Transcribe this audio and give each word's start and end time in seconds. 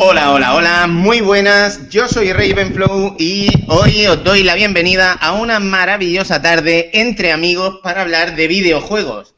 Hola, 0.00 0.30
hola, 0.30 0.54
hola, 0.54 0.86
muy 0.86 1.20
buenas. 1.20 1.88
Yo 1.88 2.06
soy 2.06 2.32
Ravenflow 2.32 3.16
y 3.18 3.48
hoy 3.66 4.06
os 4.06 4.22
doy 4.22 4.44
la 4.44 4.54
bienvenida 4.54 5.12
a 5.12 5.32
una 5.32 5.58
maravillosa 5.58 6.40
tarde 6.40 6.90
entre 6.92 7.32
amigos 7.32 7.80
para 7.82 8.02
hablar 8.02 8.36
de 8.36 8.46
videojuegos. 8.46 9.34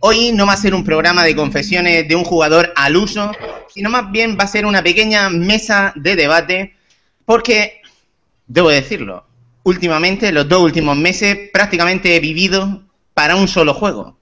Hoy 0.00 0.32
no 0.32 0.46
va 0.46 0.54
a 0.54 0.56
ser 0.56 0.74
un 0.74 0.82
programa 0.82 1.22
de 1.22 1.36
confesiones 1.36 2.08
de 2.08 2.16
un 2.16 2.24
jugador 2.24 2.72
al 2.74 2.96
uso, 2.96 3.30
sino 3.72 3.88
más 3.88 4.10
bien 4.10 4.36
va 4.36 4.44
a 4.44 4.48
ser 4.48 4.66
una 4.66 4.82
pequeña 4.82 5.30
mesa 5.30 5.92
de 5.94 6.16
debate, 6.16 6.74
porque, 7.24 7.80
debo 8.48 8.70
decirlo, 8.70 9.28
últimamente, 9.62 10.32
los 10.32 10.48
dos 10.48 10.60
últimos 10.60 10.96
meses, 10.96 11.50
prácticamente 11.52 12.16
he 12.16 12.20
vivido 12.20 12.82
para 13.14 13.36
un 13.36 13.46
solo 13.46 13.74
juego. 13.74 14.18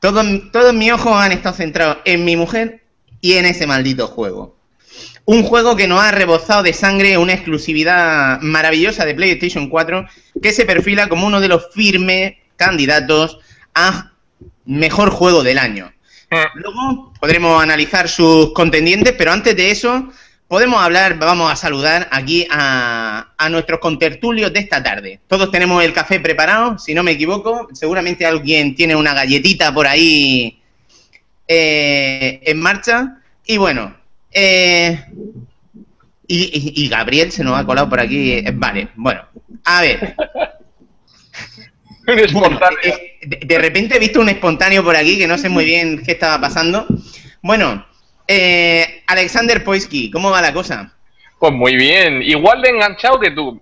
Todos, 0.00 0.50
todos 0.50 0.72
mis 0.72 0.92
ojos 0.92 1.12
han 1.14 1.32
estado 1.32 1.56
centrados 1.56 1.98
en 2.06 2.24
mi 2.24 2.36
mujer 2.36 2.85
en 3.34 3.46
ese 3.46 3.66
maldito 3.66 4.06
juego. 4.06 4.56
Un 5.24 5.42
juego 5.42 5.74
que 5.74 5.88
nos 5.88 6.00
ha 6.00 6.12
rebozado 6.12 6.62
de 6.62 6.72
sangre 6.72 7.18
una 7.18 7.34
exclusividad 7.34 8.40
maravillosa 8.40 9.04
de 9.04 9.14
PlayStation 9.14 9.68
4 9.68 10.06
que 10.40 10.52
se 10.52 10.64
perfila 10.64 11.08
como 11.08 11.26
uno 11.26 11.40
de 11.40 11.48
los 11.48 11.68
firmes 11.72 12.34
candidatos 12.56 13.38
a 13.74 14.12
mejor 14.64 15.10
juego 15.10 15.42
del 15.42 15.58
año. 15.58 15.92
Luego 16.54 17.12
podremos 17.20 17.62
analizar 17.62 18.08
sus 18.08 18.52
contendientes, 18.52 19.14
pero 19.16 19.32
antes 19.32 19.56
de 19.56 19.70
eso 19.70 20.10
podemos 20.48 20.82
hablar, 20.82 21.18
vamos 21.18 21.50
a 21.50 21.56
saludar 21.56 22.08
aquí 22.10 22.46
a, 22.50 23.32
a, 23.36 23.48
nuestros 23.48 23.80
contertulios 23.80 24.52
de 24.52 24.60
esta 24.60 24.82
tarde. 24.82 25.20
Todos 25.26 25.50
tenemos 25.50 25.82
el 25.84 25.92
café 25.92 26.20
preparado, 26.20 26.78
si 26.78 26.94
no 26.94 27.02
me 27.02 27.12
equivoco. 27.12 27.68
Seguramente 27.72 28.26
alguien 28.26 28.74
tiene 28.74 28.96
una 28.96 29.14
galletita 29.14 29.72
por 29.72 29.86
ahí 29.86 30.60
eh, 31.48 32.40
en 32.42 32.60
marcha. 32.60 33.18
Y 33.44 33.56
bueno, 33.58 33.96
eh, 34.32 35.04
y, 36.26 36.82
y, 36.82 36.88
Gabriel 36.88 37.30
se 37.30 37.44
nos 37.44 37.58
ha 37.58 37.64
colado 37.64 37.88
por 37.88 38.00
aquí. 38.00 38.42
Vale, 38.54 38.88
bueno, 38.96 39.22
a 39.64 39.80
ver. 39.80 40.14
Bueno, 42.32 42.60
eh, 42.84 43.18
de, 43.22 43.40
de, 43.44 43.58
repente 43.58 43.96
he 43.96 43.98
visto 43.98 44.20
un 44.20 44.28
espontáneo 44.28 44.84
por 44.84 44.94
aquí 44.94 45.18
que 45.18 45.26
no 45.26 45.36
sé 45.36 45.48
muy 45.48 45.64
bien 45.64 46.04
qué 46.04 46.12
estaba 46.12 46.40
pasando. 46.40 46.86
Bueno, 47.42 47.84
eh, 48.28 49.02
Alexander 49.06 49.62
Poisky, 49.62 50.10
¿cómo 50.10 50.30
va 50.30 50.42
la 50.42 50.52
cosa? 50.52 50.92
Pues 51.38 51.52
muy 51.52 51.76
bien, 51.76 52.22
igual 52.22 52.62
de 52.62 52.70
enganchado 52.70 53.20
que 53.20 53.30
tú. 53.30 53.60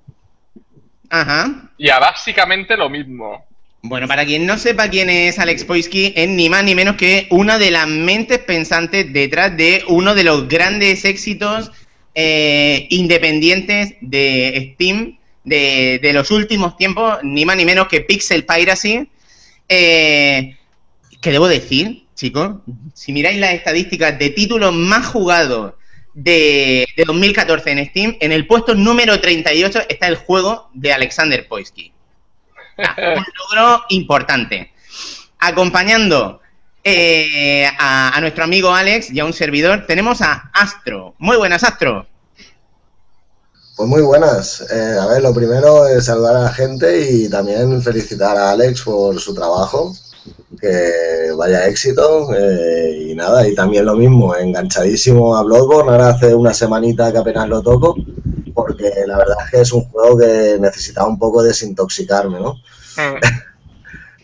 Ajá. 1.11 1.71
Ya 1.79 1.99
básicamente 1.99 2.77
lo 2.77 2.89
mismo. 2.89 3.45
Bueno, 3.87 4.09
para 4.09 4.25
quien 4.25 4.47
no 4.47 4.57
sepa 4.57 4.89
quién 4.89 5.11
es 5.11 5.39
Alex 5.39 5.65
Poisky, 5.65 6.15
es 6.17 6.27
ni 6.27 6.49
más 6.49 6.65
ni 6.65 6.75
menos 6.75 6.97
que 6.97 7.27
una 7.29 7.59
de 7.59 7.71
las 7.71 7.87
mentes 7.87 8.39
pensantes 8.39 9.13
detrás 9.13 9.55
de 9.59 9.85
uno 9.89 10.15
de 10.15 10.25
los 10.25 10.49
grandes 10.49 11.05
éxitos 11.05 11.71
eh, 12.15 12.87
independientes 12.89 13.97
de 14.01 14.73
Steam 14.73 15.19
de, 15.45 16.11
los 16.15 16.31
últimos 16.31 16.79
tiempos, 16.79 17.19
ni 17.25 17.45
más 17.45 17.59
ni 17.59 17.67
menos 17.67 17.89
que 17.89 18.01
Pixel 18.01 18.47
Piracy. 18.47 19.07
Eh, 19.69 20.57
que 21.21 21.31
debo 21.31 21.47
decir, 21.47 22.07
chicos, 22.15 22.63
si 22.95 23.13
miráis 23.13 23.39
las 23.39 23.53
estadísticas 23.53 24.19
de 24.19 24.31
títulos 24.31 24.73
más 24.73 25.09
jugados 25.09 25.75
de, 26.15 26.87
de 26.97 27.05
2014 27.05 27.73
en 27.73 27.87
Steam, 27.91 28.17
en 28.21 28.33
el 28.33 28.47
puesto 28.47 28.75
número 28.75 29.21
38 29.21 29.83
está 29.91 30.09
el 30.09 30.17
juego 30.17 30.71
de 30.73 30.95
Alexander 30.95 31.47
Poisky. 31.47 31.93
un 33.17 33.25
logro 33.39 33.85
importante. 33.91 34.73
Acompañando 35.39 36.41
eh, 36.83 37.67
a, 37.79 38.17
nuestro 38.21 38.45
amigo 38.45 38.75
Alex 38.75 39.11
y 39.11 39.21
a 39.21 39.25
un 39.25 39.33
servidor, 39.33 39.87
tenemos 39.87 40.21
a 40.21 40.51
Astro. 40.53 41.15
Muy 41.19 41.37
buenas, 41.37 41.65
Astro. 41.65 42.07
Pues 43.77 43.89
muy 43.89 44.03
buenas. 44.03 44.65
Eh, 44.71 44.97
a 45.01 45.07
ver, 45.07 45.23
lo 45.23 45.35
primero 45.35 45.87
es 45.87 46.05
saludar 46.05 46.37
a 46.37 46.43
la 46.45 46.53
gente 46.53 47.11
y 47.11 47.29
también 47.29 47.83
felicitar 47.83 48.37
a 48.37 48.51
Alex 48.51 48.83
por 48.83 49.19
su 49.19 49.35
trabajo. 49.35 49.95
Que 50.61 51.33
vaya 51.37 51.67
éxito. 51.67 52.33
Eh, 52.35 53.09
y 53.11 53.15
nada, 53.15 53.47
y 53.47 53.55
también 53.55 53.87
lo 53.87 53.97
mismo, 53.97 54.37
enganchadísimo 54.37 55.37
a 55.37 55.43
Bloodborne. 55.43 55.91
Ahora 55.91 56.09
hace 56.11 56.35
una 56.35 56.55
semanita 56.55 57.11
que 57.11 57.19
apenas 57.19 57.49
lo 57.49 57.63
toco 57.63 57.97
porque 58.55 58.91
la 59.07 59.19
verdad 59.19 59.37
es 59.45 59.51
que 59.51 59.61
es 59.61 59.73
un 59.73 59.85
juego 59.85 60.19
que 60.19 60.57
necesitaba 60.61 61.09
un 61.09 61.19
poco 61.19 61.43
desintoxicarme, 61.43 62.39
¿no? 62.41 62.57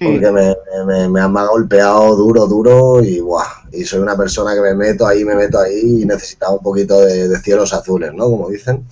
porque 0.01 0.31
me, 0.31 0.57
me, 0.87 1.09
me, 1.09 1.21
han 1.21 1.35
golpeado 1.35 2.17
duro, 2.17 2.47
duro 2.47 3.05
y 3.05 3.21
¡buah! 3.21 3.45
Y 3.73 3.85
soy 3.85 4.01
una 4.01 4.17
persona 4.17 4.55
que 4.55 4.61
me 4.61 4.75
meto 4.75 5.07
ahí, 5.07 5.25
me 5.25 5.35
meto 5.35 5.61
ahí 5.61 6.03
y 6.03 6.07
necesitaba 6.07 6.53
un 6.53 6.63
poquito 6.63 7.01
de, 7.03 7.29
de 7.29 7.39
cielos 7.41 7.75
azules, 7.75 8.13
¿no? 8.15 8.25
Como 8.25 8.49
dicen. 8.49 8.85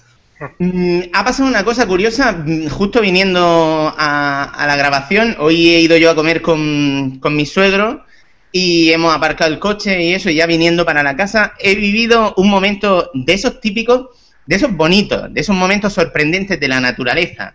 Mm, 0.59 1.01
ha 1.15 1.25
pasado 1.25 1.49
una 1.49 1.65
cosa 1.65 1.87
curiosa, 1.87 2.33
mm, 2.33 2.69
justo 2.69 3.01
viniendo 3.01 3.41
a, 3.41 4.45
a, 4.45 4.67
la 4.67 4.77
grabación, 4.77 5.37
hoy 5.41 5.71
he 5.71 5.81
ido 5.81 5.97
yo 5.97 6.11
a 6.11 6.15
comer 6.15 6.43
con, 6.43 7.19
con 7.21 7.35
mi 7.35 7.47
suegro 7.47 8.05
y 8.53 8.91
hemos 8.93 9.15
aparcado 9.15 9.51
el 9.51 9.59
coche 9.59 10.03
y 10.03 10.15
eso, 10.15 10.31
y 10.31 10.37
ya 10.37 10.47
viniendo 10.47 10.85
para 10.85 11.03
la 11.03 11.17
casa, 11.17 11.55
he 11.59 11.75
vivido 11.75 12.35
un 12.37 12.51
momento 12.51 13.11
de 13.15 13.33
esos 13.33 13.61
típicos 13.61 14.09
de 14.49 14.57
esos 14.57 14.75
bonitos, 14.75 15.33
de 15.33 15.43
esos 15.43 15.55
momentos 15.55 15.93
sorprendentes 15.93 16.59
de 16.59 16.69
la 16.69 16.81
naturaleza. 16.81 17.55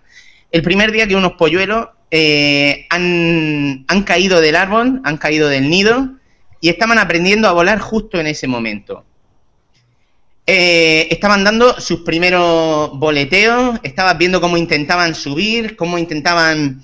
El 0.51 0.61
primer 0.61 0.91
día 0.91 1.07
que 1.07 1.15
unos 1.15 1.33
polluelos 1.33 1.87
eh, 2.11 2.85
han, 2.91 3.83
han, 3.87 4.03
caído 4.03 4.39
del 4.39 4.55
árbol, 4.55 5.01
han 5.03 5.17
caído 5.17 5.49
del 5.49 5.71
nido 5.71 6.11
y 6.61 6.69
estaban 6.69 6.99
aprendiendo 6.99 7.47
a 7.47 7.53
volar 7.53 7.79
justo 7.79 8.19
en 8.19 8.27
ese 8.27 8.47
momento. 8.47 9.03
Eh, 10.45 11.07
estaban 11.09 11.43
dando 11.43 11.81
sus 11.81 12.01
primeros 12.01 12.91
boleteos, 12.99 13.79
estabas 13.81 14.15
viendo 14.19 14.39
cómo 14.39 14.57
intentaban 14.57 15.15
subir, 15.15 15.75
cómo 15.75 15.97
intentaban 15.97 16.83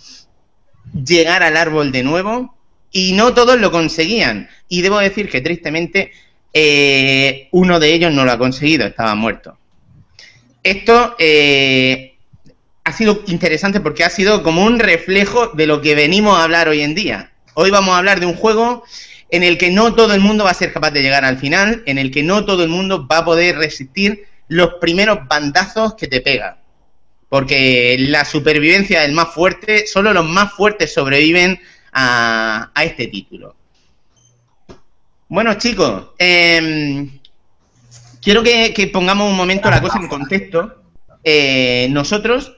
llegar 1.05 1.43
al 1.43 1.55
árbol 1.55 1.91
de 1.91 2.01
nuevo 2.01 2.55
y 2.91 3.11
no 3.13 3.35
todos 3.35 3.61
lo 3.61 3.71
conseguían. 3.71 4.49
Y 4.69 4.81
debo 4.81 4.97
decir 4.97 5.29
que 5.29 5.41
tristemente 5.41 6.13
eh, 6.51 7.47
uno 7.51 7.79
de 7.79 7.93
ellos 7.93 8.11
no 8.11 8.25
lo 8.25 8.31
ha 8.31 8.39
conseguido, 8.39 8.87
estaba 8.87 9.13
muerto. 9.13 9.58
Esto 10.63 11.15
eh, 11.19 12.17
ha 12.83 12.91
sido 12.91 13.23
interesante 13.27 13.79
porque 13.79 14.03
ha 14.03 14.09
sido 14.09 14.43
como 14.43 14.63
un 14.63 14.79
reflejo 14.79 15.47
de 15.47 15.67
lo 15.67 15.81
que 15.81 15.95
venimos 15.95 16.37
a 16.37 16.43
hablar 16.43 16.67
hoy 16.67 16.81
en 16.81 16.95
día. 16.95 17.31
Hoy 17.53 17.71
vamos 17.71 17.95
a 17.95 17.99
hablar 17.99 18.19
de 18.19 18.25
un 18.25 18.35
juego 18.35 18.83
en 19.31 19.43
el 19.43 19.57
que 19.57 19.69
no 19.71 19.93
todo 19.93 20.13
el 20.13 20.21
mundo 20.21 20.43
va 20.43 20.51
a 20.51 20.55
ser 20.55 20.73
capaz 20.73 20.91
de 20.91 21.01
llegar 21.01 21.23
al 21.23 21.37
final, 21.37 21.83
en 21.85 21.97
el 21.97 22.11
que 22.11 22.23
no 22.23 22.45
todo 22.45 22.63
el 22.63 22.69
mundo 22.69 23.07
va 23.07 23.19
a 23.19 23.25
poder 23.25 23.57
resistir 23.57 24.25
los 24.47 24.75
primeros 24.81 25.27
bandazos 25.27 25.95
que 25.95 26.07
te 26.07 26.21
pegan. 26.21 26.55
Porque 27.29 27.95
la 27.99 28.25
supervivencia 28.25 29.01
del 29.01 29.11
más 29.11 29.33
fuerte, 29.33 29.85
solo 29.85 30.13
los 30.13 30.25
más 30.25 30.53
fuertes 30.53 30.93
sobreviven 30.93 31.59
a, 31.93 32.71
a 32.73 32.83
este 32.83 33.07
título. 33.07 33.55
Bueno, 35.27 35.53
chicos, 35.53 36.07
eh, 36.17 37.07
quiero 38.29 38.43
que, 38.43 38.75
que, 38.75 38.85
pongamos 38.85 39.27
un 39.27 39.35
momento 39.35 39.71
la 39.71 39.81
cosa 39.81 39.97
en 39.97 40.07
contexto. 40.07 40.83
Eh, 41.23 41.87
nosotros 41.89 42.55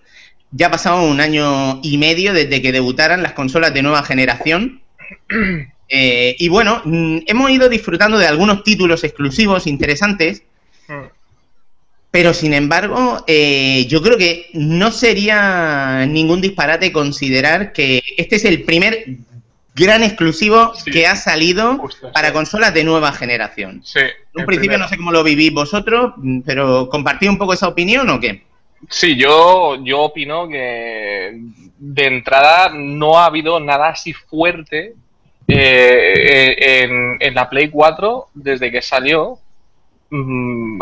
ya 0.52 0.70
pasamos 0.70 1.10
un 1.10 1.22
año 1.22 1.80
y 1.82 1.98
medio 1.98 2.34
desde 2.34 2.62
que 2.62 2.74
debutaran 2.74 3.24
las 3.24 3.32
consolas 3.32 3.74
de 3.74 3.82
nueva 3.82 4.04
generación. 4.04 4.82
Eh, 5.94 6.38
y 6.40 6.48
bueno, 6.48 6.82
mm, 6.86 7.18
hemos 7.28 7.52
ido 7.52 7.68
disfrutando 7.68 8.18
de 8.18 8.26
algunos 8.26 8.64
títulos 8.64 9.04
exclusivos 9.04 9.68
interesantes. 9.68 10.42
Pero 12.10 12.34
sin 12.34 12.54
embargo, 12.54 13.26
eh, 13.28 13.86
yo 13.90 14.02
creo 14.02 14.18
que 14.18 14.50
no 14.54 14.94
sería 14.94 16.06
ningún 16.08 16.40
disparate 16.40 16.94
considerar 16.94 17.74
que 17.74 18.02
este 18.16 18.38
es 18.38 18.46
el 18.46 18.64
primer 18.64 19.18
gran 19.82 20.04
exclusivo 20.04 20.74
sí, 20.76 20.92
que 20.92 21.08
ha 21.08 21.16
salido 21.16 21.78
justo, 21.78 22.12
para 22.12 22.30
sí. 22.30 22.34
consolas 22.34 22.74
de 22.74 22.84
nueva 22.84 23.12
generación. 23.12 23.82
Sí, 23.84 24.00
en 24.00 24.42
un 24.42 24.46
principio 24.46 24.72
primero. 24.72 24.80
no 24.80 24.88
sé 24.88 24.98
cómo 24.98 25.12
lo 25.12 25.24
vivís 25.24 25.54
vosotros, 25.54 26.14
pero 26.46 26.88
¿compartís 26.90 27.30
un 27.30 27.38
poco 27.38 27.54
esa 27.54 27.68
opinión 27.68 28.10
o 28.10 28.20
qué? 28.20 28.44
Sí, 28.90 29.16
yo, 29.16 29.78
yo 29.84 30.02
opino 30.02 30.48
que 30.48 31.40
de 31.78 32.06
entrada 32.06 32.72
no 32.74 33.20
ha 33.20 33.26
habido 33.26 33.60
nada 33.60 33.90
así 33.90 34.14
fuerte 34.14 34.94
eh, 35.48 36.84
en, 36.84 37.18
en, 37.20 37.36
la 37.36 37.50
Play 37.50 37.70
4 37.70 38.30
desde 38.34 38.72
que 38.72 38.82
salió 38.82 39.38
mmm, 40.10 40.82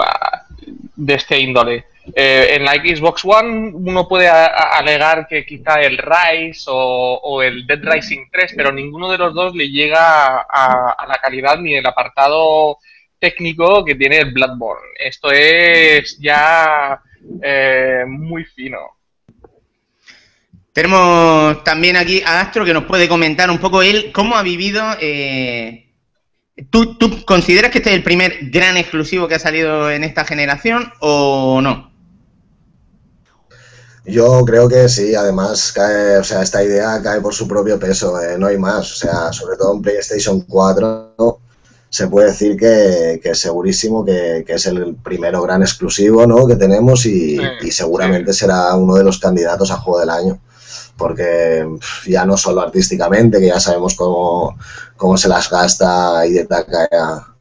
de 0.95 1.13
este 1.13 1.39
índole. 1.39 1.85
Eh, 2.15 2.55
en 2.55 2.63
la 2.63 2.73
Xbox 2.73 3.23
One 3.25 3.71
uno 3.73 4.07
puede 4.07 4.27
alegar 4.27 5.27
que 5.27 5.45
quizá 5.45 5.81
el 5.81 5.97
Rise 5.97 6.65
o, 6.67 7.41
el 7.41 7.65
Dead 7.67 7.79
Rising 7.81 8.29
3, 8.31 8.53
pero 8.55 8.71
ninguno 8.71 9.09
de 9.11 9.17
los 9.17 9.33
dos 9.33 9.55
le 9.55 9.69
llega 9.69 10.37
a, 10.39 11.05
la 11.07 11.17
calidad 11.21 11.57
ni 11.57 11.75
el 11.75 11.85
apartado 11.85 12.77
técnico 13.19 13.83
que 13.83 13.95
tiene 13.95 14.17
el 14.17 14.31
Bloodborne. 14.31 14.87
Esto 14.99 15.31
es 15.31 16.17
ya 16.19 17.01
eh, 17.41 18.03
muy 18.07 18.45
fino. 18.45 18.77
Tenemos 20.71 21.63
también 21.63 21.97
aquí 21.97 22.21
a 22.25 22.41
Astro 22.41 22.63
que 22.63 22.73
nos 22.73 22.85
puede 22.85 23.07
comentar 23.07 23.49
un 23.49 23.57
poco 23.57 23.81
él 23.81 24.11
cómo 24.13 24.35
ha 24.35 24.43
vivido 24.43 24.83
eh, 25.01 25.89
¿tú, 26.69 26.95
¿tú 26.95 27.25
consideras 27.25 27.71
que 27.71 27.79
este 27.79 27.89
es 27.89 27.95
el 27.97 28.03
primer 28.03 28.37
gran 28.49 28.77
exclusivo 28.77 29.27
que 29.27 29.35
ha 29.35 29.39
salido 29.39 29.91
en 29.91 30.03
esta 30.03 30.25
generación 30.25 30.91
o 30.99 31.59
no? 31.61 31.88
Yo 34.09 34.43
creo 34.43 34.67
que 34.67 34.89
sí, 34.89 35.13
además 35.13 35.71
cae, 35.71 36.17
o 36.17 36.23
sea, 36.23 36.41
esta 36.41 36.63
idea 36.63 36.99
cae 37.01 37.21
por 37.21 37.33
su 37.33 37.47
propio 37.47 37.77
peso, 37.79 38.19
eh, 38.19 38.37
no 38.37 38.47
hay 38.47 38.57
más. 38.57 38.91
O 38.91 38.95
sea, 38.95 39.31
sobre 39.31 39.55
todo 39.55 39.75
en 39.75 39.81
PlayStation 39.81 40.41
4 40.41 41.39
se 41.89 42.07
puede 42.07 42.27
decir 42.27 42.57
que, 42.57 43.19
que 43.21 43.33
segurísimo 43.35 44.05
que, 44.05 44.43
que, 44.45 44.53
es 44.53 44.65
el 44.67 44.95
primero 44.95 45.41
gran 45.41 45.63
exclusivo 45.63 46.27
¿no? 46.27 46.45
que 46.45 46.55
tenemos 46.55 47.05
y, 47.07 47.37
sí, 47.37 47.41
y 47.61 47.71
seguramente 47.71 48.31
sí. 48.31 48.39
será 48.39 48.75
uno 48.75 48.95
de 48.95 49.03
los 49.03 49.17
candidatos 49.19 49.71
a 49.71 49.77
juego 49.77 49.99
del 49.99 50.09
año. 50.09 50.39
Porque 50.97 51.67
ya 52.05 52.25
no 52.25 52.35
solo 52.35 52.61
artísticamente, 52.61 53.39
que 53.39 53.47
ya 53.47 53.59
sabemos 53.59 53.95
cómo, 53.95 54.57
cómo 54.97 55.17
se 55.17 55.29
las 55.29 55.49
gasta 55.49 56.25
Hidetaka 56.25 57.35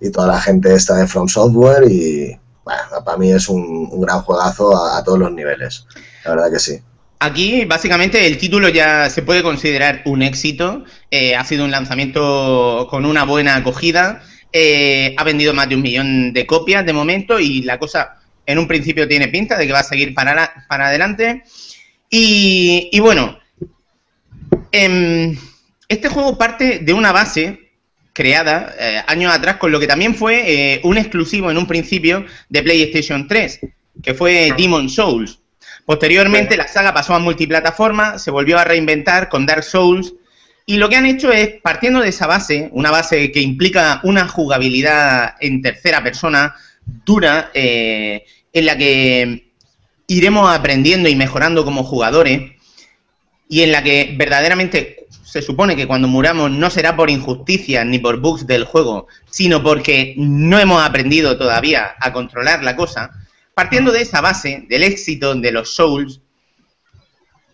y 0.00 0.10
toda 0.10 0.28
la 0.28 0.40
gente 0.40 0.74
esta 0.74 0.96
de 0.96 1.06
From 1.06 1.28
Software 1.28 1.90
y, 1.90 2.38
bueno, 2.64 3.04
para 3.04 3.18
mí 3.18 3.30
es 3.30 3.48
un, 3.48 4.00
gran 4.00 4.22
juegazo 4.22 4.76
a, 4.76 5.02
todos 5.04 5.18
los 5.18 5.32
niveles. 5.32 5.86
La 6.24 6.32
verdad 6.32 6.52
que 6.52 6.58
sí. 6.58 6.78
Aquí, 7.18 7.64
básicamente, 7.64 8.26
el 8.26 8.38
título 8.38 8.68
ya 8.68 9.08
se 9.08 9.22
puede 9.22 9.42
considerar 9.42 10.02
un 10.06 10.22
éxito. 10.22 10.84
Eh, 11.10 11.36
ha 11.36 11.44
sido 11.44 11.64
un 11.64 11.70
lanzamiento 11.70 12.86
con 12.90 13.04
una 13.04 13.24
buena 13.24 13.56
acogida. 13.56 14.22
Eh, 14.52 15.14
ha 15.16 15.24
vendido 15.24 15.54
más 15.54 15.68
de 15.68 15.76
un 15.76 15.82
millón 15.82 16.32
de 16.32 16.46
copias 16.46 16.84
de 16.84 16.92
momento 16.92 17.38
y 17.40 17.62
la 17.62 17.78
cosa 17.78 18.18
en 18.44 18.58
un 18.58 18.68
principio 18.68 19.08
tiene 19.08 19.28
pinta 19.28 19.56
de 19.56 19.66
que 19.66 19.72
va 19.72 19.78
a 19.78 19.84
seguir 19.84 20.14
para, 20.14 20.66
para 20.68 20.88
adelante. 20.88 21.42
Y, 22.10 23.00
bueno, 23.00 23.38
eh, 24.70 25.34
este 25.88 26.08
juego 26.08 26.36
parte 26.36 26.80
de 26.80 26.92
una 26.92 27.12
base 27.12 27.61
creada 28.22 28.72
eh, 28.78 29.02
años 29.08 29.34
atrás 29.34 29.56
con 29.56 29.72
lo 29.72 29.80
que 29.80 29.88
también 29.88 30.14
fue 30.14 30.44
eh, 30.46 30.80
un 30.84 30.96
exclusivo 30.96 31.50
en 31.50 31.58
un 31.58 31.66
principio 31.66 32.24
de 32.48 32.62
PlayStation 32.62 33.26
3, 33.26 33.58
que 34.00 34.14
fue 34.14 34.52
Demon 34.56 34.88
Souls. 34.88 35.40
Posteriormente 35.84 36.56
la 36.56 36.68
saga 36.68 36.94
pasó 36.94 37.16
a 37.16 37.18
multiplataforma, 37.18 38.20
se 38.20 38.30
volvió 38.30 38.60
a 38.60 38.64
reinventar 38.64 39.28
con 39.28 39.44
Dark 39.44 39.64
Souls 39.64 40.14
y 40.66 40.76
lo 40.76 40.88
que 40.88 40.94
han 40.94 41.06
hecho 41.06 41.32
es, 41.32 41.60
partiendo 41.62 42.00
de 42.00 42.10
esa 42.10 42.28
base, 42.28 42.68
una 42.70 42.92
base 42.92 43.32
que 43.32 43.40
implica 43.40 44.00
una 44.04 44.28
jugabilidad 44.28 45.34
en 45.40 45.60
tercera 45.60 46.00
persona 46.04 46.54
dura, 47.04 47.50
eh, 47.54 48.24
en 48.52 48.66
la 48.66 48.78
que 48.78 49.50
iremos 50.06 50.48
aprendiendo 50.48 51.08
y 51.08 51.16
mejorando 51.16 51.64
como 51.64 51.82
jugadores 51.82 52.52
y 53.48 53.62
en 53.62 53.72
la 53.72 53.82
que 53.82 54.14
verdaderamente 54.16 55.01
se 55.32 55.40
supone 55.40 55.74
que 55.74 55.86
cuando 55.86 56.08
muramos 56.08 56.50
no 56.50 56.68
será 56.68 56.94
por 56.94 57.08
injusticia 57.08 57.86
ni 57.86 57.98
por 57.98 58.20
bugs 58.20 58.46
del 58.46 58.64
juego, 58.64 59.06
sino 59.30 59.62
porque 59.62 60.12
no 60.18 60.58
hemos 60.58 60.82
aprendido 60.82 61.38
todavía 61.38 61.94
a 61.98 62.12
controlar 62.12 62.62
la 62.62 62.76
cosa, 62.76 63.10
partiendo 63.54 63.92
de 63.92 64.02
esa 64.02 64.20
base, 64.20 64.66
del 64.68 64.82
éxito 64.82 65.34
de 65.34 65.50
los 65.50 65.74
Souls, 65.74 66.20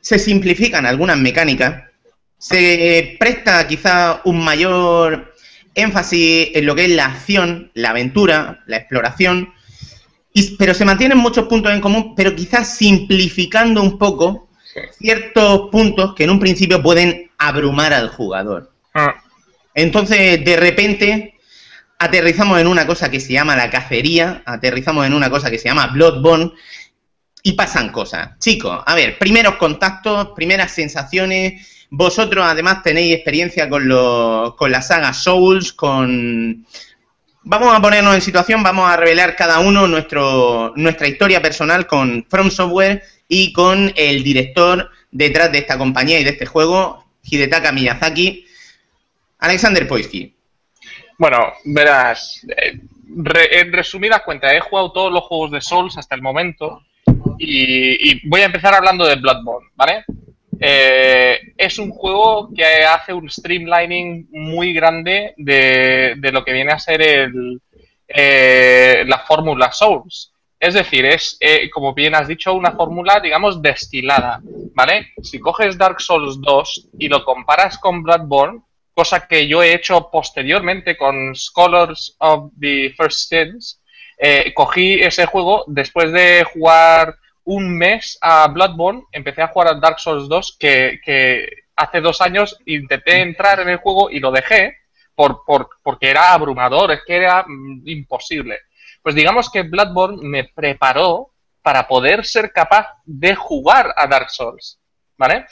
se 0.00 0.18
simplifican 0.18 0.86
algunas 0.86 1.18
mecánicas, 1.18 1.84
se 2.36 3.16
presta 3.20 3.64
quizá 3.68 4.22
un 4.24 4.42
mayor 4.42 5.32
énfasis 5.76 6.48
en 6.54 6.66
lo 6.66 6.74
que 6.74 6.86
es 6.86 6.90
la 6.90 7.06
acción, 7.06 7.70
la 7.74 7.90
aventura, 7.90 8.64
la 8.66 8.78
exploración, 8.78 9.54
y, 10.34 10.56
pero 10.56 10.74
se 10.74 10.84
mantienen 10.84 11.18
muchos 11.18 11.46
puntos 11.46 11.72
en 11.72 11.80
común, 11.80 12.14
pero 12.16 12.34
quizás 12.34 12.76
simplificando 12.76 13.80
un 13.80 13.98
poco 13.98 14.48
ciertos 14.98 15.70
puntos 15.70 16.16
que 16.16 16.24
en 16.24 16.30
un 16.30 16.40
principio 16.40 16.82
pueden 16.82 17.27
abrumar 17.38 17.94
al 17.94 18.08
jugador. 18.08 18.72
Ah. 18.94 19.14
Entonces, 19.74 20.44
de 20.44 20.56
repente, 20.56 21.38
aterrizamos 21.98 22.60
en 22.60 22.66
una 22.66 22.86
cosa 22.86 23.10
que 23.10 23.20
se 23.20 23.32
llama 23.32 23.56
la 23.56 23.70
cacería, 23.70 24.42
aterrizamos 24.44 25.06
en 25.06 25.14
una 25.14 25.30
cosa 25.30 25.50
que 25.50 25.58
se 25.58 25.68
llama 25.68 25.86
Bloodborne, 25.88 26.52
y 27.42 27.52
pasan 27.52 27.90
cosas. 27.90 28.38
Chicos, 28.38 28.82
a 28.84 28.94
ver, 28.94 29.18
primeros 29.18 29.56
contactos, 29.56 30.28
primeras 30.34 30.72
sensaciones. 30.72 31.86
Vosotros 31.90 32.44
además 32.46 32.82
tenéis 32.82 33.14
experiencia 33.14 33.68
con, 33.68 33.88
lo, 33.88 34.54
con 34.58 34.70
la 34.70 34.82
saga 34.82 35.12
Souls, 35.12 35.72
con... 35.72 36.66
Vamos 37.44 37.74
a 37.74 37.80
ponernos 37.80 38.14
en 38.14 38.20
situación, 38.20 38.62
vamos 38.62 38.90
a 38.90 38.96
revelar 38.96 39.34
cada 39.34 39.60
uno 39.60 39.86
nuestro, 39.86 40.74
nuestra 40.76 41.08
historia 41.08 41.40
personal 41.40 41.86
con 41.86 42.26
From 42.28 42.50
Software 42.50 43.02
y 43.26 43.52
con 43.54 43.90
el 43.96 44.22
director 44.22 44.90
detrás 45.10 45.50
de 45.50 45.58
esta 45.58 45.78
compañía 45.78 46.20
y 46.20 46.24
de 46.24 46.30
este 46.30 46.44
juego, 46.44 47.07
Hidetaka 47.30 47.72
Miyazaki, 47.72 48.46
Alexander 49.38 49.86
Poisky. 49.86 50.34
Bueno, 51.18 51.52
verás, 51.64 52.46
eh, 52.56 52.80
en 53.50 53.72
resumidas 53.72 54.22
cuentas, 54.22 54.52
he 54.54 54.60
jugado 54.60 54.92
todos 54.92 55.12
los 55.12 55.24
juegos 55.24 55.50
de 55.50 55.60
Souls 55.60 55.96
hasta 55.96 56.14
el 56.14 56.22
momento 56.22 56.82
y, 57.38 58.26
voy 58.28 58.40
a 58.40 58.46
empezar 58.46 58.74
hablando 58.74 59.04
de 59.06 59.16
Bloodborne, 59.16 59.68
¿vale? 59.74 60.04
Eh, 60.60 61.52
es 61.56 61.78
un 61.78 61.90
juego 61.90 62.50
que 62.54 62.64
hace 62.84 63.12
un 63.12 63.30
streamlining 63.30 64.28
muy 64.30 64.72
grande 64.72 65.34
de, 65.36 66.14
de 66.16 66.32
lo 66.32 66.44
que 66.44 66.52
viene 66.52 66.72
a 66.72 66.78
ser 66.78 67.00
el, 67.00 67.60
eh, 68.08 69.04
la 69.06 69.18
fórmula 69.18 69.70
Souls. 69.70 70.32
Es 70.60 70.74
decir, 70.74 71.04
es, 71.04 71.36
eh, 71.40 71.70
como 71.70 71.94
bien 71.94 72.14
has 72.14 72.26
dicho, 72.26 72.52
una 72.52 72.72
fórmula, 72.72 73.20
digamos, 73.20 73.62
destilada, 73.62 74.40
¿vale? 74.74 75.12
Si 75.22 75.38
coges 75.38 75.78
Dark 75.78 76.00
Souls 76.00 76.40
2 76.40 76.88
y 76.98 77.08
lo 77.08 77.24
comparas 77.24 77.78
con 77.78 78.02
Bloodborne, 78.02 78.62
cosa 78.92 79.28
que 79.28 79.46
yo 79.46 79.62
he 79.62 79.72
hecho 79.72 80.10
posteriormente 80.10 80.96
con 80.96 81.34
Scholars 81.34 82.16
of 82.18 82.50
the 82.58 82.92
First 82.96 83.28
Sins, 83.28 83.80
eh, 84.18 84.52
cogí 84.52 84.94
ese 84.94 85.26
juego 85.26 85.64
después 85.68 86.10
de 86.10 86.44
jugar 86.52 87.14
un 87.44 87.78
mes 87.78 88.18
a 88.20 88.48
Bloodborne, 88.48 89.04
empecé 89.12 89.42
a 89.42 89.48
jugar 89.48 89.68
a 89.68 89.78
Dark 89.78 90.00
Souls 90.00 90.28
2, 90.28 90.56
que, 90.58 91.00
que 91.04 91.48
hace 91.76 92.00
dos 92.00 92.20
años 92.20 92.58
intenté 92.66 93.20
entrar 93.20 93.60
en 93.60 93.68
el 93.68 93.76
juego 93.76 94.10
y 94.10 94.18
lo 94.18 94.32
dejé 94.32 94.76
por, 95.14 95.44
por, 95.46 95.68
porque 95.82 96.10
era 96.10 96.32
abrumador, 96.32 96.90
es 96.90 97.00
que 97.06 97.16
era 97.16 97.44
mm, 97.46 97.82
imposible. 97.86 98.58
Pues 99.02 99.14
digamos 99.14 99.50
que 99.50 99.62
Bloodborne 99.62 100.22
me 100.22 100.44
preparó 100.44 101.30
para 101.62 101.86
poder 101.86 102.24
ser 102.24 102.52
capaz 102.52 102.86
de 103.04 103.34
jugar 103.34 103.92
a 103.96 104.06
Dark 104.06 104.30
Souls, 104.30 104.78
¿vale? 105.16 105.46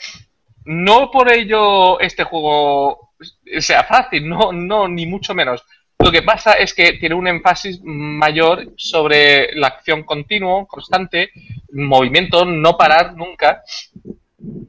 No 0.65 1.11
por 1.11 1.31
ello 1.31 1.99
este 1.99 2.23
juego 2.23 3.11
sea 3.59 3.83
fácil, 3.83 4.27
no, 4.27 4.51
no, 4.51 4.87
ni 4.87 5.05
mucho 5.05 5.33
menos. 5.33 5.63
Lo 5.99 6.11
que 6.11 6.21
pasa 6.21 6.53
es 6.53 6.73
que 6.73 6.93
tiene 6.93 7.15
un 7.15 7.27
énfasis 7.27 7.81
mayor 7.83 8.73
sobre 8.77 9.55
la 9.55 9.67
acción 9.67 10.03
continua, 10.03 10.65
constante, 10.67 11.31
movimiento, 11.71 12.45
no 12.45 12.77
parar 12.77 13.15
nunca, 13.15 13.63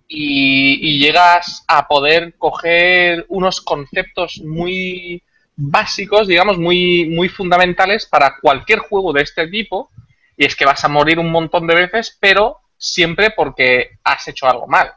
y, 0.08 0.88
y, 0.88 0.98
llegas 0.98 1.64
a 1.68 1.86
poder 1.86 2.34
coger 2.38 3.26
unos 3.28 3.60
conceptos 3.60 4.40
muy 4.42 5.22
básicos, 5.60 6.28
digamos, 6.28 6.56
muy, 6.56 7.06
muy 7.06 7.28
fundamentales 7.28 8.06
para 8.06 8.36
cualquier 8.40 8.78
juego 8.78 9.12
de 9.12 9.22
este 9.22 9.48
tipo, 9.48 9.90
y 10.36 10.44
es 10.44 10.54
que 10.54 10.64
vas 10.64 10.84
a 10.84 10.88
morir 10.88 11.18
un 11.18 11.32
montón 11.32 11.66
de 11.66 11.74
veces, 11.74 12.16
pero 12.20 12.58
siempre 12.76 13.32
porque 13.32 13.98
has 14.04 14.28
hecho 14.28 14.46
algo 14.46 14.68
mal 14.68 14.92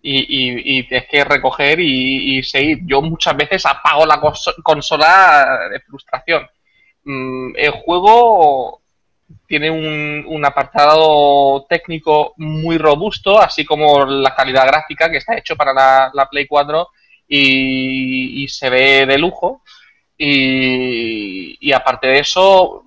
y, 0.00 0.18
y, 0.18 0.78
y 0.78 0.82
tienes 0.84 1.08
que 1.08 1.24
recoger 1.24 1.80
y, 1.80 2.42
seguir. 2.44 2.80
Yo 2.84 3.02
muchas 3.02 3.36
veces 3.36 3.66
apago 3.66 4.06
la 4.06 4.20
consola 4.62 5.68
de 5.70 5.80
frustración. 5.80 6.46
Mm, 7.04 7.56
el 7.56 7.70
juego 7.72 8.82
tiene 9.46 9.70
un, 9.70 10.44
apartado 10.44 11.66
técnico 11.68 12.34
muy 12.36 12.78
robusto, 12.78 13.40
así 13.40 13.64
como 13.64 14.04
la 14.06 14.34
calidad 14.34 14.66
gráfica 14.66 15.10
que 15.10 15.18
está 15.18 15.36
hecho 15.36 15.56
para 15.56 15.72
la, 15.72 16.10
la 16.14 16.28
Play 16.28 16.46
4 16.46 16.88
y, 17.26 18.44
y, 18.44 18.48
se 18.48 18.70
ve 18.70 19.06
de 19.06 19.18
lujo. 19.18 19.62
Y, 20.18 21.56
y 21.60 21.72
aparte 21.72 22.08
de 22.08 22.18
eso, 22.18 22.84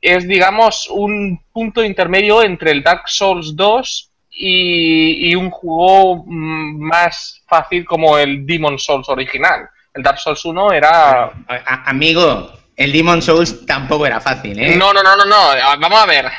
es 0.00 0.26
digamos 0.26 0.88
un 0.88 1.42
punto 1.52 1.84
intermedio 1.84 2.42
entre 2.42 2.70
el 2.70 2.82
Dark 2.82 3.02
Souls 3.06 3.54
2 3.54 4.10
y, 4.30 5.30
y, 5.30 5.34
un 5.34 5.50
juego 5.50 6.24
más 6.26 7.42
fácil 7.46 7.84
como 7.84 8.16
el 8.16 8.46
Demon 8.46 8.78
Souls 8.78 9.08
original. 9.08 9.68
El 9.92 10.02
Dark 10.02 10.18
Souls 10.18 10.44
1 10.44 10.72
era... 10.72 11.24
A, 11.24 11.90
amigo, 11.90 12.52
el 12.76 12.92
Demon 12.92 13.20
Souls 13.20 13.66
tampoco 13.66 14.06
era 14.06 14.20
fácil, 14.20 14.58
¿eh? 14.58 14.76
No, 14.76 14.92
no, 14.94 15.02
no, 15.02 15.16
no, 15.16 15.24
no. 15.24 15.48
Vamos 15.80 16.00
a 16.00 16.06
ver. 16.06 16.30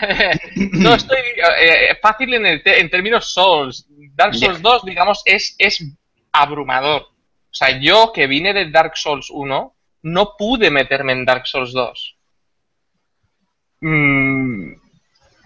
no 0.55 0.95
estoy... 0.95 1.19
Eh, 1.59 1.97
fácil 2.01 2.33
en, 2.33 2.45
el 2.45 2.61
en, 2.65 2.89
términos 2.89 3.31
Souls. 3.31 3.85
Dark 4.15 4.33
Souls 4.35 4.61
2, 4.61 4.85
digamos, 4.85 5.21
es, 5.25 5.53
es 5.59 5.85
abrumador. 6.31 7.01
O 7.01 7.53
sea, 7.53 7.77
yo 7.79 8.11
que 8.13 8.25
vine 8.25 8.53
de 8.53 8.71
Dark 8.71 8.95
Souls 8.95 9.27
1, 9.29 9.75
no 10.03 10.35
pude 10.37 10.69
meterme 10.69 11.13
en 11.13 11.25
Dark 11.25 11.47
Souls 11.47 11.73
2. 11.73 12.17
Mm, 13.81 14.73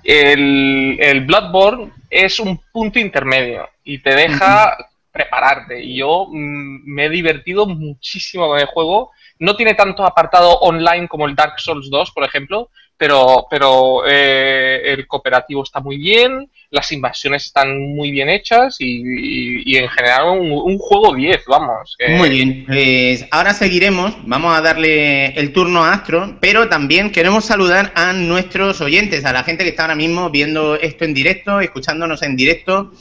el, 0.03 0.97
el 0.99 1.21
Bloodborne 1.25 1.91
es 2.09 2.39
un 2.39 2.61
punto 2.71 2.99
intermedio 2.99 3.69
y 3.83 3.99
te 3.99 4.13
deja 4.15 4.77
prepararte. 5.11 5.81
Y 5.81 5.97
yo 5.97 6.27
mm, 6.29 6.81
me 6.85 7.05
he 7.05 7.09
divertido 7.09 7.65
muchísimo 7.65 8.47
con 8.47 8.59
el 8.59 8.65
juego. 8.65 9.11
No 9.39 9.55
tiene 9.55 9.73
tanto 9.73 10.05
apartado 10.05 10.59
online 10.59 11.07
como 11.07 11.25
el 11.25 11.35
Dark 11.35 11.59
Souls 11.59 11.89
2, 11.89 12.11
por 12.11 12.23
ejemplo, 12.23 12.69
pero, 12.97 13.47
pero 13.49 14.03
eh, 14.07 14.93
el 14.93 15.07
cooperativo 15.07 15.63
está 15.63 15.81
muy 15.81 15.97
bien, 15.97 16.49
las 16.69 16.91
invasiones 16.91 17.45
están 17.45 17.77
muy 17.93 18.11
bien 18.11 18.29
hechas 18.29 18.77
y, 18.79 19.75
en 19.77 19.89
general 19.89 20.39
un, 20.39 20.77
juego 20.77 21.13
10, 21.13 21.43
vamos. 21.47 21.97
Muy 22.17 22.29
bien, 22.29 22.63
pues 22.65 23.25
ahora 23.31 23.53
seguiremos, 23.53 24.15
vamos 24.25 24.57
a 24.57 24.61
darle 24.61 25.27
el 25.37 25.51
turno 25.51 25.83
a 25.83 25.93
Astro, 25.93 26.37
pero 26.39 26.69
también 26.69 27.11
queremos 27.11 27.45
saludar 27.45 27.91
a 27.95 28.13
nuestros 28.13 28.79
oyentes, 28.81 29.25
a 29.25 29.33
la 29.33 29.43
gente 29.43 29.63
que 29.63 29.71
está 29.71 29.83
ahora 29.83 29.95
mismo 29.95 30.29
viendo 30.29 30.75
esto 30.75 31.05
en 31.05 31.13
directo, 31.13 31.59
escuchándonos 31.59 32.21
en 32.23 32.35
directo 32.35 32.91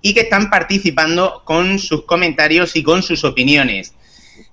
y 0.00 0.14
que 0.14 0.20
están 0.20 0.50
participando 0.50 1.42
con 1.44 1.78
sus 1.78 2.04
comentarios 2.04 2.76
y 2.76 2.82
con 2.82 3.02
sus 3.02 3.24
opiniones. 3.24 3.94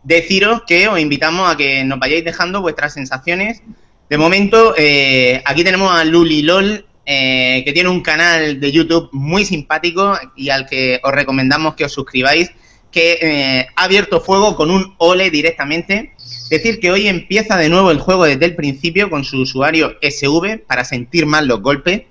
Deciros 0.04 0.64
que 0.68 0.88
os 0.88 1.00
invitamos 1.00 1.52
a 1.52 1.58
que 1.58 1.84
nos 1.84 2.00
vayáis 2.00 2.24
dejando 2.24 2.62
vuestras 2.62 2.94
sensaciones 2.94 3.62
de 4.12 4.18
momento, 4.18 4.76
eh, 4.78 5.42
aquí 5.46 5.64
tenemos 5.64 5.90
a 5.90 6.04
Luli 6.04 6.42
LOL, 6.42 6.86
eh, 7.06 7.62
que 7.64 7.72
tiene 7.72 7.88
un 7.88 8.02
canal 8.02 8.60
de 8.60 8.70
YouTube 8.70 9.08
muy 9.14 9.46
simpático 9.46 10.20
y 10.36 10.50
al 10.50 10.66
que 10.66 11.00
os 11.02 11.14
recomendamos 11.14 11.76
que 11.76 11.86
os 11.86 11.94
suscribáis, 11.94 12.52
que 12.92 13.20
eh, 13.22 13.68
ha 13.74 13.86
abierto 13.86 14.20
fuego 14.20 14.58
con 14.58 14.70
un 14.70 14.96
ole 14.98 15.32
directamente. 15.32 16.12
Decir 16.50 16.82
que 16.82 16.92
hoy 16.92 17.08
empieza 17.08 17.56
de 17.56 17.70
nuevo 17.70 17.90
el 17.90 18.02
juego 18.02 18.26
desde 18.26 18.44
el 18.44 18.56
principio 18.58 19.10
con 19.10 19.24
su 19.24 19.40
usuario 19.44 19.98
SV 20.02 20.58
para 20.68 20.84
sentir 20.84 21.26
más 21.26 21.46
los 21.46 21.62
golpes. 21.62 22.02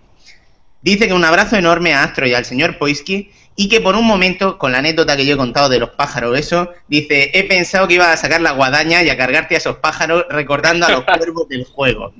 Dice 0.80 1.06
que 1.06 1.12
un 1.12 1.26
abrazo 1.26 1.56
enorme 1.56 1.92
a 1.92 2.04
Astro 2.04 2.26
y 2.26 2.32
al 2.32 2.46
señor 2.46 2.78
Poisky 2.78 3.30
y 3.56 3.68
que 3.68 3.80
por 3.80 3.94
un 3.94 4.06
momento, 4.06 4.58
con 4.58 4.72
la 4.72 4.78
anécdota 4.78 5.16
que 5.16 5.26
yo 5.26 5.34
he 5.34 5.38
contado 5.38 5.68
de 5.68 5.78
los 5.78 5.90
pájaros, 5.90 6.38
eso, 6.38 6.70
dice, 6.88 7.30
he 7.34 7.44
pensado 7.44 7.86
que 7.86 7.94
iba 7.94 8.12
a 8.12 8.16
sacar 8.16 8.40
la 8.40 8.52
guadaña 8.52 9.02
y 9.02 9.10
a 9.10 9.16
cargarte 9.16 9.54
a 9.54 9.58
esos 9.58 9.76
pájaros 9.76 10.24
recordando 10.30 10.86
a 10.86 10.90
los 10.90 11.04
cuervos 11.18 11.48
del 11.48 11.64
juego. 11.64 12.12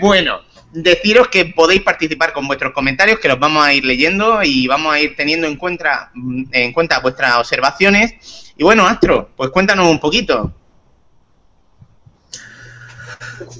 Bueno, 0.00 0.40
deciros 0.72 1.28
que 1.28 1.46
podéis 1.46 1.82
participar 1.82 2.32
con 2.32 2.46
vuestros 2.46 2.72
comentarios, 2.72 3.18
que 3.18 3.28
los 3.28 3.38
vamos 3.38 3.64
a 3.64 3.72
ir 3.74 3.84
leyendo 3.84 4.42
y 4.42 4.66
vamos 4.66 4.94
a 4.94 5.00
ir 5.00 5.14
teniendo 5.16 5.46
en 5.46 5.56
cuenta, 5.56 6.10
en 6.14 6.72
cuenta 6.72 7.00
vuestras 7.00 7.36
observaciones. 7.36 8.54
Y 8.56 8.64
bueno, 8.64 8.86
Astro, 8.86 9.30
pues 9.36 9.50
cuéntanos 9.50 9.86
un 9.86 10.00
poquito. 10.00 10.52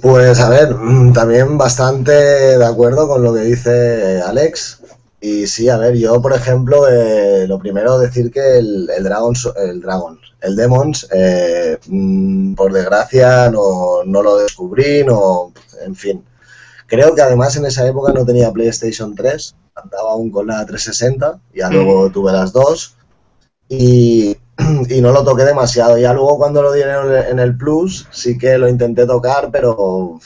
Pues 0.01 0.39
a 0.39 0.49
ver, 0.49 0.73
mm, 0.75 1.13
también 1.13 1.57
bastante 1.57 2.11
de 2.11 2.65
acuerdo 2.65 3.07
con 3.07 3.23
lo 3.23 3.33
que 3.33 3.41
dice 3.41 4.21
Alex. 4.25 4.81
Y 5.25 5.47
sí, 5.47 5.69
a 5.69 5.77
ver, 5.77 5.95
yo 5.95 6.21
por 6.21 6.33
ejemplo, 6.33 6.85
eh, 6.89 7.47
lo 7.47 7.57
primero 7.57 7.97
decir 7.97 8.29
que 8.29 8.57
el, 8.57 8.89
el 8.89 9.03
Dragon, 9.05 9.33
el 9.55 9.79
Dragon, 9.79 10.19
el 10.41 10.53
Demons, 10.57 11.07
eh, 11.13 11.77
mm, 11.87 12.55
por 12.55 12.73
desgracia 12.73 13.49
no, 13.49 14.03
no, 14.05 14.21
lo 14.21 14.35
descubrí, 14.35 15.05
no, 15.05 15.53
en 15.85 15.95
fin. 15.95 16.25
Creo 16.87 17.15
que 17.15 17.21
además 17.21 17.55
en 17.55 17.65
esa 17.65 17.87
época 17.87 18.11
no 18.11 18.25
tenía 18.25 18.51
PlayStation 18.51 19.15
3, 19.15 19.55
andaba 19.75 20.11
aún 20.11 20.29
con 20.29 20.47
la 20.47 20.65
360, 20.65 21.39
ya 21.55 21.69
luego 21.69 22.09
tuve 22.11 22.33
las 22.33 22.51
dos 22.51 22.97
y, 23.69 24.35
y, 24.89 24.99
no 24.99 25.13
lo 25.13 25.23
toqué 25.23 25.43
demasiado. 25.45 25.97
Ya 25.97 26.11
luego 26.11 26.37
cuando 26.37 26.61
lo 26.61 26.73
dieron 26.73 27.15
en 27.15 27.39
el 27.39 27.55
Plus 27.55 28.09
sí 28.11 28.37
que 28.37 28.57
lo 28.57 28.67
intenté 28.67 29.05
tocar, 29.05 29.51
pero 29.53 30.19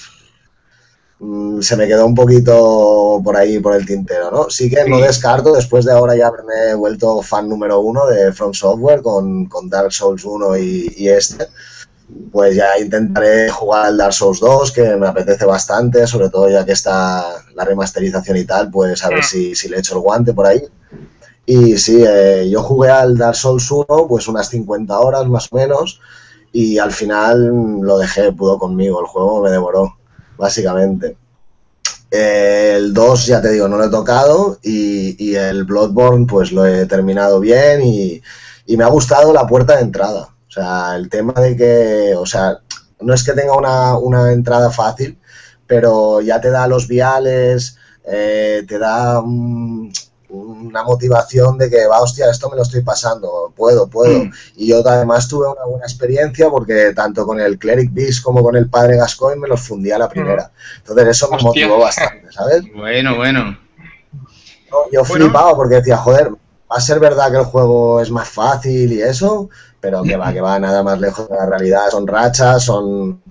Mm, 1.19 1.61
se 1.61 1.75
me 1.75 1.87
quedó 1.87 2.05
un 2.05 2.13
poquito 2.13 3.19
por 3.23 3.35
ahí, 3.35 3.59
por 3.59 3.75
el 3.75 3.85
tintero, 3.85 4.29
¿no? 4.29 4.49
Sí 4.49 4.69
que 4.69 4.87
no 4.87 4.99
descarto, 4.99 5.53
después 5.53 5.85
de 5.85 5.91
ahora 5.91 6.15
ya 6.15 6.27
haberme 6.27 6.75
vuelto 6.75 7.21
fan 7.23 7.49
número 7.49 7.79
uno 7.79 8.05
de 8.05 8.31
From 8.33 8.53
Software 8.53 9.01
con, 9.01 9.49
Dark 9.67 9.91
Souls 9.91 10.23
1 10.23 10.57
y, 10.57 11.09
este, 11.09 11.47
pues 12.31 12.55
ya 12.55 12.77
intentaré 12.79 13.49
jugar 13.49 13.87
al 13.87 13.97
Dark 13.97 14.13
Souls 14.13 14.39
2, 14.39 14.71
que 14.71 14.95
me 14.95 15.07
apetece 15.07 15.45
bastante, 15.45 16.05
sobre 16.05 16.29
todo 16.29 16.49
ya 16.49 16.63
que 16.63 16.73
está 16.73 17.25
la 17.55 17.65
remasterización 17.65 18.37
y 18.37 18.45
tal, 18.45 18.69
pues 18.69 19.03
a 19.03 19.09
ver 19.09 19.19
mm. 19.19 19.55
si, 19.55 19.69
le 19.69 19.79
echo 19.79 19.95
el 19.95 20.01
guante 20.01 20.33
por 20.33 20.45
ahí. 20.45 20.61
Y 21.47 21.77
sí, 21.77 22.03
eh, 22.05 22.47
yo 22.49 22.61
jugué 22.61 22.89
al 22.89 23.17
Dark 23.17 23.35
Souls 23.35 23.71
1 23.71 23.85
pues 24.07 24.27
unas 24.27 24.49
50 24.49 24.99
horas 24.99 25.25
más 25.27 25.47
o 25.51 25.55
menos 25.55 25.99
y 26.51 26.77
al 26.77 26.91
final 26.91 27.81
lo 27.81 27.97
dejé, 27.97 28.31
pudo 28.33 28.59
conmigo, 28.59 28.99
el 29.01 29.07
juego 29.07 29.41
me 29.41 29.49
devoró 29.49 29.97
básicamente. 30.37 31.17
El 32.09 32.93
2, 32.93 33.25
ya 33.25 33.41
te 33.41 33.51
digo, 33.51 33.67
no 33.67 33.77
lo 33.77 33.85
he 33.85 33.89
tocado 33.89 34.59
y, 34.63 35.35
el 35.35 35.65
Bloodborne 35.65 36.25
pues 36.25 36.51
lo 36.51 36.65
he 36.65 36.85
terminado 36.85 37.39
bien 37.39 37.81
y, 37.81 38.21
me 38.75 38.83
ha 38.83 38.87
gustado 38.87 39.33
la 39.33 39.47
puerta 39.47 39.75
de 39.75 39.81
entrada. 39.81 40.29
O 40.47 40.51
sea, 40.51 40.95
el 40.95 41.09
tema 41.09 41.33
de 41.33 41.55
que, 41.55 42.15
o 42.15 42.25
sea, 42.25 42.59
no 43.01 43.13
es 43.13 43.23
que 43.23 43.33
tenga 43.33 43.55
una, 43.55 43.97
una 43.97 44.31
entrada 44.31 44.71
fácil, 44.71 45.19
pero 45.67 46.21
ya 46.21 46.41
te 46.41 46.49
da 46.49 46.67
los 46.67 46.87
viales, 46.87 47.77
eh, 48.05 48.63
te 48.67 48.79
da 48.79 49.21
una 50.29 50.83
motivación 50.83 51.57
de 51.57 51.69
que, 51.69 51.85
va, 51.87 52.01
hostia, 52.01 52.29
esto 52.29 52.49
me 52.49 52.57
lo 52.57 52.63
estoy 52.63 52.81
pasando, 52.81 53.53
puedo, 53.55 53.87
puedo. 53.87 54.25
Mm. 54.25 54.31
Y 54.57 54.67
yo 54.67 54.81
además 54.85 55.27
tuve 55.27 55.47
una 55.47 55.65
buena 55.65 55.85
experiencia 55.85 56.49
porque 56.49 56.93
tanto 56.93 57.25
con 57.25 57.39
el 57.39 57.57
Cleric 57.57 57.93
Beast 57.93 58.23
como 58.23 58.43
con 58.43 58.55
el 58.55 58.69
Padre 58.69 58.97
Gascoigne 58.97 59.41
me 59.41 59.47
los 59.47 59.61
fundí 59.61 59.91
a 59.91 59.97
la 59.97 60.09
primera. 60.09 60.43
Mm. 60.43 60.77
Entonces 60.79 61.07
eso 61.07 61.29
me 61.31 61.41
motivó 61.41 61.79
bastante, 61.79 62.31
¿sabes? 62.31 62.63
Bueno, 62.75 63.15
bueno. 63.15 63.57
yo 64.91 65.05
flipaba 65.05 65.55
porque 65.55 65.75
decía, 65.75 65.97
joder, 65.97 66.31
va 66.31 66.75
a 66.75 66.81
ser 66.81 66.99
verdad 66.99 67.31
que 67.31 67.37
el 67.37 67.45
juego 67.45 68.01
es 68.01 68.11
más 68.11 68.27
fácil 68.27 68.91
y 68.91 69.01
eso, 69.01 69.49
pero 69.79 70.03
que 70.03 70.17
va, 70.17 70.33
que 70.33 70.41
va 70.41 70.59
nada 70.59 70.83
más 70.83 70.99
lejos 70.99 71.29
de 71.29 71.35
la 71.35 71.45
realidad. 71.45 71.89
Son 71.89 72.05
rachas, 72.05 72.63
son... 72.63 73.21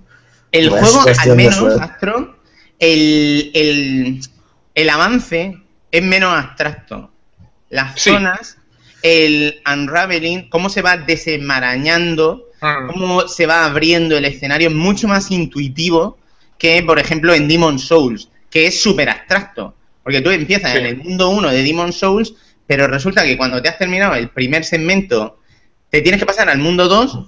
El 0.51 0.69
juego, 0.69 1.01
al 1.19 1.35
menos, 1.35 1.79
Astro, 1.79 2.35
el, 2.79 3.51
el, 3.53 4.21
el 4.73 4.89
avance 4.89 5.66
es 5.91 6.03
menos 6.03 6.33
abstracto. 6.33 7.11
Las 7.69 8.01
zonas, 8.01 8.57
el 9.01 9.61
unraveling, 9.71 10.49
cómo 10.49 10.69
se 10.69 10.81
va 10.81 10.97
desenmarañando, 10.97 12.49
ah. 12.61 12.87
cómo 12.87 13.27
se 13.27 13.45
va 13.45 13.65
abriendo 13.65 14.17
el 14.17 14.25
escenario, 14.25 14.69
es 14.69 14.75
mucho 14.75 15.07
más 15.07 15.31
intuitivo 15.31 16.17
que, 16.57 16.81
por 16.83 16.99
ejemplo, 16.99 17.33
en 17.33 17.47
Demon 17.47 17.79
Souls, 17.79 18.29
que 18.49 18.67
es 18.67 18.81
súper 18.81 19.09
abstracto. 19.09 19.75
Porque 20.03 20.21
tú 20.21 20.31
empiezas 20.31 20.75
en 20.75 20.85
el 20.85 20.97
mundo 20.97 21.29
1 21.29 21.49
de 21.49 21.63
Demon 21.63 21.91
Souls, 21.91 22.33
pero 22.65 22.87
resulta 22.87 23.23
que 23.25 23.37
cuando 23.37 23.61
te 23.61 23.69
has 23.69 23.77
terminado 23.77 24.15
el 24.15 24.29
primer 24.29 24.63
segmento, 24.63 25.39
te 25.89 26.01
tienes 26.01 26.19
que 26.19 26.25
pasar 26.25 26.49
al 26.49 26.59
mundo 26.59 26.87
2. 26.87 27.19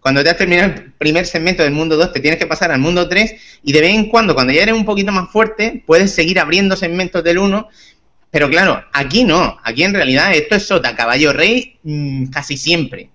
Cuando 0.00 0.22
te 0.22 0.30
has 0.30 0.36
terminado 0.36 0.74
el 0.74 0.92
primer 0.92 1.26
segmento 1.26 1.62
del 1.62 1.72
mundo 1.72 1.96
2, 1.96 2.12
te 2.12 2.20
tienes 2.20 2.38
que 2.38 2.46
pasar 2.46 2.70
al 2.70 2.80
mundo 2.80 3.08
3. 3.08 3.34
Y 3.64 3.72
de 3.72 3.80
vez 3.80 3.94
en 3.94 4.10
cuando, 4.10 4.34
cuando 4.34 4.52
ya 4.52 4.62
eres 4.62 4.74
un 4.74 4.84
poquito 4.84 5.10
más 5.10 5.30
fuerte, 5.30 5.82
puedes 5.86 6.14
seguir 6.14 6.38
abriendo 6.38 6.76
segmentos 6.76 7.24
del 7.24 7.38
1 7.38 7.68
pero 8.30 8.48
claro, 8.48 8.82
aquí 8.92 9.24
no. 9.24 9.56
Aquí 9.64 9.84
en 9.84 9.94
realidad 9.94 10.34
esto 10.34 10.56
es 10.56 10.66
sota, 10.66 10.94
caballo 10.94 11.32
rey, 11.32 11.78
mm, 11.82 12.26
casi 12.26 12.56
siempre. 12.56 13.10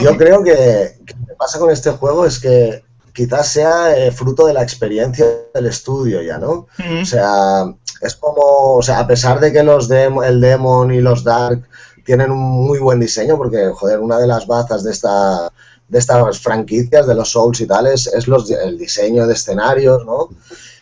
Yo 0.00 0.16
creo 0.16 0.44
que, 0.44 0.96
lo 1.00 1.26
que 1.26 1.34
pasa 1.36 1.58
con 1.58 1.70
este 1.70 1.90
juego 1.90 2.26
es 2.26 2.38
que 2.38 2.82
quizás 3.12 3.48
sea 3.48 3.96
eh, 3.96 4.12
fruto 4.12 4.46
de 4.46 4.54
la 4.54 4.62
experiencia 4.62 5.26
del 5.52 5.66
estudio 5.66 6.22
ya, 6.22 6.38
¿no? 6.38 6.66
O 7.00 7.04
sea, 7.04 7.64
es 8.00 8.14
como, 8.16 8.76
o 8.76 8.82
sea, 8.82 9.00
a 9.00 9.06
pesar 9.06 9.40
de 9.40 9.52
que 9.52 9.62
los 9.62 9.90
el 9.90 10.40
Demon 10.40 10.92
y 10.92 11.00
los 11.00 11.24
Dark 11.24 11.62
tienen 12.04 12.30
un 12.30 12.38
muy 12.38 12.78
buen 12.78 13.00
diseño, 13.00 13.36
porque, 13.36 13.70
joder, 13.74 13.98
una 13.98 14.18
de 14.18 14.26
las 14.26 14.46
bazas 14.46 14.84
de 14.84 14.92
esta 14.92 15.50
de 15.88 15.98
estas 15.98 16.40
franquicias, 16.40 17.06
de 17.06 17.14
los 17.14 17.30
Souls 17.30 17.60
y 17.60 17.66
tales, 17.66 18.06
es 18.06 18.26
los, 18.26 18.50
el 18.50 18.78
diseño 18.78 19.26
de 19.26 19.34
escenarios, 19.34 20.04
¿no? 20.04 20.30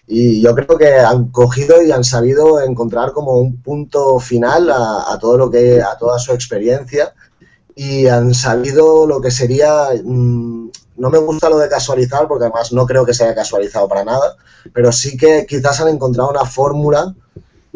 Y 0.07 0.41
yo 0.41 0.55
creo 0.55 0.77
que 0.77 0.95
han 0.95 1.29
cogido 1.29 1.83
y 1.83 1.93
han 1.93 2.05
sabido 2.05 2.61
encontrar 2.61 3.13
como 3.13 3.35
un 3.35 3.63
punto 3.63 4.19
final 4.19 4.71
a, 4.71 5.17
todo 5.21 5.39
lo 5.39 5.51
que, 5.51 5.81
a 5.81 5.97
toda 5.97 6.19
su 6.19 6.33
experiencia. 6.33 7.15
Y 7.75 8.07
han 8.07 8.35
sabido 8.35 9.07
lo 9.07 9.21
que 9.21 9.31
sería, 9.31 9.89
mm, 10.05 10.71
no 10.97 11.11
me 11.11 11.19
gusta 11.19 11.49
lo 11.49 11.59
de 11.59 11.69
casualizar 11.69 12.29
porque 12.29 12.45
además 12.45 12.73
no 12.73 12.87
creo 12.87 13.07
que 13.07 13.15
se 13.15 13.25
haya 13.25 13.35
casualizado 13.35 13.89
para 13.89 14.05
nada, 14.05 14.37
pero 14.75 14.93
sí 14.93 15.17
que 15.17 15.47
quizás 15.47 15.81
han 15.81 15.89
encontrado 15.89 16.31
una 16.31 16.45
fórmula 16.45 17.15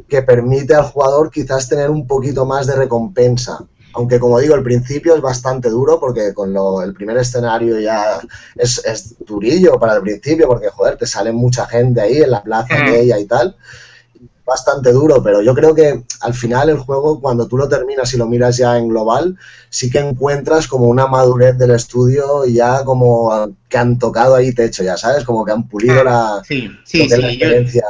que 0.09 0.23
permite 0.23 0.75
al 0.75 0.85
jugador 0.85 1.31
quizás 1.31 1.69
tener 1.69 1.91
un 1.91 2.07
poquito 2.07 2.45
más 2.45 2.67
de 2.67 2.77
recompensa 2.77 3.65
aunque 3.97 4.21
como 4.21 4.39
digo, 4.39 4.55
el 4.55 4.63
principio 4.63 5.15
es 5.15 5.23
bastante 5.23 5.71
duro 5.71 5.99
porque 5.99 6.35
con 6.35 6.53
lo, 6.53 6.83
el 6.83 6.93
primer 6.93 7.17
escenario 7.17 7.81
ya 7.81 8.21
es, 8.55 8.85
es, 8.85 9.15
durillo 9.25 9.79
para 9.79 9.95
el 9.97 10.03
principio 10.03 10.47
porque, 10.47 10.69
joder, 10.69 10.97
te 10.99 11.07
sale 11.07 11.33
mucha 11.33 11.67
gente 11.67 12.03
ahí 12.03 12.19
en 12.19 12.31
la 12.31 12.43
plaza 12.43 12.77
de 12.77 13.01
ella 13.01 13.19
y 13.19 13.25
tal. 13.25 13.57
Bastante 14.45 14.93
duro, 14.93 15.23
pero 15.23 15.41
yo 15.41 15.55
creo 15.55 15.75
que 15.75 16.05
al 16.21 16.35
final 16.35 16.69
el 16.69 16.79
juego, 16.79 17.21
cuando 17.21 17.49
tú 17.49 17.57
lo 17.57 17.69
terminas 17.69 18.13
y 18.13 18.19
lo 18.19 18.27
miras 18.27 18.59
ya 18.59 18.77
en 18.77 18.89
global, 18.89 19.37
sí 19.71 19.91
que 19.91 19.99
encuentras 19.99 20.69
como 20.69 20.87
una 20.87 21.07
madurez 21.07 21.57
del 21.57 21.73
estudio 21.73 22.45
y 22.45 22.55
ya 22.55 22.85
como 22.85 23.57
que 23.69 23.79
han 23.79 23.99
tocado 23.99 24.37
ahí 24.37 24.53
techo, 24.53 24.85
ya 24.85 24.97
sabes, 24.97 25.25
como 25.25 25.45
que 25.45 25.53
han 25.53 25.67
pulido 25.67 26.05
la, 26.05 26.43
sí, 26.47 26.71
sí, 26.85 27.09
sí, 27.09 27.15
experiencia. 27.15 27.85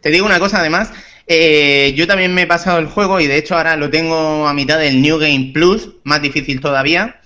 te 0.00 0.10
digo 0.10 0.26
una 0.26 0.40
cosa 0.40 0.58
además, 0.58 0.90
Eh, 1.26 1.94
yo 1.96 2.06
también 2.06 2.34
me 2.34 2.42
he 2.42 2.46
pasado 2.46 2.78
el 2.78 2.86
juego 2.86 3.18
y 3.18 3.26
de 3.26 3.38
hecho 3.38 3.56
ahora 3.56 3.76
lo 3.76 3.88
tengo 3.88 4.46
a 4.46 4.52
mitad 4.52 4.78
del 4.78 5.00
New 5.00 5.18
Game 5.18 5.50
Plus, 5.54 5.90
más 6.04 6.20
difícil 6.20 6.60
todavía. 6.60 7.20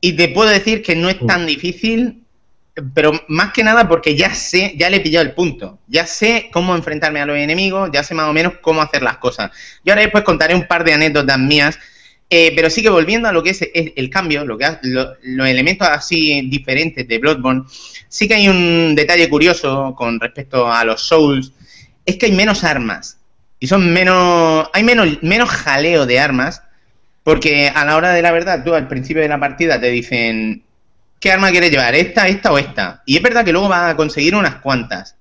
Y 0.00 0.14
te 0.14 0.28
puedo 0.28 0.50
decir 0.50 0.82
que 0.82 0.96
no 0.96 1.08
es 1.08 1.18
tan 1.26 1.46
difícil, 1.46 2.24
pero 2.94 3.12
más 3.28 3.52
que 3.52 3.62
nada 3.62 3.88
porque 3.88 4.16
ya 4.16 4.34
sé, 4.34 4.74
ya 4.76 4.88
le 4.88 4.96
he 4.96 5.00
pillado 5.00 5.26
el 5.26 5.34
punto. 5.34 5.78
Ya 5.86 6.06
sé 6.06 6.48
cómo 6.52 6.74
enfrentarme 6.74 7.20
a 7.20 7.26
los 7.26 7.36
enemigos, 7.36 7.90
ya 7.92 8.02
sé 8.02 8.14
más 8.14 8.28
o 8.28 8.32
menos 8.32 8.54
cómo 8.62 8.80
hacer 8.82 9.02
las 9.02 9.18
cosas. 9.18 9.50
Yo 9.84 9.92
ahora 9.92 10.02
después 10.02 10.24
contaré 10.24 10.54
un 10.54 10.66
par 10.66 10.84
de 10.84 10.94
anécdotas 10.94 11.38
mías, 11.38 11.78
eh, 12.30 12.52
pero 12.54 12.70
sí 12.70 12.82
que 12.82 12.88
volviendo 12.88 13.28
a 13.28 13.32
lo 13.32 13.42
que 13.42 13.50
es 13.50 13.60
el, 13.74 14.08
cambio, 14.08 14.44
lo 14.44 14.56
que 14.56 14.66
los 14.82 15.48
elementos 15.48 15.86
así 15.88 16.48
diferentes 16.48 17.06
de 17.06 17.18
Bloodborne, 17.18 17.64
sí 18.08 18.26
que 18.26 18.34
hay 18.34 18.48
un 18.48 18.94
detalle 18.94 19.28
curioso 19.28 19.94
con 19.96 20.18
respecto 20.18 20.72
a 20.72 20.84
los 20.84 21.02
Souls, 21.02 21.52
es 22.06 22.16
que 22.16 22.26
hay 22.26 22.32
menos 22.32 22.64
armas. 22.64 23.19
Y 23.60 23.66
son 23.66 23.92
menos. 23.92 24.68
Hay 24.72 24.82
menos, 24.82 25.22
menos 25.22 25.48
jaleo 25.48 26.06
de 26.06 26.18
armas. 26.18 26.62
Porque 27.22 27.68
a 27.68 27.84
la 27.84 27.96
hora 27.96 28.12
de 28.12 28.22
la 28.22 28.32
verdad, 28.32 28.64
tú 28.64 28.74
al 28.74 28.88
principio 28.88 29.22
de 29.22 29.28
la 29.28 29.38
partida 29.38 29.80
te 29.80 29.90
dicen. 29.90 30.64
¿Qué 31.20 31.30
arma 31.30 31.50
quieres 31.50 31.70
llevar? 31.70 31.94
¿Esta, 31.94 32.26
esta 32.28 32.50
o 32.50 32.56
esta? 32.56 33.02
Y 33.04 33.16
es 33.16 33.22
verdad 33.22 33.44
que 33.44 33.52
luego 33.52 33.68
vas 33.68 33.92
a 33.92 33.96
conseguir 33.96 34.34
unas 34.34 34.56
cuantas. 34.56 35.16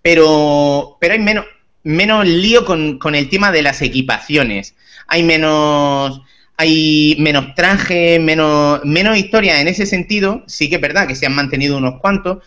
Pero. 0.00 0.96
Pero 1.00 1.14
hay 1.14 1.20
menos. 1.20 1.44
Menos 1.82 2.26
lío 2.26 2.64
con, 2.64 2.98
con 2.98 3.14
el 3.14 3.28
tema 3.28 3.50
de 3.50 3.62
las 3.62 3.82
equipaciones. 3.82 4.74
Hay 5.06 5.22
menos 5.22 6.20
hay 6.60 7.16
menos 7.18 7.54
traje, 7.54 8.18
menos, 8.18 8.84
menos 8.84 9.16
historia 9.16 9.62
en 9.62 9.68
ese 9.68 9.86
sentido. 9.86 10.44
Sí 10.46 10.68
que 10.68 10.74
es 10.74 10.80
verdad 10.82 11.08
que 11.08 11.14
se 11.14 11.24
han 11.24 11.34
mantenido 11.34 11.78
unos 11.78 11.98
cuantos, 12.02 12.44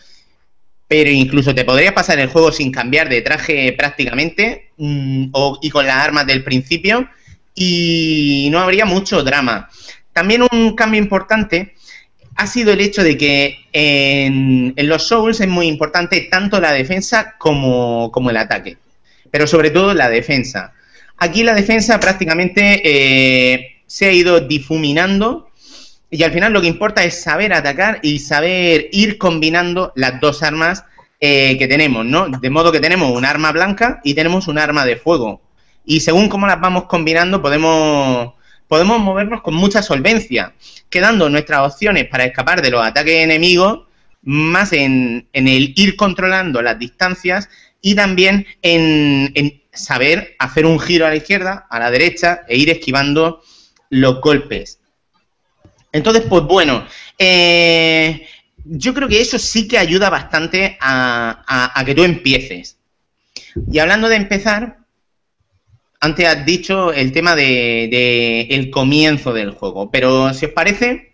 pero 0.86 1.10
incluso 1.10 1.54
te 1.54 1.64
podrías 1.64 1.92
pasar 1.92 2.18
el 2.18 2.28
juego 2.28 2.52
sin 2.52 2.70
cambiar 2.70 3.08
de 3.08 3.22
traje 3.22 3.72
prácticamente 3.72 4.70
mm, 4.76 5.26
y 5.62 5.70
con 5.70 5.86
las 5.86 5.96
armas 5.96 6.26
del 6.26 6.44
principio 6.44 7.08
y 7.54 8.48
no 8.50 8.60
habría 8.60 8.84
mucho 8.84 9.22
drama. 9.22 9.68
También 10.12 10.42
un 10.50 10.74
cambio 10.74 11.00
importante 11.00 11.74
ha 12.36 12.46
sido 12.46 12.72
el 12.72 12.80
hecho 12.80 13.02
de 13.02 13.16
que 13.16 13.58
en, 13.72 14.74
los 14.76 15.06
Souls 15.06 15.40
es 15.40 15.48
muy 15.48 15.66
importante 15.66 16.28
tanto 16.30 16.60
la 16.60 16.72
defensa 16.72 17.34
como, 17.38 18.10
el 18.28 18.36
ataque, 18.36 18.76
pero 19.30 19.46
sobre 19.46 19.70
todo 19.70 19.94
la 19.94 20.10
defensa. 20.10 20.72
Aquí 21.16 21.44
la 21.44 21.54
defensa 21.54 22.00
prácticamente 22.00 22.80
eh, 22.84 23.76
se 23.86 24.06
ha 24.06 24.12
ido 24.12 24.40
difuminando 24.40 25.50
y 26.14 26.22
al 26.22 26.30
final 26.30 26.52
lo 26.52 26.60
que 26.60 26.68
importa 26.68 27.02
es 27.02 27.20
saber 27.20 27.52
atacar 27.52 27.98
y 28.00 28.20
saber 28.20 28.88
ir 28.92 29.18
combinando 29.18 29.92
las 29.96 30.20
dos 30.20 30.44
armas 30.44 30.84
eh, 31.18 31.56
que 31.58 31.66
tenemos, 31.66 32.06
¿no? 32.06 32.28
De 32.28 32.50
modo 32.50 32.70
que 32.70 32.78
tenemos 32.78 33.10
un 33.10 33.24
arma 33.24 33.50
blanca 33.50 34.00
y 34.04 34.14
tenemos 34.14 34.46
un 34.46 34.58
arma 34.58 34.84
de 34.84 34.94
fuego. 34.94 35.42
Y 35.84 35.98
según 35.98 36.28
cómo 36.28 36.46
las 36.46 36.60
vamos 36.60 36.84
combinando, 36.84 37.42
podemos, 37.42 38.32
podemos 38.68 39.00
movernos 39.00 39.42
con 39.42 39.54
mucha 39.54 39.82
solvencia, 39.82 40.54
quedando 40.88 41.28
nuestras 41.28 41.72
opciones 41.72 42.06
para 42.06 42.26
escapar 42.26 42.62
de 42.62 42.70
los 42.70 42.86
ataques 42.86 43.24
enemigos 43.24 43.80
más 44.22 44.72
en, 44.72 45.26
el 45.32 45.72
ir 45.74 45.96
controlando 45.96 46.62
las 46.62 46.78
distancias 46.78 47.48
y 47.82 47.96
también 47.96 48.46
en, 48.62 49.32
en, 49.34 49.62
saber 49.72 50.36
hacer 50.38 50.64
un 50.64 50.78
giro 50.78 51.06
a 51.06 51.10
la 51.10 51.16
izquierda, 51.16 51.66
a 51.68 51.80
la 51.80 51.90
derecha 51.90 52.42
e 52.46 52.56
ir 52.56 52.70
esquivando 52.70 53.42
los 53.90 54.20
golpes. 54.20 54.78
Entonces, 55.94 56.24
pues 56.28 56.42
bueno, 56.42 56.84
eh, 57.16 58.26
yo 58.64 58.92
creo 58.92 59.06
que 59.06 59.20
eso 59.20 59.38
sí 59.38 59.68
que 59.68 59.78
ayuda 59.78 60.10
bastante 60.10 60.76
a, 60.80 61.82
que 61.86 61.94
tú 61.94 62.02
empieces. 62.02 62.78
Y 63.70 63.78
hablando 63.78 64.08
de 64.08 64.16
empezar, 64.16 64.78
antes 66.00 66.26
has 66.26 66.44
dicho 66.44 66.92
el 66.92 67.12
tema 67.12 67.36
de, 67.36 68.48
el 68.50 68.70
comienzo 68.70 69.32
del 69.32 69.52
juego, 69.52 69.88
pero 69.92 70.34
si 70.34 70.46
os 70.46 70.52
parece, 70.52 71.12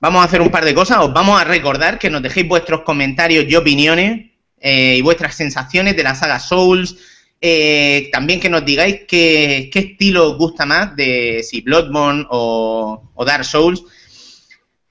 vamos 0.00 0.20
a 0.20 0.26
hacer 0.26 0.42
un 0.42 0.50
par 0.50 0.66
de 0.66 0.74
cosas. 0.74 0.98
Os 0.98 1.14
vamos 1.14 1.40
a 1.40 1.44
recordar 1.44 1.98
que 1.98 2.10
nos 2.10 2.22
dejéis 2.22 2.46
vuestros 2.46 2.82
comentarios 2.82 3.46
y 3.48 3.56
opiniones 3.56 4.32
eh, 4.60 4.96
y 4.98 5.00
vuestras 5.00 5.34
sensaciones 5.34 5.96
de 5.96 6.02
la 6.02 6.14
saga 6.14 6.38
Souls, 6.40 6.98
eh, 7.46 8.08
también 8.10 8.40
que 8.40 8.48
nos 8.48 8.64
digáis 8.64 9.02
qué, 9.06 9.68
estilo 9.70 10.30
os 10.30 10.38
gusta 10.38 10.64
más 10.64 10.96
de 10.96 11.44
si 11.46 11.60
Bloodborne 11.60 12.24
o, 12.30 13.02
Dark 13.26 13.44
Souls. 13.44 13.82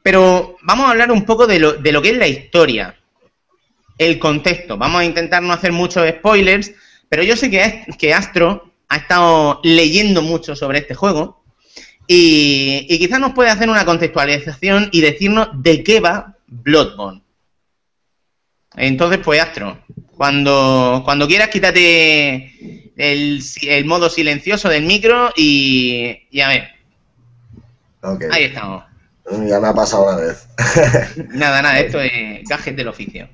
Pero 0.04 0.58
vamos 0.62 0.86
a 0.86 0.92
hablar 0.92 1.12
un 1.12 1.26
poco 1.26 1.48
de 1.48 1.58
lo, 1.58 1.74
de 1.74 1.92
lo 1.92 2.00
que 2.00 2.12
es 2.12 2.18
la 2.18 2.28
historia, 2.28 2.96
el 3.98 4.20
contexto. 4.20 4.78
Vamos 4.78 5.02
a 5.02 5.06
intentar 5.06 5.42
no 5.42 5.52
hacer 5.52 5.72
muchos 5.72 6.08
spoilers, 6.08 6.72
pero 7.10 7.24
yo 7.24 7.36
sé 7.36 7.50
que, 7.50 7.86
que 7.98 8.14
Astro 8.14 8.72
ha 8.88 8.98
estado 8.98 9.60
leyendo 9.64 10.22
mucho 10.22 10.56
sobre 10.56 10.78
este 10.78 10.94
juego 10.94 11.44
y, 12.06 12.86
y 12.88 13.00
quizás 13.00 13.20
nos 13.20 13.34
puede 13.34 13.50
hacer 13.50 13.68
una 13.68 13.84
contextualización 13.84 14.90
y 14.92 15.02
decirnos 15.02 15.50
de 15.56 15.84
qué 15.84 16.00
va 16.02 16.38
Bloodborne. 16.46 17.24
Entonces, 18.76 19.22
pues 19.24 19.42
Astro, 19.42 19.80
cuando, 20.18 21.02
cuando 21.06 21.28
quieras, 21.28 21.50
quítate 21.50 22.92
el, 22.96 23.44
el 23.62 23.86
modo 23.86 24.10
silencioso 24.10 24.70
del 24.70 24.84
micro 24.86 25.32
y, 25.36 26.28
y 26.30 26.42
a 26.42 26.48
ver. 26.48 26.68
Ahí 28.32 28.46
estamos. 28.46 28.84
Ya 29.48 29.60
me 29.60 29.70
ha 29.70 29.74
pasado 29.74 30.04
una 30.04 30.18
vez. 30.18 30.48
nada, 31.30 31.62
nada, 31.62 31.80
esto 31.80 32.02
es 32.02 32.48
gajes 32.48 32.76
del 32.76 32.90
oficio. 32.90 33.30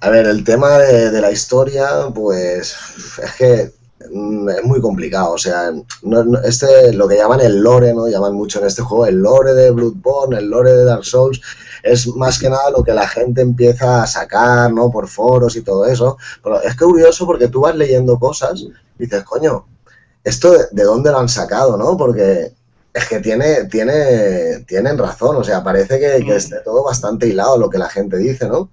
A 0.00 0.08
ver, 0.08 0.26
el 0.26 0.44
tema 0.44 0.78
de, 0.78 1.20
la 1.20 1.30
historia, 1.30 1.88
pues 2.14 2.76
es 3.22 3.32
que 3.34 3.70
es 4.10 4.64
muy 4.64 4.80
complicado. 4.80 5.32
O 5.32 5.38
sea, 5.38 5.72
este, 6.44 6.92
lo 6.92 7.08
que 7.08 7.16
llaman 7.16 7.40
el 7.40 7.60
lore, 7.60 7.94
¿no? 7.94 8.08
Llaman 8.08 8.34
mucho 8.34 8.60
en 8.60 8.66
este 8.66 8.82
juego 8.82 9.06
el 9.06 9.16
lore 9.16 9.54
de 9.54 9.70
Bloodborne, 9.70 10.38
el 10.38 10.50
lore 10.50 10.72
de 10.72 10.84
Dark 10.84 11.04
Souls 11.04 11.40
es 11.82 12.06
más 12.08 12.38
que 12.38 12.50
nada 12.50 12.70
lo 12.70 12.82
que 12.82 12.92
la 12.92 13.06
gente 13.08 13.40
empieza 13.40 14.02
a 14.02 14.06
sacar, 14.06 14.72
¿no? 14.72 14.90
Por 14.90 15.08
foros 15.08 15.56
y 15.56 15.62
todo 15.62 15.86
eso. 15.86 16.18
Pero 16.42 16.62
es 16.62 16.76
curioso 16.76 17.26
porque 17.26 17.48
tú 17.48 17.60
vas 17.60 17.74
leyendo 17.76 18.18
cosas 18.18 18.60
y 18.60 18.72
dices, 18.98 19.22
coño, 19.24 19.66
¿esto 20.24 20.52
de, 20.70 20.84
dónde 20.84 21.10
lo 21.10 21.18
han 21.18 21.28
sacado, 21.28 21.76
no? 21.76 21.96
Porque 21.96 22.52
es 22.92 23.08
que 23.08 23.20
tiene, 23.20 23.64
tiene, 23.64 24.64
tienen 24.66 24.98
razón, 24.98 25.36
o 25.36 25.44
sea, 25.44 25.62
parece 25.62 25.98
que, 26.00 26.24
que 26.24 26.36
esté 26.36 26.56
todo 26.60 26.84
bastante 26.84 27.26
hilado 27.28 27.56
lo 27.56 27.70
que 27.70 27.78
la 27.78 27.88
gente 27.88 28.16
dice, 28.16 28.48
¿no? 28.48 28.68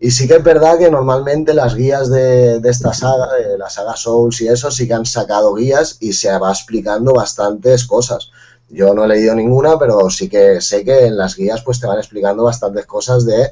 Y 0.00 0.12
sí 0.12 0.28
que 0.28 0.36
es 0.36 0.44
verdad 0.44 0.78
que 0.78 0.90
normalmente 0.90 1.54
las 1.54 1.74
guías 1.74 2.08
de, 2.08 2.60
de, 2.60 2.70
esta 2.70 2.92
saga, 2.92 3.34
de 3.34 3.58
la 3.58 3.68
saga 3.68 3.96
Souls 3.96 4.40
y 4.40 4.48
eso, 4.48 4.70
sí 4.70 4.86
que 4.86 4.94
han 4.94 5.06
sacado 5.06 5.54
guías 5.54 5.96
y 6.00 6.12
se 6.12 6.30
va 6.38 6.50
explicando 6.50 7.12
bastantes 7.14 7.84
cosas. 7.84 8.30
Yo 8.70 8.92
no 8.92 9.04
he 9.04 9.08
leído 9.08 9.34
ninguna, 9.34 9.78
pero 9.78 10.10
sí 10.10 10.28
que 10.28 10.60
sé 10.60 10.84
que 10.84 11.06
en 11.06 11.16
las 11.16 11.36
guías 11.36 11.62
pues 11.62 11.80
te 11.80 11.86
van 11.86 11.98
explicando 11.98 12.44
bastantes 12.44 12.84
cosas 12.84 13.24
de 13.24 13.50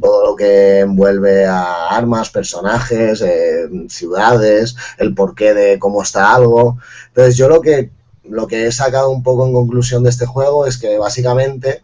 todo 0.00 0.26
lo 0.26 0.36
que 0.36 0.80
envuelve 0.80 1.44
a 1.44 1.88
armas, 1.90 2.30
personajes, 2.30 3.20
eh, 3.20 3.68
ciudades, 3.88 4.74
el 4.98 5.14
porqué 5.14 5.52
de 5.52 5.78
cómo 5.78 6.02
está 6.02 6.34
algo. 6.34 6.78
Entonces 7.08 7.36
yo 7.36 7.48
lo 7.48 7.60
que, 7.60 7.90
lo 8.24 8.46
que 8.46 8.66
he 8.66 8.72
sacado 8.72 9.10
un 9.10 9.22
poco 9.22 9.46
en 9.46 9.52
conclusión 9.52 10.02
de 10.02 10.10
este 10.10 10.24
juego 10.24 10.66
es 10.66 10.78
que 10.78 10.96
básicamente 10.96 11.82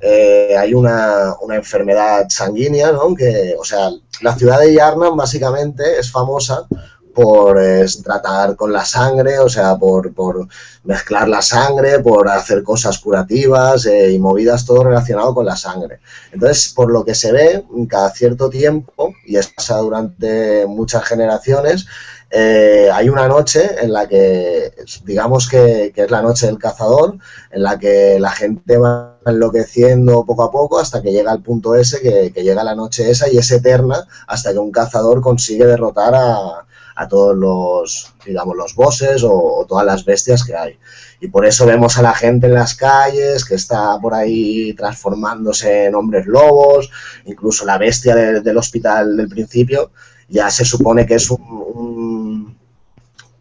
eh, 0.00 0.56
hay 0.58 0.74
una, 0.74 1.34
una, 1.40 1.56
enfermedad 1.56 2.26
sanguínea, 2.28 2.92
¿no? 2.92 3.14
Que, 3.14 3.54
o 3.58 3.64
sea, 3.64 3.90
la 4.20 4.34
ciudad 4.34 4.60
de 4.60 4.74
Yarnam 4.74 5.16
básicamente 5.16 5.98
es 5.98 6.10
famosa 6.10 6.66
por 7.14 7.60
tratar 8.02 8.56
con 8.56 8.72
la 8.72 8.84
sangre, 8.84 9.38
o 9.38 9.48
sea, 9.48 9.76
por, 9.76 10.12
por, 10.12 10.48
mezclar 10.84 11.28
la 11.28 11.42
sangre, 11.42 11.98
por 12.00 12.28
hacer 12.28 12.62
cosas 12.62 12.98
curativas 12.98 13.86
eh, 13.86 14.12
y 14.12 14.18
movidas, 14.18 14.66
todo 14.66 14.84
relacionado 14.84 15.34
con 15.34 15.46
la 15.46 15.56
sangre. 15.56 16.00
Entonces, 16.32 16.72
por 16.74 16.90
lo 16.90 17.04
que 17.04 17.14
se 17.14 17.32
ve, 17.32 17.64
cada 17.88 18.10
cierto 18.10 18.50
tiempo, 18.50 19.14
y 19.26 19.36
es 19.36 19.48
pasado 19.48 19.84
durante 19.84 20.66
muchas 20.66 21.04
generaciones, 21.04 21.86
eh, 22.30 22.88
hay 22.92 23.08
una 23.08 23.28
noche 23.28 23.76
en 23.80 23.92
la 23.92 24.08
que, 24.08 24.72
digamos 25.04 25.48
que, 25.48 25.92
es 25.94 26.10
la 26.10 26.22
noche 26.22 26.46
del 26.46 26.58
cazador, 26.58 27.16
en 27.50 27.62
la 27.62 27.78
que 27.78 28.18
la 28.18 28.30
gente 28.30 28.76
va 28.76 29.18
enloqueciendo 29.24 30.24
poco 30.24 30.42
a 30.42 30.50
poco 30.50 30.78
hasta 30.78 31.00
que 31.00 31.12
llega 31.12 31.30
al 31.30 31.42
punto 31.42 31.74
ese, 31.74 32.00
que, 32.00 32.42
llega 32.42 32.64
la 32.64 32.74
noche 32.74 33.10
esa 33.10 33.30
y 33.30 33.38
es 33.38 33.50
eterna 33.50 34.06
hasta 34.26 34.52
que 34.52 34.58
un 34.58 34.72
cazador 34.72 35.20
consigue 35.20 35.64
derrotar 35.64 36.14
a, 36.14 36.66
a 36.96 37.08
todos 37.08 37.36
los, 37.36 38.12
digamos, 38.24 38.56
los 38.56 38.74
bosses 38.74 39.22
o, 39.24 39.64
todas 39.68 39.86
las 39.86 40.04
bestias 40.04 40.44
que 40.44 40.56
hay. 40.56 40.78
Y 41.20 41.28
por 41.28 41.46
eso 41.46 41.66
vemos 41.66 41.98
a 41.98 42.02
la 42.02 42.14
gente 42.14 42.46
en 42.46 42.54
las 42.54 42.74
calles 42.74 43.44
que 43.44 43.54
está 43.54 43.98
por 44.00 44.14
ahí 44.14 44.74
transformándose 44.74 45.86
en 45.86 45.94
hombres 45.94 46.26
lobos, 46.26 46.90
incluso 47.24 47.64
la 47.64 47.78
bestia 47.78 48.14
del 48.14 48.58
hospital 48.58 49.16
del 49.16 49.28
principio 49.28 49.90
ya 50.28 50.50
se 50.50 50.64
supone 50.64 51.06
que 51.06 51.14
es 51.14 51.30
un, 51.30 51.38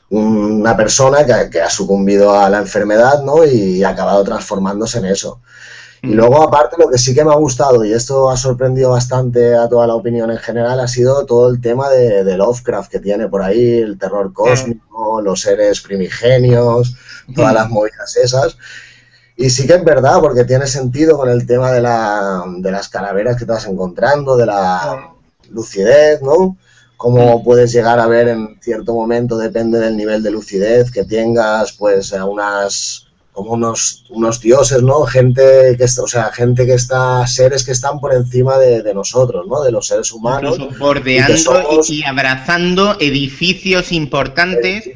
una 0.09 0.77
persona 0.77 1.25
que, 1.25 1.49
que, 1.49 1.61
ha 1.61 1.69
sucumbido 1.69 2.35
a 2.37 2.49
la 2.49 2.59
enfermedad 2.59 3.23
¿no? 3.23 3.43
y 3.45 3.83
ha 3.83 3.89
acabado 3.89 4.23
transformándose 4.23 4.99
en 4.99 5.05
eso. 5.05 5.41
Y 6.03 6.15
luego, 6.15 6.43
aparte, 6.43 6.75
lo 6.77 6.89
que 6.89 6.97
sí 6.97 7.15
que 7.15 7.23
me 7.23 7.31
ha 7.31 7.37
gustado, 7.37 7.85
y 7.85 7.93
esto 7.93 8.29
ha 8.29 8.35
sorprendido 8.35 8.89
bastante 8.89 9.55
a 9.55 9.69
toda 9.69 9.87
la 9.87 9.95
opinión 9.95 10.29
en 10.31 10.37
general, 10.37 10.81
ha 10.81 10.87
sido 10.89 11.25
todo 11.25 11.49
el 11.49 11.61
tema 11.61 11.89
de, 11.89 12.25
de 12.25 12.37
Lovecraft 12.37 12.91
que 12.91 12.99
tiene 12.99 13.29
por 13.29 13.41
ahí, 13.41 13.77
el 13.77 13.97
terror 13.97 14.33
cósmico, 14.33 15.21
los 15.21 15.39
seres 15.39 15.79
primigenios, 15.79 16.97
todas 17.33 17.53
las 17.53 17.69
movidas 17.69 18.17
esas. 18.17 18.57
Y 19.37 19.49
sí 19.49 19.65
que 19.65 19.75
es 19.75 19.83
verdad, 19.85 20.19
porque 20.19 20.43
tiene 20.43 20.67
sentido 20.67 21.17
con 21.17 21.29
el 21.29 21.47
tema 21.47 21.71
de, 21.71 21.81
la, 21.81 22.43
de 22.57 22.69
las 22.69 22.89
calaveras 22.89 23.37
que 23.37 23.45
te 23.45 23.53
vas 23.53 23.65
encontrando, 23.65 24.35
de 24.35 24.45
la 24.45 25.09
lucidez, 25.51 26.21
¿no? 26.21 26.57
Cómo 27.03 27.43
puedes 27.43 27.73
llegar 27.73 27.99
a 27.99 28.07
ver 28.07 28.29
en 28.29 28.57
cierto 28.61 28.93
momento, 28.93 29.37
depende 29.37 29.77
del 29.77 29.97
nivel 29.97 30.23
de 30.23 30.31
lucidez 30.31 30.89
que 30.89 31.03
tengas, 31.03 31.73
pues 31.73 32.13
a 32.13 32.23
unas 32.23 33.07
como 33.33 33.51
unos, 33.51 34.05
unos 34.09 34.39
dioses, 34.39 34.81
¿no? 34.81 35.01
Gente 35.01 35.75
que 35.77 35.83
o 35.83 36.07
sea, 36.07 36.31
gente 36.31 36.65
que 36.65 36.75
está, 36.75 37.27
seres 37.27 37.65
que 37.65 37.73
están 37.73 37.99
por 37.99 38.13
encima 38.13 38.57
de, 38.57 38.93
nosotros, 38.93 39.45
¿no? 39.49 39.63
De 39.63 39.71
los 39.73 39.85
seres 39.85 40.13
humanos. 40.13 40.57
bordeando 40.79 41.81
y, 41.89 42.03
abrazando 42.05 42.95
edificios 43.01 43.91
importantes 43.91 44.91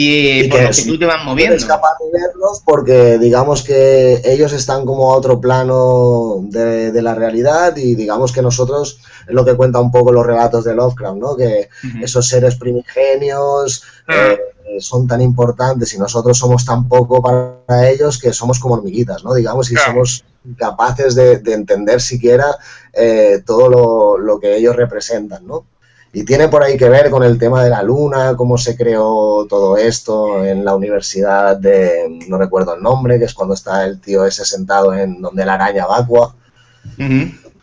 y, 0.00 0.48
por 0.48 0.70
que 0.70 0.82
tú 0.84 0.98
te 0.98 1.06
vas 1.06 1.24
moviendo. 1.24 1.56
Es 1.56 1.64
capaz 1.64 1.96
de 2.00 2.18
verlos 2.18 2.62
porque 2.64 3.18
digamos 3.18 3.62
que 3.62 4.20
ellos 4.24 4.52
están 4.52 4.84
como 4.84 5.12
a 5.12 5.16
otro 5.16 5.40
plano 5.40 6.40
de, 6.42 7.00
la 7.00 7.14
realidad 7.14 7.76
y 7.76 7.94
digamos 7.94 8.32
que 8.32 8.42
nosotros, 8.42 9.00
es 9.26 9.34
lo 9.34 9.44
que 9.44 9.54
cuenta 9.54 9.80
un 9.80 9.90
poco 9.90 10.12
los 10.12 10.26
relatos 10.26 10.64
de 10.64 10.74
Lovecraft, 10.74 11.16
¿no? 11.16 11.36
Que 11.36 11.68
esos 12.02 12.26
seres 12.28 12.56
primigenios... 12.56 13.82
Ah. 14.08 14.32
Eh, 14.32 14.38
son 14.78 15.06
tan 15.08 15.20
importantes 15.20 15.92
y 15.94 15.98
nosotros 15.98 16.38
somos 16.38 16.64
tan 16.64 16.86
poco 16.86 17.20
para 17.20 17.90
ellos 17.90 18.18
que 18.18 18.32
somos 18.32 18.60
como 18.60 18.74
hormiguitas, 18.74 19.24
¿no? 19.24 19.34
Digamos, 19.34 19.70
y 19.72 19.74
somos 19.74 20.24
capaces 20.56 21.14
de, 21.14 21.42
entender 21.46 22.00
siquiera 22.00 22.56
eh, 22.92 23.42
todo 23.44 24.16
lo, 24.18 24.38
que 24.38 24.56
ellos 24.56 24.76
representan, 24.76 25.46
¿no? 25.46 25.64
Y 26.12 26.24
tiene 26.24 26.48
por 26.48 26.64
ahí 26.64 26.76
que 26.76 26.88
ver 26.88 27.08
con 27.08 27.22
el 27.22 27.38
tema 27.38 27.62
de 27.62 27.70
la 27.70 27.82
luna, 27.82 28.34
cómo 28.36 28.58
se 28.58 28.76
creó 28.76 29.46
todo 29.48 29.76
esto 29.76 30.44
en 30.44 30.64
la 30.64 30.74
universidad 30.74 31.56
de, 31.56 32.18
no 32.28 32.36
recuerdo 32.36 32.74
el 32.74 32.82
nombre, 32.82 33.18
que 33.18 33.26
es 33.26 33.34
cuando 33.34 33.54
está 33.54 33.84
el 33.84 34.00
tío 34.00 34.24
ese 34.24 34.44
sentado 34.44 34.92
en 34.92 35.22
donde 35.22 35.44
la 35.44 35.54
araña 35.54 35.86
vacua. 35.86 36.34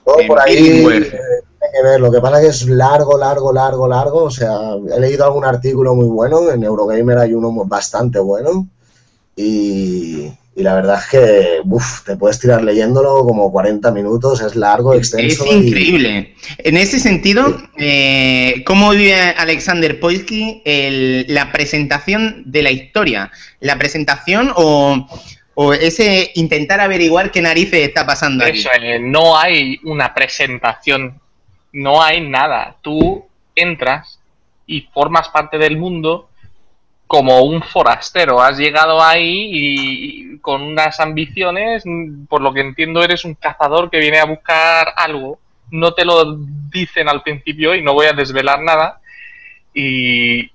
Todo 0.06 0.18
por 0.28 0.40
ahí 0.40 0.86
que 1.72 1.84
ver. 1.84 2.00
Lo 2.00 2.12
que 2.12 2.22
pasa 2.22 2.38
es 2.38 2.44
que 2.44 2.50
es 2.50 2.68
largo, 2.68 3.18
largo, 3.18 3.52
largo, 3.54 3.88
largo. 3.88 4.24
O 4.24 4.32
sea, 4.32 4.76
he 4.96 5.00
leído 5.00 5.26
algún 5.26 5.46
artículo 5.46 5.96
muy 5.96 6.08
bueno. 6.08 6.50
En 6.50 6.64
Eurogamer 6.64 7.18
hay 7.18 7.34
uno 7.34 7.52
bastante 7.66 8.20
bueno. 8.20 8.68
Y, 9.36 10.32
la 10.64 10.76
verdad 10.76 11.00
es 11.00 11.10
que 11.10 11.62
uf, 11.66 12.04
te 12.04 12.16
puedes 12.16 12.40
tirar 12.40 12.64
leyéndolo 12.64 13.24
como 13.24 13.52
40 13.52 13.92
minutos. 13.92 14.42
Es 14.42 14.56
largo, 14.56 14.94
extenso. 14.94 15.46
Es 15.46 15.52
increíble. 15.52 16.36
En 16.58 16.78
ese 16.78 17.00
sentido, 17.00 17.58
eh, 17.78 18.64
¿cómo 18.66 18.92
vive 18.92 19.16
Alexander 19.16 20.00
Poisky 20.00 20.64
la 21.28 21.52
presentación 21.52 22.44
de 22.46 22.64
la 22.64 22.72
historia? 22.72 23.32
¿La 23.60 23.78
presentación 23.78 24.52
o.? 24.56 25.08
o 25.60 25.74
ese 25.74 26.30
intentar 26.36 26.80
averiguar 26.80 27.32
qué 27.32 27.42
narices 27.42 27.80
está 27.88 28.06
pasando 28.06 28.46
Eso, 28.46 28.70
eh, 28.80 29.00
no 29.00 29.36
hay 29.36 29.80
una 29.86 30.14
presentación 30.14 31.20
no 31.78 32.02
hay 32.02 32.28
nada. 32.28 32.76
Tú 32.82 33.26
entras 33.56 34.20
y 34.66 34.82
formas 34.82 35.30
parte 35.30 35.58
del 35.58 35.78
mundo 35.78 36.27
como 37.08 37.42
un 37.42 37.64
forastero. 37.64 38.42
Has 38.42 38.58
llegado 38.58 39.02
ahí 39.02 39.50
y, 39.52 40.40
con 40.40 40.62
unas 40.62 41.00
ambiciones, 41.00 41.84
por 42.30 42.42
lo 42.42 42.54
que 42.54 42.62
entiendo 42.62 43.04
eres 43.04 43.26
un 43.26 43.36
cazador 43.36 43.90
que 43.90 44.00
viene 44.00 44.20
a 44.20 44.26
buscar 44.26 44.94
algo. 44.96 45.40
No 45.72 45.94
te 45.94 46.06
lo 46.06 46.38
dicen 46.72 47.10
al 47.10 47.24
principio 47.24 47.74
y 47.76 47.82
no 47.82 47.94
voy 47.94 48.08
a 48.08 48.14
desvelar 48.14 48.62
nada. 48.62 49.00
Y, 49.74 50.52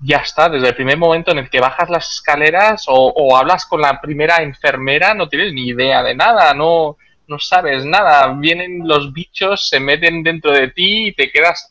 ya 0.00 0.18
está, 0.18 0.48
desde 0.48 0.68
el 0.68 0.76
primer 0.76 0.96
momento 0.96 1.32
en 1.32 1.38
el 1.38 1.50
que 1.50 1.58
bajas 1.58 1.90
las 1.90 2.08
escaleras 2.12 2.84
o, 2.86 2.94
o 2.94 3.36
hablas 3.36 3.66
con 3.66 3.80
la 3.80 4.00
primera 4.00 4.36
enfermera, 4.44 5.12
no 5.12 5.28
tienes 5.28 5.52
ni 5.52 5.66
idea 5.66 6.04
de 6.04 6.14
nada, 6.14 6.54
no, 6.54 6.96
no 7.26 7.38
sabes 7.40 7.84
nada. 7.84 8.32
Vienen 8.34 8.86
los 8.86 9.12
bichos, 9.12 9.68
se 9.68 9.80
meten 9.80 10.22
dentro 10.22 10.52
de 10.52 10.68
ti 10.68 11.08
y 11.08 11.12
te 11.14 11.32
quedas. 11.32 11.68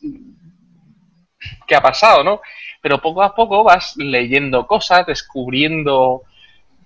¿Qué 1.66 1.74
ha 1.74 1.80
pasado, 1.80 2.22
no? 2.22 2.42
Pero 2.80 2.98
poco 2.98 3.22
a 3.22 3.34
poco 3.34 3.62
vas 3.64 3.96
leyendo 3.96 4.66
cosas, 4.66 5.06
descubriendo 5.06 6.22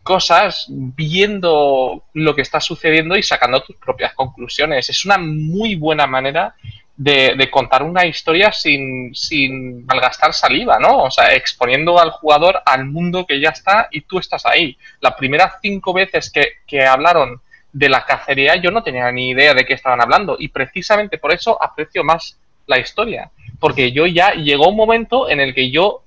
cosas, 0.02 0.66
viendo 0.68 2.04
lo 2.12 2.34
que 2.34 2.42
está 2.42 2.60
sucediendo 2.60 3.16
y 3.16 3.22
sacando 3.22 3.62
tus 3.62 3.76
propias 3.76 4.12
conclusiones. 4.14 4.90
Es 4.90 5.04
una 5.04 5.18
muy 5.18 5.76
buena 5.76 6.06
manera 6.06 6.54
de, 6.96 7.48
contar 7.50 7.82
una 7.82 8.06
historia 8.06 8.52
sin, 8.52 9.14
sin 9.14 9.84
malgastar 9.86 10.32
saliva, 10.32 10.78
¿no? 10.78 11.04
O 11.04 11.10
sea, 11.10 11.34
exponiendo 11.34 11.98
al 11.98 12.10
jugador 12.10 12.60
al 12.66 12.84
mundo 12.84 13.26
que 13.26 13.40
ya 13.40 13.50
está 13.50 13.88
y 13.90 14.02
tú 14.02 14.18
estás 14.18 14.46
ahí. 14.46 14.76
Las 15.00 15.14
primeras 15.14 15.54
cinco 15.60 15.92
veces 15.92 16.30
que, 16.30 16.46
que 16.66 16.84
hablaron 16.84 17.40
de 17.72 17.88
la 17.88 18.04
cacería 18.04 18.54
yo 18.56 18.70
no 18.70 18.84
tenía 18.84 19.10
ni 19.10 19.30
idea 19.30 19.52
de 19.52 19.64
qué 19.64 19.74
estaban 19.74 20.00
hablando 20.00 20.36
y 20.38 20.46
precisamente 20.48 21.18
por 21.18 21.32
eso 21.32 21.60
aprecio 21.60 22.04
más 22.04 22.38
la 22.66 22.78
historia, 22.78 23.30
porque 23.58 23.92
yo 23.92 24.06
ya 24.06 24.32
llegó 24.34 24.68
un 24.68 24.76
momento 24.76 25.28
en 25.28 25.40
el 25.40 25.54
que 25.54 25.70
yo 25.70 26.02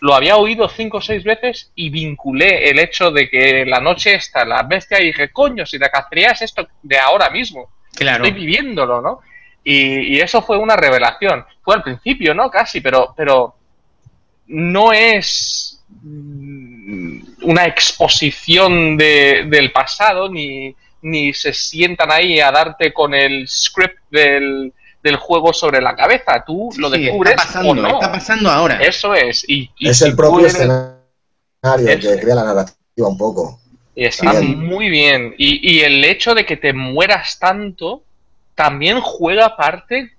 lo 0.00 0.14
había 0.14 0.36
oído 0.36 0.68
cinco 0.68 0.98
o 0.98 1.00
seis 1.00 1.24
veces 1.24 1.70
y 1.74 1.90
vinculé 1.90 2.70
el 2.70 2.78
hecho 2.78 3.10
de 3.10 3.28
que 3.30 3.64
la 3.64 3.80
noche 3.80 4.14
está 4.14 4.44
la 4.44 4.62
bestia 4.62 5.00
y 5.00 5.06
dije, 5.06 5.30
coño, 5.30 5.64
si 5.64 5.78
la 5.78 5.88
cacería 5.88 6.30
es 6.30 6.42
esto 6.42 6.68
de 6.82 6.98
ahora 6.98 7.30
mismo, 7.30 7.70
claro. 7.94 8.24
estoy 8.24 8.40
viviéndolo, 8.40 9.00
¿no? 9.00 9.20
Y, 9.64 10.20
eso 10.20 10.42
fue 10.42 10.58
una 10.58 10.76
revelación. 10.76 11.44
Fue 11.62 11.74
al 11.74 11.82
principio, 11.82 12.34
¿no? 12.34 12.48
Casi, 12.50 12.80
pero, 12.80 13.12
pero 13.16 13.56
no 14.46 14.92
es 14.92 15.84
mm, 15.88 17.18
una 17.42 17.64
exposición 17.64 18.96
de, 18.96 19.46
del 19.48 19.72
pasado 19.72 20.28
ni, 20.28 20.72
ni 21.02 21.32
se 21.32 21.52
sientan 21.52 22.12
ahí 22.12 22.38
a 22.38 22.52
darte 22.52 22.92
con 22.92 23.12
el 23.12 23.48
script 23.48 23.98
del, 24.08 24.72
juego 25.14 25.52
sobre 25.52 25.80
la 25.80 25.94
cabeza. 25.94 26.42
Tú 26.44 26.70
lo 26.78 26.90
descubres. 26.90 27.34
Está 27.34 27.46
pasando, 27.46 27.86
está 27.86 28.10
pasando 28.10 28.50
ahora. 28.50 28.80
Eso 28.80 29.14
es. 29.14 29.48
Y, 29.48 29.70
es 29.78 30.02
el 30.02 30.16
propio 30.16 30.48
escenario 30.48 30.96
que 31.62 32.18
crea 32.20 32.34
la 32.34 32.44
narrativa 32.44 33.08
un 33.08 33.16
poco. 33.16 33.60
Y 33.94 34.04
está 34.04 34.32
muy 34.42 34.88
bien. 34.90 35.34
Y, 35.38 35.80
el 35.80 36.04
hecho 36.04 36.34
de 36.34 36.44
que 36.44 36.56
te 36.56 36.72
mueras 36.72 37.38
tanto 37.38 38.02
también 38.56 39.00
juega 39.00 39.56
parte 39.56 40.12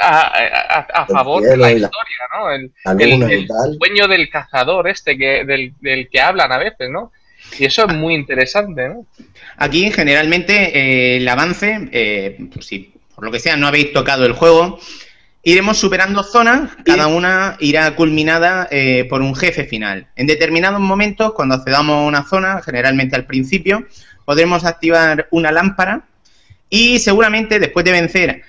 a, 0.00 1.06
favor 1.08 1.42
de 1.42 1.56
la, 1.56 1.72
historia, 1.72 1.92
¿no? 2.36 2.50
El, 2.50 3.48
sueño 3.78 4.08
del 4.08 4.28
cazador 4.28 4.88
este 4.88 5.16
que, 5.16 5.44
del, 5.44 5.72
del 5.80 6.08
que 6.08 6.20
hablan 6.20 6.52
a 6.52 6.58
veces, 6.58 6.90
¿no? 6.90 7.10
Y 7.58 7.66
eso 7.66 7.86
es 7.86 7.94
muy 7.94 8.14
interesante, 8.14 8.88
¿no? 8.88 9.06
Aquí, 9.56 9.90
generalmente, 9.92 10.54
eh, 10.76 11.16
el 11.18 11.28
avance, 11.28 11.88
eh, 11.92 12.38
pues 12.52 12.66
si 12.66 12.92
por 13.14 13.24
lo 13.24 13.32
que 13.32 13.40
sea 13.40 13.56
no 13.56 13.66
habéis 13.66 13.92
tocado 13.92 14.24
el 14.26 14.32
juego, 14.32 14.78
iremos 15.42 15.78
superando 15.78 16.22
zonas, 16.22 16.70
cada 16.84 17.06
una 17.06 17.56
irá 17.60 17.94
culminada 17.94 18.66
eh, 18.70 19.06
por 19.08 19.22
un 19.22 19.34
jefe 19.34 19.64
final. 19.64 20.08
En 20.16 20.26
determinados 20.26 20.80
momentos, 20.80 21.32
cuando 21.34 21.54
accedamos 21.54 21.96
a 21.96 22.06
una 22.06 22.24
zona, 22.24 22.62
generalmente 22.62 23.16
al 23.16 23.26
principio, 23.26 23.86
podremos 24.24 24.64
activar 24.64 25.28
una 25.30 25.52
lámpara 25.52 26.06
y 26.70 26.98
seguramente 26.98 27.58
después 27.58 27.84
de 27.84 27.92
vencer 27.92 28.42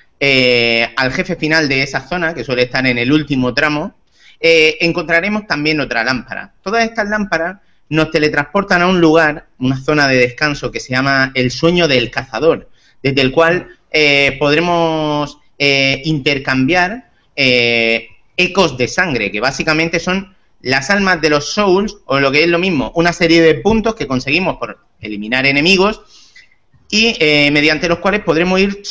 al 0.98 1.12
jefe 1.12 1.36
final 1.36 1.68
de 1.68 1.84
esa 1.84 2.02
zona, 2.08 2.34
que 2.34 2.44
suele 2.44 2.64
estar 2.64 2.88
en 2.88 2.98
el 2.98 3.12
último 3.12 3.54
tramo, 3.54 3.94
encontraremos 4.40 5.46
también 5.46 5.80
otra 5.82 6.04
lámpara. 6.04 6.54
Todas 6.64 6.86
estas 6.86 7.10
lámparas 7.10 7.58
nos 7.90 8.10
teletransportan 8.12 8.82
a 8.82 8.88
un 8.88 9.00
lugar, 9.00 9.48
una 9.60 9.78
zona 9.78 10.08
de 10.08 10.18
descanso 10.18 10.72
que 10.72 10.80
se 10.80 10.92
llama 10.92 11.32
el 11.36 11.52
sueño 11.52 11.88
del 11.88 12.10
cazador, 12.10 12.70
desde 13.04 13.22
el 13.22 13.32
cual 13.32 13.68
eh, 13.98 14.36
podremos 14.38 15.38
eh, 15.58 16.02
intercambiar 16.04 17.12
eh, 17.34 18.10
ecos 18.36 18.78
de 18.78 18.90
sangre, 18.90 19.32
que 19.32 19.40
básicamente 19.40 20.02
son 20.02 20.36
las 20.60 20.90
almas 20.90 21.22
de 21.22 21.30
los 21.30 21.54
souls, 21.54 21.96
o 22.06 22.20
lo 22.20 22.30
que 22.30 22.44
es 22.44 22.50
lo 22.50 22.60
mismo, 22.60 22.92
una 22.96 23.14
serie 23.14 23.42
de 23.42 23.56
puntos 23.56 23.96
que 23.96 24.06
conseguimos 24.06 24.58
por 24.58 24.80
eliminar 25.00 25.46
enemigos 25.46 26.02
y 26.92 27.16
mediante 27.52 27.88
los 27.88 28.00
cuales 28.00 28.20
podremos 28.22 28.60
ir 28.60 28.84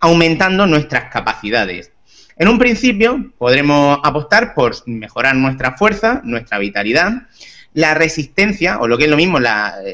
aumentando 0.00 0.66
nuestras 0.66 1.12
capacidades. 1.12 1.92
En 2.36 2.48
un 2.48 2.58
principio 2.58 3.32
podremos 3.38 4.00
apostar 4.02 4.52
por 4.52 4.74
mejorar 4.86 5.36
nuestra 5.36 5.76
fuerza, 5.76 6.22
nuestra 6.24 6.58
vitalidad, 6.58 7.28
la 7.78 7.94
resistencia, 7.94 8.80
o 8.80 8.88
lo 8.88 8.98
que 8.98 9.04
es 9.04 9.10
lo 9.10 9.16
mismo, 9.16 9.38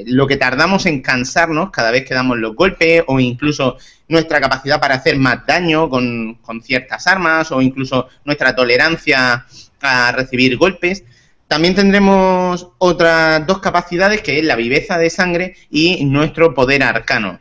lo 0.07 0.27
que 0.27 0.39
tardamos 0.39 0.87
en 0.87 1.03
cansarnos 1.03 1.71
cada 1.71 1.91
vez 1.91 2.07
que 2.07 2.15
damos 2.15 2.39
los 2.39 2.55
golpes, 2.55 3.05
o 3.07 3.21
incluso 3.21 3.77
nuestra 4.09 4.41
capacidad 4.41 4.81
para 4.81 4.95
hacer 4.95 5.19
más 5.19 5.45
daño 5.47 5.91
con, 5.91 6.39
ciertas 6.63 7.07
armas, 7.07 7.53
o 7.53 7.61
incluso 7.61 8.09
nuestra 8.25 8.57
tolerancia 8.57 9.45
a 9.83 10.13
recibir 10.13 10.57
golpes. 10.57 11.05
también 11.47 11.75
tendremos 11.75 12.69
otras 12.79 13.47
dos 13.47 13.59
capacidades, 13.59 14.23
que 14.23 14.39
es 14.39 14.45
la 14.47 14.57
viveza 14.57 14.97
de 14.97 15.11
sangre 15.11 15.55
y 15.71 16.07
nuestro 16.07 16.55
poder 16.55 16.83
arcano, 16.85 17.39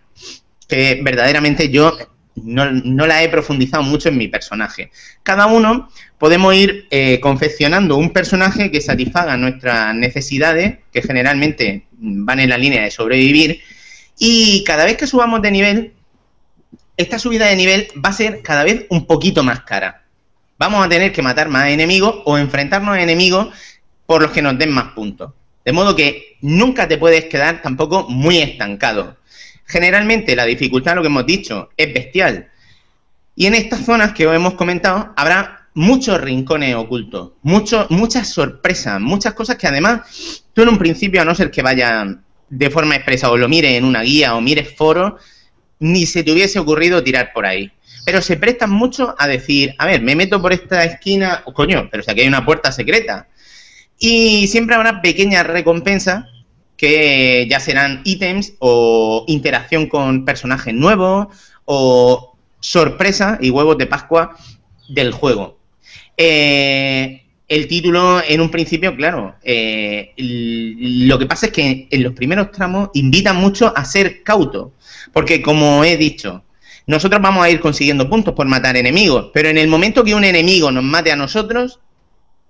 que 0.68 1.00
verdaderamente 1.02 1.70
yo 1.70 1.98
no, 2.36 3.06
la 3.06 3.24
he 3.24 3.30
profundizado 3.30 3.84
mucho 3.84 4.10
en 4.10 4.18
mi 4.18 4.28
personaje. 4.28 4.92
Cada 5.24 5.46
uno 5.46 5.90
podemos 6.18 6.56
ir 6.56 6.88
eh, 6.90 7.20
confeccionando 7.20 7.98
un 7.98 8.12
personaje 8.12 8.72
que 8.72 8.82
satisfaga 8.82 9.38
nuestras 9.38 9.96
necesidades, 9.96 10.80
que 10.92 11.02
generalmente 11.02 11.86
van 11.92 12.40
en 12.40 12.50
la 12.50 12.58
línea 12.58 12.84
de 12.84 12.92
sobrevivir, 12.92 13.62
y 14.18 14.64
cada 14.64 14.86
vez 14.86 14.98
que 14.98 15.08
subamos 15.08 15.42
de 15.42 15.52
nivel, 15.52 15.94
esta 16.98 17.20
subida 17.20 17.48
de 17.48 17.56
nivel 17.56 17.88
va 18.04 18.10
a 18.10 18.14
ser 18.14 18.42
cada 18.42 18.64
vez 18.64 18.86
un 18.90 19.06
poquito 19.06 19.44
más 19.44 19.62
cara. 19.62 20.04
Vamos 20.58 20.86
a 20.86 20.90
tener 20.90 21.12
que 21.12 21.22
matar 21.22 21.50
más 21.50 21.70
enemigos 21.70 22.22
o 22.26 22.38
enfrentarnos 22.38 22.96
a 22.96 23.02
enemigos 23.02 23.48
por 24.06 24.22
los 24.22 24.32
que 24.32 24.42
nos 24.42 24.58
den 24.58 24.72
más 24.72 24.94
puntos. 24.94 25.34
De 25.66 25.72
modo 25.72 25.96
que 25.96 26.38
nunca 26.42 26.88
te 26.88 26.98
puedes 26.98 27.26
quedar 27.26 27.62
tampoco 27.62 28.08
muy 28.10 28.38
estancado. 28.38 29.18
Generalmente 29.66 30.36
la 30.36 30.46
dificultad, 30.46 30.96
lo 30.96 31.02
que 31.02 31.08
hemos 31.08 31.26
dicho, 31.26 31.70
es 31.78 31.94
bestial. 31.94 32.50
Y 33.36 33.48
en 33.48 33.56
estas 33.56 33.86
zonas 33.86 34.14
que 34.14 34.28
os 34.28 34.36
hemos 34.36 34.54
comentado 34.54 35.14
habrá 35.16 35.68
muchos 35.74 36.22
rincones 36.22 36.76
ocultos, 36.76 37.32
muchas 37.42 38.30
sorpresas, 38.30 39.02
muchas 39.02 39.34
cosas 39.34 39.56
que 39.56 39.68
además 39.68 40.44
tú 40.54 40.62
en 40.62 40.70
un 40.70 40.78
principio, 40.78 41.22
a 41.22 41.26
no 41.26 41.34
ser 41.34 41.50
que 41.50 41.64
vaya 41.64 42.06
de 42.50 42.70
forma 42.70 42.96
expresa 42.96 43.32
o 43.32 43.38
lo 43.38 43.50
mires 43.50 43.72
en 43.72 43.86
una 43.86 44.04
guía 44.04 44.36
o 44.36 44.42
mires 44.42 44.76
foros, 44.76 45.14
ni 45.80 46.06
se 46.06 46.24
te 46.24 46.32
hubiese 46.32 46.60
ocurrido 46.60 47.04
tirar 47.04 47.34
por 47.34 47.46
ahí. 47.46 47.72
Pero 48.06 48.22
se 48.22 48.38
prestan 48.38 48.70
mucho 48.70 49.16
a 49.18 49.28
decir, 49.28 49.74
a 49.80 49.88
ver, 49.88 50.02
me 50.02 50.16
meto 50.16 50.42
por 50.42 50.54
esta 50.54 50.84
esquina, 50.84 51.44
coño, 51.54 51.88
pero 51.90 52.04
si 52.04 52.12
aquí 52.12 52.22
hay 52.22 52.28
una 52.28 52.46
puerta 52.46 52.72
secreta. 52.72 53.28
Y 53.98 54.48
siempre 54.48 54.76
habrá 54.76 55.02
pequeñas 55.02 55.48
recompensas 55.48 56.26
que 56.78 57.48
ya 57.50 57.60
serán 57.60 58.02
ítems 58.04 58.54
o 58.60 59.26
interacción 59.28 59.88
con 59.88 60.26
personajes 60.26 60.74
nuevos 60.74 61.28
o 61.66 62.36
sorpresa 62.60 63.38
y 63.42 63.50
huevos 63.50 63.78
de 63.78 63.88
Pascua 63.88 64.36
del 64.90 65.12
juego. 65.12 65.58
Eh, 66.18 67.24
el 67.48 67.68
título 67.68 68.22
en 68.26 68.42
un 68.42 68.50
principio, 68.50 68.96
claro, 68.96 69.36
eh, 69.44 70.14
lo 70.18 71.20
que 71.20 71.26
pasa 71.26 71.48
es 71.48 71.52
que 71.52 71.88
en 71.90 72.04
los 72.04 72.14
primeros 72.14 72.52
tramos 72.52 72.90
invitan 72.94 73.36
mucho 73.36 73.72
a 73.76 73.86
ser 73.86 74.24
cauto, 74.24 74.74
porque 75.12 75.42
como 75.42 75.84
he 75.84 75.98
dicho, 75.98 76.44
nosotros 76.88 77.22
vamos 77.22 77.44
a 77.46 77.50
ir 77.50 77.60
consiguiendo 77.60 78.10
puntos 78.10 78.34
por 78.34 78.48
matar 78.48 78.76
enemigos, 78.76 79.30
pero 79.34 79.50
en 79.50 79.58
el 79.58 79.68
momento 79.68 80.04
que 80.04 80.16
un 80.16 80.24
enemigo 80.24 80.72
nos 80.72 80.84
mate 80.84 81.12
a 81.12 81.16
nosotros, 81.16 81.80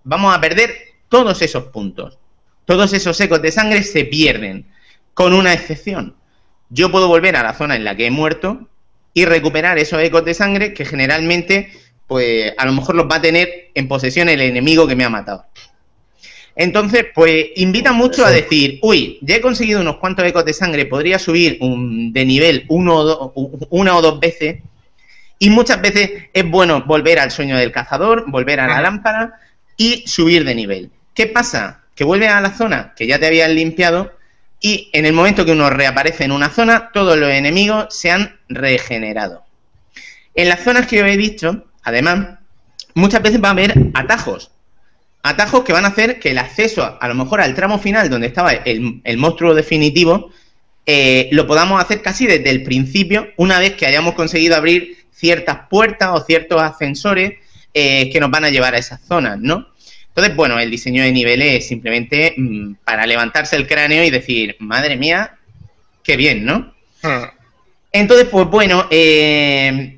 vamos 0.04 0.36
a 0.36 0.42
perder 0.42 0.74
todos 1.10 1.42
esos 1.42 1.66
puntos. 1.66 2.18
Todos 2.66 2.94
esos 2.94 3.20
ecos 3.20 3.42
de 3.42 3.52
sangre 3.52 3.84
se 3.84 4.06
pierden, 4.06 4.66
con 5.14 5.34
una 5.34 5.54
excepción. 5.54 6.16
Yo 6.70 6.92
puedo 6.92 7.08
volver 7.08 7.36
a 7.36 7.44
la 7.44 7.54
zona 7.54 7.76
en 7.76 7.84
la 7.84 7.96
que 7.96 8.08
he 8.08 8.12
muerto 8.12 8.68
y 9.14 9.26
recuperar 9.26 9.78
esos 9.78 10.02
ecos 10.02 10.26
de 10.26 10.34
sangre 10.34 10.74
que 10.74 10.86
generalmente, 10.86 11.72
pues 12.08 12.54
a 12.58 12.66
lo 12.66 12.74
mejor 12.74 12.96
los 12.96 13.08
va 13.10 13.18
a 13.18 13.22
tener 13.22 13.72
en 13.76 13.88
posesión 13.88 14.30
el 14.30 14.42
enemigo 14.42 14.88
que 14.88 14.96
me 14.96 15.04
ha 15.04 15.10
matado. 15.10 15.46
Entonces, 16.56 17.08
pues 17.14 17.48
invita 17.56 17.94
mucho 17.94 18.26
a 18.26 18.32
decir, 18.32 18.80
uy, 18.84 19.18
ya 19.22 19.36
he 19.36 19.42
conseguido 19.42 19.82
unos 19.82 19.98
cuantos 19.98 20.26
ecos 20.26 20.46
de 20.46 20.54
sangre, 20.54 20.86
podría 20.86 21.18
subir 21.18 21.58
un, 21.62 22.14
de 22.14 22.26
nivel 22.26 22.66
uno 22.70 23.00
o 23.00 23.34
una 23.72 23.98
o 23.98 24.02
dos 24.02 24.20
veces. 24.20 24.62
Y 25.40 25.50
muchas 25.50 25.82
veces 25.82 26.12
es 26.32 26.50
bueno 26.50 26.84
volver 26.86 27.20
al 27.20 27.32
sueño 27.32 27.58
del 27.58 27.72
cazador, 27.72 28.26
volver 28.30 28.60
a 28.60 28.68
la 28.68 28.82
lámpara 28.82 29.34
y 29.76 30.04
subir 30.08 30.46
de 30.46 30.56
nivel. 30.56 30.92
¿Qué 31.14 31.28
pasa? 31.28 31.83
Que 31.96 32.04
vuelve 32.04 32.28
a 32.28 32.42
la 32.42 32.52
zona 32.52 32.94
que 32.96 33.08
ya 33.08 33.20
te 33.20 33.28
habían 33.28 33.56
limpiado 33.56 34.14
y 34.66 34.90
en 34.94 35.06
el 35.06 35.12
momento 35.12 35.46
que 35.46 35.52
uno 35.52 35.70
reaparece 35.70 36.24
en 36.24 36.32
una 36.32 36.50
zona, 36.50 36.90
todos 36.94 37.18
los 37.18 37.30
enemigos 37.30 37.88
se 37.90 38.12
han 38.12 38.40
regenerado. 38.48 39.44
En 40.36 40.48
las 40.48 40.64
zonas 40.64 40.88
que 40.88 40.98
yo 40.98 41.06
he 41.06 41.18
dicho, 41.18 41.66
además, 41.84 42.40
muchas 42.94 43.22
veces 43.22 43.44
va 43.44 43.50
a 43.50 43.52
haber 43.52 43.74
atajos. 43.94 44.52
Atajos 45.22 45.66
que 45.66 45.74
van 45.74 45.84
a 45.84 45.90
hacer 45.90 46.18
que 46.18 46.32
el 46.32 46.38
acceso, 46.38 46.98
a 47.00 47.08
lo 47.10 47.14
mejor 47.14 47.42
al 47.42 47.56
tramo 47.56 47.78
final 47.78 48.10
donde 48.10 48.28
estaba 48.28 48.54
el, 48.54 49.18
monstruo 49.18 49.54
definitivo, 49.54 50.32
eh, 50.86 51.28
lo 51.34 51.46
podamos 51.46 51.82
hacer 51.82 52.02
casi 52.02 52.26
desde 52.26 52.50
el 52.50 52.64
principio, 52.64 53.28
una 53.36 53.60
vez 53.60 53.74
que 53.76 53.86
hayamos 53.86 54.16
conseguido 54.16 54.56
abrir 54.56 54.98
ciertas 55.12 55.68
puertas 55.70 56.10
o 56.14 56.22
ciertos 56.22 56.62
ascensores 56.62 57.34
eh, 57.74 58.10
que 58.12 58.20
nos 58.22 58.32
van 58.32 58.46
a 58.46 58.50
llevar 58.50 58.76
a 58.76 58.78
esas 58.78 59.02
zonas, 59.02 59.40
¿no? 59.40 59.73
Entonces, 60.16 60.36
bueno, 60.36 60.60
el 60.60 60.70
diseño 60.70 61.02
de 61.02 61.12
niveles 61.12 61.54
es 61.56 61.68
simplemente 61.68 62.36
mm, 62.38 62.76
para 62.86 63.08
levantarse 63.08 63.56
el 63.56 63.68
cráneo 63.68 64.04
y 64.04 64.12
decir, 64.12 64.56
madre 64.60 64.96
mía, 64.96 65.38
qué 66.04 66.18
bien, 66.18 66.46
¿no? 66.46 66.72
Hmm. 67.02 67.24
Entonces, 67.92 68.28
pues 68.30 68.48
bueno, 68.48 68.88
eh, 68.92 69.98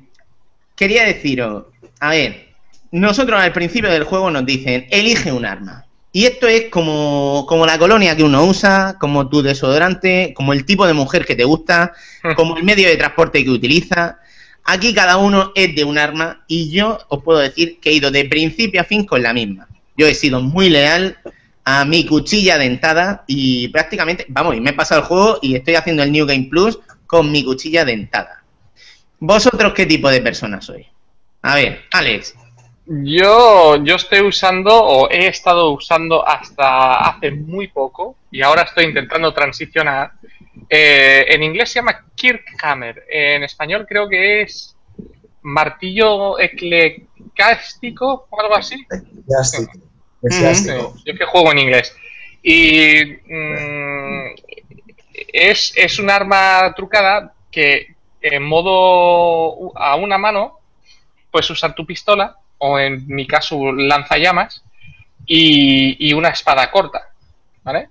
quería 0.74 1.04
deciros, 1.04 1.66
a 2.00 2.10
ver, 2.10 2.48
nosotros 2.92 3.38
al 3.38 3.52
principio 3.52 3.90
del 3.90 4.04
juego 4.04 4.30
nos 4.30 4.46
dicen, 4.46 4.86
elige 4.90 5.32
un 5.32 5.44
arma. 5.44 5.84
Y 6.12 6.24
esto 6.24 6.48
es 6.48 6.70
como, 6.70 7.44
como 7.46 7.66
la 7.66 7.78
colonia 7.78 8.16
que 8.16 8.22
uno 8.22 8.42
usa, 8.46 8.96
como 8.98 9.28
tu 9.28 9.42
desodorante, 9.42 10.32
como 10.34 10.54
el 10.54 10.64
tipo 10.64 10.86
de 10.86 10.94
mujer 10.94 11.26
que 11.26 11.36
te 11.36 11.44
gusta, 11.44 11.92
hmm. 12.22 12.32
como 12.36 12.56
el 12.56 12.64
medio 12.64 12.88
de 12.88 12.96
transporte 12.96 13.44
que 13.44 13.50
utiliza. 13.50 14.18
Aquí 14.64 14.94
cada 14.94 15.18
uno 15.18 15.52
es 15.54 15.74
de 15.76 15.84
un 15.84 15.98
arma 15.98 16.42
y 16.48 16.70
yo 16.70 17.00
os 17.08 17.22
puedo 17.22 17.38
decir 17.40 17.78
que 17.80 17.90
he 17.90 17.92
ido 17.92 18.10
de 18.10 18.24
principio 18.24 18.80
a 18.80 18.84
fin 18.84 19.04
con 19.04 19.22
la 19.22 19.34
misma. 19.34 19.68
Yo 19.96 20.06
he 20.06 20.14
sido 20.14 20.40
muy 20.40 20.68
leal 20.68 21.18
a 21.64 21.84
mi 21.84 22.06
cuchilla 22.06 22.58
dentada 22.58 23.24
y 23.26 23.68
prácticamente, 23.68 24.24
vamos, 24.28 24.54
y 24.54 24.60
me 24.60 24.70
he 24.70 24.74
pasado 24.74 25.00
el 25.00 25.06
juego 25.06 25.38
y 25.42 25.56
estoy 25.56 25.74
haciendo 25.74 26.02
el 26.02 26.12
New 26.12 26.26
Game 26.26 26.48
Plus 26.50 26.78
con 27.06 27.30
mi 27.30 27.44
cuchilla 27.44 27.84
dentada. 27.84 28.44
¿Vosotros 29.18 29.72
qué 29.74 29.86
tipo 29.86 30.08
de 30.08 30.20
persona 30.20 30.60
sois? 30.60 30.86
A 31.42 31.54
ver, 31.54 31.82
Alex. 31.92 32.34
Yo, 32.86 33.82
yo 33.82 33.96
estoy 33.96 34.20
usando 34.20 34.72
o 34.72 35.10
he 35.10 35.26
estado 35.26 35.72
usando 35.72 36.26
hasta 36.26 36.98
hace 36.98 37.32
muy 37.32 37.66
poco 37.66 38.16
y 38.30 38.42
ahora 38.42 38.62
estoy 38.62 38.84
intentando 38.84 39.34
transicionar. 39.34 40.12
Eh, 40.68 41.26
en 41.28 41.42
inglés 41.42 41.70
se 41.70 41.80
llama 41.80 42.04
Kirkhammer, 42.14 43.04
en 43.10 43.42
español 43.42 43.86
creo 43.88 44.08
que 44.08 44.42
es 44.42 44.76
martillo 45.42 46.38
eclecástico 46.38 48.28
o 48.30 48.40
algo 48.40 48.56
así. 48.56 48.86
Yo 51.04 51.14
que 51.14 51.24
juego 51.24 51.52
en 51.52 51.58
inglés. 51.58 51.96
Y 52.42 53.18
mm, 53.28 54.34
es, 55.32 55.72
es 55.76 55.98
un 55.98 56.10
arma 56.10 56.72
trucada 56.74 57.34
que 57.50 57.94
en 58.20 58.42
modo 58.42 59.76
a 59.76 59.96
una 59.96 60.18
mano 60.18 60.58
puedes 61.30 61.48
usar 61.50 61.74
tu 61.74 61.86
pistola 61.86 62.36
o 62.58 62.78
en 62.78 63.06
mi 63.06 63.26
caso 63.26 63.72
lanzallamas 63.72 64.62
y, 65.26 66.08
y 66.08 66.12
una 66.12 66.30
espada 66.30 66.70
corta, 66.70 67.08
¿vale? 67.62 67.88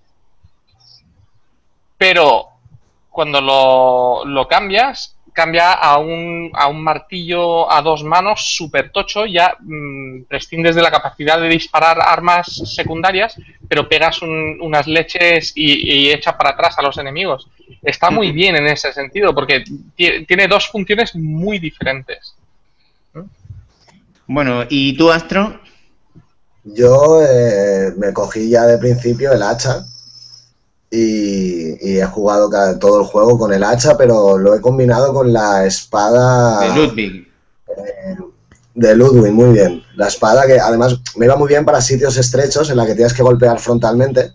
Pero 1.98 2.50
cuando 3.10 3.40
lo, 3.42 4.26
lo 4.26 4.48
cambias 4.48 5.15
cambia 5.36 5.74
a 5.74 5.98
un, 5.98 6.50
a 6.54 6.68
un 6.68 6.82
martillo 6.82 7.70
a 7.70 7.82
dos 7.82 8.04
manos 8.04 8.56
súper 8.56 8.90
tocho, 8.90 9.26
ya 9.26 9.58
mmm, 9.60 10.24
prescindes 10.24 10.76
de 10.76 10.82
la 10.82 10.90
capacidad 10.90 11.40
de 11.40 11.50
disparar 11.50 12.00
armas 12.02 12.48
secundarias, 12.74 13.36
pero 13.68 13.90
pegas 13.90 14.22
unas 14.22 14.88
leches 14.88 15.52
y, 15.54 16.10
echas 16.10 16.20
echa 16.20 16.38
para 16.38 16.52
atrás 16.52 16.80
a 16.80 16.82
los 16.82 16.98
enemigos. 16.98 17.50
Está 17.84 18.10
muy 18.10 18.32
bien 18.32 18.56
en 18.56 18.68
ese 18.68 18.94
sentido, 18.94 19.36
porque 19.36 19.66
tiene 19.96 20.48
dos 20.48 20.70
funciones 20.70 21.14
muy 21.16 21.60
diferentes. 21.60 22.34
Bueno, 24.26 24.64
¿y 24.70 24.96
tú, 24.96 25.12
Astro? 25.12 25.60
Yo 26.64 27.22
eh, 27.22 27.92
me 27.98 28.14
cogí 28.14 28.50
ya 28.50 28.66
de 28.66 28.78
principio 28.78 29.34
el 29.34 29.44
hacha, 29.44 29.86
y, 30.96 32.00
he 32.00 32.06
jugado 32.06 32.50
todo 32.80 33.02
el 33.02 33.06
juego 33.06 33.38
con 33.38 33.54
el 33.54 33.64
hacha, 33.64 33.98
pero 33.98 34.38
lo 34.38 34.56
he 34.56 34.62
combinado 34.62 35.14
con 35.14 35.32
la 35.32 35.66
espada... 35.66 36.62
De 36.62 36.76
Ludwig. 36.76 37.28
Eh, 37.68 38.16
de 38.74 38.96
Ludwig, 38.96 39.32
muy 39.32 39.54
bien. 39.54 39.84
La 39.96 40.08
espada 40.08 40.46
que 40.46 40.60
además 40.60 41.00
me 41.16 41.26
iba 41.26 41.36
muy 41.36 41.48
bien 41.48 41.66
para 41.66 41.82
sitios 41.82 42.18
estrechos 42.18 42.70
en 42.70 42.78
la 42.78 42.86
que 42.86 42.96
tienes 42.96 43.14
que 43.14 43.24
golpear 43.24 43.60
frontalmente. 43.60 44.34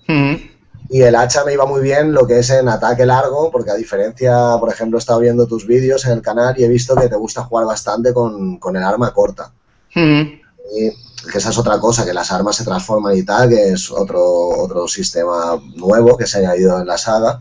Y 0.89 1.03
el 1.03 1.15
hacha 1.15 1.45
me 1.45 1.53
iba 1.53 1.67
muy 1.67 1.83
bien 1.83 2.13
lo 2.13 2.27
que 2.27 2.39
es 2.39 2.51
en 2.51 2.69
ataque 2.69 3.07
largo, 3.07 3.51
porque 3.51 3.71
a 3.71 3.75
diferencia, 3.75 4.57
por 4.59 4.71
ejemplo, 4.71 4.99
he 4.99 5.01
estado 5.01 5.21
viendo 5.21 5.47
tus 5.47 5.67
vídeos 5.67 6.05
en 6.07 6.13
el 6.13 6.23
canal 6.23 6.55
y 6.59 6.65
he 6.65 6.69
visto 6.69 6.97
que 6.97 7.09
te 7.09 7.17
gusta 7.17 7.45
jugar 7.45 7.67
bastante 7.67 8.13
con, 8.13 8.59
el 8.75 8.83
arma 8.83 9.13
corta 9.13 9.53
que 11.31 11.39
esa 11.39 11.51
es 11.51 11.59
otra 11.59 11.79
cosa, 11.79 12.05
que 12.05 12.15
las 12.15 12.33
armas 12.33 12.57
se 12.57 12.65
transforman 12.65 13.17
y 13.17 13.23
tal, 13.23 13.49
que 13.49 13.73
es 13.73 13.91
otro, 13.91 14.23
otro 14.25 14.89
sistema 14.89 15.61
nuevo 15.77 16.17
que 16.17 16.27
se 16.27 16.39
ha 16.39 16.41
añadido 16.41 16.81
en 16.81 16.87
la 16.87 16.99
saga. 16.99 17.41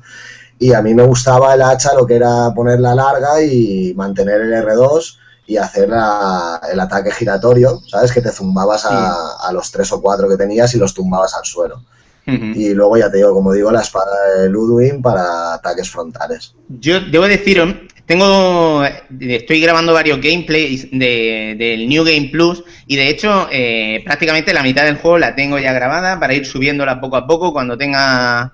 Y 0.57 0.73
a 0.73 0.81
mí 0.81 0.93
me 0.93 1.03
gustaba 1.03 1.53
el 1.53 1.61
hacha, 1.61 1.93
lo 1.93 2.05
que 2.05 2.15
era 2.15 2.53
ponerla 2.53 2.93
larga 2.93 3.41
y 3.41 3.93
mantener 3.95 4.41
el 4.41 4.53
R2 4.53 5.17
y 5.47 5.57
hacer 5.57 5.85
el 5.85 6.79
ataque 6.79 7.11
giratorio, 7.11 7.81
¿sabes? 7.87 8.11
Que 8.11 8.21
te 8.21 8.31
zumbabas 8.31 8.85
a, 8.85 9.49
los 9.51 9.71
tres 9.71 9.91
o 9.91 10.01
cuatro 10.01 10.29
que 10.29 10.37
tenías 10.37 10.75
y 10.75 10.77
los 10.77 10.93
tumbabas 10.93 11.33
al 11.35 11.45
suelo. 11.45 11.81
Y 12.27 12.75
luego 12.75 12.95
ya 12.95 13.09
te 13.09 13.17
digo, 13.17 13.33
como 13.33 13.53
digo, 13.53 13.71
la 13.71 13.81
espada 13.81 14.11
de 14.37 14.49
Ludwig 14.49 15.01
para 15.01 15.55
ataques 15.55 15.89
frontales. 15.89 16.53
Yo 16.67 16.99
debo 16.99 17.25
decir, 17.25 17.89
tengo, 18.09 18.83
estoy 19.19 19.61
grabando 19.61 19.93
varios 19.93 20.19
gameplays 20.19 20.89
del 20.89 21.87
New 21.87 22.03
Game 22.03 22.29
Plus 22.31 22.63
y 22.87 22.95
de 22.95 23.07
hecho 23.07 23.47
eh, 23.51 24.01
prácticamente 24.03 24.51
la 24.51 24.63
mitad 24.63 24.83
del 24.83 24.97
juego 24.97 25.19
la 25.19 25.35
tengo 25.35 25.59
ya 25.59 25.73
grabada 25.73 26.19
para 26.19 26.33
ir 26.33 26.47
subiéndola 26.47 26.99
poco 26.99 27.17
a 27.17 27.27
poco 27.27 27.53
cuando 27.53 27.77
tenga 27.77 28.51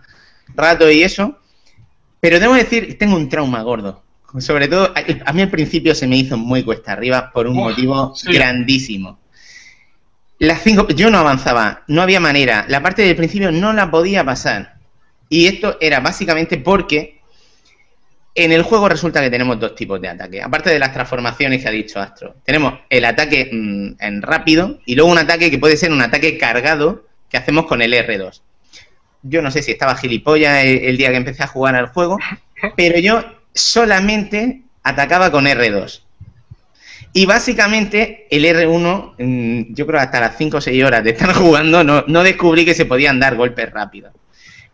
rato 0.56 0.92
y 0.92 1.04
eso. 1.04 1.40
Pero 2.20 2.42
debo 2.42 2.54
decir, 2.54 2.98
tengo 2.98 3.16
un 3.16 3.30
trauma 3.30 3.62
gordo. 3.62 4.04
Sobre 4.40 4.68
todo, 4.68 4.94
a, 4.94 5.32
mí 5.32 5.42
al 5.42 5.50
principio 5.50 5.96
se 5.96 6.06
me 6.06 6.18
hizo 6.18 6.36
muy 6.36 6.62
cuesta 6.62 6.92
arriba 6.92 7.32
por 7.32 7.48
un 7.48 7.56
motivo 7.56 8.14
grandísimo. 8.26 9.20
Las 10.38 10.64
cinco, 10.64 10.90
yo 10.90 11.10
no 11.10 11.20
avanzaba, 11.20 11.86
no 11.88 12.02
había 12.02 12.20
manera. 12.20 12.66
La 12.68 12.84
parte 12.84 13.04
del 13.04 13.16
principio 13.16 13.54
no 13.54 13.72
la 13.72 13.90
podía 13.90 14.26
pasar. 14.26 14.76
Y 15.30 15.46
esto 15.48 15.78
era 15.80 16.02
básicamente 16.02 16.58
porque 16.58 17.15
en 18.36 18.52
el 18.52 18.64
juego 18.64 18.90
resulta 18.90 19.22
que 19.22 19.30
tenemos 19.30 19.60
dos 19.60 19.74
tipos 19.76 20.00
de 20.02 20.10
ataque. 20.10 20.42
Aparte 20.42 20.70
de 20.70 20.78
las 20.78 20.94
transformaciones 20.94 21.62
que 21.62 21.70
ha 21.70 21.72
dicho 21.72 22.00
Astro, 22.00 22.36
tenemos 22.44 22.80
el 22.90 23.06
ataque 23.06 23.50
mm, 23.52 24.04
en 24.04 24.22
rápido 24.22 24.80
y 24.86 24.96
luego 24.96 25.12
un 25.12 25.18
ataque 25.18 25.50
que 25.50 25.58
puede 25.58 25.78
ser 25.78 25.92
un 25.92 26.02
ataque 26.02 26.38
cargado 26.38 27.06
que 27.30 27.38
hacemos 27.38 27.66
con 27.66 27.82
el 27.82 27.94
R2. 27.94 28.42
Yo 29.24 29.42
no 29.42 29.50
sé 29.50 29.64
si 29.64 29.72
estaba 29.72 29.96
gilipollas 29.96 30.64
el 30.66 30.98
día 30.98 31.10
que 31.10 31.18
empecé 31.18 31.44
a 31.44 31.48
jugar 31.48 31.76
al 31.76 31.88
juego, 31.88 32.20
pero 32.76 33.00
yo 33.00 33.24
solamente 33.54 34.62
atacaba 34.84 35.32
con 35.32 35.46
R2. 35.46 36.02
Y 37.18 37.26
básicamente 37.26 38.28
el 38.30 38.44
R1, 38.44 39.14
mm, 39.18 39.74
yo 39.74 39.88
creo 39.88 40.02
hasta 40.02 40.20
las 40.20 40.38
5 40.38 40.58
o 40.58 40.62
6 40.62 40.84
horas 40.84 41.02
de 41.02 41.12
estar 41.12 41.34
jugando, 41.34 41.82
no, 41.84 42.24
descubrí 42.24 42.66
que 42.66 42.76
se 42.76 42.86
podían 42.86 43.22
dar 43.22 43.36
golpes 43.36 43.72
rápidos. 43.72 44.14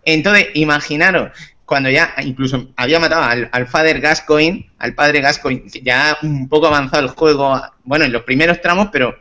Entonces, 0.03 0.47
imaginaros, 0.55 1.31
cuando 1.71 1.89
ya 1.89 2.13
incluso 2.21 2.67
había 2.75 2.99
matado 2.99 3.23
al, 3.23 3.49
al 3.49 3.65
Father 3.65 4.01
Gascoigne, 4.01 4.69
al 4.77 4.93
padre 4.93 5.21
Gascoigne, 5.21 5.63
ya 5.81 6.17
un 6.21 6.49
poco 6.49 6.67
avanzado 6.67 7.01
el 7.01 7.11
juego, 7.11 7.61
bueno, 7.85 8.03
en 8.03 8.11
los 8.11 8.23
primeros 8.23 8.59
tramos, 8.59 8.89
pero... 8.91 9.15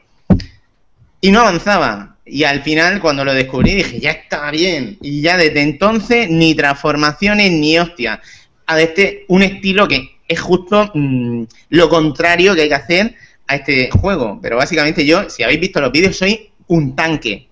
Y 1.21 1.31
no 1.31 1.43
avanzaba. 1.43 2.17
Y 2.25 2.43
al 2.43 2.63
final, 2.63 3.01
cuando 3.01 3.25
lo 3.25 3.35
descubrí, 3.35 3.77
dije, 3.77 4.01
ya 4.01 4.11
está 4.11 4.51
bien. 4.51 4.99
Y 5.01 5.21
ya 5.21 5.37
desde 5.37 5.63
entonces, 5.63 6.29
ni 6.29 6.57
transformaciones 6.57 7.53
ni 7.53 7.79
hostia 7.79 8.21
a 8.67 8.81
este, 8.81 9.27
un 9.29 9.45
estilo 9.45 9.87
que 9.87 10.19
es 10.27 10.41
justo 10.41 10.91
mm, 10.93 11.45
lo 11.69 11.89
contrario 11.89 12.57
que 12.57 12.63
hay 12.63 12.69
que 12.69 12.75
hacer 12.75 13.15
a 13.47 13.55
este 13.55 13.91
juego. 13.93 14.41
Pero 14.43 14.57
básicamente 14.57 15.07
yo, 15.07 15.31
si 15.31 15.45
habéis 15.45 15.61
visto 15.61 15.81
los 15.81 15.93
vídeos, 15.93 16.17
soy 16.17 16.51
un 16.67 16.97
tanque. 16.97 17.47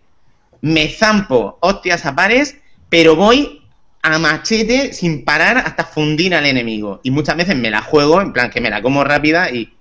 Me 0.60 0.88
zampo 0.88 1.56
hostias 1.60 2.04
a 2.04 2.16
pares, 2.16 2.56
pero 2.88 3.14
voy 3.14 3.58
a 4.02 4.18
machete 4.18 4.92
sin 4.92 5.24
parar 5.24 5.58
hasta 5.58 5.84
fundir 5.84 6.34
al 6.34 6.46
enemigo. 6.46 7.00
Y 7.02 7.10
muchas 7.10 7.36
veces 7.36 7.56
me 7.56 7.70
la 7.70 7.82
juego, 7.82 8.20
en 8.20 8.32
plan 8.32 8.50
que 8.50 8.60
me 8.60 8.70
la 8.70 8.82
como 8.82 9.04
rápida 9.04 9.50
y... 9.50 9.74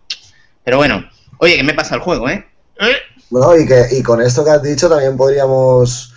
Pero 0.63 0.77
bueno, 0.77 1.07
oye, 1.37 1.55
que 1.55 1.63
me 1.63 1.73
pasa 1.73 1.95
el 1.95 2.01
juego, 2.01 2.29
¿eh? 2.29 2.45
¿Eh? 2.79 2.95
Bueno, 3.29 3.57
y, 3.57 3.65
que, 3.65 3.85
y 3.91 4.03
con 4.03 4.21
esto 4.21 4.43
que 4.43 4.51
has 4.51 4.61
dicho 4.61 4.89
también 4.89 5.15
podríamos 5.17 6.13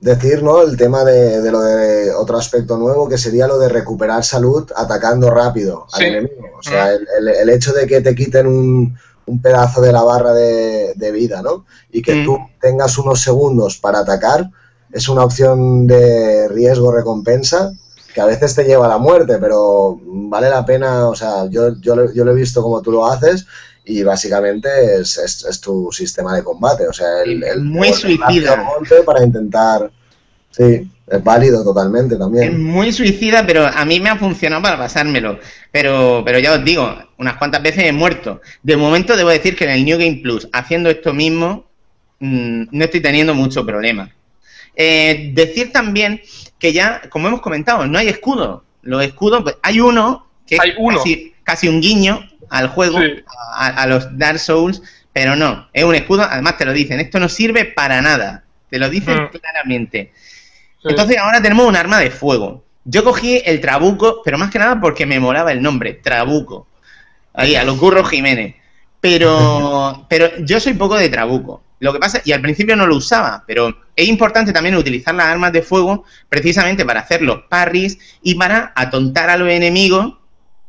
decir, 0.00 0.42
¿no? 0.42 0.62
El 0.62 0.76
tema 0.76 1.04
de, 1.04 1.50
lo 1.50 1.60
de 1.62 2.12
otro 2.12 2.36
aspecto 2.36 2.76
nuevo, 2.76 3.08
que 3.08 3.16
sería 3.16 3.46
lo 3.46 3.58
de 3.58 3.70
recuperar 3.70 4.22
salud 4.22 4.70
atacando 4.76 5.30
rápido 5.30 5.86
al 5.92 6.02
enemigo. 6.02 6.50
O 6.58 6.62
sea, 6.62 6.86
mm. 6.86 7.28
el, 7.28 7.50
hecho 7.50 7.72
de 7.72 7.86
que 7.86 8.02
te 8.02 8.14
quiten 8.14 8.46
un, 8.46 8.98
un 9.26 9.42
pedazo 9.42 9.80
de 9.80 9.92
la 9.92 10.02
barra 10.02 10.32
de, 10.34 11.12
vida, 11.12 11.42
¿no? 11.42 11.64
Y 11.90 12.02
que 12.02 12.24
tú 12.24 12.38
mm. 12.38 12.60
tengas 12.60 12.98
unos 12.98 13.20
segundos 13.22 13.78
para 13.78 14.00
atacar, 14.00 14.50
es 14.94 15.08
una 15.08 15.24
opción 15.24 15.88
de 15.88 16.48
riesgo-recompensa 16.48 17.72
que 18.14 18.20
a 18.20 18.26
veces 18.26 18.54
te 18.54 18.62
lleva 18.62 18.86
a 18.86 18.90
la 18.90 18.98
muerte, 18.98 19.38
pero 19.40 20.00
vale 20.04 20.48
la 20.48 20.64
pena, 20.64 21.08
o 21.08 21.16
sea, 21.16 21.50
yo, 21.50 21.80
yo, 21.80 22.12
yo 22.14 22.24
lo 22.24 22.30
he 22.30 22.36
visto 22.36 22.62
como 22.62 22.80
tú 22.80 22.92
lo 22.92 23.04
haces 23.04 23.44
y 23.84 24.04
básicamente 24.04 24.68
es, 25.00 25.18
es, 25.18 25.60
tu 25.60 25.90
sistema 25.90 26.36
de 26.36 26.44
combate. 26.44 26.86
O 26.86 26.92
sea, 26.92 27.22
el, 27.24 27.42
el 27.42 27.64
muy 27.64 27.92
suicida. 27.92 28.64
Para 29.04 29.24
intentar. 29.24 29.90
Sí, 30.52 30.88
es 31.08 31.24
válido 31.24 31.64
totalmente 31.64 32.16
también. 32.16 32.52
Es 32.52 32.58
muy 32.58 32.92
suicida, 32.92 33.44
pero 33.44 33.66
a 33.66 33.84
mí 33.84 33.98
me 33.98 34.10
ha 34.10 34.16
funcionado 34.16 34.62
para 34.62 34.78
pasármelo. 34.78 35.40
Pero, 35.72 36.22
pero 36.24 36.38
ya 36.38 36.52
os 36.52 36.64
digo, 36.64 36.88
unas 37.18 37.36
cuantas 37.36 37.64
veces 37.64 37.82
he 37.82 37.92
muerto. 37.92 38.40
De 38.62 38.76
momento 38.76 39.16
debo 39.16 39.30
decir 39.30 39.56
que 39.56 39.64
en 39.64 39.70
el 39.70 39.84
New 39.84 39.98
Game 39.98 40.20
Plus, 40.22 40.48
haciendo 40.52 40.88
esto 40.88 41.12
mismo, 41.12 41.64
mm, 42.20 42.66
no 42.70 42.84
estoy 42.84 43.00
teniendo 43.00 43.34
mucho 43.34 43.66
problema. 43.66 44.08
Eh, 44.76 45.30
decir 45.34 45.72
también 45.72 46.20
que 46.58 46.72
ya, 46.72 47.02
como 47.10 47.28
hemos 47.28 47.40
comentado, 47.40 47.86
no 47.86 47.98
hay 47.98 48.08
escudo. 48.08 48.64
Los 48.82 49.04
escudos, 49.04 49.42
pues, 49.42 49.56
hay 49.62 49.80
uno 49.80 50.26
que 50.46 50.58
hay 50.60 50.74
uno. 50.76 50.98
Casi, 50.98 51.34
casi 51.42 51.68
un 51.68 51.80
guiño, 51.80 52.28
al 52.50 52.68
juego, 52.68 52.98
a, 53.54 53.86
los 53.86 54.16
Dark 54.16 54.38
Souls, 54.38 54.82
pero 55.12 55.36
no, 55.36 55.68
es 55.72 55.84
un 55.84 55.94
escudo, 55.94 56.22
además 56.22 56.56
te 56.56 56.64
lo 56.64 56.72
dicen, 56.72 57.00
esto 57.00 57.18
no 57.18 57.28
sirve 57.28 57.64
para 57.64 58.00
nada, 58.00 58.44
te 58.70 58.78
lo 58.78 58.88
dicen 58.88 59.24
mm. 59.24 59.28
claramente. 59.28 60.12
Entonces 60.82 61.18
ahora 61.18 61.40
tenemos 61.40 61.66
un 61.66 61.76
arma 61.76 61.98
de 61.98 62.10
fuego. 62.10 62.64
Yo 62.84 63.02
cogí 63.04 63.40
el 63.44 63.60
Trabuco, 63.60 64.20
pero 64.22 64.36
más 64.36 64.50
que 64.50 64.58
nada 64.58 64.80
porque 64.80 65.06
me 65.06 65.18
molaba 65.18 65.52
el 65.52 65.62
nombre, 65.62 65.94
Trabuco. 65.94 66.66
Ahí, 67.32 67.56
a 67.56 67.64
los 67.64 67.78
Curro 67.78 68.04
Jiménez. 68.04 68.54
Pero, 69.04 70.06
pero 70.08 70.38
yo 70.38 70.58
soy 70.58 70.72
poco 70.72 70.96
de 70.96 71.10
Trabuco. 71.10 71.62
Lo 71.78 71.92
que 71.92 71.98
pasa, 71.98 72.22
y 72.24 72.32
al 72.32 72.40
principio 72.40 72.74
no 72.74 72.86
lo 72.86 72.96
usaba, 72.96 73.44
pero 73.46 73.76
es 73.94 74.08
importante 74.08 74.50
también 74.50 74.76
utilizar 74.76 75.14
las 75.14 75.26
armas 75.26 75.52
de 75.52 75.60
fuego 75.60 76.04
precisamente 76.30 76.86
para 76.86 77.00
hacer 77.00 77.20
los 77.20 77.42
parries 77.42 77.98
y 78.22 78.34
para 78.36 78.72
atontar 78.74 79.28
a 79.28 79.36
los 79.36 79.50
enemigos 79.50 80.14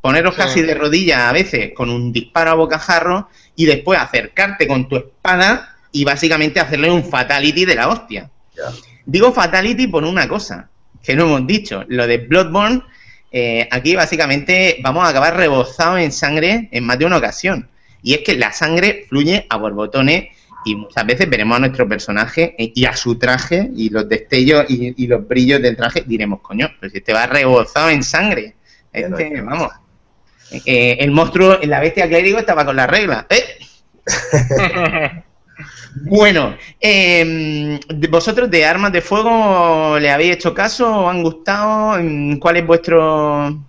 poneros 0.02 0.36
casi 0.36 0.62
de 0.64 0.74
rodillas 0.74 1.22
a 1.22 1.32
veces 1.32 1.72
con 1.74 1.90
un 1.90 2.12
disparo 2.12 2.52
a 2.52 2.56
bocajarro 2.56 3.30
y 3.56 3.68
después 3.68 3.98
acercarte 3.98 4.68
con 4.68 4.90
tu 4.90 4.98
espada 4.98 5.78
y 5.94 6.04
básicamente 6.04 6.60
hacerle 6.60 6.92
un 6.92 7.06
fatality 7.06 7.64
de 7.64 7.76
la 7.76 7.88
hostia. 7.88 8.30
Digo 9.06 9.32
fatality 9.32 9.88
por 9.88 10.04
una 10.04 10.28
cosa 10.28 10.70
que 11.02 11.16
no 11.16 11.24
hemos 11.24 11.48
dicho, 11.48 11.86
lo 11.88 12.06
de 12.06 12.18
Bloodborne, 12.18 12.82
eh, 13.32 13.66
aquí 13.72 13.96
básicamente 13.96 14.80
vamos 14.84 15.06
a 15.06 15.10
acabar 15.12 15.38
rebozados 15.38 16.02
en 16.02 16.12
sangre 16.12 16.68
en 16.74 16.84
más 16.84 17.00
de 17.00 17.06
una 17.06 17.16
ocasión. 17.16 17.70
Y 18.02 18.14
es 18.14 18.22
que 18.22 18.36
la 18.36 18.52
sangre 18.52 19.06
fluye 19.10 19.46
a 19.50 19.58
borbotones 19.58 20.30
y 20.66 20.76
muchas 20.76 21.06
veces 21.06 21.30
veremos 21.30 21.58
a 21.58 21.60
nuestro 21.60 21.88
personaje 21.88 22.56
y 22.58 22.86
a 22.86 22.96
su 22.96 23.18
traje 23.18 23.70
y 23.76 23.90
los 23.90 24.10
destellos 24.10 24.66
y, 24.68 25.08
los 25.08 25.28
brillos 25.28 25.62
del 25.62 25.78
traje, 25.78 26.04
diremos, 26.06 26.42
coño, 26.42 26.70
pero 26.80 26.92
si 26.92 26.98
este 26.98 27.14
va 27.14 27.28
rebozado 27.28 27.90
en 27.90 28.04
sangre. 28.04 28.56
Este, 28.92 29.42
vamos, 29.42 29.72
eh, 30.66 30.98
el 31.00 31.12
monstruo, 31.12 31.60
la 31.64 31.80
bestia 31.80 32.08
clérigo 32.08 32.40
estaba 32.40 32.66
con 32.66 32.76
la 32.76 32.88
regla. 32.88 33.28
¿eh? 33.30 33.44
bueno, 36.02 36.56
em, 36.80 37.80
¿vosotros 38.10 38.50
de 38.50 38.66
armas 38.66 38.92
de 38.92 39.02
fuego 39.02 40.00
le 40.00 40.10
habéis 40.10 40.36
hecho 40.36 40.54
caso? 40.54 41.02
¿O 41.02 41.10
han 41.10 41.22
gustado? 41.24 42.00
¿Cuál 42.40 42.58
es 42.58 42.66
vuestro...? 42.66 43.66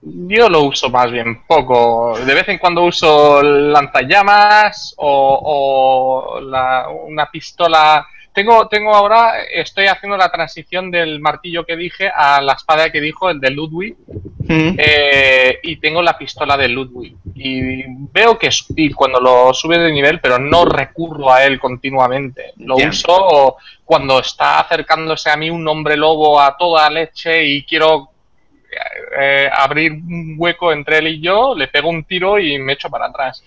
Yo 0.00 0.48
lo 0.48 0.62
uso 0.62 0.90
más 0.90 1.10
bien 1.10 1.42
poco. 1.46 2.18
De 2.24 2.34
vez 2.34 2.48
en 2.48 2.58
cuando 2.58 2.84
uso 2.84 3.42
lanzallamas 3.42 4.94
o, 4.96 5.40
o 5.42 7.06
una 7.06 7.30
pistola 7.30 8.06
tengo, 8.38 8.68
tengo 8.68 8.94
ahora, 8.94 9.32
estoy 9.52 9.86
haciendo 9.86 10.16
la 10.16 10.30
transición 10.30 10.92
del 10.92 11.18
martillo 11.18 11.66
que 11.66 11.76
dije 11.76 12.08
a 12.08 12.40
la 12.40 12.52
espada 12.52 12.90
que 12.90 13.00
dijo, 13.00 13.28
el 13.28 13.40
de 13.40 13.50
Ludwig. 13.50 13.96
Mm. 14.46 14.76
Eh, 14.78 15.58
y 15.64 15.76
tengo 15.76 16.00
la 16.02 16.16
pistola 16.16 16.56
de 16.56 16.68
Ludwig. 16.68 17.16
Y 17.34 17.82
veo 18.12 18.38
que 18.38 18.46
es 18.46 18.70
útil 18.70 18.94
cuando 18.94 19.18
lo 19.18 19.52
sube 19.52 19.76
de 19.78 19.90
nivel, 19.90 20.20
pero 20.20 20.38
no 20.38 20.64
recurro 20.64 21.32
a 21.32 21.44
él 21.44 21.58
continuamente. 21.58 22.52
Lo 22.58 22.76
uso 22.76 23.56
cuando 23.84 24.20
está 24.20 24.60
acercándose 24.60 25.30
a 25.30 25.36
mí 25.36 25.50
un 25.50 25.66
hombre 25.66 25.96
lobo 25.96 26.40
a 26.40 26.56
toda 26.56 26.88
leche 26.90 27.44
y 27.44 27.64
quiero 27.64 28.10
eh, 29.18 29.48
abrir 29.52 29.92
un 29.92 30.36
hueco 30.38 30.72
entre 30.72 30.98
él 30.98 31.08
y 31.08 31.20
yo, 31.20 31.54
le 31.54 31.68
pego 31.68 31.88
un 31.88 32.04
tiro 32.04 32.38
y 32.38 32.58
me 32.58 32.74
echo 32.74 32.88
para 32.88 33.06
atrás. 33.06 33.42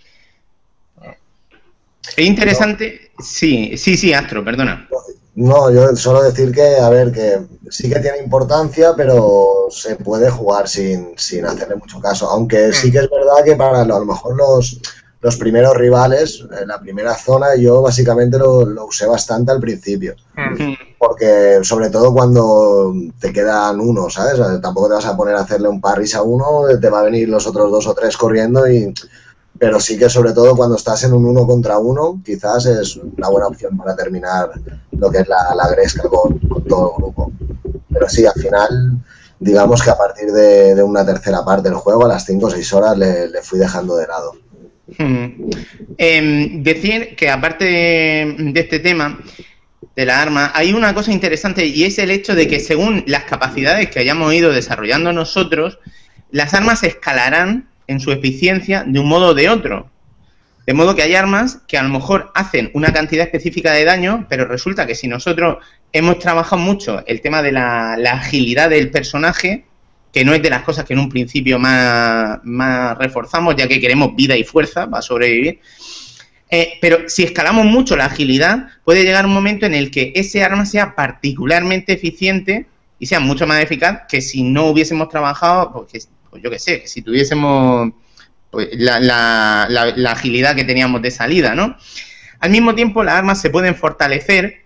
Es 2.18 2.26
interesante, 2.26 3.12
sí, 3.20 3.78
sí, 3.78 3.96
sí, 3.96 4.14
Astro, 4.14 4.44
perdona. 4.44 4.88
No, 5.34 5.72
yo 5.72 5.96
solo 5.96 6.24
decir 6.24 6.52
que, 6.52 6.76
a 6.76 6.90
ver, 6.90 7.12
que 7.12 7.40
sí 7.70 7.90
que 7.90 8.00
tiene 8.00 8.18
importancia, 8.18 8.94
pero 8.98 9.68
se 9.70 9.96
puede 9.96 10.30
jugar 10.30 10.68
sin, 10.68 11.18
sin 11.18 11.46
hacerle 11.46 11.76
mucho 11.76 12.02
caso. 12.02 12.30
Aunque 12.30 12.74
sí 12.74 12.92
que 12.92 12.98
es 12.98 13.10
verdad 13.10 13.44
que 13.46 13.56
para 13.56 13.82
a 13.82 13.86
lo 13.86 14.06
mejor 14.06 14.36
los, 14.36 14.82
los 15.22 15.38
primeros 15.38 15.76
rivales, 15.76 16.44
en 16.60 16.68
la 16.68 16.80
primera 16.80 17.16
zona, 17.16 17.56
yo 17.56 17.82
básicamente 17.82 18.38
lo, 18.38 18.66
lo 18.66 18.86
usé 18.86 19.06
bastante 19.06 19.52
al 19.52 19.60
principio. 19.60 20.16
Porque, 20.98 21.60
sobre 21.64 21.90
todo 21.90 22.14
cuando 22.14 22.94
te 23.20 23.32
quedan 23.32 23.80
uno, 23.80 24.10
¿sabes? 24.10 24.40
Tampoco 24.62 24.88
te 24.88 24.96
vas 24.96 25.06
a 25.06 25.16
poner 25.16 25.36
a 25.36 25.42
hacerle 25.42 25.70
un 25.70 25.80
parris 25.80 26.16
a 26.16 26.24
uno, 26.24 26.64
te 26.80 26.90
va 26.90 27.02
a 27.02 27.04
venir 27.04 27.30
los 27.30 27.46
otros 27.46 27.72
dos 27.72 27.88
o 27.88 27.94
tres 27.94 28.18
corriendo 28.18 28.70
y 28.70 28.94
pero 29.62 29.80
sí 29.80 29.96
que 29.96 30.10
sobre 30.10 30.34
todo 30.34 30.56
cuando 30.56 30.76
estás 30.76 31.04
en 31.04 31.14
un 31.14 31.24
uno 31.24 31.46
contra 31.46 31.78
uno, 31.78 32.20
quizás 32.26 32.66
es 32.66 32.96
una 32.96 33.30
buena 33.30 33.46
opción 33.46 33.78
para 33.78 33.96
terminar 33.96 34.50
lo 34.94 35.12
que 35.12 35.20
es 35.20 35.28
la, 35.28 35.54
la 35.56 35.70
gresca 35.70 36.10
con, 36.10 36.40
todo 36.68 36.90
el 36.90 37.04
grupo. 37.04 37.32
Pero 37.94 38.10
sí, 38.10 38.26
al 38.26 38.34
final, 38.34 38.98
digamos 39.40 39.84
que 39.84 39.92
a 39.92 39.98
partir 39.98 40.32
de, 40.32 40.82
una 40.82 41.06
tercera 41.06 41.46
parte 41.46 41.70
del 41.70 41.78
juego, 41.78 42.06
a 42.06 42.08
las 42.08 42.26
5 42.26 42.44
o 42.44 42.50
6 42.50 42.74
horas, 42.74 42.98
le, 42.98 43.30
fui 43.44 43.60
dejando 43.60 43.98
de 43.98 44.08
lado. 44.08 44.32
Hmm. 44.98 45.50
Em, 45.98 46.64
decir 46.64 47.16
que 47.16 47.30
aparte 47.30 47.66
de, 47.66 48.52
este 48.56 48.80
tema, 48.80 49.20
de 49.96 50.06
la 50.06 50.22
arma, 50.22 50.52
hay 50.54 50.74
una 50.74 50.94
cosa 50.94 51.12
interesante 51.12 51.66
y 51.66 51.84
es 51.84 51.98
el 52.00 52.12
hecho 52.12 52.36
de 52.36 52.48
que 52.48 52.60
según 52.60 53.04
las 53.08 53.24
capacidades 53.24 53.90
que 53.90 54.00
hayamos 54.00 54.34
ido 54.34 54.52
desarrollando 54.52 55.14
nosotros, 55.14 55.80
las 56.32 56.54
armas 56.54 56.84
escalarán 56.84 57.70
en 57.88 58.00
su 58.00 58.12
eficiencia 58.12 58.84
de 58.86 59.00
un 59.00 59.08
modo 59.08 59.30
o 59.30 59.34
de 59.34 59.50
otro. 59.50 59.90
De 60.66 60.74
modo 60.74 60.96
que 60.96 61.02
hay 61.02 61.16
armas 61.16 61.60
que 61.68 61.78
a 61.78 61.84
lo 61.84 61.90
mejor 61.90 62.32
hacen 62.36 62.70
una 62.74 62.94
cantidad 62.94 63.26
específica 63.26 63.74
de 63.74 63.84
daño, 63.84 64.28
pero 64.30 64.46
resulta 64.46 64.86
que 64.86 64.96
si 64.96 65.08
nosotros 65.08 65.58
hemos 65.92 66.20
trabajado 66.20 66.62
mucho 66.62 67.04
el 67.08 67.22
tema 67.22 67.42
de 67.42 67.52
la, 67.52 67.94
agilidad 67.94 68.70
del 68.70 68.92
personaje, 68.92 69.66
que 70.12 70.26
no 70.26 70.34
es 70.34 70.42
de 70.42 70.50
las 70.50 70.64
cosas 70.64 70.86
que 70.86 70.94
en 70.94 71.00
un 71.00 71.10
principio 71.10 71.58
más, 71.58 72.40
más 72.44 72.98
reforzamos, 72.98 73.56
ya 73.56 73.68
que 73.68 73.80
queremos 73.80 74.16
vida 74.16 74.36
y 74.36 74.44
fuerza 74.44 74.90
para 74.90 75.02
sobrevivir, 75.02 75.60
eh, 76.54 76.78
pero 76.82 77.08
si 77.08 77.24
escalamos 77.24 77.66
mucho 77.66 77.96
la 77.96 78.06
agilidad, 78.06 78.68
puede 78.84 79.06
llegar 79.06 79.26
un 79.26 79.34
momento 79.34 79.66
en 79.66 79.74
el 79.74 79.90
que 79.90 80.12
ese 80.16 80.44
arma 80.44 80.66
sea 80.66 80.96
particularmente 80.96 81.94
eficiente 81.94 82.66
y 83.00 83.06
sea 83.06 83.22
mucho 83.22 83.48
más 83.48 83.64
eficaz 83.64 84.02
que 84.10 84.22
si 84.22 84.44
no 84.44 84.66
hubiésemos 84.66 85.08
trabajado, 85.08 85.88
pues, 85.90 86.10
pues 86.30 86.44
yo 86.44 86.50
qué 86.50 86.60
sé, 86.60 86.82
que 86.82 86.88
si 86.88 87.02
tuviésemos 87.02 87.94
pues, 88.50 88.68
la, 88.74 89.00
la, 89.00 90.12
agilidad 90.12 90.54
que 90.54 90.66
teníamos 90.66 91.02
de 91.02 91.10
salida, 91.10 91.56
¿no? 91.56 91.78
Al 92.42 92.52
mismo 92.52 92.76
tiempo, 92.76 93.02
las 93.02 93.16
armas 93.16 93.40
se 93.40 93.50
pueden 93.50 93.76
fortalecer, 93.76 94.61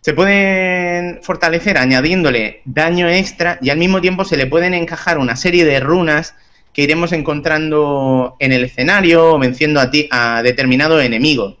se 0.00 0.12
pueden 0.12 1.20
fortalecer 1.22 1.78
añadiéndole 1.78 2.62
daño 2.64 3.08
extra 3.08 3.58
y 3.60 3.70
al 3.70 3.78
mismo 3.78 4.00
tiempo 4.00 4.24
se 4.24 4.36
le 4.36 4.46
pueden 4.46 4.74
encajar 4.74 5.18
una 5.18 5.36
serie 5.36 5.64
de 5.64 5.80
runas 5.80 6.34
que 6.72 6.82
iremos 6.82 7.12
encontrando 7.12 8.36
en 8.38 8.52
el 8.52 8.64
escenario 8.64 9.34
o 9.34 9.38
venciendo 9.38 9.80
a, 9.80 9.90
ti, 9.90 10.08
a 10.10 10.42
determinados 10.42 11.02
enemigos. 11.02 11.56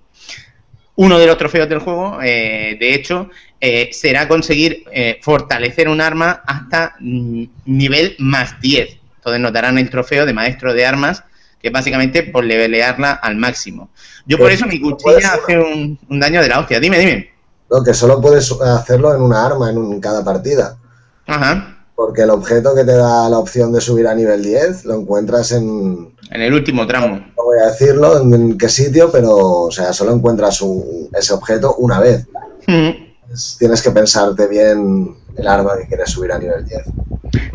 Uno 0.94 1.18
de 1.18 1.26
los 1.26 1.38
trofeos 1.38 1.68
del 1.68 1.78
juego, 1.78 2.20
eh, 2.22 2.76
de 2.78 2.94
hecho, 2.94 3.30
eh, 3.60 3.88
será 3.92 4.28
conseguir 4.28 4.84
eh, 4.92 5.18
fortalecer 5.20 5.88
un 5.88 6.00
arma 6.00 6.42
hasta 6.46 6.94
mm, 7.00 7.44
nivel 7.66 8.14
más 8.18 8.60
10. 8.60 8.98
Entonces 9.16 9.40
nos 9.40 9.52
darán 9.52 9.78
el 9.78 9.90
trofeo 9.90 10.26
de 10.26 10.32
maestro 10.32 10.72
de 10.74 10.86
armas, 10.86 11.24
que 11.60 11.68
es 11.68 11.72
básicamente 11.72 12.22
por 12.22 12.44
levelearla 12.44 13.12
al 13.12 13.36
máximo. 13.36 13.90
Yo 14.26 14.38
por 14.38 14.52
eso 14.52 14.66
mi 14.66 14.80
cuchilla 14.80 15.34
hace 15.34 15.58
un, 15.58 15.98
daño 16.08 16.40
de 16.40 16.48
la 16.48 16.60
hostia. 16.60 16.78
Dime, 16.78 16.98
dime. 16.98 17.37
No, 17.70 17.82
que 17.82 17.94
solo 17.94 18.20
puedes 18.20 18.50
hacerlo 18.52 19.14
en 19.14 19.22
una 19.22 19.44
arma 19.44 19.70
en 19.70 20.00
cada 20.00 20.24
partida. 20.24 20.76
Ajá. 21.26 21.76
Porque 21.94 22.22
el 22.22 22.30
objeto 22.30 22.74
que 22.74 22.84
te 22.84 22.94
da 22.94 23.28
la 23.28 23.38
opción 23.38 23.72
de 23.72 23.80
subir 23.80 24.06
a 24.06 24.14
nivel 24.14 24.42
10 24.42 24.84
lo 24.84 24.94
encuentras 24.94 25.52
en... 25.52 26.14
En 26.30 26.42
el 26.42 26.54
último 26.54 26.86
tramo. 26.86 27.16
No 27.36 27.44
voy 27.44 27.58
a 27.62 27.66
decirlo 27.66 28.22
en, 28.22 28.56
qué 28.56 28.68
sitio, 28.68 29.10
pero 29.10 29.36
o 29.36 29.70
sea, 29.70 29.92
solo 29.92 30.12
encuentras 30.12 30.62
ese 31.12 31.34
objeto 31.34 31.74
una 31.76 32.00
vez. 32.00 32.26
tienes 33.58 33.82
que 33.82 33.90
pensarte 33.90 34.46
bien 34.46 35.16
el 35.36 35.46
arma 35.46 35.76
que 35.76 35.88
quieres 35.88 36.10
subir 36.10 36.32
a 36.32 36.38
nivel 36.38 36.64
10. 36.64 36.82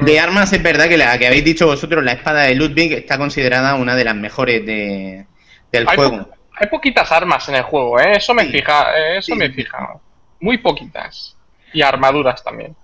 De 0.05 0.19
armas 0.19 0.53
es 0.53 0.61
verdad 0.61 0.87
que 0.87 0.97
la 0.97 1.17
que 1.17 1.27
habéis 1.27 1.45
dicho 1.45 1.65
vosotros, 1.65 2.03
la 2.03 2.13
espada 2.13 2.43
de 2.43 2.55
Ludwig, 2.55 2.93
está 2.93 3.17
considerada 3.17 3.75
una 3.75 3.95
de 3.95 4.03
las 4.03 4.15
mejores 4.15 4.65
de, 4.65 5.25
del 5.71 5.85
juego. 5.87 6.27
Hay 6.55 6.67
poquitas 6.67 7.11
armas 7.11 7.47
en 7.49 7.55
el 7.55 7.63
juego, 7.63 7.99
¿eh? 7.99 8.17
eso 8.17 8.33
me 8.33 8.45
fija, 8.45 8.97
eh, 8.97 9.17
eso 9.17 9.35
me 9.35 9.49
fija. 9.51 9.99
Muy 10.39 10.57
poquitas. 10.57 11.35
Y 11.73 11.81
armaduras 11.81 12.43
también. 12.43 12.75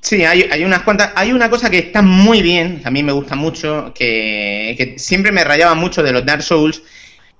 Sí, 0.00 0.24
hay, 0.24 0.48
hay, 0.50 0.64
unas 0.64 0.82
cuantas. 0.82 1.12
Hay 1.14 1.32
una 1.32 1.48
cosa 1.48 1.70
que 1.70 1.78
está 1.78 2.02
muy 2.02 2.42
bien, 2.42 2.82
a 2.84 2.90
mí 2.90 3.02
me 3.02 3.12
gusta 3.12 3.34
mucho, 3.34 3.92
que, 3.94 4.94
siempre 4.98 5.32
me 5.32 5.44
rayaba 5.44 5.74
mucho 5.74 6.02
de 6.02 6.12
los 6.12 6.26
Dark 6.26 6.42
Souls, 6.42 6.82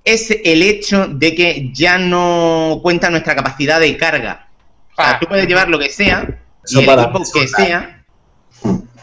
es 0.03 0.31
el 0.43 0.61
hecho 0.63 1.07
de 1.07 1.35
que 1.35 1.69
ya 1.73 1.97
no 1.97 2.79
cuenta 2.81 3.09
nuestra 3.09 3.35
capacidad 3.35 3.79
de 3.79 3.95
carga. 3.97 4.47
O 4.93 4.95
sea, 4.95 5.11
ah. 5.11 5.19
tú 5.19 5.27
puedes 5.27 5.47
llevar 5.47 5.69
lo 5.69 5.79
que 5.79 5.89
sea, 5.89 6.39
y 6.67 6.79
el 6.79 6.89
equipo 6.89 7.23
que 7.33 7.47
sea, 7.47 8.03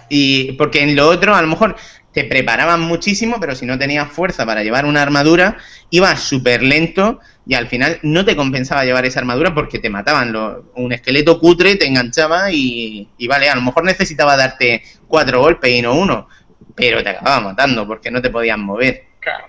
y 0.09 0.53
porque 0.53 0.83
en 0.83 0.97
lo 0.97 1.09
otro, 1.09 1.35
a 1.35 1.43
lo 1.43 1.49
mejor 1.49 1.77
te 2.13 2.25
preparaban 2.25 2.81
muchísimo, 2.81 3.39
pero 3.41 3.55
si 3.55 3.67
no 3.67 3.79
tenías 3.79 4.11
fuerza 4.11 4.45
para 4.45 4.63
llevar 4.63 4.85
una 4.85 5.03
armadura, 5.03 5.59
ibas 5.91 6.21
súper 6.21 6.63
lento 6.63 7.21
y 7.47 7.55
al 7.55 7.69
final 7.69 7.99
no 8.03 8.25
te 8.25 8.37
compensaba 8.37 8.85
llevar 8.85 9.07
esa 9.07 9.21
armadura 9.21 9.55
porque 9.55 9.79
te 9.79 9.91
mataban. 9.91 10.35
un 10.75 10.93
esqueleto 10.93 11.39
cutre 11.39 11.77
te 11.77 11.87
enganchaba 11.87 12.51
y, 12.51 13.09
vale, 13.29 13.49
a 13.49 13.55
lo 13.55 13.63
mejor 13.63 13.85
necesitaba 13.85 14.37
darte 14.37 14.83
cuatro 15.07 15.41
golpes 15.41 15.71
y 15.71 15.83
no 15.83 15.95
uno, 15.95 16.29
pero 16.75 17.03
te 17.03 17.11
acababa 17.11 17.41
matando 17.41 17.87
porque 17.87 18.11
no 18.11 18.21
te 18.21 18.31
podías 18.31 18.59
mover. 18.59 19.05
Claro. 19.21 19.47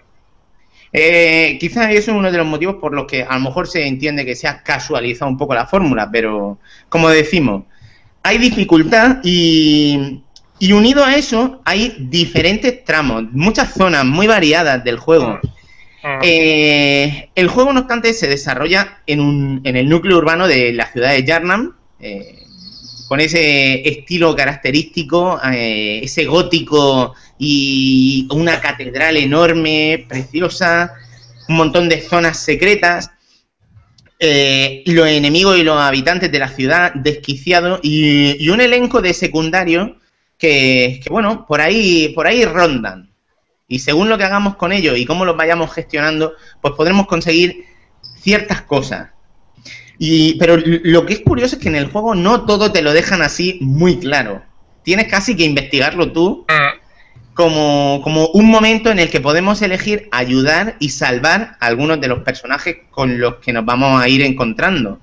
Eh, 0.94 1.58
quizás 1.60 1.90
eso 1.92 2.12
es 2.12 2.18
uno 2.18 2.32
de 2.32 2.38
los 2.38 2.46
motivos 2.46 2.76
por 2.76 2.94
los 2.94 3.06
que 3.06 3.24
a 3.24 3.34
lo 3.36 3.40
mejor 3.40 3.68
se 3.68 3.88
entiende 3.88 4.26
que 4.26 4.36
se 4.36 4.48
ha 4.48 4.62
casualizado 4.62 5.32
un 5.32 5.38
poco 5.38 5.56
la 5.56 5.66
fórmula, 5.66 6.10
pero 6.12 6.60
como 6.90 7.10
decimos, 7.10 7.64
hay 8.24 8.38
dificultad 8.38 9.20
y 9.24 10.22
y 10.62 10.74
unido 10.74 11.04
a 11.04 11.16
eso, 11.16 11.60
hay 11.66 11.96
diferentes 11.98 12.86
tramos, 12.86 13.24
muchas 13.32 13.74
zonas 13.74 14.06
muy 14.06 14.28
variadas 14.28 14.84
del 14.84 15.00
juego. 15.00 15.40
Ah. 16.04 16.20
Eh, 16.22 17.30
el 17.34 17.48
juego, 17.48 17.74
no 17.74 17.80
obstante, 17.80 18.14
se 18.14 18.28
desarrolla 18.28 19.00
en, 19.08 19.22
un, 19.22 19.62
en 19.64 19.76
el 19.76 19.90
núcleo 19.90 20.20
urbano 20.20 20.48
de 20.48 20.72
la 20.72 20.86
ciudad 20.92 21.14
de 21.14 21.24
Yarnam, 21.24 21.76
eh, 22.00 22.44
con 23.08 23.20
ese 23.20 23.90
estilo 23.90 24.36
característico, 24.36 25.42
eh, 25.52 26.02
ese 26.04 26.26
gótico 26.26 27.16
y 27.40 28.28
una 28.30 28.62
catedral 28.62 29.18
enorme, 29.18 30.06
preciosa, 30.08 30.94
un 31.50 31.56
montón 31.56 31.90
de 31.90 32.02
zonas 32.02 32.38
secretas. 32.38 33.10
los 34.86 35.08
enemigos 35.08 35.58
y 35.58 35.64
los 35.64 35.82
habitantes 35.82 36.32
de 36.32 36.38
la 36.38 36.50
ciudad 36.50 36.94
desquiciados 36.94 37.80
y, 37.82 38.38
y 38.40 38.50
un 38.50 38.62
elenco 38.62 39.02
de 39.02 39.16
secundarios 39.16 39.94
que, 40.42 41.00
bueno, 41.12 41.46
por 41.46 41.62
ahí, 41.62 42.10
por 42.16 42.26
ahí 42.26 42.44
rondan. 42.46 43.12
Y 43.68 43.80
según 43.80 44.10
lo 44.10 44.18
que 44.18 44.24
hagamos 44.24 44.56
con 44.56 44.74
ellos 44.74 44.98
y 44.98 45.06
cómo 45.06 45.24
los 45.24 45.38
vayamos 45.38 45.72
gestionando, 45.72 46.34
pues 46.62 46.74
podremos 46.74 47.06
conseguir 47.06 47.66
ciertas 48.20 48.64
cosas. 48.64 49.10
Y, 50.00 50.34
pero 50.40 50.58
lo 50.58 51.06
que 51.06 51.14
es 51.14 51.20
curioso 51.20 51.56
es 51.56 51.62
que 51.62 51.70
en 51.70 51.76
el 51.76 51.92
juego 51.92 52.16
no 52.16 52.46
todo 52.46 52.72
te 52.72 52.82
lo 52.82 52.92
dejan 52.92 53.22
así 53.22 53.60
muy 53.62 54.00
claro. 54.00 54.42
Tienes 54.84 55.08
casi 55.08 55.36
que 55.36 55.44
investigarlo 55.44 56.12
tú 56.12 56.48
como, 57.36 58.02
como 58.04 58.28
un 58.30 58.50
momento 58.50 58.90
en 58.90 58.98
el 58.98 59.12
que 59.12 59.22
podemos 59.22 59.62
elegir 59.62 60.10
ayudar 60.12 60.76
y 60.80 60.90
salvar 60.90 61.56
a 61.60 61.68
algunos 61.68 62.02
de 62.02 62.08
los 62.08 62.24
personajes 62.24 62.78
con 62.90 63.20
los 63.20 63.36
que 63.36 63.54
nos 63.54 63.64
vamos 63.64 64.02
a 64.02 64.10
ir 64.10 64.24
encontrando. 64.24 65.00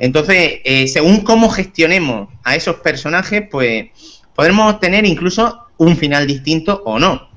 Entonces, 0.00 0.60
eh, 0.64 0.88
según 0.88 1.20
cómo 1.20 1.50
gestionemos 1.50 2.30
a 2.42 2.56
esos 2.56 2.76
personajes, 2.76 3.44
pues 3.50 3.90
podremos 4.34 4.72
obtener 4.72 5.04
incluso 5.04 5.66
un 5.76 5.94
final 5.98 6.26
distinto 6.26 6.82
o 6.86 6.98
no. 6.98 7.28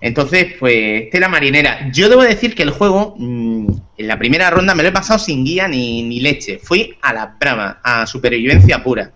Entonces, 0.00 0.54
pues, 0.58 1.10
tela 1.10 1.28
marinera. 1.28 1.90
Yo 1.92 2.08
debo 2.08 2.22
decir 2.22 2.54
que 2.54 2.62
el 2.62 2.70
juego, 2.70 3.14
mm, 3.18 3.68
en 3.98 4.08
la 4.08 4.18
primera 4.18 4.48
ronda, 4.48 4.74
me 4.74 4.82
lo 4.82 4.88
he 4.88 4.92
pasado 4.92 5.18
sin 5.18 5.44
guía 5.44 5.68
ni, 5.68 6.02
ni 6.02 6.20
leche. 6.20 6.58
Fui 6.62 6.96
a 7.02 7.12
la 7.12 7.36
brava, 7.38 7.80
a 7.84 8.06
supervivencia 8.06 8.82
pura. 8.82 9.12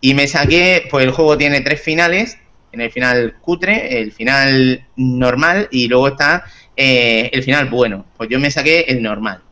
Y 0.00 0.14
me 0.14 0.26
saqué, 0.26 0.88
pues 0.90 1.04
el 1.04 1.12
juego 1.12 1.38
tiene 1.38 1.60
tres 1.60 1.80
finales. 1.80 2.38
En 2.72 2.80
el 2.80 2.90
final 2.90 3.36
cutre, 3.40 4.00
el 4.00 4.12
final 4.12 4.84
normal 4.96 5.68
y 5.70 5.86
luego 5.86 6.08
está 6.08 6.44
eh, 6.76 7.30
el 7.32 7.44
final 7.44 7.70
bueno. 7.70 8.04
Pues 8.16 8.28
yo 8.28 8.40
me 8.40 8.50
saqué 8.50 8.80
el 8.88 9.00
normal. 9.00 9.42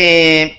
Eh, 0.00 0.52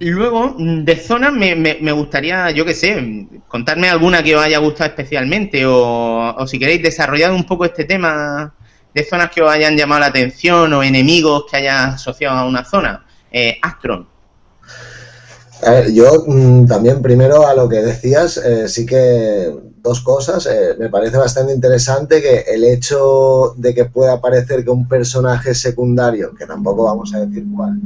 luego, 0.00 0.56
de 0.58 0.96
zonas, 0.96 1.32
me, 1.32 1.92
gustaría, 1.92 2.50
yo 2.50 2.64
qué 2.64 2.74
sé, 2.74 3.28
contarme 3.46 3.88
alguna 3.88 4.20
que 4.20 4.34
os 4.34 4.42
haya 4.42 4.58
gustado 4.58 4.90
especialmente 4.90 5.62
o, 5.64 6.44
si 6.48 6.58
queréis 6.58 6.82
desarrollar 6.82 7.30
un 7.30 7.46
poco 7.46 7.64
este 7.64 7.84
tema 7.84 8.52
de 8.92 9.04
zonas 9.04 9.30
que 9.30 9.42
os 9.42 9.48
hayan 9.48 9.76
llamado 9.76 10.00
la 10.00 10.06
atención 10.06 10.72
o 10.72 10.82
enemigos 10.82 11.44
que 11.48 11.58
hayas 11.58 11.94
asociado 11.94 12.38
a 12.38 12.48
una 12.48 12.64
zona. 12.64 13.06
Eh, 13.30 13.58
Astron. 13.62 14.08
yo 15.92 16.24
mm, 16.26 16.66
también 16.66 17.00
primero 17.00 17.46
a 17.46 17.54
lo 17.54 17.68
que 17.68 17.76
decías, 17.76 18.38
eh, 18.38 18.68
sí 18.68 18.84
que 18.84 19.54
dos 19.76 20.00
cosas. 20.00 20.48
Me 20.80 20.88
parece 20.88 21.16
bastante 21.16 21.52
interesante 21.52 22.20
que 22.20 22.40
el 22.52 22.64
hecho 22.64 23.54
de 23.56 23.72
que 23.72 23.84
pueda 23.84 24.20
parecer 24.20 24.64
que 24.64 24.70
un 24.70 24.88
personaje 24.88 25.54
secundario, 25.54 26.34
que 26.34 26.44
tampoco 26.44 26.86
vamos 26.86 27.14
a 27.14 27.20
decir 27.20 27.44
cuál, 27.54 27.78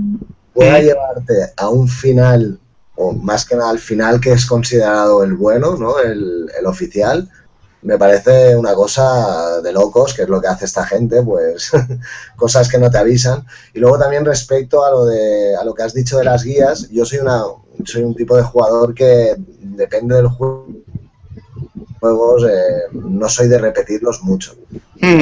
pueda 0.54 0.80
llevarte 0.80 1.52
a 1.56 1.68
un 1.68 1.88
final, 1.88 2.58
o 2.96 3.12
más 3.12 3.44
que 3.44 3.56
nada 3.56 3.70
al 3.70 3.78
final 3.78 4.20
que 4.20 4.32
es 4.32 4.46
considerado 4.46 5.22
el 5.24 5.34
bueno, 5.34 5.76
¿no? 5.76 5.98
El, 5.98 6.48
oficial, 6.64 7.28
me 7.82 7.98
parece 7.98 8.56
una 8.56 8.72
cosa 8.72 9.60
de 9.60 9.72
locos, 9.72 10.14
que 10.14 10.22
es 10.22 10.28
lo 10.28 10.40
que 10.40 10.48
hace 10.48 10.64
esta 10.64 10.86
gente, 10.86 11.22
pues 11.22 11.70
cosas 12.36 12.68
que 12.68 12.78
no 12.78 12.90
te 12.90 12.96
avisan. 12.96 13.44
Y 13.74 13.80
luego 13.80 13.98
también 13.98 14.24
respecto 14.24 14.84
a 14.84 14.90
lo 14.90 15.04
de 15.04 15.54
a 15.56 15.64
lo 15.64 15.74
que 15.74 15.82
has 15.82 15.92
dicho 15.92 16.16
de 16.16 16.24
las 16.24 16.44
guías, 16.44 16.88
yo 16.88 17.04
soy 17.04 17.18
una 17.18 17.42
soy 17.84 18.02
un 18.02 18.14
tipo 18.14 18.36
de 18.36 18.42
jugador 18.42 18.94
que 18.94 19.34
depende 19.60 20.14
del 20.14 20.28
juego 20.28 20.66
juegos 22.04 22.44
eh, 22.44 22.82
no 22.92 23.28
soy 23.28 23.48
de 23.48 23.58
repetirlos 23.58 24.22
mucho. 24.22 24.54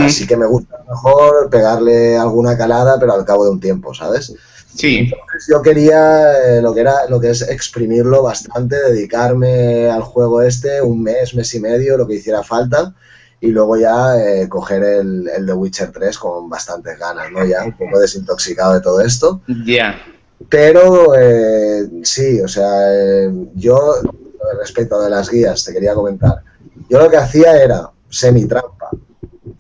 Así 0.01 0.27
que 0.27 0.37
me 0.37 0.47
gusta 0.47 0.85
mejor 0.89 1.49
pegarle 1.51 2.17
alguna 2.17 2.57
calada, 2.57 2.99
pero 2.99 3.13
al 3.15 3.25
cabo 3.25 3.45
de 3.45 3.51
un 3.51 3.61
tiempo, 3.61 3.95
¿sabes? 3.95 4.35
Sí. 4.75 4.99
Entonces 4.99 5.47
yo 5.49 5.61
quería 5.63 6.33
eh, 6.59 6.63
lo 6.63 6.73
que 6.75 6.81
era 6.81 7.07
lo 7.09 7.21
que 7.21 7.31
es 7.31 7.43
exprimirlo 7.43 8.23
bastante, 8.23 8.77
dedicarme 8.77 9.91
al 9.91 10.03
juego 10.03 10.43
este 10.43 10.81
un 10.81 11.03
mes, 11.03 11.35
mes 11.35 11.55
y 11.55 11.61
medio, 11.61 11.97
lo 11.97 12.07
que 12.07 12.15
hiciera 12.15 12.43
falta, 12.43 12.95
y 13.41 13.49
luego 13.49 13.77
ya 13.77 14.17
eh, 14.19 14.49
coger 14.49 14.83
el, 14.83 15.29
el 15.29 15.47
The 15.47 15.53
Witcher 15.53 15.93
3 15.93 16.19
con 16.19 16.49
bastantes 16.49 16.99
ganas, 16.99 17.31
¿no? 17.31 17.45
Ya 17.45 17.65
un 17.65 17.77
poco 17.77 17.99
desintoxicado 18.01 18.75
de 18.75 18.81
todo 18.81 19.01
esto. 19.01 19.43
Ya. 19.67 20.01
Pero 20.49 21.15
eh, 21.17 21.89
sí, 22.03 22.41
o 22.41 22.49
sea, 22.49 23.29
yo 23.55 23.95
respecto 24.59 25.01
de 25.03 25.11
las 25.11 25.29
guías 25.31 25.65
te 25.65 25.73
quería 25.73 25.95
comentar. 25.95 26.43
Yo 26.89 26.99
lo 26.99 27.11
que 27.11 27.17
hacía 27.17 27.63
era 27.63 27.91
semi-trampa. 28.09 28.91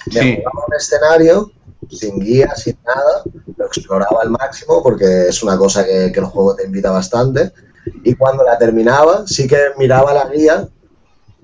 Me 0.06 0.20
Sí. 0.20 0.36
jugaba 0.36 0.66
un 0.68 0.74
escenario 0.76 1.52
sin 1.90 2.18
guía, 2.18 2.54
sin 2.56 2.78
nada, 2.86 3.22
lo 3.56 3.66
exploraba 3.66 4.22
al 4.22 4.30
máximo 4.30 4.82
porque 4.82 5.28
es 5.28 5.42
una 5.42 5.56
cosa 5.56 5.84
que, 5.84 6.10
que 6.12 6.20
el 6.20 6.26
juego 6.26 6.54
te 6.54 6.64
invita 6.64 6.90
bastante. 6.90 7.52
Y 8.04 8.14
cuando 8.14 8.44
la 8.44 8.58
terminaba, 8.58 9.24
sí 9.26 9.46
que 9.48 9.58
miraba 9.76 10.12
la 10.12 10.28
guía 10.28 10.68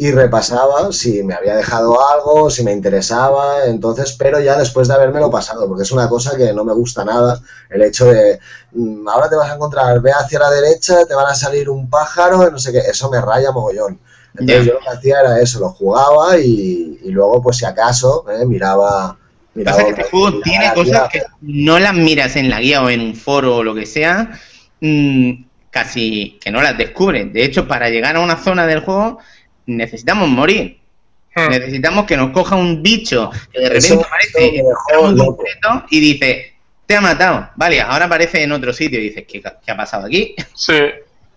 y 0.01 0.13
repasaba 0.13 0.93
si 0.93 1.25
me 1.25 1.35
había 1.35 1.57
dejado 1.57 1.99
algo, 2.09 2.51
si 2.51 2.63
me 2.63 2.73
interesaba, 2.73 3.65
entonces, 3.67 4.15
pero 4.17 4.39
ya 4.39 4.57
después 4.57 4.87
de 4.87 4.95
habérmelo 4.95 5.29
pasado, 5.29 5.67
porque 5.67 5.83
es 5.83 5.91
una 5.91 6.09
cosa 6.09 6.37
que 6.37 6.53
no 6.53 6.65
me 6.65 6.73
gusta 6.73 7.05
nada, 7.05 7.41
el 7.69 7.83
hecho 7.83 8.07
de, 8.07 8.39
mm, 8.73 9.09
ahora 9.09 9.29
te 9.29 9.35
vas 9.35 9.51
a 9.51 9.57
encontrar, 9.57 10.01
ve 10.01 10.13
hacia 10.13 10.39
la 10.39 10.51
derecha, 10.51 11.05
te 11.05 11.17
van 11.17 11.27
a 11.27 11.35
salir 11.35 11.69
un 11.69 11.91
pájaro, 11.91 12.49
no 12.49 12.59
sé 12.61 12.71
qué, 12.71 12.79
eso 12.79 13.11
me 13.11 13.21
raya 13.21 13.51
mogollón. 13.51 13.99
Entonces 14.35 14.67
yo 14.67 14.75
lo 14.75 14.81
que 14.81 14.89
hacía 14.89 15.21
era 15.21 15.41
eso, 15.41 15.59
lo 15.59 15.71
jugaba 15.71 16.39
y, 16.39 17.01
y 17.03 17.11
luego, 17.11 17.43
pues 17.43 17.57
si 17.57 17.65
acaso, 17.65 18.25
eh, 18.31 18.47
miraba... 18.47 19.18
miraba 19.59 19.77
Pasa 19.77 19.85
que 19.95 20.01
este 20.01 20.11
juego 20.11 20.41
tiene 20.41 20.73
cosas 20.75 21.09
que 21.11 21.23
no 21.43 21.79
las 21.79 21.95
miras 21.95 22.37
en 22.37 22.49
la 22.51 22.61
guía 22.61 22.83
o 22.83 22.91
en 22.91 23.01
un 23.01 23.15
foro 23.15 23.57
o 23.57 23.63
lo 23.65 23.75
que 23.75 23.87
sea, 23.87 24.31
mm, 24.81 25.33
casi 25.71 26.39
que 26.41 26.51
no 26.51 26.63
las 26.63 26.77
descubres. 26.79 27.33
De 27.33 27.45
hecho, 27.45 27.69
para 27.69 27.91
llegar 27.91 28.17
a 28.17 28.21
una 28.21 28.37
zona 28.37 28.67
del 28.67 28.81
juego 28.81 29.19
necesitamos 29.67 30.29
morir. 30.29 30.79
Hmm. 31.37 31.51
Necesitamos 31.51 32.07
que 32.07 32.17
nos 32.17 32.31
coja 32.31 32.57
un 32.57 32.83
bicho 32.83 33.31
que 33.53 33.61
de 33.61 33.77
Eso- 33.79 33.95
repente 34.01 34.07
aparece 34.07 34.57
eso 34.61 34.99
en 34.99 35.05
un 35.07 35.19
concreto 35.19 35.85
y 35.91 36.01
dice, 36.01 36.55
te 36.87 36.97
ha 36.97 37.01
matado. 37.01 37.51
Vale, 37.57 37.81
ahora 37.83 38.07
aparece 38.07 38.43
en 38.43 38.53
otro 38.53 38.73
sitio 38.73 38.99
y 38.99 39.05
dices, 39.11 39.25
¿qué, 39.29 39.43
qué 39.43 39.71
ha 39.71 39.77
pasado 39.77 40.07
aquí? 40.07 40.35
Sí, 40.55 40.73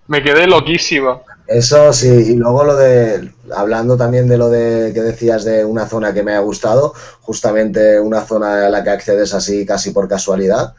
me 0.07 0.24
quedé 0.24 0.47
loquísimo. 0.47 1.24
Eso 1.53 1.91
sí, 1.93 2.07
y 2.07 2.35
luego 2.35 2.63
lo 2.63 2.75
de, 2.75 3.29
hablando 3.55 3.97
también 3.97 4.27
de 4.27 4.37
lo 4.37 4.49
de 4.49 4.91
que 4.93 5.01
decías 5.01 5.43
de 5.43 5.65
una 5.65 5.85
zona 5.87 6.13
que 6.13 6.23
me 6.23 6.33
ha 6.33 6.39
gustado, 6.39 6.93
justamente 7.21 7.99
una 7.99 8.21
zona 8.21 8.67
a 8.67 8.69
la 8.69 8.83
que 8.83 8.89
accedes 8.91 9.33
así 9.33 9.65
casi 9.65 9.91
por 9.91 10.07
casualidad, 10.07 10.73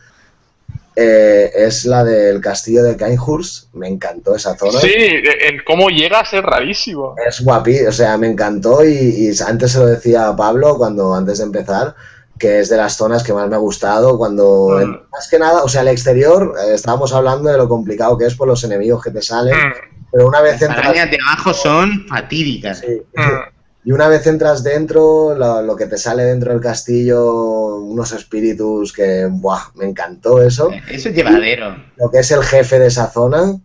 eh, 0.94 1.50
es 1.54 1.86
la 1.86 2.04
del 2.04 2.40
castillo 2.40 2.82
de 2.82 2.96
Kainhurst, 2.96 3.72
me 3.74 3.88
encantó 3.88 4.34
esa 4.34 4.56
zona. 4.56 4.78
Sí, 4.80 4.92
el 4.92 5.64
cómo 5.64 5.88
llegas 5.88 6.32
es 6.34 6.42
rarísimo. 6.42 7.14
Es 7.26 7.42
guapi, 7.42 7.86
o 7.86 7.92
sea, 7.92 8.16
me 8.18 8.28
encantó 8.28 8.84
y, 8.84 8.92
y 8.92 9.32
antes 9.46 9.72
se 9.72 9.78
lo 9.78 9.86
decía 9.86 10.28
a 10.28 10.36
Pablo 10.36 10.76
cuando 10.76 11.14
antes 11.14 11.38
de 11.38 11.44
empezar, 11.44 11.94
que 12.38 12.60
es 12.60 12.68
de 12.68 12.76
las 12.76 12.96
zonas 12.96 13.22
que 13.22 13.32
más 13.32 13.48
me 13.48 13.54
ha 13.56 13.58
gustado 13.58 14.18
cuando, 14.18 14.68
Mm. 14.84 15.08
más 15.12 15.28
que 15.30 15.38
nada, 15.38 15.62
o 15.62 15.68
sea, 15.68 15.80
el 15.82 15.88
exterior, 15.88 16.54
eh, 16.62 16.74
estábamos 16.74 17.12
hablando 17.14 17.50
de 17.50 17.56
lo 17.56 17.68
complicado 17.68 18.18
que 18.18 18.26
es 18.26 18.34
por 18.34 18.48
los 18.48 18.62
enemigos 18.64 19.02
que 19.02 19.10
te 19.10 19.22
salen, 19.22 19.54
Mm, 19.54 19.72
pero 20.12 20.28
una 20.28 20.40
vez 20.42 20.52
Las 20.60 20.62
entras... 20.62 20.86
arañas 20.86 21.10
de 21.10 21.18
abajo 21.26 21.52
son 21.54 22.06
fatídicas. 22.06 22.80
Sí. 22.80 23.02
Y 23.84 23.90
una 23.90 24.06
vez 24.06 24.24
entras 24.28 24.62
dentro, 24.62 25.34
lo, 25.34 25.60
lo 25.62 25.74
que 25.74 25.86
te 25.86 25.98
sale 25.98 26.22
dentro 26.22 26.52
del 26.52 26.60
castillo, 26.60 27.76
unos 27.78 28.12
espíritus 28.12 28.92
que, 28.92 29.26
¡buah! 29.28 29.70
Me 29.74 29.86
encantó 29.86 30.40
eso. 30.40 30.70
Eso 30.88 31.08
es 31.08 31.14
llevadero. 31.16 31.82
Lo 31.96 32.08
que 32.10 32.20
es 32.20 32.30
el 32.30 32.44
jefe 32.44 32.78
de 32.78 32.86
esa 32.86 33.10
zona, 33.10 33.56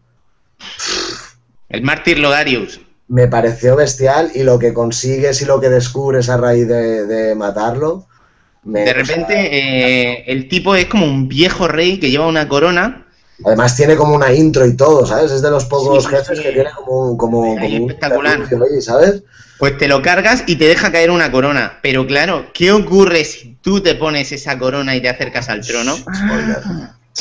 El 1.69 1.81
mártir 1.83 2.19
Logarius. 2.19 2.79
me 3.07 3.27
pareció 3.27 3.75
bestial 3.75 4.31
y 4.33 4.43
lo 4.43 4.57
que 4.59 4.73
consigues 4.73 5.41
y 5.41 5.45
lo 5.45 5.59
que 5.61 5.69
descubres 5.69 6.29
a 6.29 6.37
raíz 6.37 6.67
de, 6.67 7.05
de 7.05 7.35
matarlo. 7.35 8.07
me- 8.63 8.81
De 8.85 8.93
repente, 8.93 9.33
eh, 9.35 10.23
el 10.27 10.47
tipo 10.49 10.75
es 10.75 10.85
como 10.87 11.05
un 11.05 11.27
viejo 11.27 11.67
rey 11.67 11.99
que 11.99 12.09
lleva 12.09 12.27
una 12.27 12.47
corona. 12.47 13.05
Además 13.45 13.75
tiene 13.75 13.95
como 13.95 14.15
una 14.15 14.33
intro 14.33 14.65
y 14.65 14.75
todo, 14.75 15.05
¿sabes? 15.05 15.31
Es 15.31 15.41
de 15.41 15.51
los 15.51 15.65
pocos 15.65 16.03
Sí, 16.05 16.09
jefes 16.09 16.37
sí. 16.39 16.43
que 16.43 16.51
tiene 16.53 16.71
como, 16.71 17.11
un- 17.11 17.17
como, 17.17 17.41
como 17.55 17.55
un 17.55 17.63
espectacular. 17.91 18.39
ahí, 18.41 18.81
¿sabes? 18.81 19.23
Pues 19.59 19.77
te 19.77 19.87
lo 19.87 20.01
cargas 20.01 20.43
y 20.47 20.55
te 20.55 20.65
deja 20.65 20.91
caer 20.91 21.11
una 21.11 21.31
corona. 21.31 21.79
Pero 21.81 22.05
claro, 22.07 22.47
¿qué 22.53 22.71
ocurre 22.71 23.23
si 23.25 23.55
tú 23.61 23.81
te 23.81 23.95
pones 23.95 24.31
esa 24.31 24.57
corona 24.57 24.95
y 24.95 25.01
te 25.01 25.09
acercas 25.09 25.49
al 25.49 25.65
trono? 25.65 25.95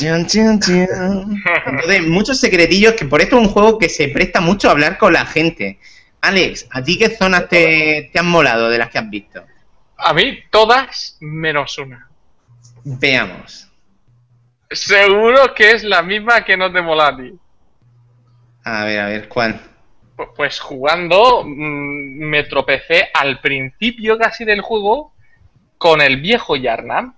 Entonces, 1.65 2.07
muchos 2.07 2.39
secretillos 2.39 2.93
que 2.93 3.05
por 3.05 3.21
esto 3.21 3.39
es 3.39 3.47
un 3.47 3.51
juego 3.53 3.77
que 3.77 3.89
se 3.89 4.07
presta 4.09 4.41
mucho 4.41 4.67
a 4.67 4.71
hablar 4.71 4.97
con 4.97 5.13
la 5.13 5.25
gente. 5.25 5.79
Alex, 6.21 6.67
¿a 6.71 6.83
ti 6.83 6.97
qué 6.97 7.15
zonas 7.15 7.47
te, 7.49 8.09
te 8.11 8.19
han 8.19 8.27
molado 8.27 8.69
de 8.69 8.77
las 8.77 8.89
que 8.89 8.97
has 8.99 9.09
visto? 9.09 9.43
A 9.97 10.13
mí 10.13 10.37
todas 10.51 11.17
menos 11.19 11.77
una. 11.79 12.07
Veamos. 12.83 13.66
Seguro 14.71 15.53
que 15.53 15.71
es 15.71 15.83
la 15.83 16.01
misma 16.01 16.43
que 16.43 16.57
no 16.57 16.71
te 16.71 16.81
mola 16.81 17.07
a 18.63 18.83
ver, 18.85 18.99
a 18.99 19.07
ver, 19.07 19.29
¿cuál? 19.29 19.59
Pu- 20.17 20.33
Pues 20.35 20.59
jugando 20.59 21.43
mm, 21.45 22.19
me 22.19 22.43
tropecé 22.43 23.09
al 23.13 23.39
principio 23.39 24.17
casi 24.17 24.43
del 24.45 24.61
juego 24.61 25.13
con 25.77 26.01
el 26.01 26.17
viejo 26.17 26.55
Yarnam. 26.55 27.13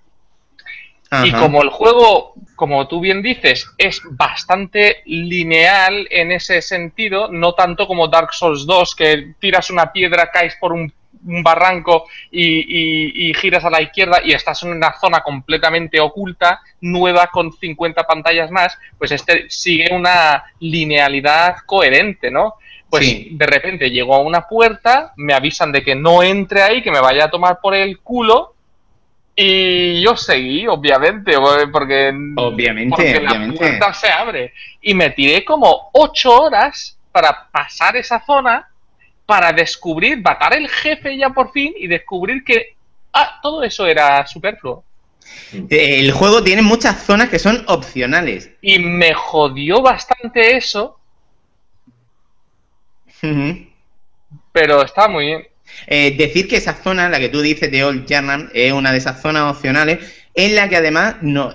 Y 1.25 1.31
como 1.39 1.63
el 1.63 1.69
juego, 1.69 2.35
como 2.55 2.87
tú 2.87 2.99
bien 2.99 3.23
dices, 3.23 3.67
es 3.79 3.99
bastante 4.11 5.01
lineal 5.05 6.07
en 6.11 6.31
ese 6.31 6.61
sentido, 6.61 7.29
no 7.31 7.53
tanto 7.53 7.87
como 7.87 8.07
Dark 8.09 8.31
Souls 8.31 8.67
2, 8.67 8.95
que 8.95 9.33
tiras 9.39 9.71
una 9.71 9.91
piedra, 9.91 10.29
caes 10.29 10.55
por 10.59 10.71
un, 10.71 10.93
un 11.25 11.43
barranco 11.43 12.05
y, 12.31 12.43
y- 12.43 13.29
y 13.29 13.33
giras 13.33 13.65
a 13.65 13.69
la 13.69 13.81
izquierda 13.81 14.21
y 14.23 14.31
estás 14.31 14.63
en 14.63 14.71
una 14.71 14.93
zona 14.99 15.21
completamente 15.21 15.99
oculta, 15.99 16.61
nueva 16.81 17.27
con 17.27 17.51
50 17.51 18.03
pantallas 18.03 18.49
más, 18.51 18.77
pues 18.97 19.11
este 19.11 19.49
sigue 19.49 19.93
una 19.93 20.43
linealidad 20.59 21.57
coherente, 21.65 22.31
¿no? 22.31 22.55
Pues 22.89 23.05
Sí. 23.05 23.29
de 23.33 23.45
repente 23.45 23.91
llego 23.91 24.15
a 24.15 24.19
una 24.21 24.47
puerta, 24.47 25.13
me 25.17 25.33
avisan 25.33 25.71
de 25.71 25.83
que 25.83 25.93
no 25.93 26.23
entre 26.23 26.63
ahí, 26.63 26.81
que 26.81 26.89
me 26.91 26.99
vaya 27.01 27.25
a 27.25 27.29
tomar 27.29 27.59
por 27.61 27.75
el 27.75 27.99
culo, 27.99 28.55
y 29.35 30.01
yo 30.01 30.17
seguí, 30.17 30.67
obviamente, 30.67 31.33
porque, 31.71 32.11
Obviamente, 32.35 32.89
porque 32.95 33.21
la 33.21 33.53
puerta 33.55 33.93
se 33.93 34.09
abre. 34.09 34.53
Y 34.81 34.93
me 34.93 35.11
tiré 35.11 35.45
como 35.45 35.89
ocho 35.93 36.41
horas 36.41 36.97
para 37.11 37.47
pasar 37.49 37.95
esa 37.95 38.19
zona, 38.25 38.67
para 39.29 39.53
descubrir, 39.53 40.19
matar 40.23 40.55
el 40.55 40.67
jefe 40.67 41.15
ya 41.15 41.29
por 41.29 41.51
fin 41.51 41.71
y 41.77 41.85
descubrir 41.85 42.43
que 42.43 42.75
ah, 43.13 43.39
todo 43.43 43.61
eso 43.61 43.85
era 43.85 44.25
superfluo. 44.25 44.83
El 45.69 46.11
juego 46.13 46.43
tiene 46.43 46.63
muchas 46.63 47.03
zonas 47.03 47.29
que 47.29 47.37
son 47.37 47.63
opcionales. 47.67 48.49
Y 48.59 48.79
me 48.79 49.13
jodió 49.13 49.83
bastante 49.83 50.57
eso, 50.57 50.97
pero 54.51 54.81
está 54.83 55.07
muy 55.07 55.27
bien. 55.27 55.47
Eh, 55.85 56.15
decir 56.17 56.47
que 56.47 56.57
esa 56.57 56.73
zona, 56.73 57.07
la 57.07 57.19
que 57.19 57.29
tú 57.29 57.41
dices 57.41 57.69
de 57.69 57.83
Old 57.83 58.07
Yarnam, 58.07 58.49
es 58.51 58.73
una 58.73 58.91
de 58.91 58.97
esas 58.97 59.21
zonas 59.21 59.55
opcionales, 59.55 59.99
en 60.33 60.55
la 60.55 60.67
que 60.69 60.77
además 60.77 61.17
no, 61.21 61.53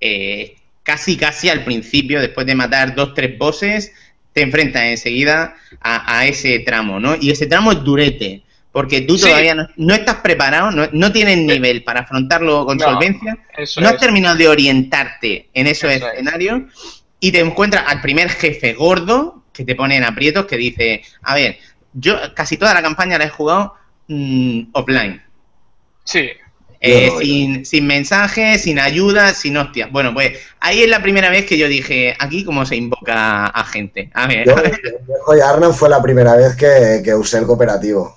eh, 0.00 0.56
casi 0.82 1.16
casi 1.16 1.50
al 1.50 1.62
principio, 1.62 2.20
después 2.20 2.48
de 2.48 2.56
matar 2.56 2.96
dos, 2.96 3.14
tres 3.14 3.38
bosses, 3.38 3.92
te 4.32 4.42
enfrentas 4.42 4.82
enseguida 4.82 5.54
a, 5.80 6.18
a 6.18 6.26
ese 6.26 6.58
tramo, 6.60 6.98
¿no? 7.00 7.16
Y 7.20 7.30
ese 7.30 7.46
tramo 7.46 7.72
es 7.72 7.82
durete, 7.84 8.42
porque 8.72 9.02
tú 9.02 9.18
Sí. 9.18 9.24
todavía 9.28 9.54
no, 9.54 9.68
no 9.76 9.94
estás 9.94 10.16
preparado, 10.16 10.70
no, 10.70 10.88
no 10.92 11.12
tienes 11.12 11.38
nivel 11.38 11.84
para 11.84 12.00
afrontarlo 12.00 12.64
con 12.64 12.78
No, 12.78 12.84
solvencia, 12.84 13.34
no 13.78 13.88
has 13.88 13.94
es. 13.94 14.00
terminado 14.00 14.36
de 14.36 14.48
orientarte 14.48 15.48
en 15.52 15.66
esos 15.66 15.90
Eso 15.90 16.06
es. 16.06 16.12
escenarios 16.14 16.62
y 17.20 17.30
te 17.32 17.40
encuentras 17.40 17.84
al 17.86 18.00
primer 18.00 18.28
jefe 18.30 18.72
gordo 18.74 19.44
que 19.52 19.64
te 19.64 19.74
pone 19.74 19.96
en 19.96 20.04
aprietos 20.04 20.46
que 20.46 20.56
dice, 20.56 21.02
a 21.22 21.34
ver, 21.34 21.58
yo 21.92 22.16
casi 22.34 22.56
toda 22.56 22.72
la 22.72 22.80
campaña 22.82 23.18
la 23.18 23.24
he 23.26 23.28
jugado 23.28 23.74
mm, 24.08 24.62
offline. 24.72 25.22
Sí, 26.04 26.30
Eh, 26.84 27.10
no, 27.12 27.20
sin, 27.20 27.64
sin 27.64 27.86
mensajes, 27.86 28.62
sin 28.62 28.80
ayuda, 28.80 29.34
sin 29.34 29.56
hostias. 29.56 29.90
Bueno, 29.92 30.12
pues 30.12 30.36
ahí 30.58 30.82
es 30.82 30.88
la 30.88 31.00
primera 31.00 31.30
vez 31.30 31.46
que 31.46 31.56
yo 31.56 31.68
dije, 31.68 32.16
aquí 32.18 32.44
cómo 32.44 32.66
se 32.66 32.74
invoca 32.74 33.46
a 33.46 33.64
gente. 33.64 34.10
A 34.14 34.26
ver, 34.26 34.48
Yo, 34.48 35.36
Yarnam 35.38 35.72
fue 35.72 35.88
la 35.88 36.02
primera 36.02 36.34
vez 36.34 36.56
que, 36.56 37.00
que 37.04 37.14
usé 37.14 37.38
el 37.38 37.46
cooperativo. 37.46 38.16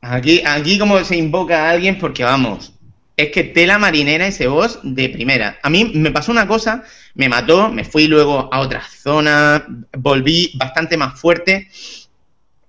Aquí, 0.00 0.42
aquí 0.46 0.78
como 0.78 1.02
se 1.02 1.16
invoca 1.16 1.64
a 1.64 1.70
alguien, 1.70 1.98
porque 1.98 2.22
vamos, 2.22 2.72
es 3.16 3.30
que 3.30 3.42
tela 3.42 3.78
marinera 3.78 4.28
ese 4.28 4.46
boss 4.46 4.78
de 4.84 5.08
primera. 5.08 5.58
A 5.62 5.68
mí 5.68 5.92
me 5.94 6.12
pasó 6.12 6.30
una 6.30 6.46
cosa, 6.46 6.84
me 7.14 7.28
mató, 7.28 7.68
me 7.68 7.84
fui 7.84 8.06
luego 8.06 8.48
a 8.52 8.60
otra 8.60 8.82
zona, 8.82 9.66
volví 9.92 10.52
bastante 10.56 10.96
más 10.96 11.18
fuerte 11.18 11.68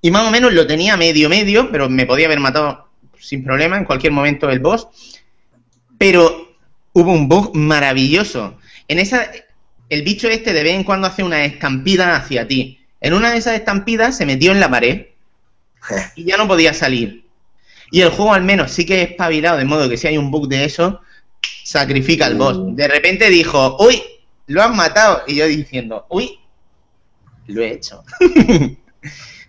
y 0.01 0.11
más 0.11 0.27
o 0.27 0.31
menos 0.31 0.53
lo 0.53 0.65
tenía 0.65 0.97
medio 0.97 1.29
medio, 1.29 1.71
pero 1.71 1.87
me 1.87 2.05
podía 2.05 2.27
haber 2.27 2.39
matado 2.39 2.87
sin 3.19 3.43
problema 3.43 3.77
en 3.77 3.85
cualquier 3.85 4.13
momento 4.13 4.49
el 4.49 4.59
boss. 4.59 4.87
Pero 5.97 6.55
hubo 6.93 7.11
un 7.11 7.27
bug 7.27 7.55
maravilloso. 7.55 8.57
En 8.87 8.99
esa, 8.99 9.29
el 9.89 10.03
bicho 10.03 10.27
este 10.27 10.53
de 10.53 10.63
vez 10.63 10.73
en 10.73 10.83
cuando 10.83 11.07
hace 11.07 11.23
una 11.23 11.45
estampida 11.45 12.15
hacia 12.15 12.47
ti. 12.47 12.79
En 13.01 13.13
una 13.13 13.31
de 13.31 13.37
esas 13.37 13.55
estampidas 13.55 14.17
se 14.17 14.25
metió 14.25 14.51
en 14.51 14.59
la 14.59 14.69
pared 14.69 15.07
y 16.15 16.25
ya 16.25 16.37
no 16.37 16.47
podía 16.47 16.73
salir. 16.73 17.25
Y 17.91 18.01
el 18.01 18.09
juego 18.09 18.33
al 18.33 18.43
menos 18.43 18.71
sí 18.71 18.85
que 18.85 19.01
es 19.01 19.11
espabilado, 19.11 19.57
de 19.57 19.65
modo 19.65 19.89
que 19.89 19.97
si 19.97 20.07
hay 20.07 20.17
un 20.17 20.31
bug 20.31 20.47
de 20.47 20.65
eso, 20.65 21.01
sacrifica 21.63 22.25
al 22.25 22.35
boss. 22.35 22.75
De 22.75 22.87
repente 22.87 23.29
dijo, 23.29 23.77
uy, 23.79 24.01
lo 24.47 24.63
han 24.63 24.75
matado. 24.75 25.23
Y 25.27 25.35
yo 25.35 25.45
diciendo, 25.45 26.05
uy, 26.09 26.39
lo 27.47 27.61
he 27.61 27.71
hecho. 27.73 28.03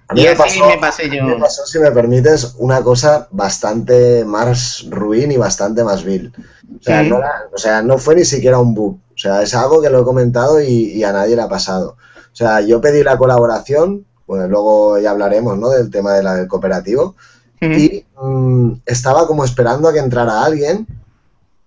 A 0.09 0.15
mí 0.15 0.23
me 0.23 0.37
pasó, 0.37 0.69
me 0.69 1.37
pasó, 1.37 1.67
si 1.67 1.79
me 1.81 1.91
permites, 1.91 2.55
una 2.59 2.81
cosa 2.83 3.27
bastante 3.33 4.25
más 4.25 4.87
ruin 4.89 5.33
y 5.33 5.37
bastante 5.37 5.83
más 5.83 6.05
vil. 6.05 6.33
O 6.79 6.83
sea, 6.83 7.03
no 7.03 7.21
o 7.53 7.59
sea, 7.59 7.83
no 7.83 7.99
fue 7.99 8.15
ni 8.15 8.25
siquiera 8.25 8.61
un 8.61 8.73
bug. 8.73 9.01
O 9.15 9.19
sea, 9.19 9.43
es 9.43 9.55
algo 9.55 9.83
que 9.83 9.91
lo 9.91 10.03
he 10.03 10.05
comentado 10.05 10.61
y, 10.61 11.03
a 11.03 11.13
nadie 11.13 11.35
le 11.35 11.43
ha 11.43 11.49
pasado. 11.49 11.97
O 12.33 12.37
sea, 12.37 12.61
yo 12.61 12.81
pedí 12.81 13.03
la 13.03 13.19
colaboración, 13.19 14.07
bueno, 14.27 14.47
luego 14.47 14.99
ya 14.99 15.11
hablaremos, 15.11 15.59
¿no? 15.59 15.71
Del 15.71 15.91
tema 15.91 16.13
de 16.13 16.23
la, 16.23 16.35
del 16.35 16.47
cooperativo. 16.47 17.17
Y 17.61 18.05
mm, 18.21 18.73
estaba 18.85 19.27
como 19.27 19.45
esperando 19.45 19.89
a 19.89 19.93
que 19.93 19.99
entrara 19.99 20.45
alguien 20.45 20.87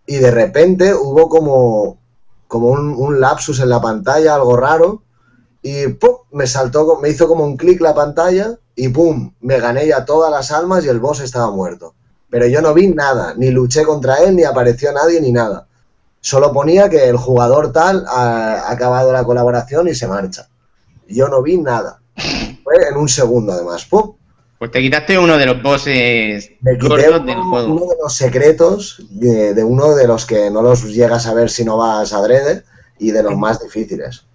y 0.06 0.18
de 0.18 0.32
repente 0.32 0.94
hubo 0.94 1.28
como, 1.28 1.98
como 2.48 2.68
un, 2.68 2.94
un 2.96 3.20
lapsus 3.20 3.60
en 3.60 3.70
la 3.70 3.82
pantalla, 3.82 4.36
algo 4.36 4.56
raro, 4.56 5.02
y 5.62 5.88
¡pum! 5.88 6.16
me 6.32 6.48
saltó, 6.48 7.00
me 7.02 7.10
hizo 7.10 7.28
como 7.28 7.44
un 7.44 7.58
clic 7.58 7.82
la 7.82 7.94
pantalla 7.94 8.58
y 8.76 8.90
¡pum! 8.90 9.34
me 9.42 9.60
gané 9.60 9.88
ya 9.88 10.06
todas 10.06 10.32
las 10.32 10.52
almas 10.52 10.86
y 10.86 10.90
el 10.90 11.00
boss 11.00 11.20
estaba 11.20 11.52
muerto. 11.52 11.96
Pero 12.30 12.48
yo 12.48 12.62
no 12.62 12.74
vi 12.74 12.88
nada, 12.88 13.34
ni 13.36 13.50
luché 13.50 13.84
contra 13.84 14.18
él, 14.18 14.36
ni 14.36 14.44
apareció 14.44 14.92
nadie, 14.92 15.20
ni 15.20 15.32
nada. 15.32 15.68
Solo 16.22 16.54
ponía 16.54 16.90
que 16.90 17.10
el 17.10 17.18
jugador 17.18 17.72
tal 17.72 18.06
ha 18.08 18.70
acabado 18.70 19.12
la 19.12 19.24
colaboración 19.24 19.88
y 19.88 19.96
se 19.96 20.08
marcha. 20.08 20.48
Yo 21.08 21.28
no 21.28 21.42
vi 21.42 21.58
nada. 21.58 22.02
Fue 22.64 22.76
en 22.90 22.98
un 22.98 23.10
segundo 23.10 23.54
además. 23.54 23.86
¡Pum! 23.86 24.14
Pues 24.60 24.72
te 24.72 24.82
quitaste 24.82 25.18
uno 25.18 25.38
de 25.38 25.46
los 25.46 25.64
bosses 25.64 26.52
me 26.60 26.78
quité 26.78 27.10
uno, 27.10 27.20
del 27.20 27.42
juego. 27.42 27.74
Uno 27.74 27.86
de 27.86 27.96
los 28.04 28.14
secretos, 28.14 29.02
de, 29.10 29.54
de, 29.54 29.64
uno 29.64 29.96
de 29.96 30.06
los 30.06 30.26
que 30.26 30.52
no 30.52 30.62
los 30.62 30.84
llegas 30.84 31.26
a 31.28 31.34
ver 31.34 31.50
si 31.50 31.64
no 31.64 31.78
vas 31.78 32.12
a 32.12 32.18
adrede 32.18 32.64
y 33.00 33.12
de 33.12 33.24
los 33.24 33.38
más 33.38 33.64
difíciles. 33.64 34.26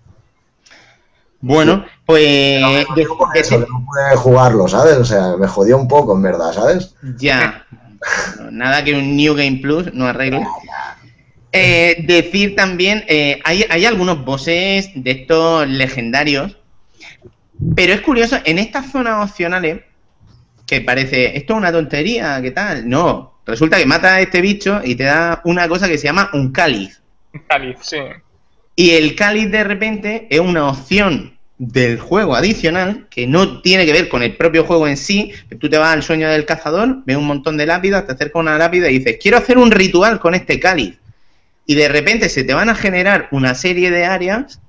Bueno, 1.45 1.85
pues. 2.07 2.59
No, 2.61 2.73
no 2.73 3.87
pude 3.87 4.17
jugarlo, 4.17 4.67
¿sabes? 4.67 4.95
O 4.95 5.05
sea, 5.05 5.37
me 5.37 5.47
jodió 5.47 5.77
un 5.77 5.87
poco, 5.87 6.17
en 6.17 6.23
verdad, 6.23 6.53
¿sabes? 6.55 6.95
Ya. 7.19 7.67
nada 8.51 8.83
que 8.83 8.95
un 8.95 9.15
New 9.15 9.35
Game 9.35 9.59
Plus 9.61 9.93
no 9.93 10.07
arregle. 10.07 10.47
Eh, 11.53 12.03
decir 12.07 12.57
también, 12.57 13.05
eh, 13.09 13.41
hay, 13.45 13.67
hay 13.69 13.85
algunos 13.85 14.25
bosses 14.25 14.91
de 14.95 15.11
estos 15.11 15.69
legendarios, 15.69 16.57
pero 17.77 17.93
es 17.93 18.01
curioso, 18.01 18.39
en 18.45 18.59
estas 18.59 18.91
zonas 18.91 19.31
opcionales, 19.31 19.83
que 20.67 20.81
parece, 20.81 21.37
esto 21.37 21.53
es 21.53 21.59
una 21.59 21.71
tontería, 21.71 22.41
¿qué 22.41 22.53
tal? 22.53 22.89
No, 22.89 23.39
resulta 23.45 23.77
que 23.77 23.87
mata 23.87 24.15
a 24.15 24.21
este 24.21 24.41
bicho 24.41 24.81
y 24.83 24.95
te 24.95 25.05
da 25.05 25.43
una 25.45 25.69
cosa 25.69 25.89
que 25.89 25.99
se 25.99 26.07
llama 26.07 26.31
un 26.33 26.53
cáliz. 26.53 27.03
Un 27.35 27.41
cáliz, 27.47 27.77
sí. 27.83 27.99
Y 28.75 28.93
el 28.93 29.15
cáliz 29.15 29.51
de 29.51 29.63
repente 29.63 30.27
es 30.31 30.41
una 30.41 30.69
opción 30.69 31.34
del 31.59 32.01
juego 32.01 32.35
adicional 32.35 33.07
que 33.11 33.27
no 33.27 33.63
tiene 33.63 33.87
que 33.87 33.93
ver 33.93 34.09
con 34.09 34.23
el 34.23 34.37
propio 34.37 34.65
juego 34.65 34.89
en 34.89 34.97
sí. 34.97 35.33
Tú 35.61 35.69
te 35.69 35.79
vas 35.79 35.93
al 35.93 36.03
sueño 36.03 36.29
del 36.29 36.47
cazador, 36.47 37.03
ves 37.05 37.17
un 37.17 37.27
montón 37.27 37.57
de 37.57 37.67
lápidas, 37.67 38.07
te 38.07 38.13
acercas 38.13 38.37
a 38.37 38.41
una 38.41 38.59
lápida 38.59 38.91
y 38.91 38.99
dices, 38.99 39.19
quiero 39.21 39.39
hacer 39.39 39.59
un 39.59 39.71
ritual 39.71 40.19
con 40.19 40.35
este 40.35 40.59
cáliz. 40.59 40.99
Y 41.67 41.75
de 41.75 41.89
repente 41.89 42.29
se 42.29 42.45
te 42.45 42.55
van 42.55 42.69
a 42.69 42.75
generar 42.75 43.29
una 43.31 43.55
serie 43.55 43.91
de 43.91 44.05
áreas 44.05 44.61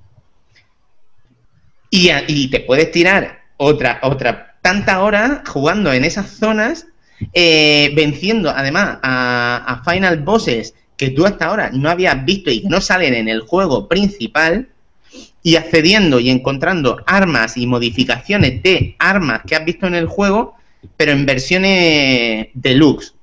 y, 1.90 2.10
y 2.28 2.48
te 2.50 2.60
puedes 2.60 2.90
tirar 2.90 3.42
otra, 3.56 3.98
otra 4.02 4.56
tanta 4.62 5.02
hora 5.02 5.42
jugando 5.46 5.92
en 5.92 6.04
esas 6.04 6.30
zonas, 6.30 6.86
eh, 7.32 7.92
venciendo 7.94 8.50
además 8.50 8.98
a, 9.02 9.64
a 9.66 9.84
final 9.84 10.22
bosses 10.22 10.74
que 10.96 11.10
tú 11.10 11.26
hasta 11.26 11.46
ahora 11.46 11.70
no 11.72 11.90
habías 11.90 12.24
visto 12.24 12.50
y 12.50 12.62
que 12.62 12.68
no 12.68 12.80
salen 12.80 13.14
en 13.14 13.28
el 13.28 13.40
juego 13.40 13.88
principal 13.88 14.68
y 15.46 15.54
accediendo 15.54 16.18
y 16.18 16.28
encontrando 16.28 17.04
armas 17.06 17.56
y 17.56 17.68
modificaciones 17.68 18.64
de 18.64 18.96
armas 18.98 19.42
que 19.46 19.54
has 19.54 19.64
visto 19.64 19.86
en 19.86 19.94
el 19.94 20.08
juego, 20.08 20.56
pero 20.96 21.12
en 21.12 21.24
versiones 21.24 22.48
deluxe 22.52 23.14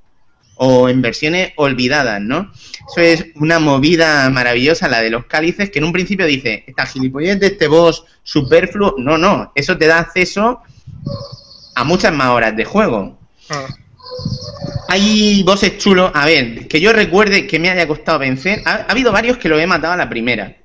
o 0.55 0.87
en 0.87 1.01
versiones 1.01 1.51
olvidadas, 1.57 2.21
¿no? 2.21 2.49
Eso 2.89 3.01
es 3.01 3.25
una 3.35 3.59
movida 3.59 4.29
maravillosa, 4.29 4.87
la 4.87 5.01
de 5.01 5.09
los 5.09 5.25
cálices, 5.25 5.69
que 5.69 5.79
en 5.79 5.83
un 5.83 5.91
principio 5.91 6.25
dice, 6.25 6.63
esta 6.65 6.85
gilipollez 6.85 7.41
de 7.41 7.47
este 7.47 7.67
boss 7.67 8.05
superfluo, 8.23 8.95
no, 8.97 9.17
no, 9.17 9.51
eso 9.53 9.77
te 9.77 9.87
da 9.87 9.99
acceso 9.99 10.61
a 11.75 11.83
muchas 11.83 12.13
más 12.13 12.29
horas 12.29 12.55
de 12.55 12.63
juego. 12.63 13.19
Ah. 13.49 13.67
Hay 14.87 15.43
bosses 15.43 15.77
chulos, 15.77 16.09
a 16.13 16.25
ver, 16.25 16.69
que 16.69 16.79
yo 16.79 16.93
recuerde 16.93 17.47
que 17.47 17.59
me 17.59 17.69
haya 17.69 17.85
costado 17.85 18.19
vencer, 18.19 18.61
ha, 18.63 18.75
ha 18.75 18.91
habido 18.91 19.11
varios 19.11 19.37
que 19.37 19.49
lo 19.49 19.59
he 19.59 19.67
matado 19.67 19.91
a 19.91 19.97
la 19.97 20.07
primera, 20.07 20.55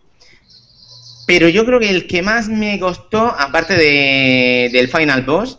pero 1.29 1.47
yo 1.51 1.67
creo 1.67 1.79
que 1.79 1.91
el 1.91 2.07
que 2.07 2.23
más 2.23 2.49
me 2.49 2.81
costó, 2.81 3.19
aparte 3.39 3.75
de, 3.75 4.71
del 4.73 4.89
Final 4.89 5.25
Boss, 5.25 5.59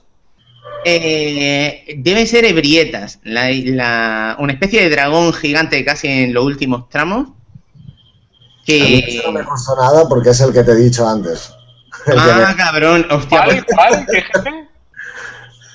eh, 0.83 1.93
debe 1.95 2.25
ser 2.25 2.43
Ebrietas, 2.45 3.19
la, 3.21 4.35
una 4.39 4.53
especie 4.53 4.81
de 4.81 4.89
dragón 4.89 5.31
gigante 5.31 5.85
casi 5.85 6.07
en 6.07 6.33
los 6.33 6.43
últimos 6.43 6.89
tramos. 6.89 7.27
Que... 8.65 9.21
no 9.23 9.31
me 9.31 9.43
costó 9.43 9.75
nada 9.75 10.09
porque 10.09 10.31
es 10.31 10.41
el 10.41 10.53
que 10.53 10.63
te 10.63 10.71
he 10.71 10.75
dicho 10.75 11.07
antes. 11.07 11.53
Ah, 12.17 12.55
cabrón, 12.57 13.05
hostia. 13.11 13.43
¿Cuál, 13.43 13.65
pues- 13.65 13.75
cuál? 13.75 14.05
¿Qué 14.07 14.23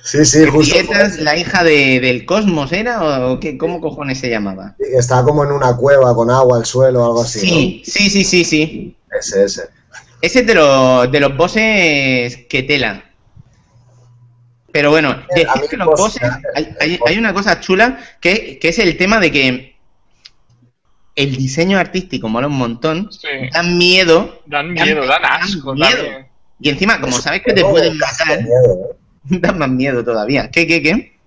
Sí, 0.02 0.24
sí, 0.24 0.44
justo. 0.46 0.76
la 1.20 1.36
hija 1.36 1.62
de, 1.62 2.00
del 2.00 2.26
cosmos 2.26 2.72
era 2.72 3.28
o 3.28 3.40
qué, 3.40 3.56
cómo 3.56 3.80
cojones 3.80 4.18
se 4.18 4.28
llamaba? 4.28 4.74
Estaba 4.78 5.24
como 5.24 5.44
en 5.44 5.52
una 5.52 5.76
cueva 5.76 6.14
con 6.14 6.30
agua 6.30 6.58
al 6.58 6.66
suelo 6.66 7.02
o 7.02 7.06
algo 7.06 7.22
así. 7.22 7.40
Sí, 7.40 7.82
sí, 7.86 8.10
sí, 8.10 8.24
sí, 8.24 8.44
sí. 8.44 8.96
Ese, 9.18 9.44
ese. 9.44 9.62
Ese 10.24 10.40
es 10.40 10.46
de 10.46 10.54
los, 10.54 11.12
de 11.12 11.20
los 11.20 11.36
bosses 11.36 12.46
que 12.48 12.62
tela. 12.66 13.04
Pero 14.72 14.88
bueno, 14.88 15.22
decir 15.36 15.68
que 15.68 15.76
los 15.76 15.88
bosses, 15.88 16.22
hay, 16.80 17.18
una 17.18 17.34
cosa 17.34 17.60
chula 17.60 17.98
que, 18.22 18.58
es 18.62 18.78
el 18.78 18.96
tema 18.96 19.20
de 19.20 19.30
que 19.30 19.76
el 21.14 21.36
diseño 21.36 21.78
artístico 21.78 22.30
mola 22.30 22.46
un 22.46 22.56
montón, 22.56 23.10
dan 23.52 23.76
miedo. 23.76 24.40
Dan 24.46 24.72
miedo, 24.72 25.06
dan, 25.06 25.26
asco. 25.26 25.74
Y 26.58 26.70
encima, 26.70 27.02
como 27.02 27.12
sabes 27.12 27.42
que 27.42 27.52
te 27.52 27.62
pueden 27.62 27.98
matar, 27.98 28.38
¿eh? 28.38 28.46
dan 29.24 29.58
más 29.58 29.68
miedo 29.68 30.02
todavía. 30.02 30.50
¿Qué, 30.50 30.66
qué, 30.66 30.82
qué? 30.82 31.18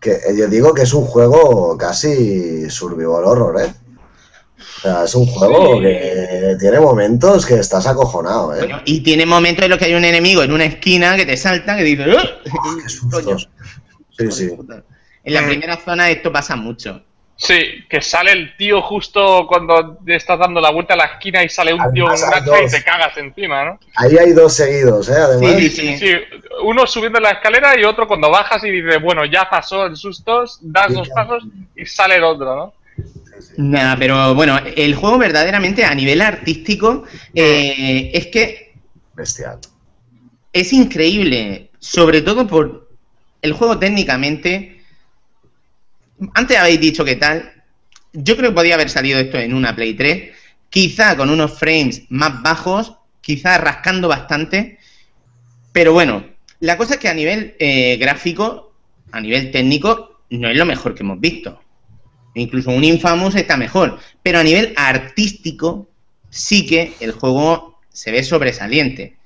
Que 0.00 0.12
eh, 0.12 0.38
yo 0.38 0.48
digo 0.48 0.72
que 0.72 0.82
es 0.82 0.94
un 0.94 1.04
juego 1.04 1.76
casi 1.76 2.70
survival 2.70 3.24
horror, 3.26 3.60
¿eh? 3.60 3.74
O 4.58 4.80
sea, 4.80 5.04
es 5.04 5.14
un 5.14 5.26
juego 5.26 5.80
que 5.80 6.56
tiene 6.58 6.80
momentos 6.80 7.46
que 7.46 7.54
estás 7.54 7.86
acojonado, 7.86 8.54
¿eh? 8.56 8.68
y 8.84 9.00
tiene 9.00 9.26
momentos 9.26 9.64
en 9.64 9.70
los 9.70 9.78
que 9.78 9.86
hay 9.86 9.94
un 9.94 10.04
enemigo 10.04 10.42
en 10.42 10.52
una 10.52 10.64
esquina 10.64 11.16
que 11.16 11.26
te 11.26 11.36
salta 11.36 11.76
que 11.76 11.84
dice 11.84 12.04
Sí, 14.18 14.30
sí. 14.32 14.50
En 15.22 15.34
la 15.34 15.46
primera 15.46 15.76
zona 15.76 16.10
esto 16.10 16.32
pasa 16.32 16.56
mucho. 16.56 17.02
Sí, 17.40 17.84
que 17.88 18.00
sale 18.00 18.32
el 18.32 18.56
tío 18.56 18.82
justo 18.82 19.46
cuando 19.46 19.98
estás 20.06 20.40
dando 20.40 20.60
la 20.60 20.72
vuelta 20.72 20.94
a 20.94 20.96
la 20.96 21.04
esquina 21.04 21.44
y 21.44 21.48
sale 21.48 21.72
un 21.72 21.92
tío 21.92 22.06
con 22.06 22.14
un 22.14 22.66
y 22.66 22.68
te 22.68 22.82
cagas 22.82 23.16
encima, 23.16 23.64
¿no? 23.64 23.78
Ahí 23.94 24.18
hay 24.18 24.32
dos 24.32 24.54
seguidos, 24.54 25.08
¿eh? 25.08 25.14
Además. 25.14 25.54
Sí, 25.54 25.68
sí, 25.68 25.98
sí. 25.98 26.16
Uno 26.64 26.84
subiendo 26.84 27.20
la 27.20 27.30
escalera 27.30 27.78
y 27.78 27.84
otro 27.84 28.08
cuando 28.08 28.28
bajas 28.28 28.64
y 28.64 28.70
dices, 28.72 29.00
bueno, 29.00 29.24
ya 29.24 29.48
pasó 29.48 29.86
el 29.86 29.94
sustos, 29.94 30.58
das 30.62 30.92
dos 30.92 31.08
pasos 31.10 31.44
y 31.76 31.86
sale 31.86 32.16
el 32.16 32.24
otro, 32.24 32.56
¿no? 32.56 32.74
Nada, 33.56 33.96
pero 33.98 34.34
bueno, 34.34 34.58
el 34.76 34.94
juego 34.94 35.18
verdaderamente 35.18 35.84
a 35.84 35.94
nivel 35.94 36.20
artístico 36.20 37.04
eh, 37.34 38.10
es 38.12 38.26
que... 38.28 38.74
Bestial. 39.14 39.58
Es 40.52 40.72
increíble, 40.72 41.70
sobre 41.78 42.22
todo 42.22 42.46
por 42.46 42.88
el 43.42 43.52
juego 43.52 43.78
técnicamente... 43.78 44.82
Antes 46.34 46.56
habéis 46.56 46.80
dicho 46.80 47.04
que 47.04 47.14
tal, 47.16 47.52
yo 48.12 48.36
creo 48.36 48.50
que 48.50 48.56
podía 48.56 48.74
haber 48.74 48.90
salido 48.90 49.20
esto 49.20 49.38
en 49.38 49.54
una 49.54 49.76
Play 49.76 49.94
3, 49.94 50.32
quizá 50.68 51.16
con 51.16 51.30
unos 51.30 51.56
frames 51.58 52.02
más 52.08 52.42
bajos, 52.42 52.94
quizá 53.20 53.58
rascando 53.58 54.08
bastante, 54.08 54.78
pero 55.72 55.92
bueno, 55.92 56.24
la 56.60 56.76
cosa 56.76 56.94
es 56.94 57.00
que 57.00 57.08
a 57.08 57.14
nivel 57.14 57.54
eh, 57.58 57.96
gráfico, 57.98 58.72
a 59.12 59.20
nivel 59.20 59.50
técnico, 59.50 60.22
no 60.30 60.48
es 60.48 60.56
lo 60.56 60.66
mejor 60.66 60.94
que 60.94 61.02
hemos 61.02 61.20
visto. 61.20 61.60
Incluso 62.38 62.70
un 62.70 62.84
Infamous 62.84 63.34
está 63.34 63.56
mejor. 63.56 63.98
Pero 64.22 64.38
a 64.38 64.42
nivel 64.42 64.72
artístico, 64.76 65.88
sí 66.30 66.66
que 66.66 66.92
el 67.00 67.12
juego 67.12 67.78
se 67.92 68.10
ve 68.12 68.22
sobresaliente. 68.22 69.16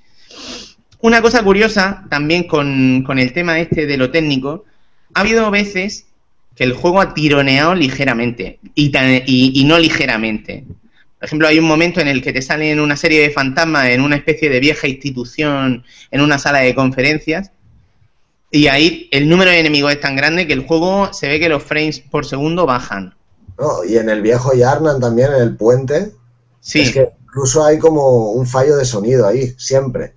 Una 1.01 1.21
cosa 1.21 1.43
curiosa 1.43 2.05
también 2.09 2.45
con, 2.45 3.05
el 3.19 3.33
tema 3.33 3.59
este 3.59 3.87
de 3.87 3.97
lo 3.97 4.11
técnico, 4.11 4.65
ha 5.15 5.21
habido 5.21 5.51
veces 5.51 6.07
que 6.55 6.65
el 6.65 6.73
juego 6.73 7.01
ha 7.01 7.13
tironeado 7.13 7.75
ligeramente 7.75 8.61
y, 8.75 8.93
y, 9.27 9.65
no 9.65 9.79
ligeramente. 9.79 10.65
Por 11.19 11.27
ejemplo, 11.27 11.49
hay 11.49 11.59
un 11.59 11.67
momento 11.67 12.01
en 12.01 12.09
el 12.09 12.23
que 12.23 12.33
te 12.33 12.41
salen 12.41 12.81
una 12.81 12.97
serie 12.97 13.21
de 13.21 13.31
fantasmas 13.31 13.89
en 13.89 14.01
una 14.01 14.17
especie 14.17 14.49
de 14.49 14.61
vieja 14.61 14.87
institución, 14.87 15.85
en 16.11 16.21
una 16.21 16.39
sala 16.39 16.61
de 16.61 16.75
conferencias, 16.75 17.51
y 18.53 18.69
ahí 18.69 19.09
el 19.11 19.31
número 19.31 19.51
de 19.51 19.59
enemigos 19.59 19.93
es 19.93 20.01
tan 20.01 20.15
grande 20.15 20.47
que 20.47 20.53
el 20.53 20.67
juego 20.67 21.13
se 21.15 21.27
ve 21.27 21.41
que 21.41 21.49
los 21.49 21.63
frames 21.63 22.01
por 22.01 22.27
segundo 22.27 22.67
bajan. 22.67 23.15
No, 23.59 23.83
y 23.83 23.97
en 23.97 24.11
el 24.11 24.21
viejo 24.21 24.53
Yarnan 24.53 25.01
también, 25.01 25.33
en 25.33 25.41
el 25.41 25.57
puente, 25.57 26.13
sí. 26.61 26.83
es 26.83 26.93
que 26.93 27.09
incluso 27.25 27.65
hay 27.65 27.79
como 27.79 28.33
un 28.33 28.47
fallo 28.47 28.77
de 28.77 28.85
sonido 28.85 29.27
ahí, 29.27 29.55
siempre. 29.57 30.13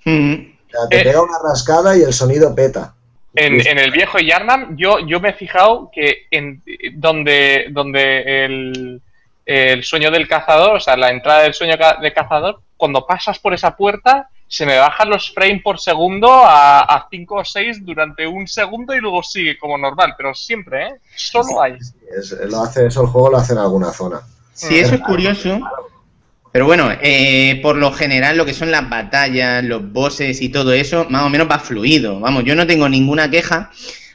O 0.00 0.08
sea, 0.08 0.88
te 0.88 1.00
eh, 1.00 1.04
pega 1.04 1.22
una 1.22 1.38
rascada 1.44 1.96
y 1.96 2.02
el 2.02 2.14
sonido 2.14 2.54
peta. 2.54 2.94
En, 3.34 3.60
el 3.78 3.90
viejo 3.90 4.18
Yarnam, 4.18 4.78
yo, 4.78 4.98
yo 5.06 5.20
me 5.20 5.28
he 5.28 5.34
fijado 5.34 5.90
que 5.94 6.26
en 6.30 6.62
donde, 6.94 7.66
donde 7.70 8.44
el, 8.46 9.02
el 9.44 9.84
sueño 9.84 10.10
del 10.10 10.26
cazador, 10.26 10.76
o 10.76 10.80
sea, 10.80 10.96
la 10.96 11.10
entrada 11.10 11.42
del 11.42 11.52
sueño 11.52 11.76
del 12.00 12.14
cazador, 12.14 12.60
cuando 12.78 13.06
pasas 13.06 13.38
por 13.38 13.52
esa 13.52 13.76
puerta, 13.76 14.30
se 14.48 14.64
me 14.64 14.78
bajan 14.78 15.10
los 15.10 15.32
frames 15.32 15.62
por 15.62 15.80
segundo 15.80 16.28
a 16.30 17.06
5 17.10 17.34
o 17.34 17.44
6 17.44 17.84
durante 17.84 18.26
un 18.26 18.46
segundo 18.46 18.94
y 18.94 19.00
luego 19.00 19.22
sigue 19.22 19.58
como 19.58 19.76
normal, 19.76 20.14
pero 20.16 20.34
siempre, 20.34 20.86
¿eh? 20.86 20.94
Solo 21.14 21.60
hay. 21.60 21.76
lo 22.48 22.62
hace 22.62 22.86
eso 22.86 23.02
el 23.02 23.08
juego, 23.08 23.30
lo 23.30 23.38
hace 23.38 23.52
en 23.52 23.58
alguna 23.58 23.92
zona. 23.92 24.20
Sí, 24.52 24.78
eso 24.78 24.94
es 24.94 25.00
curioso. 25.02 25.60
Pero 26.52 26.64
bueno, 26.64 26.90
eh, 27.02 27.60
por 27.62 27.76
lo 27.76 27.92
general 27.92 28.38
lo 28.38 28.46
que 28.46 28.54
son 28.54 28.70
las 28.70 28.88
batallas, 28.88 29.62
los 29.62 29.92
bosses 29.92 30.40
y 30.40 30.48
todo 30.48 30.72
eso, 30.72 31.06
más 31.10 31.24
o 31.24 31.28
menos 31.28 31.50
va 31.50 31.58
fluido. 31.58 32.18
Vamos, 32.20 32.44
yo 32.44 32.54
no 32.54 32.66
tengo 32.66 32.88
ninguna 32.88 33.28
queja. 33.28 33.70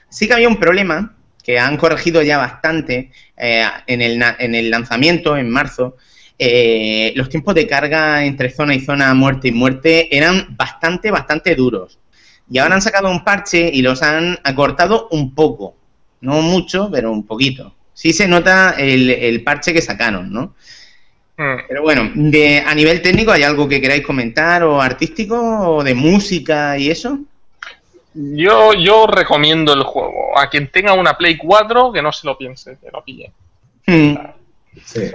Sí 0.10 0.28
que 0.28 0.34
había 0.34 0.48
un 0.48 0.60
problema 0.60 1.14
que 1.44 1.60
han 1.60 1.78
corregido 1.78 2.24
ya 2.24 2.38
bastante 2.38 3.12
eh, 3.38 3.64
en, 3.86 4.02
el, 4.02 4.24
en 4.40 4.56
el 4.56 4.72
lanzamiento, 4.72 5.38
en 5.38 5.50
marzo, 5.52 5.98
eh, 6.44 7.14
los 7.16 7.30
tiempos 7.30 7.54
de 7.54 7.68
carga 7.68 8.26
entre 8.26 8.50
zona 8.50 8.74
y 8.74 8.80
zona, 8.80 9.14
muerte 9.14 9.50
y 9.50 9.52
muerte, 9.52 10.18
eran 10.18 10.56
bastante, 10.58 11.12
bastante 11.12 11.54
duros. 11.54 12.00
Y 12.50 12.58
ahora 12.58 12.74
han 12.74 12.82
sacado 12.82 13.12
un 13.12 13.24
parche 13.24 13.70
y 13.72 13.84
los 13.84 14.02
han 14.02 14.40
acortado 14.44 15.08
un 15.12 15.36
poco. 15.36 15.76
No 16.22 16.42
mucho, 16.42 16.90
pero 16.92 17.12
un 17.12 17.28
poquito. 17.28 17.76
Sí 17.94 18.12
se 18.12 18.28
nota 18.28 18.72
el, 18.72 19.44
parche 19.44 19.72
que 19.72 19.84
sacaron, 19.84 20.34
¿no? 20.34 20.56
Hmm. 21.38 21.62
Pero 21.68 21.84
bueno, 21.84 22.10
de, 22.16 22.64
a 22.66 22.74
nivel 22.74 23.04
técnico, 23.04 23.32
¿hay 23.32 23.44
algo 23.44 23.70
que 23.70 23.80
queráis 23.80 24.04
comentar 24.04 24.64
o 24.64 24.82
artístico 24.82 25.38
o 25.40 25.84
de 25.84 25.94
música 25.94 26.76
y 26.76 26.90
eso? 26.90 27.20
Yo, 28.16 28.74
yo 28.74 29.06
recomiendo 29.06 29.74
el 29.74 29.84
juego. 29.84 30.36
A 30.40 30.50
quien 30.50 30.72
tenga 30.72 30.94
una 30.94 31.16
Play 31.16 31.38
4, 31.38 31.92
que 31.92 32.02
no 32.02 32.12
se 32.12 32.26
lo 32.26 32.36
piense, 32.36 32.80
que 32.82 32.90
lo 32.92 33.04
pille. 33.04 33.32
Hmm. 33.86 34.16
Sí. 34.86 35.12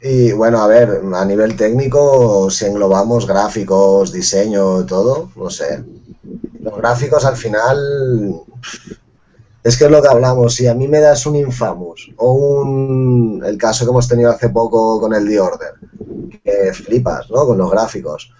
Y 0.00 0.32
bueno, 0.32 0.62
a 0.62 0.66
ver, 0.66 1.00
a 1.14 1.24
nivel 1.24 1.56
técnico, 1.56 2.50
si 2.50 2.66
englobamos 2.66 3.26
gráficos, 3.26 4.12
diseño, 4.12 4.84
todo, 4.84 5.30
no 5.34 5.50
sé. 5.50 5.82
Los 6.60 6.76
gráficos 6.76 7.24
al 7.24 7.36
final. 7.36 8.42
Es 9.64 9.76
que 9.76 9.86
es 9.86 9.90
lo 9.90 10.02
que 10.02 10.08
hablamos. 10.08 10.54
Si 10.54 10.66
a 10.66 10.74
mí 10.74 10.86
me 10.86 11.00
das 11.00 11.26
un 11.26 11.36
Infamous 11.36 12.12
o 12.16 12.32
un. 12.32 13.42
El 13.44 13.56
caso 13.58 13.84
que 13.84 13.90
hemos 13.90 14.06
tenido 14.06 14.30
hace 14.30 14.50
poco 14.50 15.00
con 15.00 15.14
el 15.14 15.26
The 15.26 15.40
Order, 15.40 15.74
que 16.44 16.72
flipas, 16.72 17.30
¿no? 17.30 17.46
Con 17.46 17.58
los 17.58 17.70
gráficos. 17.70 18.32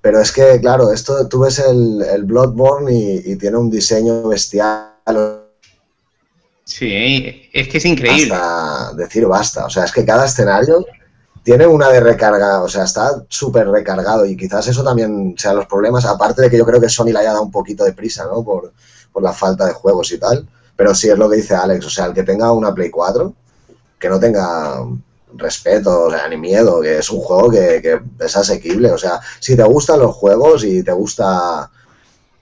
Pero 0.00 0.20
es 0.20 0.30
que, 0.30 0.60
claro, 0.60 0.92
esto 0.92 1.26
tú 1.28 1.40
ves 1.40 1.58
el, 1.58 2.00
el 2.02 2.24
Bloodborne 2.24 2.92
y, 2.92 3.32
y 3.32 3.36
tiene 3.36 3.56
un 3.56 3.70
diseño 3.70 4.28
bestial 4.28 4.92
Sí, 6.66 7.48
es 7.52 7.68
que 7.68 7.78
es 7.78 7.84
increíble. 7.84 8.34
Hasta 8.34 8.92
decir 8.94 9.24
basta. 9.26 9.66
O 9.66 9.70
sea, 9.70 9.84
es 9.84 9.92
que 9.92 10.04
cada 10.04 10.26
escenario 10.26 10.84
tiene 11.44 11.64
una 11.64 11.88
de 11.90 12.00
recarga, 12.00 12.60
o 12.60 12.68
sea, 12.68 12.82
está 12.82 13.24
súper 13.28 13.68
recargado 13.68 14.26
y 14.26 14.36
quizás 14.36 14.66
eso 14.66 14.82
también 14.82 15.36
sea 15.38 15.54
los 15.54 15.66
problemas, 15.66 16.04
aparte 16.04 16.42
de 16.42 16.50
que 16.50 16.58
yo 16.58 16.66
creo 16.66 16.80
que 16.80 16.88
Sony 16.88 17.12
le 17.12 17.20
haya 17.20 17.30
dado 17.30 17.44
un 17.44 17.52
poquito 17.52 17.84
de 17.84 17.92
prisa, 17.92 18.26
¿no? 18.26 18.42
Por, 18.44 18.72
la 19.22 19.32
falta 19.32 19.64
de 19.64 19.72
juegos 19.72 20.12
y 20.12 20.18
tal. 20.18 20.46
Pero 20.76 20.94
sí 20.94 21.08
es 21.08 21.16
lo 21.16 21.30
que 21.30 21.36
dice 21.36 21.54
Alex, 21.54 21.86
o 21.86 21.90
sea, 21.90 22.06
el 22.06 22.12
que 22.12 22.24
tenga 22.24 22.52
una 22.52 22.74
Play 22.74 22.90
4, 22.90 23.32
que 23.98 24.08
no 24.10 24.20
tenga 24.20 24.84
respeto, 25.34 26.06
o 26.06 26.10
sea, 26.10 26.28
ni 26.28 26.36
miedo, 26.36 26.82
que 26.82 26.98
es 26.98 27.08
un 27.08 27.20
juego 27.20 27.48
que, 27.48 27.80
que 27.80 28.00
es 28.24 28.36
asequible. 28.36 28.90
O 28.90 28.98
sea, 28.98 29.20
si 29.40 29.56
te 29.56 29.62
gustan 29.62 30.00
los 30.00 30.14
juegos 30.14 30.64
y 30.64 30.82
te 30.82 30.92
gusta 30.92 31.70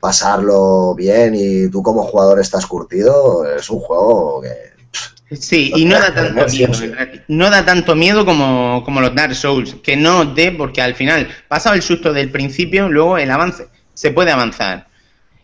pasarlo 0.04 0.94
bien 0.94 1.34
y 1.34 1.70
tú 1.70 1.82
como 1.82 2.02
jugador 2.02 2.38
estás 2.38 2.66
curtido, 2.66 3.50
es 3.50 3.70
un 3.70 3.80
juego 3.80 4.42
que... 4.42 5.34
Sí, 5.34 5.72
y 5.74 5.86
no 5.86 5.98
da 5.98 6.14
tanto 6.14 6.46
miedo, 6.46 6.72
no 7.28 7.48
da 7.48 7.64
tanto 7.64 7.94
miedo 7.96 8.26
como, 8.26 8.82
como 8.84 9.00
los 9.00 9.14
Dark 9.14 9.34
Souls, 9.34 9.76
que 9.82 9.96
no 9.96 10.26
dé, 10.26 10.52
porque 10.52 10.82
al 10.82 10.94
final, 10.94 11.26
pasado 11.48 11.74
el 11.74 11.80
susto 11.80 12.12
del 12.12 12.30
principio, 12.30 12.90
luego 12.90 13.16
el 13.16 13.30
avance, 13.30 13.68
se 13.94 14.10
puede 14.10 14.30
avanzar. 14.30 14.88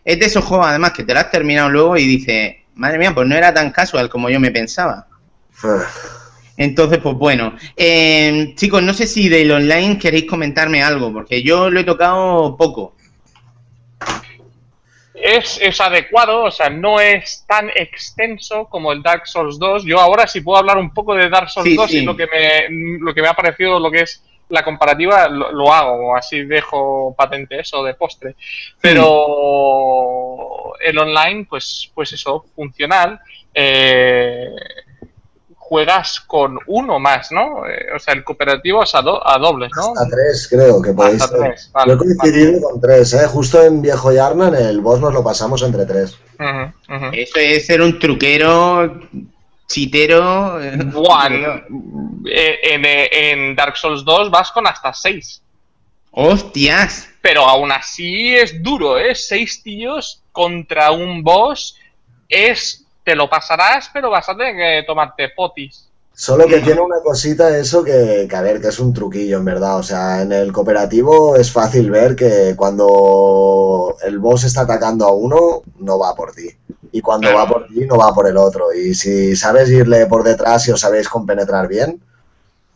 Es 0.05 0.19
de 0.19 0.27
esos 0.27 0.45
juegos 0.45 0.67
además 0.67 0.91
que 0.91 1.03
te 1.05 1.15
lo 1.15 1.21
has 1.21 1.31
terminado 1.31 1.67
luego 1.67 1.97
y 1.97 2.05
dices, 2.05 2.57
madre 2.75 2.99
mía, 2.99 3.15
pues 3.15 3.27
no 3.27 3.35
era 3.35 3.51
tan 3.51 3.71
casual 3.71 4.09
como 4.09 4.29
yo 4.29 4.39
me 4.39 4.51
pensaba. 4.51 5.07
Entonces, 6.55 6.99
pues 7.01 7.15
bueno. 7.15 7.55
Eh, 7.75 8.53
chicos, 8.55 8.83
no 8.83 8.93
sé 8.93 9.07
si 9.07 9.27
del 9.27 9.51
online 9.51 9.97
queréis 9.97 10.25
comentarme 10.25 10.83
algo, 10.83 11.11
porque 11.11 11.41
yo 11.41 11.71
lo 11.71 11.79
he 11.79 11.83
tocado 11.83 12.55
poco 12.55 12.93
es, 15.21 15.81
adecuado, 15.81 16.43
o 16.43 16.51
sea, 16.51 16.69
no 16.69 16.99
es 16.99 17.45
tan 17.47 17.69
extenso 17.69 18.65
como 18.65 18.91
el 18.91 19.01
Dark 19.01 19.27
Souls 19.27 19.59
2. 19.59 19.83
Yo 19.85 19.99
ahora 19.99 20.27
si 20.27 20.41
puedo 20.41 20.57
hablar 20.57 20.77
un 20.77 20.93
poco 20.93 21.15
de 21.15 21.29
Dark 21.29 21.49
Souls 21.49 21.75
2 21.75 21.93
y 21.93 22.01
lo 22.01 22.15
que, 22.15 22.27
me, 22.27 22.99
lo 22.99 23.13
que 23.13 23.21
me 23.21 23.27
ha 23.27 23.33
parecido 23.33 23.79
lo 23.79 23.91
que 23.91 24.01
es 24.01 24.23
la 24.49 24.63
comparativa, 24.63 25.29
lo, 25.29 25.73
hago, 25.73 26.15
así 26.15 26.43
dejo 26.43 27.15
patente 27.17 27.59
eso 27.59 27.83
de 27.83 27.93
postre. 27.93 28.35
Pero 28.81 30.73
el 30.79 30.97
online, 30.97 31.45
pues, 31.49 31.89
pues 31.93 32.11
eso, 32.13 32.45
funcional. 32.55 33.19
Eh, 33.53 34.49
juegas 35.71 36.19
con 36.19 36.59
uno 36.67 36.99
más, 36.99 37.31
¿no? 37.31 37.65
Eh, 37.65 37.95
o 37.95 37.97
sea, 37.97 38.13
el 38.13 38.25
cooperativo 38.25 38.83
es 38.83 38.93
a, 38.93 38.97
a 38.97 39.37
dobles, 39.37 39.71
¿no? 39.73 39.93
Hasta 39.93 40.09
tres, 40.09 40.49
creo 40.49 40.81
que 40.81 40.91
podéis. 40.91 41.21
Hasta 41.21 41.37
tres, 41.37 41.71
Yo 41.87 41.93
he 41.93 41.97
coincidido 41.97 42.61
con 42.61 42.81
tres, 42.81 43.13
¿eh? 43.13 43.25
Justo 43.27 43.63
en 43.63 43.81
Viejo 43.81 44.11
Yarnan 44.11 44.53
el 44.53 44.81
boss 44.81 44.99
nos 44.99 45.13
lo 45.13 45.23
pasamos 45.23 45.61
entre 45.61 45.85
tres. 45.85 46.17
Eso 47.13 47.39
es 47.39 47.65
ser 47.65 47.81
un 47.81 47.97
truquero, 47.99 48.99
chitero. 49.65 50.55
One. 50.57 51.63
Eh, 52.25 52.59
en, 52.63 52.81
en, 52.85 53.55
Dark 53.55 53.77
Souls 53.77 54.03
2 54.03 54.29
vas 54.29 54.51
con 54.51 54.67
hasta 54.67 54.93
seis. 54.93 55.41
¡Hostias! 56.11 57.07
Pero 57.21 57.47
aún 57.47 57.71
así 57.71 58.35
es 58.35 58.61
duro, 58.61 58.99
¿eh? 58.99 59.15
Seis 59.15 59.63
tíos 59.63 60.21
contra 60.33 60.91
un 60.91 61.23
boss 61.23 61.77
es 62.27 62.80
te 63.03 63.15
lo 63.15 63.29
pasarás, 63.29 63.89
pero 63.93 64.09
vas 64.09 64.27
a 64.29 64.35
tener 64.35 64.55
que 64.55 64.83
tomarte 64.85 65.29
potis. 65.35 65.87
Solo 66.13 66.45
que 66.45 66.59
tiene 66.59 66.81
una 66.81 66.99
cosita 66.99 67.57
eso 67.57 67.83
que, 67.83 68.27
que, 68.29 68.35
a 68.35 68.41
ver, 68.41 68.61
que 68.61 68.67
es 68.67 68.79
un 68.79 68.93
truquillo 68.93 69.37
en 69.37 69.45
verdad. 69.45 69.77
O 69.77 69.83
sea, 69.83 70.21
en 70.21 70.31
el 70.31 70.51
cooperativo 70.51 71.35
es 71.35 71.51
fácil 71.51 71.89
ver 71.89 72.15
que 72.15 72.53
cuando 72.55 73.95
el 74.03 74.19
boss 74.19 74.43
está 74.43 74.61
atacando 74.61 75.05
a 75.05 75.13
uno, 75.13 75.63
no 75.79 75.97
va 75.97 76.13
por 76.13 76.33
ti. 76.33 76.49
Y 76.91 77.01
cuando 77.01 77.33
va 77.33 77.47
por 77.47 77.67
ti, 77.67 77.85
no 77.85 77.97
va 77.97 78.13
por 78.13 78.27
el 78.27 78.37
otro. 78.37 78.73
Y 78.73 78.93
si 78.93 79.35
sabes 79.35 79.69
irle 79.69 80.05
por 80.05 80.23
detrás 80.23 80.67
y 80.67 80.71
os 80.71 80.81
sabéis 80.81 81.07
compenetrar 81.07 81.67
bien, 81.67 82.01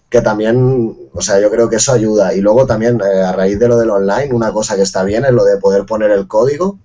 que 0.10 0.22
también, 0.22 0.98
o 1.14 1.22
sea, 1.22 1.40
yo 1.40 1.52
creo 1.52 1.70
que 1.70 1.76
eso 1.76 1.92
ayuda. 1.92 2.34
Y 2.34 2.40
luego 2.40 2.66
también, 2.66 3.02
eh, 3.02 3.22
a 3.22 3.34
raíz 3.34 3.60
de 3.60 3.68
lo 3.68 3.78
del 3.78 3.90
online, 3.90 4.34
una 4.34 4.54
cosa 4.54 4.76
que 4.76 4.84
está 4.84 5.04
bien 5.04 5.26
es 5.26 5.32
lo 5.32 5.44
de 5.44 5.58
poder 5.58 5.86
poner 5.86 6.12
el 6.12 6.28
código 6.28 6.80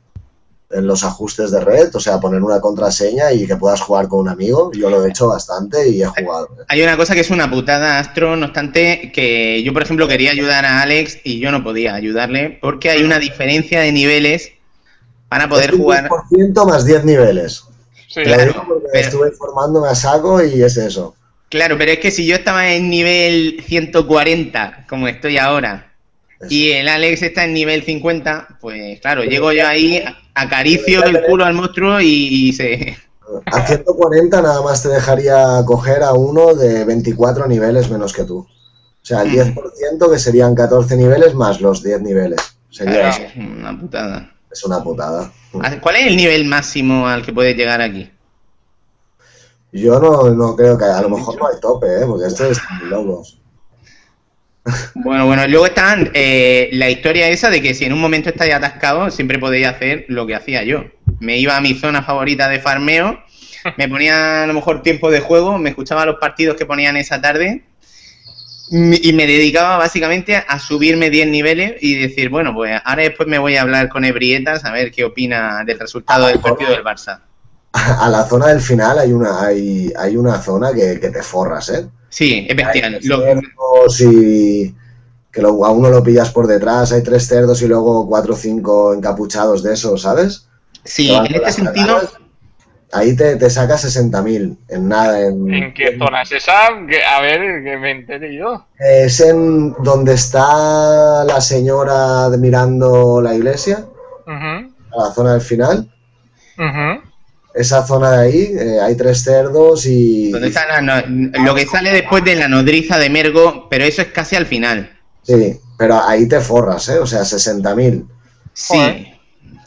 en 0.70 0.86
los 0.86 1.02
ajustes 1.02 1.50
de 1.50 1.60
red, 1.60 1.94
o 1.94 2.00
sea, 2.00 2.20
poner 2.20 2.42
una 2.42 2.60
contraseña 2.60 3.32
y 3.32 3.46
que 3.46 3.56
puedas 3.56 3.80
jugar 3.80 4.06
con 4.06 4.20
un 4.20 4.28
amigo. 4.28 4.70
Yo 4.72 4.88
lo 4.88 5.04
he 5.04 5.08
hecho 5.08 5.28
bastante 5.28 5.88
y 5.88 6.02
he 6.02 6.06
jugado. 6.06 6.48
Hay 6.68 6.82
una 6.82 6.96
cosa 6.96 7.14
que 7.14 7.20
es 7.20 7.30
una 7.30 7.50
putada, 7.50 7.98
Astro, 7.98 8.36
no 8.36 8.46
obstante, 8.46 9.10
que 9.12 9.62
yo, 9.64 9.72
por 9.72 9.82
ejemplo, 9.82 10.06
quería 10.06 10.30
ayudar 10.30 10.64
a 10.64 10.82
Alex 10.82 11.18
y 11.24 11.40
yo 11.40 11.50
no 11.50 11.64
podía 11.64 11.94
ayudarle 11.94 12.58
porque 12.60 12.90
hay 12.90 13.02
una 13.02 13.18
diferencia 13.18 13.80
de 13.80 13.90
niveles 13.90 14.52
para 15.28 15.48
poder 15.48 15.76
jugar. 15.76 16.08
ciento 16.28 16.66
más 16.66 16.84
10 16.84 17.04
niveles. 17.04 17.64
Sí, 18.08 18.22
claro, 18.22 18.64
porque 18.66 18.86
estuve 19.00 19.30
formándome 19.32 19.88
a 19.88 19.94
saco 19.94 20.42
y 20.42 20.62
es 20.62 20.76
eso. 20.76 21.14
Claro, 21.48 21.76
pero 21.78 21.92
es 21.92 21.98
que 21.98 22.12
si 22.12 22.26
yo 22.26 22.36
estaba 22.36 22.72
en 22.72 22.90
nivel 22.90 23.62
140, 23.66 24.86
como 24.88 25.08
estoy 25.08 25.38
ahora, 25.38 25.92
y 26.48 26.70
el 26.70 26.88
Alex 26.88 27.22
está 27.22 27.44
en 27.44 27.54
nivel 27.54 27.82
50, 27.82 28.58
pues 28.60 29.00
claro, 29.00 29.24
llego 29.24 29.52
yo 29.52 29.66
ahí 29.66 30.02
acaricio 30.40 31.04
el 31.04 31.22
culo 31.24 31.44
al 31.44 31.54
monstruo 31.54 32.00
y, 32.00 32.52
se... 32.52 32.96
A 33.46 33.66
140 33.66 34.42
nada 34.42 34.60
más 34.62 34.82
te 34.82 34.88
dejaría 34.88 35.62
coger 35.64 36.02
a 36.02 36.12
uno 36.12 36.54
de 36.54 36.84
24 36.84 37.46
niveles 37.46 37.88
menos 37.88 38.12
que 38.12 38.24
tú. 38.24 38.38
O 38.38 39.04
sea, 39.06 39.22
el 39.22 39.30
10% 39.30 40.10
que 40.10 40.18
serían 40.18 40.54
14 40.54 40.96
niveles 40.96 41.34
más 41.34 41.60
los 41.60 41.82
10 41.82 42.02
niveles. 42.02 42.40
Sería 42.70 43.10
Claro, 43.10 43.50
una 43.58 43.78
putada. 43.78 44.32
Es 44.50 44.64
una 44.64 44.82
putada. 44.82 45.32
¿Cuál 45.80 45.96
es 45.96 46.06
el 46.08 46.16
nivel 46.16 46.44
máximo 46.44 47.06
al 47.06 47.24
que 47.24 47.32
puedes 47.32 47.56
llegar 47.56 47.80
aquí? 47.80 48.10
Yo 49.72 50.00
no, 50.00 50.30
no 50.30 50.56
creo 50.56 50.76
que 50.76 50.84
a 50.84 51.00
lo 51.00 51.10
mejor 51.10 51.38
no 51.38 51.46
hay 51.46 51.60
tope, 51.60 51.86
¿eh? 51.86 52.06
porque 52.06 52.26
esto 52.26 52.44
es 52.46 52.60
muy 52.80 52.90
locos. 52.90 53.39
Bueno, 54.94 55.26
bueno, 55.26 55.46
luego 55.48 55.66
están 55.66 56.10
eh, 56.14 56.68
la 56.72 56.90
historia 56.90 57.28
esa 57.28 57.50
de 57.50 57.62
que 57.62 57.74
si 57.74 57.84
en 57.84 57.92
un 57.92 58.00
momento 58.00 58.28
estáis 58.28 58.54
atascado, 58.54 59.10
siempre 59.10 59.38
podéis 59.38 59.66
hacer 59.66 60.04
lo 60.08 60.26
que 60.26 60.34
hacía 60.34 60.62
yo. 60.64 60.84
Me 61.18 61.38
iba 61.38 61.56
a 61.56 61.60
mi 61.60 61.74
zona 61.74 62.02
favorita 62.02 62.48
de 62.48 62.60
farmeo, 62.60 63.22
me 63.76 63.88
ponía 63.88 64.44
a 64.44 64.46
lo 64.46 64.54
mejor 64.54 64.82
tiempo 64.82 65.10
de 65.10 65.20
juego, 65.20 65.58
me 65.58 65.70
escuchaba 65.70 66.04
los 66.06 66.16
partidos 66.16 66.56
que 66.56 66.66
ponían 66.66 66.96
esa 66.96 67.20
tarde 67.20 67.64
y 68.70 69.12
me 69.14 69.26
dedicaba 69.26 69.78
básicamente 69.78 70.36
a 70.36 70.58
subirme 70.60 71.10
10 71.10 71.28
niveles 71.28 71.74
y 71.80 71.96
decir, 71.96 72.28
bueno, 72.28 72.54
pues 72.54 72.80
ahora 72.84 73.02
después 73.02 73.28
me 73.28 73.38
voy 73.38 73.56
a 73.56 73.62
hablar 73.62 73.88
con 73.88 74.04
Ebrietas 74.04 74.64
a 74.64 74.70
ver 74.70 74.92
qué 74.92 75.04
opina 75.04 75.64
del 75.64 75.78
resultado 75.78 76.28
del 76.28 76.38
partido 76.38 76.70
del 76.70 76.84
Barça. 76.84 77.20
A 77.72 78.08
la 78.08 78.24
zona 78.24 78.48
del 78.48 78.60
final 78.60 78.98
hay 78.98 79.12
una, 79.12 79.42
hay, 79.42 79.92
hay 79.96 80.16
una 80.16 80.40
zona 80.40 80.72
que, 80.72 81.00
que 81.00 81.10
te 81.10 81.22
forras, 81.22 81.68
¿eh? 81.70 81.86
Sí, 82.10 82.46
es 82.48 82.54
bestial. 82.56 82.94
Hay 82.96 83.00
Lo- 83.04 83.22
cerdos 83.22 84.00
y 84.02 84.74
que 85.32 85.40
lo- 85.42 85.64
a 85.64 85.70
uno 85.70 85.88
lo 85.90 86.02
pillas 86.02 86.30
por 86.30 86.46
detrás, 86.46 86.92
hay 86.92 87.02
tres 87.02 87.26
cerdos 87.26 87.62
y 87.62 87.68
luego 87.68 88.06
cuatro 88.08 88.34
o 88.34 88.36
cinco 88.36 88.92
encapuchados 88.92 89.62
de 89.62 89.72
esos, 89.74 90.02
¿sabes? 90.02 90.46
sí, 90.84 91.10
en 91.14 91.34
este 91.34 91.52
sentido. 91.52 92.00
Ahí 92.92 93.14
te, 93.14 93.36
te 93.36 93.48
saca 93.48 93.78
60.000 93.78 94.58
en 94.68 94.88
nada. 94.88 95.20
En, 95.24 95.48
¿En 95.54 95.72
qué 95.74 95.96
zona 95.96 96.22
es 96.22 96.32
esa? 96.32 96.66
A 96.66 97.20
ver, 97.22 97.62
que 97.62 97.76
me 97.76 97.92
entere 97.92 98.34
yo. 98.36 98.66
Es 98.80 99.20
en 99.20 99.72
donde 99.74 100.14
está 100.14 101.22
la 101.24 101.40
señora 101.40 102.28
mirando 102.36 103.20
la 103.22 103.36
iglesia, 103.36 103.84
Ujú, 104.26 104.72
a 104.98 105.04
la 105.08 105.12
zona 105.14 105.32
del 105.34 105.40
final. 105.42 105.88
ujú. 106.58 107.09
Esa 107.54 107.84
zona 107.86 108.12
de 108.12 108.26
ahí, 108.28 108.42
eh, 108.56 108.78
hay 108.80 108.96
tres 108.96 109.24
cerdos 109.24 109.84
y... 109.86 110.30
donde 110.30 110.48
está 110.48 110.66
la 110.66 110.80
no- 110.80 111.44
lo 111.44 111.54
que 111.54 111.66
sale 111.66 111.90
después 111.90 112.22
de 112.24 112.36
la 112.36 112.46
nodriza 112.48 112.98
de 112.98 113.10
Mergo, 113.10 113.66
pero 113.68 113.84
eso 113.84 114.02
es 114.02 114.08
casi 114.08 114.36
al 114.36 114.46
final. 114.46 114.96
Sí, 115.22 115.58
pero 115.76 116.00
ahí 116.06 116.28
te 116.28 116.40
forras, 116.40 116.88
¿eh? 116.88 116.98
O 116.98 117.06
sea, 117.06 117.20
60.000. 117.22 118.04
Sí, 118.52 118.74
Joder. 118.74 119.06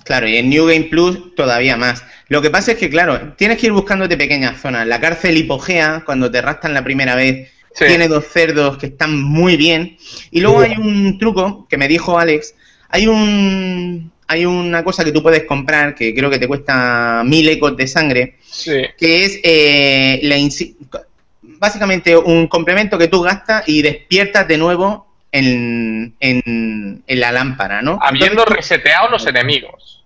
claro, 0.06 0.28
y 0.30 0.38
en 0.38 0.50
New 0.50 0.66
Game 0.66 0.86
Plus 0.86 1.36
todavía 1.36 1.76
más. 1.76 2.04
Lo 2.30 2.42
que 2.42 2.50
pasa 2.50 2.72
es 2.72 2.78
que, 2.78 2.90
claro, 2.90 3.34
tienes 3.38 3.58
que 3.58 3.66
ir 3.68 3.74
buscándote 3.74 4.16
pequeñas 4.16 4.62
zonas. 4.62 4.88
La 4.88 5.02
cárcel 5.02 5.38
hipogea, 5.38 6.04
cuando 6.06 6.32
te 6.32 6.42
rastan 6.42 6.74
la 6.74 6.84
primera 6.86 7.16
vez, 7.16 7.50
Sí. 7.76 7.86
tiene 7.88 8.08
dos 8.08 8.26
cerdos 8.32 8.78
que 8.78 8.86
están 8.86 9.20
muy 9.22 9.58
bien. 9.58 9.98
Y 10.32 10.40
luego 10.42 10.64
Sí. 10.64 10.70
hay 10.72 10.78
un 10.78 11.18
truco 11.20 11.68
que 11.68 11.76
me 11.78 11.88
dijo 11.88 12.18
Alex. 12.20 12.54
Hay 12.90 13.08
un 13.08 14.12
hay 14.28 14.46
una 14.46 14.84
cosa 14.84 15.04
que 15.04 15.12
tú 15.12 15.22
puedes 15.22 15.44
comprar 15.44 15.96
que 15.96 16.14
creo 16.14 16.30
que 16.30 16.40
te 16.40 16.48
cuesta 16.48 17.24
mil 17.26 17.48
ecos 17.50 17.76
de 17.78 17.88
sangre, 17.88 18.36
Sí. 18.42 18.82
que 18.98 19.26
es 19.26 19.40
eh, 19.44 20.20
la 20.24 20.38
básicamente 21.42 22.16
un 22.16 22.48
complemento 22.48 22.98
que 22.98 23.08
tú 23.08 23.22
gastas 23.22 23.64
y 23.68 23.82
despiertas 23.82 24.48
de 24.48 24.58
nuevo 24.58 25.08
en, 25.32 26.14
en, 26.20 27.04
en 27.08 27.20
la 27.20 27.32
lámpara, 27.32 27.82
¿no? 27.82 27.98
Habiendo 28.02 28.46
reseteado 28.46 29.10
los 29.10 29.26
enemigos. 29.26 30.04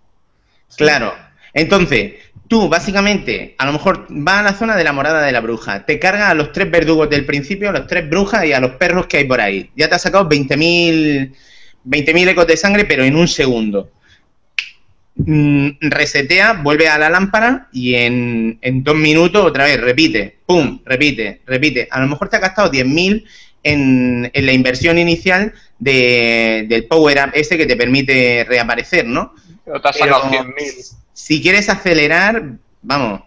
Claro. 0.77 1.13
Entonces, 1.53 2.13
tú 2.47 2.69
básicamente, 2.69 3.55
a 3.57 3.65
lo 3.65 3.73
mejor 3.73 4.05
vas 4.09 4.39
a 4.39 4.43
la 4.43 4.53
zona 4.53 4.75
de 4.75 4.83
la 4.83 4.93
morada 4.93 5.25
de 5.25 5.31
la 5.31 5.41
bruja, 5.41 5.85
te 5.85 5.99
cargas 5.99 6.29
a 6.29 6.33
los 6.33 6.51
tres 6.51 6.69
verdugos 6.69 7.09
del 7.09 7.25
principio, 7.25 7.69
a 7.69 7.73
los 7.73 7.87
tres 7.87 8.09
brujas 8.09 8.45
y 8.45 8.53
a 8.53 8.59
los 8.59 8.71
perros 8.73 9.07
que 9.07 9.17
hay 9.17 9.23
por 9.25 9.41
ahí. 9.41 9.69
Ya 9.75 9.89
te 9.89 9.95
has 9.95 10.01
sacado 10.01 10.29
20.000 10.29 11.33
20.000 11.87 12.29
ecos 12.29 12.47
de 12.47 12.57
sangre, 12.57 12.85
pero 12.85 13.03
en 13.03 13.15
un 13.15 13.27
segundo. 13.27 13.91
Mm, 15.19 15.69
resetea, 15.81 16.53
vuelve 16.61 16.87
a 16.89 16.97
la 16.99 17.09
lámpara 17.09 17.69
y 17.71 17.95
en, 17.95 18.59
en 18.61 18.83
dos 18.83 18.95
minutos 18.95 19.43
otra 19.43 19.65
vez 19.65 19.81
repite, 19.81 20.37
pum, 20.45 20.79
repite, 20.85 21.41
repite. 21.45 21.87
A 21.89 21.99
lo 22.01 22.07
mejor 22.07 22.29
te 22.29 22.35
has 22.35 22.41
gastado 22.43 22.69
10.000 22.71 23.25
en, 23.63 24.29
en 24.31 24.45
la 24.45 24.53
inversión 24.53 24.99
inicial 24.99 25.53
de- 25.79 26.65
del 26.69 26.85
power 26.85 27.17
up 27.25 27.31
ese 27.33 27.57
que 27.57 27.65
te 27.65 27.75
permite 27.75 28.45
reaparecer, 28.47 29.05
¿no? 29.07 29.33
Pero 29.65 29.81
te 29.81 29.87
has 29.89 29.97
Pero- 29.97 30.15
sacado 30.21 30.31
100.000. 30.31 30.95
Si 31.13 31.41
quieres 31.41 31.67
acelerar, 31.69 32.43
vamos, 32.83 33.21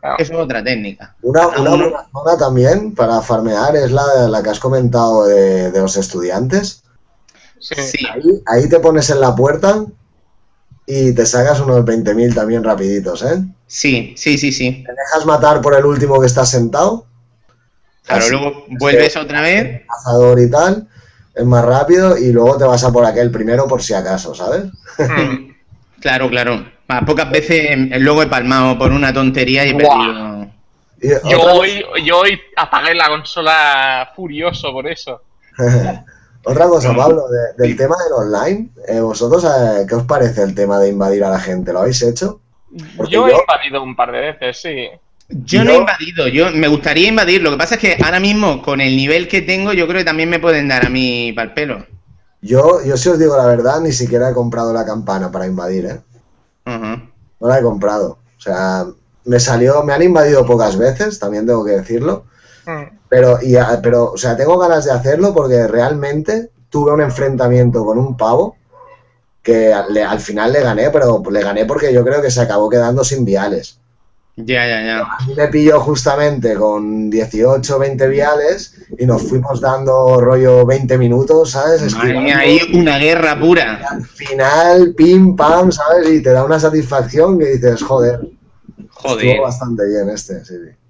Claro. 0.00 0.16
es 0.18 0.30
otra 0.32 0.62
técnica. 0.64 1.14
Una, 1.22 1.48
una 1.48 2.36
también 2.38 2.94
para 2.94 3.20
farmear 3.22 3.74
es 3.76 3.90
la, 3.90 4.28
la 4.28 4.42
que 4.42 4.50
has 4.50 4.60
comentado 4.60 5.26
de, 5.26 5.70
de 5.70 5.80
los 5.80 5.96
estudiantes. 5.96 6.82
Sí. 7.58 7.74
Sí, 7.76 8.06
Ahí, 8.12 8.22
ahí 8.46 8.68
te 8.68 8.80
pones 8.80 9.08
en 9.10 9.20
la 9.20 9.34
puerta 9.34 9.84
y 10.86 11.14
te 11.14 11.24
sacas 11.26 11.60
unos 11.60 11.84
20.000 11.84 12.34
también 12.34 12.62
rapiditos, 12.64 13.22
¿eh? 13.22 13.42
sí, 13.66 14.14
sí, 14.16 14.36
sí, 14.38 14.52
sí. 14.52 14.84
Te 14.86 14.92
dejas 14.92 15.26
matar 15.26 15.60
por 15.60 15.74
el 15.74 15.84
último 15.84 16.20
que 16.20 16.26
está 16.26 16.44
sentado, 16.44 17.06
Claro, 18.04 18.20
Así, 18.22 18.30
luego 18.32 18.64
vuelves 18.68 19.16
otra 19.16 19.40
vez. 19.40 19.82
cazador 19.88 20.38
y 20.38 20.50
tal, 20.50 20.86
es 21.34 21.44
más 21.44 21.64
rápido 21.64 22.18
y 22.18 22.32
luego 22.32 22.58
te 22.58 22.64
vas 22.64 22.84
a 22.84 22.92
por 22.92 23.04
aquel 23.06 23.30
primero 23.30 23.66
por 23.66 23.82
si 23.82 23.94
acaso, 23.94 24.34
¿sabes? 24.34 24.64
Mm. 24.98 25.52
Claro, 26.00 26.28
claro. 26.28 26.66
Pocas 27.06 27.30
veces 27.30 27.70
eh, 27.70 27.98
luego 27.98 28.22
he 28.22 28.26
palmado 28.26 28.76
por 28.76 28.92
una 28.92 29.10
tontería 29.10 29.64
y 29.64 29.70
he 29.70 29.74
perdido. 29.74 30.50
Y 31.00 31.08
Yo 31.30 31.40
hoy, 31.40 31.82
yo 32.04 32.18
hoy 32.18 32.38
apagué 32.56 32.94
la 32.94 33.08
consola 33.08 34.12
furioso 34.14 34.70
por 34.70 34.86
eso. 34.86 35.22
otra 36.44 36.68
cosa, 36.68 36.94
Pablo, 36.94 37.24
de- 37.28 37.62
del 37.66 37.76
tema 37.76 37.96
del 38.04 38.12
online, 38.12 38.70
eh, 38.88 39.00
¿vosotros 39.00 39.44
eh, 39.44 39.86
qué 39.88 39.94
os 39.94 40.04
parece 40.04 40.42
el 40.42 40.54
tema 40.54 40.78
de 40.78 40.88
invadir 40.90 41.24
a 41.24 41.30
la 41.30 41.38
gente? 41.40 41.72
¿Lo 41.72 41.80
habéis 41.80 42.02
hecho? 42.02 42.40
Porque 42.96 43.12
Yo 43.12 43.26
he 43.26 43.30
yo- 43.32 43.38
invadido 43.40 43.82
un 43.82 43.94
par 43.96 44.12
de 44.12 44.20
veces, 44.20 44.60
sí. 44.60 44.88
Yo 45.28 45.64
no 45.64 45.70
he 45.70 45.76
invadido, 45.78 46.28
yo 46.28 46.50
me 46.50 46.68
gustaría 46.68 47.08
invadir. 47.08 47.42
Lo 47.42 47.50
que 47.50 47.56
pasa 47.56 47.76
es 47.76 47.80
que 47.80 47.96
ahora 48.04 48.20
mismo, 48.20 48.60
con 48.62 48.80
el 48.80 48.94
nivel 48.96 49.26
que 49.26 49.40
tengo, 49.42 49.72
yo 49.72 49.86
creo 49.86 50.00
que 50.00 50.04
también 50.04 50.28
me 50.28 50.38
pueden 50.38 50.68
dar 50.68 50.84
a 50.84 50.90
mí 50.90 51.32
pal 51.32 51.54
pelo. 51.54 51.86
Yo, 52.42 52.84
yo 52.84 52.96
si 52.98 53.08
os 53.08 53.18
digo 53.18 53.34
la 53.36 53.46
verdad, 53.46 53.80
ni 53.80 53.90
siquiera 53.92 54.28
he 54.28 54.34
comprado 54.34 54.72
la 54.74 54.84
campana 54.84 55.30
para 55.32 55.46
invadir, 55.46 55.86
¿eh? 55.86 56.00
No 56.66 57.48
la 57.48 57.58
he 57.58 57.62
comprado. 57.62 58.18
O 58.36 58.40
sea, 58.40 58.84
me 59.24 59.40
salió, 59.40 59.82
me 59.82 59.94
han 59.94 60.02
invadido 60.02 60.44
pocas 60.44 60.76
veces, 60.76 61.18
también 61.18 61.46
tengo 61.46 61.64
que 61.64 61.72
decirlo. 61.72 62.26
Pero, 63.14 63.38
y, 63.40 63.54
a- 63.54 63.80
pero, 63.80 64.10
o 64.10 64.16
sea, 64.16 64.36
tengo 64.36 64.58
ganas 64.58 64.86
de 64.86 64.90
hacerlo 64.90 65.32
porque 65.32 65.68
realmente 65.68 66.50
tuve 66.68 66.90
un 66.90 67.00
enfrentamiento 67.00 67.84
con 67.84 67.96
un 67.96 68.16
pavo 68.16 68.56
que 69.40 69.72
al, 69.72 70.18
final 70.18 70.52
le 70.52 70.60
gané, 70.62 70.90
pero 70.90 71.22
le 71.30 71.40
gané 71.40 71.64
porque 71.64 71.92
yo 71.92 72.02
creo 72.02 72.20
que 72.20 72.32
se 72.32 72.40
acabó 72.40 72.68
quedando 72.68 73.04
sin 73.04 73.24
viales. 73.24 73.78
Ya, 74.34 74.66
ya, 74.66 74.84
ya. 74.84 74.98
A 75.02 75.24
mí 75.28 75.34
me 75.36 75.46
pilló 75.46 75.78
justamente 75.78 76.56
con 76.56 77.08
18, 77.08 77.78
20 77.78 78.08
viales 78.08 78.74
y 78.98 79.06
nos 79.06 79.22
fuimos 79.22 79.60
dando 79.60 80.20
rollo 80.20 80.66
20 80.66 80.98
minutos, 80.98 81.52
¿sabes? 81.52 81.94
Mía, 81.94 82.38
hay 82.38 82.58
una 82.74 82.98
guerra 82.98 83.38
pura. 83.38 83.80
Al 83.92 84.04
final, 84.04 84.92
pim, 84.96 85.36
pam, 85.36 85.70
¿sabes? 85.70 86.10
Y 86.10 86.20
te 86.20 86.30
da 86.30 86.42
una 86.42 86.58
satisfacción 86.58 87.38
que 87.38 87.46
dices, 87.52 87.80
joder, 87.80 88.18
Joder. 88.90 89.24
estuvo 89.24 89.42
bastante 89.44 89.86
bien 89.86 90.08
este, 90.08 90.44
sí, 90.44 90.54
sí. 90.56 90.83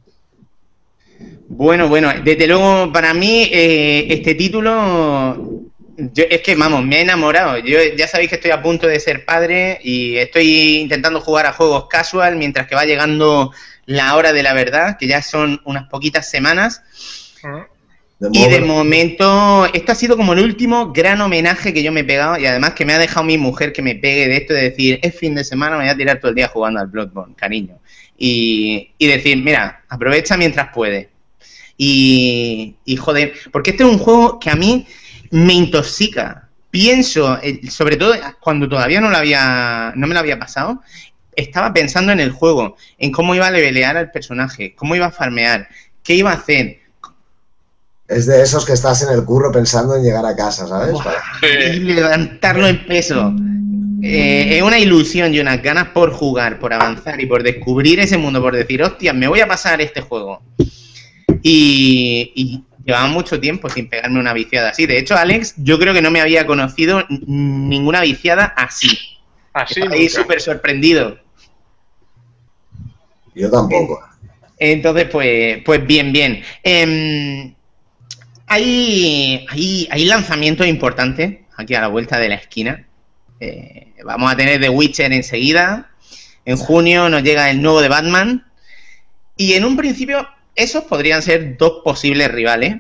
Bueno, 1.57 1.89
bueno, 1.89 2.13
desde 2.25 2.49
luego 2.49 2.93
para 2.93 3.15
mí 3.15 3.49
eh, 3.53 4.07
este 4.11 4.35
título, 4.35 5.71
yo, 5.97 6.25
es 6.29 6.41
que 6.41 6.57
vamos, 6.57 6.85
me 6.85 6.97
ha 6.97 7.01
enamorado. 7.01 7.59
Yo 7.59 7.79
ya 7.97 8.09
sabéis 8.09 8.31
que 8.31 8.37
estoy 8.37 8.51
a 8.51 8.61
punto 8.61 8.89
de 8.89 8.99
ser 8.99 9.25
padre 9.25 9.79
y 9.85 10.17
estoy 10.17 10.79
intentando 10.81 11.21
jugar 11.21 11.47
a 11.47 11.53
juegos 11.53 11.87
casual 11.89 12.35
mientras 12.35 12.67
que 12.67 12.75
va 12.75 12.85
llegando 12.85 13.53
la 13.87 14.17
hora 14.17 14.33
de 14.33 14.43
la 14.43 14.53
verdad, 14.53 14.97
que 14.99 15.07
ya 15.07 15.23
son 15.23 15.61
unas 15.65 15.89
poquitas 15.89 16.29
semanas. 16.29 16.83
De 18.19 18.31
Y 18.33 18.49
de 18.49 18.61
momento, 18.61 19.67
esto 19.73 19.93
ha 19.93 19.95
sido 19.95 20.17
como 20.17 20.33
el 20.33 20.41
último 20.41 20.93
gran 20.93 21.21
homenaje 21.21 21.73
que 21.73 21.85
yo 21.85 21.93
me 21.93 22.01
he 22.01 22.05
pegado 22.05 22.37
y 22.37 22.47
además 22.47 22.75
que 22.75 22.85
me 22.85 22.95
ha 22.95 22.99
dejado 22.99 23.25
mi 23.25 23.39
mujer 23.39 23.73
que 23.73 23.83
me 23.83 23.95
pegue 23.95 24.27
de 24.27 24.37
esto 24.39 24.55
de 24.55 24.71
decir, 24.71 24.99
es 25.03 25.17
fin 25.17 25.37
de 25.37 25.45
semana, 25.45 25.77
me 25.77 25.85
voy 25.85 25.93
a 25.93 25.97
tirar 25.97 26.19
todo 26.19 26.31
el 26.31 26.35
día 26.35 26.49
jugando 26.49 26.81
al 26.81 26.89
Bloodborne, 26.89 27.37
cariño. 27.37 27.79
Y, 28.19 28.93
y 28.99 29.07
decir, 29.07 29.37
mira, 29.37 29.85
aprovecha 29.89 30.37
mientras 30.37 30.71
puedes. 30.75 31.14
Y, 31.77 32.77
y 32.85 32.97
joder, 32.97 33.35
porque 33.53 33.71
este 33.71 33.85
es 33.85 33.91
un 33.91 33.99
juego 33.99 34.39
que 34.39 34.51
a 34.51 34.55
mí 34.55 34.87
me 35.31 35.55
intoxica. 35.55 36.49
Pienso, 36.71 37.39
eh, 37.43 37.71
sobre 37.71 37.97
todo 37.97 38.15
cuando 38.41 38.69
todavía 38.69 39.01
no, 39.01 39.11
lo 39.11 39.17
había, 39.17 39.93
no 39.97 40.07
me 40.07 40.15
lo 40.15 40.21
había 40.21 40.39
pasado, 40.39 40.83
estaba 41.37 41.73
pensando 41.73 42.13
en 42.13 42.21
el 42.21 42.31
juego, 42.31 42.77
en 42.99 43.11
cómo 43.11 43.35
iba 43.35 43.47
a 43.47 43.51
levelear 43.51 43.97
al 43.97 44.11
personaje, 44.11 44.75
cómo 44.75 44.95
iba 44.97 45.07
a 45.07 45.11
farmear, 45.11 45.69
qué 46.03 46.15
iba 46.15 46.31
a 46.31 46.35
hacer. 46.35 46.81
Es 48.07 48.27
de 48.27 48.43
esos 48.43 48.65
que 48.65 48.75
estás 48.75 49.03
en 49.03 49.09
el 49.11 49.25
curro 49.25 49.51
pensando 49.51 49.97
en 49.97 50.03
llegar 50.03 50.27
a 50.27 50.37
casa, 50.37 50.67
¿sabes? 50.67 50.95
Y 51.43 51.81
levantarlo 51.81 52.67
en 52.67 52.87
peso. 52.87 53.35
eh, 54.03 54.57
es 54.59 54.63
una 54.63 54.79
ilusión 54.79 55.35
y 55.35 55.41
unas 55.41 55.63
ganas 55.63 55.89
por 55.89 56.13
jugar, 56.13 56.59
por 56.59 56.73
avanzar 56.73 57.21
y 57.21 57.27
por 57.27 57.43
descubrir 57.43 58.01
ese 58.01 58.19
mundo, 58.19 58.43
por 58.43 58.55
decir, 58.55 58.83
hostia, 58.83 59.13
me 59.13 59.27
voy 59.27 59.41
a 59.41 59.49
pasar 59.49 59.81
este 59.81 60.03
juego. 60.03 60.43
Y, 61.43 62.33
y 62.35 62.65
llevaba 62.85 63.07
mucho 63.09 63.41
tiempo 63.41 63.69
sin 63.69 63.89
pegarme 63.89 64.21
una 64.21 64.33
viciada 64.33 64.71
así. 64.71 64.87
De 64.87 64.99
hecho, 64.99 65.17
Alex, 65.17 65.55
yo 65.59 65.79
creo 65.79 65.95
que 65.95 66.03
no 66.03 66.11
me 66.11 66.21
había 66.21 66.47
conocido 66.47 67.05
ninguna 67.09 68.01
viciada 68.01 68.45
así. 68.57 68.99
Así, 69.53 69.81
ahí 69.91 70.09
súper 70.09 70.41
sorprendido. 70.41 71.19
Yo 73.35 73.51
tampoco. 73.51 74.01
Entonces, 74.59 75.07
pues, 75.11 75.63
pues 75.65 75.87
bien, 75.87 76.13
bien. 76.13 76.43
Em, 76.63 77.55
hay, 78.47 79.47
hay, 79.49 79.89
hay 79.91 80.05
lanzamientos 80.05 80.67
importantes 80.67 81.39
aquí 81.57 81.75
a 81.75 81.81
la 81.81 81.89
vuelta 81.89 82.19
de 82.19 82.29
la 82.29 82.35
esquina. 82.37 82.87
Eh, 83.41 83.95
vamos 84.05 84.33
a 84.33 84.37
tener 84.37 84.61
The 84.61 84.69
Witcher 84.69 85.13
enseguida. 85.13 85.91
En 86.45 86.57
junio 86.57 87.09
nos 87.09 87.23
llega 87.23 87.51
el 87.51 87.63
nuevo 87.63 87.81
de 87.81 87.89
Batman. 87.89 88.47
Y 89.37 89.55
en 89.55 89.65
un 89.65 89.77
principio, 89.77 90.29
esos 90.55 90.85
podrían 90.85 91.23
ser 91.23 91.57
dos 91.57 91.83
posibles 91.85 92.31
rivales. 92.31 92.77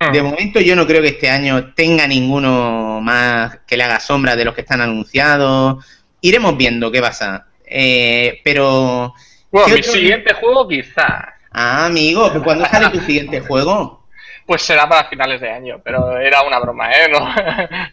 Mm. 0.00 0.12
De 0.12 0.22
momento 0.22 0.60
yo 0.60 0.76
no 0.76 0.86
creo 0.86 1.02
que 1.02 1.08
este 1.08 1.28
año 1.28 1.72
tenga 1.74 2.06
ninguno 2.06 3.00
más 3.00 3.58
que 3.66 3.76
le 3.76 3.84
haga 3.84 4.00
sombra 4.00 4.36
de 4.36 4.44
los 4.44 4.54
que 4.54 4.62
están 4.62 4.80
anunciados. 4.80 5.84
Iremos 6.20 6.56
viendo 6.56 6.90
qué 6.90 7.00
pasa. 7.00 7.46
Eh, 7.64 8.40
pero... 8.44 9.14
Bueno, 9.50 9.68
¿qué 9.68 9.76
mi 9.76 9.82
siguiente 9.82 10.34
juego 10.34 10.68
quizás. 10.68 11.24
Ah, 11.50 11.86
amigo, 11.86 12.28
¿pero 12.28 12.44
¿cuándo 12.44 12.66
sale 12.66 12.90
tu 12.90 13.00
siguiente 13.00 13.40
juego? 13.48 14.06
Pues 14.46 14.62
será 14.62 14.88
para 14.88 15.08
finales 15.08 15.40
de 15.40 15.50
año, 15.50 15.80
pero 15.82 16.16
era 16.18 16.42
una 16.42 16.58
broma, 16.58 16.90
¿eh? 16.92 17.08
No, 17.10 17.34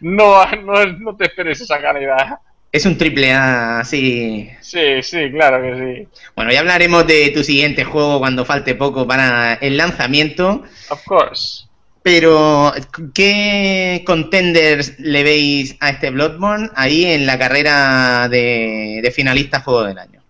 no, 0.00 0.46
no, 0.62 0.86
no 0.86 1.16
te 1.16 1.24
esperes 1.24 1.60
esa 1.60 1.80
calidad. 1.80 2.38
Es 2.76 2.84
un 2.84 2.98
triple 2.98 3.32
A, 3.32 3.82
sí. 3.86 4.50
Sí, 4.60 5.02
sí, 5.02 5.30
claro 5.30 5.62
que 5.62 5.78
sí. 5.78 6.08
Bueno, 6.36 6.52
ya 6.52 6.60
hablaremos 6.60 7.06
de 7.06 7.30
tu 7.30 7.42
siguiente 7.42 7.84
juego 7.84 8.18
cuando 8.18 8.44
falte 8.44 8.74
poco 8.74 9.06
para 9.06 9.54
el 9.54 9.78
lanzamiento. 9.78 10.62
Of 10.90 11.02
course. 11.06 11.64
Pero, 12.02 12.74
¿qué 13.14 14.02
contenders 14.04 15.00
le 15.00 15.22
veis 15.22 15.76
a 15.80 15.88
este 15.88 16.10
Bloodborne 16.10 16.68
ahí 16.74 17.06
en 17.06 17.24
la 17.24 17.38
carrera 17.38 18.28
de, 18.28 19.00
de 19.02 19.10
finalista 19.10 19.62
Juego 19.62 19.84
del 19.84 19.98
Año? 19.98 20.20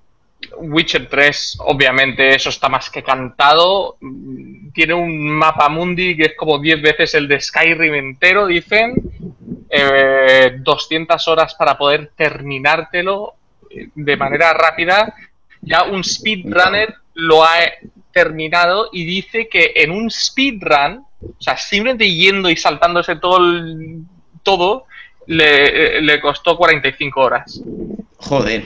Witcher 0.58 1.08
3, 1.08 1.58
obviamente, 1.60 2.34
eso 2.34 2.48
está 2.50 2.68
más 2.68 2.90
que 2.90 3.02
cantado. 3.02 3.96
Tiene 4.72 4.94
un 4.94 5.28
mapa 5.30 5.68
mundi 5.68 6.16
que 6.16 6.22
es 6.24 6.34
como 6.36 6.58
10 6.58 6.82
veces 6.82 7.14
el 7.14 7.28
de 7.28 7.40
Skyrim 7.40 7.94
entero, 7.94 8.46
dicen. 8.46 8.94
Eh, 9.68 10.56
200 10.60 11.28
horas 11.28 11.54
para 11.54 11.76
poder 11.76 12.12
terminártelo 12.16 13.34
eh, 13.70 13.88
de 13.94 14.16
manera 14.16 14.52
rápida. 14.52 15.12
Ya 15.60 15.82
un 15.84 16.04
speedrunner 16.04 16.94
lo 17.14 17.42
ha 17.44 17.54
terminado 18.12 18.88
y 18.92 19.04
dice 19.04 19.48
que 19.48 19.72
en 19.76 19.90
un 19.90 20.10
speedrun, 20.10 21.04
o 21.20 21.40
sea, 21.42 21.56
simplemente 21.56 22.10
yendo 22.10 22.48
y 22.48 22.56
saltándose 22.56 23.16
todo, 23.16 23.38
el- 23.38 24.02
todo 24.42 24.84
le, 25.26 26.00
le 26.00 26.20
costó 26.20 26.56
45 26.56 27.20
horas. 27.20 27.60
Joder. 28.18 28.64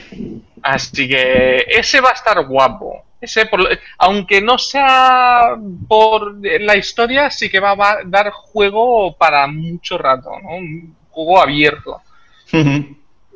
Así 0.63 1.09
que 1.09 1.65
ese 1.69 2.01
va 2.01 2.11
a 2.11 2.15
estar 2.15 2.45
guapo. 2.47 3.05
Ese, 3.21 3.47
por 3.47 3.61
lo- 3.61 3.69
aunque 3.99 4.41
no 4.41 4.57
sea 4.59 5.55
por 5.89 6.35
la 6.43 6.77
historia, 6.77 7.31
sí 7.31 7.51
que 7.51 7.61
va 7.61 7.73
a 7.73 7.99
dar 8.05 8.31
juego 8.31 9.15
para 9.17 9.47
mucho 9.47 9.99
rato, 9.99 10.31
¿no? 10.43 10.51
Un 10.57 10.97
juego 11.11 11.41
abierto. 11.41 12.01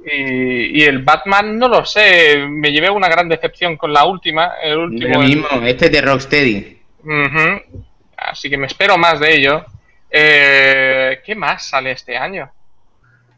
Y, 0.07 0.81
y 0.81 0.83
el 0.85 1.03
Batman, 1.03 1.59
no 1.59 1.68
lo 1.68 1.85
sé, 1.87 2.45
me 2.47 2.70
llevé 2.72 2.91
una 2.91 3.09
gran 3.09 3.29
decepción 3.29 3.77
con 3.77 3.93
la 3.93 4.05
última, 4.05 4.53
el 4.62 4.77
último. 4.79 5.14
Lo 5.14 5.22
el- 5.22 5.29
mismo, 5.29 5.49
este 5.66 5.87
es 5.87 5.93
de 5.93 6.01
Rocksteady. 6.03 6.79
Ujú. 7.05 7.83
Así 8.16 8.49
que 8.51 8.57
me 8.59 8.66
espero 8.66 8.97
más 8.99 9.20
de 9.20 9.35
ello. 9.35 9.64
Eh, 10.11 11.20
¿Qué 11.25 11.35
más 11.35 11.66
sale 11.68 11.91
este 11.93 12.16
año? 12.16 12.51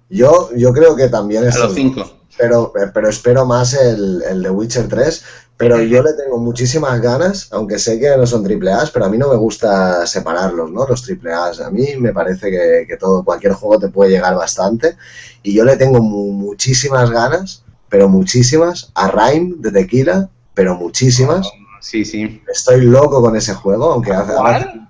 Yo, 0.09 0.51
yo 0.57 0.73
creo 0.73 0.95
que 0.97 1.09
también 1.09 1.45
A 1.45 1.49
es 1.49 1.57
los 1.57 1.75
cinco. 1.75 2.21
Pero, 2.39 2.73
pero 2.95 3.09
espero 3.09 3.45
más 3.47 3.75
el, 3.75 4.23
el 4.29 4.43
de 4.43 4.51
Witcher 4.51 4.89
3. 4.89 5.25
Pero 5.59 5.81
yo 5.81 6.03
le 6.03 6.13
tengo 6.13 6.37
muchísimas 6.37 7.01
ganas, 7.01 7.49
aunque 7.51 7.79
sé 7.79 7.99
que 7.99 8.15
no 8.15 8.27
son 8.27 8.45
triple 8.45 8.71
A's, 8.73 8.91
pero 8.91 9.07
a 9.07 9.09
mí 9.09 9.17
no 9.17 9.31
me 9.31 9.37
gusta 9.37 10.07
separarlos, 10.07 10.71
¿no? 10.71 10.87
Los 10.87 11.03
triple 11.03 11.33
A's. 11.33 11.61
A 11.63 11.71
mí 11.71 11.97
me 11.99 12.13
parece 12.13 12.51
que, 12.51 12.85
que 12.87 12.97
todo, 12.99 13.25
cualquier 13.25 13.55
juego 13.55 13.79
te 13.79 13.89
puede 13.89 14.11
llegar 14.11 14.35
bastante. 14.35 14.97
Y 15.43 15.55
yo 15.55 15.65
le 15.65 15.79
tengo 15.79 16.03
mu- 16.03 16.33
muchísimas 16.33 17.11
ganas, 17.11 17.63
pero 17.89 18.07
muchísimas, 18.11 18.91
a 18.95 19.11
Rhyme 19.11 19.55
de 19.61 19.73
Tequila, 19.73 20.29
pero 20.53 20.75
muchísimas. 20.77 21.49
Sí, 21.81 22.05
sí. 22.05 22.43
Estoy 22.53 22.83
loco 22.83 23.23
con 23.23 23.35
ese 23.35 23.55
juego, 23.55 23.93
aunque 23.93 24.13
hace, 24.13 24.35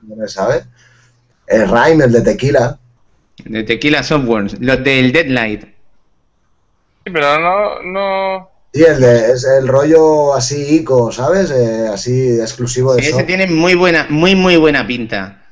no 0.03 0.17
me 0.17 0.27
sabe. 0.27 0.65
El 1.47 1.69
Rhyme, 1.69 2.07
el 2.07 2.11
de 2.13 2.23
Tequila. 2.23 2.81
De 3.45 3.63
Tequila 3.63 4.03
Softwares, 4.03 4.57
los 4.59 4.83
del 4.83 5.13
Deadlight. 5.13 5.76
Sí, 7.07 7.13
pero 7.13 7.39
no, 7.39 7.83
no. 7.85 8.51
Sí, 8.75 8.83
el 8.83 9.01
de, 9.01 9.31
es 9.31 9.45
el 9.45 9.69
rollo 9.69 10.35
así 10.35 10.79
ico, 10.81 11.13
¿sabes? 11.13 11.53
Eh, 11.53 11.87
así 11.89 12.41
exclusivo 12.41 12.95
de 12.97 13.03
Sí, 13.05 13.11
ese 13.11 13.23
tiene 13.23 13.47
muy 13.47 13.77
buena, 13.77 14.09
muy, 14.11 14.35
muy 14.35 14.57
buena 14.57 14.85
pinta. 14.85 15.45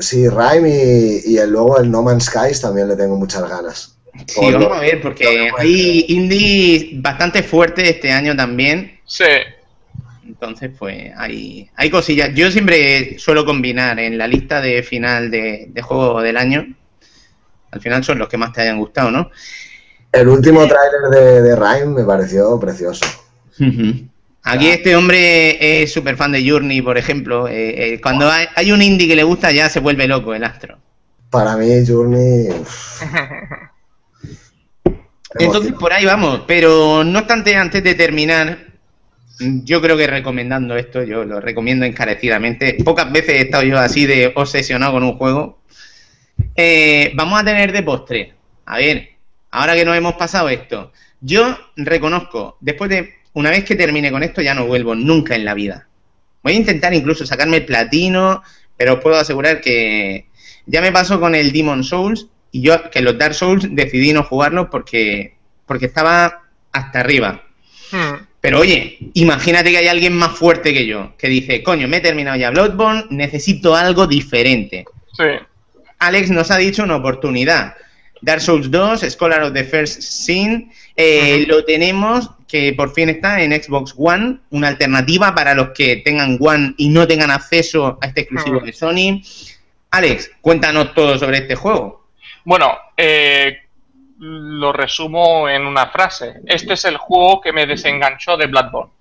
Sí, 0.00 0.28
Rhyme 0.28 0.68
y, 0.68 1.32
y 1.32 1.38
el, 1.38 1.50
luego 1.50 1.78
el 1.80 1.90
No 1.90 2.02
Man's 2.02 2.24
Skies 2.26 2.60
también 2.60 2.88
le 2.88 2.96
tengo 2.96 3.16
muchas 3.16 3.48
ganas. 3.48 3.98
Sí, 4.26 4.40
vamos 4.42 4.60
lo- 4.60 4.74
a 4.74 4.80
ver, 4.80 5.00
porque 5.00 5.50
hay 5.56 6.04
indies 6.08 7.00
bastante 7.00 7.42
fuertes 7.42 7.88
este 7.88 8.12
año 8.12 8.36
también. 8.36 9.00
Sí. 9.06 9.24
Entonces, 10.26 10.70
pues 10.78 11.12
hay, 11.16 11.70
hay 11.76 11.88
cosillas. 11.88 12.30
Yo 12.34 12.50
siempre 12.50 13.18
suelo 13.18 13.46
combinar 13.46 13.98
en 13.98 14.18
la 14.18 14.26
lista 14.26 14.60
de 14.60 14.82
final 14.82 15.30
de, 15.30 15.68
de 15.70 15.80
juego 15.82 16.20
del 16.20 16.36
año. 16.36 16.66
Al 17.70 17.80
final 17.80 18.04
son 18.04 18.18
los 18.18 18.28
que 18.28 18.36
más 18.36 18.52
te 18.52 18.60
hayan 18.60 18.78
gustado, 18.78 19.10
¿no? 19.10 19.30
El 20.12 20.28
último 20.28 20.66
tráiler 20.66 21.10
de, 21.10 21.42
de 21.42 21.56
Rhyme 21.56 21.94
me 21.94 22.04
pareció 22.04 22.60
precioso. 22.60 23.04
Aquí 24.44 24.68
este 24.68 24.94
hombre 24.96 25.82
es 25.82 25.92
súper 25.92 26.16
fan 26.16 26.32
de 26.32 26.48
Journey, 26.48 26.82
por 26.82 26.98
ejemplo. 26.98 27.48
Eh, 27.48 27.94
eh, 27.94 28.00
cuando 28.00 28.30
hay, 28.30 28.46
hay 28.54 28.72
un 28.72 28.82
indie 28.82 29.08
que 29.08 29.16
le 29.16 29.22
gusta 29.22 29.50
ya 29.50 29.68
se 29.68 29.80
vuelve 29.80 30.06
loco 30.06 30.34
el 30.34 30.44
astro. 30.44 30.78
Para 31.30 31.56
mí, 31.56 31.68
Journey... 31.86 32.48
Entonces 35.38 35.72
por 35.72 35.92
ahí 35.94 36.04
vamos, 36.04 36.42
pero 36.46 37.02
no 37.04 37.20
obstante, 37.20 37.56
antes 37.56 37.82
de 37.82 37.94
terminar, 37.94 38.58
yo 39.40 39.80
creo 39.80 39.96
que 39.96 40.06
recomendando 40.06 40.76
esto, 40.76 41.02
yo 41.02 41.24
lo 41.24 41.40
recomiendo 41.40 41.86
encarecidamente. 41.86 42.76
Pocas 42.84 43.10
veces 43.10 43.36
he 43.36 43.40
estado 43.42 43.62
yo 43.62 43.78
así 43.78 44.06
de 44.06 44.32
obsesionado 44.34 44.92
con 44.92 45.04
un 45.04 45.16
juego. 45.16 45.62
Eh, 46.54 47.12
vamos 47.14 47.40
a 47.40 47.44
tener 47.44 47.72
de 47.72 47.82
postre. 47.82 48.34
A 48.66 48.76
ver, 48.76 49.11
ahora 49.52 49.74
que 49.74 49.84
nos 49.84 49.96
hemos 49.96 50.14
pasado 50.14 50.48
esto, 50.48 50.92
yo 51.20 51.56
reconozco, 51.76 52.56
después 52.60 52.90
de 52.90 53.14
una 53.34 53.50
vez 53.50 53.64
que 53.64 53.76
termine 53.76 54.10
con 54.10 54.22
esto, 54.22 54.42
ya 54.42 54.54
no 54.54 54.66
vuelvo 54.66 54.94
nunca 54.94 55.36
en 55.36 55.44
la 55.44 55.54
vida. 55.54 55.86
Voy 56.42 56.54
a 56.54 56.56
intentar 56.56 56.92
incluso 56.92 57.24
sacarme 57.24 57.58
el 57.58 57.64
platino, 57.64 58.42
pero 58.76 58.94
os 58.94 59.00
puedo 59.00 59.16
asegurar 59.16 59.60
que 59.60 60.26
ya 60.66 60.80
me 60.80 60.92
pasó 60.92 61.20
con 61.20 61.34
el 61.34 61.52
Demon 61.52 61.84
Souls 61.84 62.26
y 62.50 62.62
yo 62.62 62.90
que 62.90 63.00
los 63.00 63.16
Dark 63.16 63.34
Souls 63.34 63.68
decidí 63.70 64.12
no 64.12 64.24
jugarlos 64.24 64.68
porque, 64.70 65.36
porque 65.66 65.86
estaba 65.86 66.42
hasta 66.72 67.00
arriba. 67.00 67.44
Hmm. 67.92 68.26
Pero 68.40 68.58
oye, 68.58 68.98
imagínate 69.14 69.70
que 69.70 69.78
hay 69.78 69.86
alguien 69.86 70.14
más 70.14 70.32
fuerte 70.32 70.74
que 70.74 70.84
yo, 70.86 71.14
que 71.16 71.28
dice, 71.28 71.62
coño, 71.62 71.86
me 71.86 71.98
he 71.98 72.00
terminado 72.00 72.36
ya 72.36 72.50
Bloodborne, 72.50 73.04
necesito 73.10 73.76
algo 73.76 74.08
diferente. 74.08 74.84
Sí. 75.16 75.24
Alex 76.00 76.30
nos 76.30 76.50
ha 76.50 76.58
dicho 76.58 76.82
una 76.82 76.96
oportunidad. 76.96 77.76
Dark 78.22 78.40
Souls 78.40 78.70
2, 78.70 79.10
Scholar 79.10 79.42
of 79.42 79.52
the 79.52 79.64
First 79.64 80.00
Sin, 80.00 80.72
eh, 80.96 81.44
lo 81.46 81.64
tenemos 81.64 82.30
que 82.48 82.72
por 82.74 82.92
fin 82.92 83.08
está 83.08 83.42
en 83.42 83.52
Xbox 83.52 83.94
One, 83.96 84.38
una 84.50 84.68
alternativa 84.68 85.34
para 85.34 85.54
los 85.54 85.70
que 85.70 85.96
tengan 85.96 86.38
One 86.40 86.74
y 86.76 86.88
no 86.88 87.06
tengan 87.06 87.30
acceso 87.30 87.98
a 88.00 88.06
este 88.06 88.22
exclusivo 88.22 88.60
de 88.60 88.72
Sony. 88.72 89.22
Alex, 89.90 90.30
cuéntanos 90.40 90.94
todo 90.94 91.18
sobre 91.18 91.38
este 91.38 91.54
juego. 91.54 92.06
Bueno, 92.44 92.76
eh, 92.96 93.62
lo 94.18 94.72
resumo 94.72 95.48
en 95.48 95.66
una 95.66 95.86
frase. 95.88 96.40
Este 96.46 96.74
es 96.74 96.84
el 96.84 96.96
juego 96.96 97.40
que 97.40 97.52
me 97.52 97.66
desenganchó 97.66 98.36
de 98.36 98.46
Bloodborne. 98.46 98.92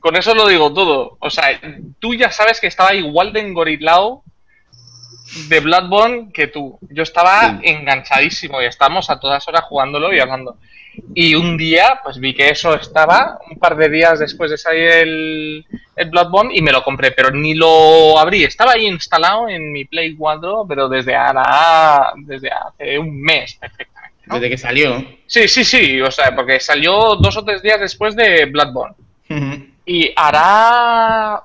Con 0.00 0.16
eso 0.16 0.34
lo 0.34 0.48
digo 0.48 0.72
todo. 0.72 1.16
O 1.20 1.30
sea, 1.30 1.60
tú 1.98 2.14
ya 2.14 2.30
sabes 2.30 2.60
que 2.60 2.66
estaba 2.66 2.94
igual 2.94 3.32
de 3.32 3.40
engorilado 3.40 4.22
de 5.48 5.60
Bloodborne 5.60 6.30
que 6.32 6.46
tú. 6.48 6.78
Yo 6.90 7.02
estaba 7.02 7.58
Sí. 7.60 7.68
enganchadísimo 7.68 8.60
y 8.62 8.66
estábamos 8.66 9.10
a 9.10 9.18
todas 9.18 9.46
horas 9.48 9.64
jugándolo 9.64 10.12
y 10.12 10.20
hablando. 10.20 10.56
Y 11.12 11.34
un 11.34 11.56
día, 11.56 12.00
pues 12.04 12.18
vi 12.20 12.34
que 12.34 12.50
eso 12.50 12.72
estaba, 12.74 13.38
un 13.50 13.58
par 13.58 13.74
de 13.76 13.88
días 13.88 14.20
después 14.20 14.50
de 14.50 14.58
salir 14.58 14.88
el, 14.88 15.66
el 15.96 16.10
Bloodborne, 16.10 16.54
y 16.54 16.62
me 16.62 16.70
lo 16.70 16.84
compré, 16.84 17.10
pero 17.10 17.30
ni 17.32 17.54
lo 17.54 18.16
abrí. 18.16 18.44
Estaba 18.44 18.72
ahí 18.72 18.86
instalado 18.86 19.48
en 19.48 19.72
mi 19.72 19.86
Play 19.86 20.14
4, 20.14 20.64
pero 20.68 20.88
desde 20.88 21.16
ahora, 21.16 22.12
desde 22.18 22.48
hace 22.50 22.98
un 22.98 23.20
mes 23.20 23.54
perfectamente. 23.54 23.94
Desde 24.26 24.48
que 24.50 24.56
salió. 24.58 25.04
Sí, 25.26 25.48
sí, 25.48 25.64
sí, 25.64 26.00
o 26.00 26.10
sea, 26.12 26.34
porque 26.34 26.60
salió 26.60 27.16
dos 27.16 27.36
o 27.36 27.44
tres 27.44 27.60
días 27.60 27.80
después 27.80 28.14
de 28.14 28.44
Bloodborne. 28.46 28.94
Ujú. 29.30 29.66
Y 29.86 30.12
hará 30.16 31.42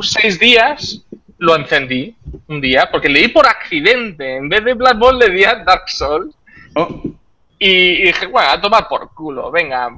seis 0.00 0.38
días 0.38 1.02
lo 1.38 1.56
encendí 1.56 2.14
un 2.48 2.60
día, 2.60 2.88
porque 2.90 3.08
le 3.08 3.20
di 3.20 3.28
por 3.28 3.46
accidente. 3.46 4.36
En 4.36 4.48
vez 4.48 4.64
de 4.64 4.74
Bloodborne 4.74 5.26
le 5.26 5.34
di 5.34 5.44
a 5.44 5.56
Dark 5.56 5.88
Souls. 5.88 6.34
Oh, 6.74 7.02
Y, 7.58 7.68
y 7.68 8.02
dije, 8.02 8.26
bueno, 8.26 8.50
a 8.50 8.60
tomar 8.60 8.86
por 8.86 9.14
culo, 9.14 9.50
venga. 9.50 9.88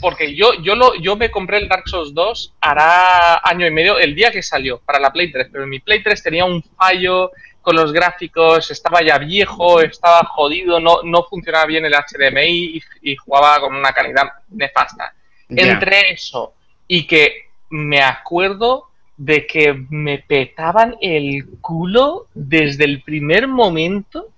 Porque 0.00 0.34
yo, 0.34 0.54
yo, 0.62 0.74
lo, 0.74 0.94
yo 0.94 1.14
me 1.16 1.30
compré 1.30 1.58
el 1.58 1.68
Dark 1.68 1.86
Souls 1.86 2.14
2 2.14 2.54
hará 2.60 3.40
año 3.46 3.66
y 3.66 3.70
medio, 3.70 3.98
el 3.98 4.14
día 4.14 4.30
que 4.30 4.42
salió, 4.42 4.78
para 4.78 4.98
la 4.98 5.12
Play 5.12 5.30
3. 5.30 5.48
Pero 5.52 5.66
mi 5.66 5.80
Play 5.80 6.02
3 6.02 6.22
tenía 6.22 6.44
un 6.44 6.62
fallo 6.62 7.30
con 7.60 7.76
los 7.76 7.92
gráficos, 7.92 8.70
estaba 8.70 9.02
ya 9.02 9.18
viejo, 9.18 9.80
estaba 9.80 10.24
jodido, 10.24 10.80
no, 10.80 11.02
no 11.04 11.22
funcionaba 11.24 11.66
bien 11.66 11.84
el 11.84 11.92
HDMI 11.92 12.76
y, 12.76 12.82
y 13.02 13.16
jugaba 13.16 13.60
con 13.60 13.74
una 13.74 13.92
calidad 13.92 14.28
nefasta. 14.48 15.14
Entre 15.48 16.12
eso 16.12 16.54
y 16.88 17.06
que 17.06 17.50
me 17.68 18.02
acuerdo 18.02 18.88
de 19.16 19.46
que 19.46 19.74
me 19.90 20.18
petaban 20.18 20.96
el 21.00 21.46
culo 21.60 22.26
desde 22.34 22.84
el 22.84 23.02
primer 23.02 23.46
momento, 23.46 24.28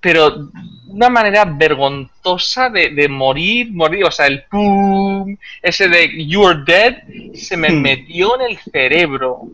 pero 0.00 0.50
una 0.88 1.08
manera 1.08 1.44
vergonzosa 1.46 2.68
de, 2.70 2.90
de 2.90 3.08
morir, 3.08 3.72
morir, 3.72 4.04
o 4.04 4.10
sea, 4.10 4.26
el 4.26 4.44
pum, 4.44 5.36
ese 5.62 5.88
de 5.88 6.26
You're 6.26 6.62
Dead, 6.66 7.02
se 7.34 7.56
me 7.56 7.70
Hmm. 7.70 7.80
metió 7.82 8.38
en 8.40 8.50
el 8.50 8.58
cerebro. 8.58 9.48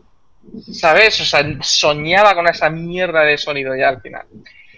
¿Sabes? 0.71 1.21
O 1.21 1.25
sea, 1.25 1.45
soñaba 1.61 2.33
con 2.35 2.47
esa 2.47 2.69
mierda 2.69 3.21
de 3.21 3.37
sonido 3.37 3.75
ya 3.75 3.89
al 3.89 4.01
final. 4.01 4.25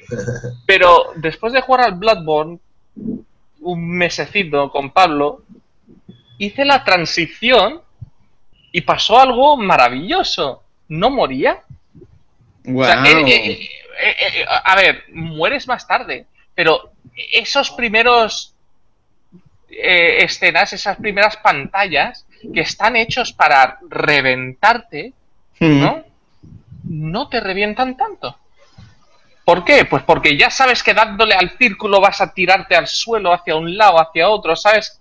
Pero 0.66 1.06
después 1.16 1.54
de 1.54 1.62
jugar 1.62 1.82
al 1.82 1.96
Bloodborne, 1.96 2.60
un 3.62 3.90
mesecito 3.90 4.70
con 4.72 4.92
Pablo, 4.92 5.42
hice 6.38 6.66
la 6.66 6.84
transición 6.84 7.82
y 8.74 8.82
pasó 8.82 9.18
algo 9.22 9.56
maravilloso. 9.56 10.64
No 10.90 11.10
moría. 11.10 11.62
O 12.68 12.84
sea, 12.84 12.96
Guau. 13.02 13.06
eh, 13.28 13.30
eh, 13.32 13.70
eh, 14.02 14.46
a 14.48 14.76
ver, 14.76 15.06
mueres 15.14 15.66
más 15.68 15.88
tarde, 15.88 16.26
pero 16.54 16.92
esos 17.32 17.72
primeros 17.72 18.54
escenas, 19.70 20.74
esas 20.74 20.98
primeras 20.98 21.38
pantallas 21.38 22.26
que 22.54 22.62
están 22.62 22.96
hechos 22.96 23.32
para 23.32 23.78
reventarte, 23.90 25.14
Mm. 25.60 25.82
¿no? 25.82 26.04
No 26.84 27.30
te 27.30 27.40
revientan 27.40 27.96
tanto. 27.96 28.38
¿Por 29.46 29.64
qué? 29.64 29.86
Pues 29.86 30.04
porque 30.04 30.36
ya 30.38 30.50
sabes 30.50 30.84
que 30.84 30.94
dándole 30.94 31.36
al 31.36 31.58
círculo 31.58 32.02
vas 32.02 32.20
a 32.22 32.34
tirarte 32.34 32.76
al 32.76 32.88
suelo 32.88 33.32
hacia 33.34 33.56
un 33.56 33.78
lado, 33.78 34.00
hacia 34.02 34.30
otro, 34.30 34.56
sabes 34.56 35.00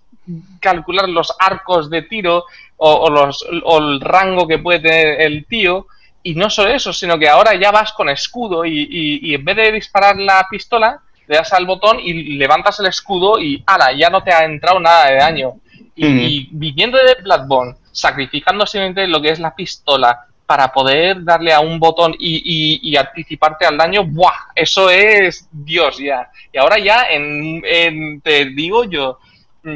calcular 0.61 1.09
los 1.09 1.33
arcos 1.39 1.89
de 1.89 2.01
tiro 2.03 2.45
o, 2.85 3.05
o 3.05 3.09
los, 3.09 3.45
o 3.63 3.77
el 3.79 4.01
rango 4.01 4.45
que 4.47 4.59
puede 4.59 4.79
tener 4.81 5.21
el 5.21 5.45
tío. 5.45 5.87
Y 6.21 6.35
no 6.35 6.49
solo 6.49 6.69
eso, 6.69 6.91
sino 6.93 7.17
que 7.19 7.27
ahora 7.29 7.53
ya 7.55 7.71
vas 7.71 7.91
con 7.93 8.09
escudo 8.09 8.65
y, 8.65 8.87
y- 8.89 9.19
y 9.31 9.35
en 9.35 9.43
vez 9.45 9.55
de 9.57 9.71
disparar 9.71 10.17
la 10.17 10.45
pistola, 10.49 10.99
le 11.27 11.35
das 11.37 11.51
al 11.53 11.65
botón 11.65 11.99
y 11.99 12.13
levantas 12.37 12.79
el 12.79 12.85
escudo 12.87 13.39
y 13.39 13.61
¡ala! 13.65 13.91
Ya 13.93 14.09
no 14.09 14.23
te 14.23 14.31
ha 14.33 14.43
entrado 14.45 14.79
nada 14.79 15.09
de 15.09 15.15
daño. 15.17 15.53
Y, 15.95 16.05
Mm. 16.05 16.19
y 16.19 16.47
viniendo 16.51 16.97
de 16.97 17.15
Bloodborne, 17.21 17.75
sacrificando 17.91 18.65
simplemente 18.65 19.07
lo 19.07 19.21
que 19.21 19.29
es 19.29 19.39
la 19.39 19.55
pistola 19.55 20.25
para 20.45 20.71
poder 20.73 21.23
darle 21.23 21.53
a 21.53 21.59
un 21.61 21.79
botón 21.79 22.13
y, 22.19 22.41
y- 22.43 22.79
y 22.91 22.97
anticiparte 22.97 23.65
al 23.65 23.77
daño, 23.77 24.03
¡buah! 24.05 24.51
Eso 24.55 24.89
es 24.89 25.47
Dios 25.51 25.97
ya. 25.99 26.29
Y 26.51 26.57
ahora 26.57 26.79
ya, 26.79 27.05
en, 27.09 27.61
en- 27.65 28.21
te 28.21 28.45
digo 28.45 28.83
yo, 28.85 29.19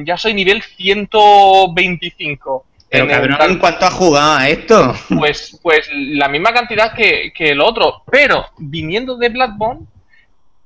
ya 0.06 0.18
soy 0.18 0.34
nivel 0.34 0.62
125. 0.62 2.66
Pero 2.90 3.04
en 3.06 3.10
el 3.12 3.16
cabrón, 3.18 3.52
¿en 3.52 3.58
cuánto 3.60 3.86
has 3.86 3.94
jugado 3.94 4.38
a 4.38 4.48
esto? 4.50 4.94
pues, 5.18 5.60
pues 5.62 5.90
la 5.94 6.28
misma 6.30 6.54
cantidad 6.54 6.94
que, 6.94 7.32
que 7.36 7.50
el 7.50 7.62
otro. 7.62 8.04
Pero 8.10 8.46
viniendo 8.58 9.18
de 9.18 9.30
Bloodborne, 9.30 9.86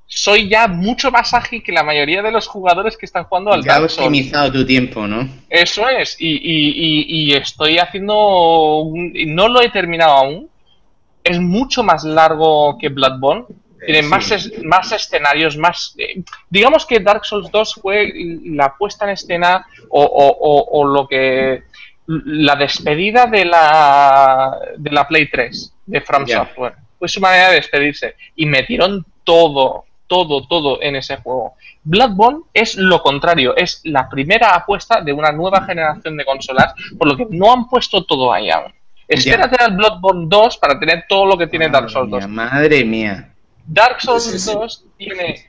soy 0.06 0.48
ya 0.48 0.68
mucho 0.68 1.10
más 1.10 1.32
ágil 1.32 1.62
que 1.62 1.72
la 1.72 1.82
mayoría 1.82 2.20
de 2.22 2.30
los 2.30 2.46
jugadores 2.46 2.96
que 2.98 3.06
están 3.06 3.24
jugando 3.24 3.50
al 3.52 3.64
Ya 3.64 3.72
has 3.72 3.78
Dark 3.80 3.90
Souls. 3.90 4.06
optimizado 4.08 4.52
tu 4.52 4.66
tiempo, 4.66 5.06
¿no? 5.06 5.26
Eso 5.48 5.88
es. 5.88 6.16
Y, 6.20 6.28
y- 6.28 6.74
y- 6.74 7.06
y 7.08 7.32
estoy 7.34 7.78
haciendo. 7.78 8.80
un- 8.82 9.12
no 9.34 9.48
lo 9.48 9.62
he 9.62 9.70
terminado 9.70 10.12
aún. 10.12 10.48
Es 11.24 11.40
mucho 11.40 11.82
más 11.82 12.04
largo 12.04 12.76
que 12.78 12.88
Bloodborne. 12.88 13.44
Tiene 13.84 14.02
Sí. 14.02 14.08
más, 14.08 14.30
es- 14.30 14.62
más 14.64 14.92
escenarios, 14.92 15.56
más... 15.56 15.94
eh, 15.98 16.22
digamos 16.50 16.86
que 16.86 17.00
Dark 17.00 17.24
Souls 17.24 17.50
2 17.50 17.74
fue 17.82 18.12
la 18.44 18.76
puesta 18.76 19.06
en 19.06 19.10
escena 19.12 19.66
o, 19.88 20.02
o- 20.04 20.36
o- 20.38 20.80
o 20.80 20.84
lo 20.84 21.08
que... 21.08 21.62
La 22.06 22.56
despedida 22.56 23.26
de 23.26 23.44
la, 23.44 24.58
de 24.76 24.90
la 24.90 25.06
Play 25.06 25.30
3 25.30 25.74
de 25.86 26.00
From. 26.00 26.26
Software. 26.26 26.74
Fue 26.98 27.08
su 27.08 27.20
manera 27.20 27.50
de 27.50 27.56
despedirse. 27.56 28.16
Y 28.36 28.46
metieron 28.46 29.04
todo, 29.24 29.84
todo, 30.06 30.46
todo 30.46 30.82
en 30.82 30.96
ese 30.96 31.16
juego. 31.16 31.54
Bloodborne 31.84 32.42
es 32.54 32.76
lo 32.76 33.02
contrario, 33.02 33.56
es 33.56 33.80
la 33.84 34.08
primera 34.08 34.54
apuesta 34.54 35.00
de 35.00 35.12
una 35.12 35.32
nueva 35.32 35.64
generación 35.64 36.16
de 36.16 36.24
consolas, 36.24 36.74
por 36.96 37.08
lo 37.08 37.16
que 37.16 37.26
no 37.30 37.52
han 37.52 37.68
puesto 37.68 38.04
todo 38.04 38.32
ahí 38.32 38.50
aún. 38.50 38.72
Espérate 39.08 39.62
al 39.62 39.76
Bloodborne 39.76 40.26
2 40.28 40.58
para 40.58 40.78
tener 40.78 41.04
todo 41.08 41.26
lo 41.26 41.36
que 41.36 41.46
tiene 41.46 41.68
Dark 41.68 41.90
Souls 41.90 42.10
2. 42.10 42.28
Madre 42.28 42.28
mía, 42.28 42.50
Madre 42.52 42.84
mía. 42.84 43.34
Dark 43.66 44.00
Souls 44.00 44.24
Sí, 44.24 44.38
sí, 44.38 44.50
sí. 44.50 44.54
2 44.54 44.84
tiene 44.96 45.46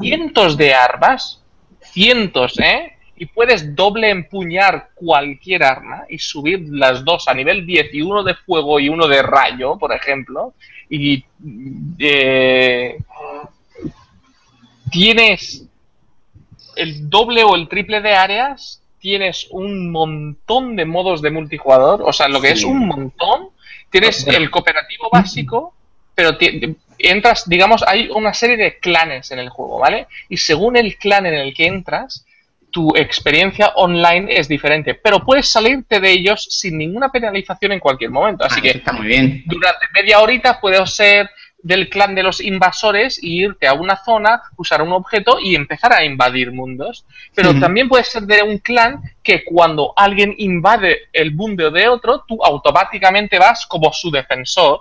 cientos 0.00 0.56
de 0.56 0.74
armas, 0.74 1.42
cientos, 1.80 2.58
¿eh? 2.58 2.92
Y 3.20 3.26
puedes 3.26 3.76
doble 3.76 4.08
empuñar 4.08 4.88
cualquier 4.94 5.62
arma 5.62 6.04
y 6.08 6.18
subir 6.18 6.64
las 6.70 7.04
dos 7.04 7.28
a 7.28 7.34
nivel 7.34 7.66
10 7.66 7.92
y 7.92 8.00
uno 8.00 8.22
de 8.24 8.34
fuego 8.34 8.80
y 8.80 8.88
uno 8.88 9.06
de 9.06 9.20
rayo, 9.20 9.76
por 9.76 9.92
ejemplo. 9.92 10.54
Y 10.88 11.22
eh, 11.98 12.96
tienes 14.90 15.64
el 16.76 17.10
doble 17.10 17.44
o 17.44 17.56
el 17.56 17.68
triple 17.68 18.00
de 18.00 18.14
áreas, 18.14 18.82
tienes 18.98 19.48
un 19.50 19.90
montón 19.90 20.74
de 20.74 20.86
modos 20.86 21.20
de 21.20 21.30
multijugador, 21.30 22.00
o 22.02 22.14
sea, 22.14 22.26
lo 22.26 22.40
que 22.40 22.48
Sí. 22.48 22.54
es 22.54 22.64
un 22.64 22.86
montón. 22.86 23.48
Tienes 23.90 24.26
el 24.28 24.50
cooperativo 24.50 25.10
básico, 25.12 25.74
pero 26.14 26.38
entras, 26.98 27.46
digamos, 27.46 27.82
hay 27.86 28.08
una 28.08 28.32
serie 28.32 28.56
de 28.56 28.78
clanes 28.78 29.30
en 29.30 29.40
el 29.40 29.50
juego, 29.50 29.78
¿vale? 29.78 30.06
Y 30.30 30.38
según 30.38 30.76
el 30.76 30.96
clan 30.96 31.26
en 31.26 31.34
el 31.34 31.52
que 31.52 31.66
entras, 31.66 32.24
tu 32.70 32.94
experiencia 32.96 33.72
online 33.76 34.26
es 34.30 34.48
diferente, 34.48 34.94
pero 34.94 35.20
puedes 35.24 35.48
salirte 35.48 36.00
de 36.00 36.10
ellos 36.10 36.46
sin 36.50 36.78
ninguna 36.78 37.10
penalización 37.10 37.72
en 37.72 37.80
cualquier 37.80 38.10
momento. 38.10 38.44
Así 38.44 38.60
Ah, 38.60 38.62
que 38.62 38.70
está 38.70 38.92
muy 38.92 39.06
bien. 39.06 39.42
durante 39.46 39.86
media 39.94 40.20
horita 40.20 40.60
puedes 40.60 40.94
ser 40.94 41.28
del 41.62 41.90
clan 41.90 42.14
de 42.14 42.22
los 42.22 42.40
invasores 42.40 43.22
y 43.22 43.42
irte 43.42 43.66
a 43.66 43.74
una 43.74 43.96
zona, 44.02 44.40
usar 44.56 44.80
un 44.80 44.92
objeto 44.92 45.38
y 45.38 45.54
empezar 45.54 45.92
a 45.92 46.04
invadir 46.04 46.52
mundos. 46.52 47.04
Pero 47.34 47.54
también 47.60 47.86
puedes 47.88 48.08
ser 48.08 48.22
de 48.22 48.42
un 48.42 48.58
clan 48.58 49.02
que 49.22 49.44
cuando 49.44 49.92
alguien 49.94 50.34
invade 50.38 51.08
el 51.12 51.34
mundo 51.34 51.70
de 51.70 51.86
otro, 51.88 52.24
tú 52.26 52.42
automáticamente 52.42 53.38
vas 53.38 53.66
como 53.66 53.92
su 53.92 54.10
defensor. 54.10 54.80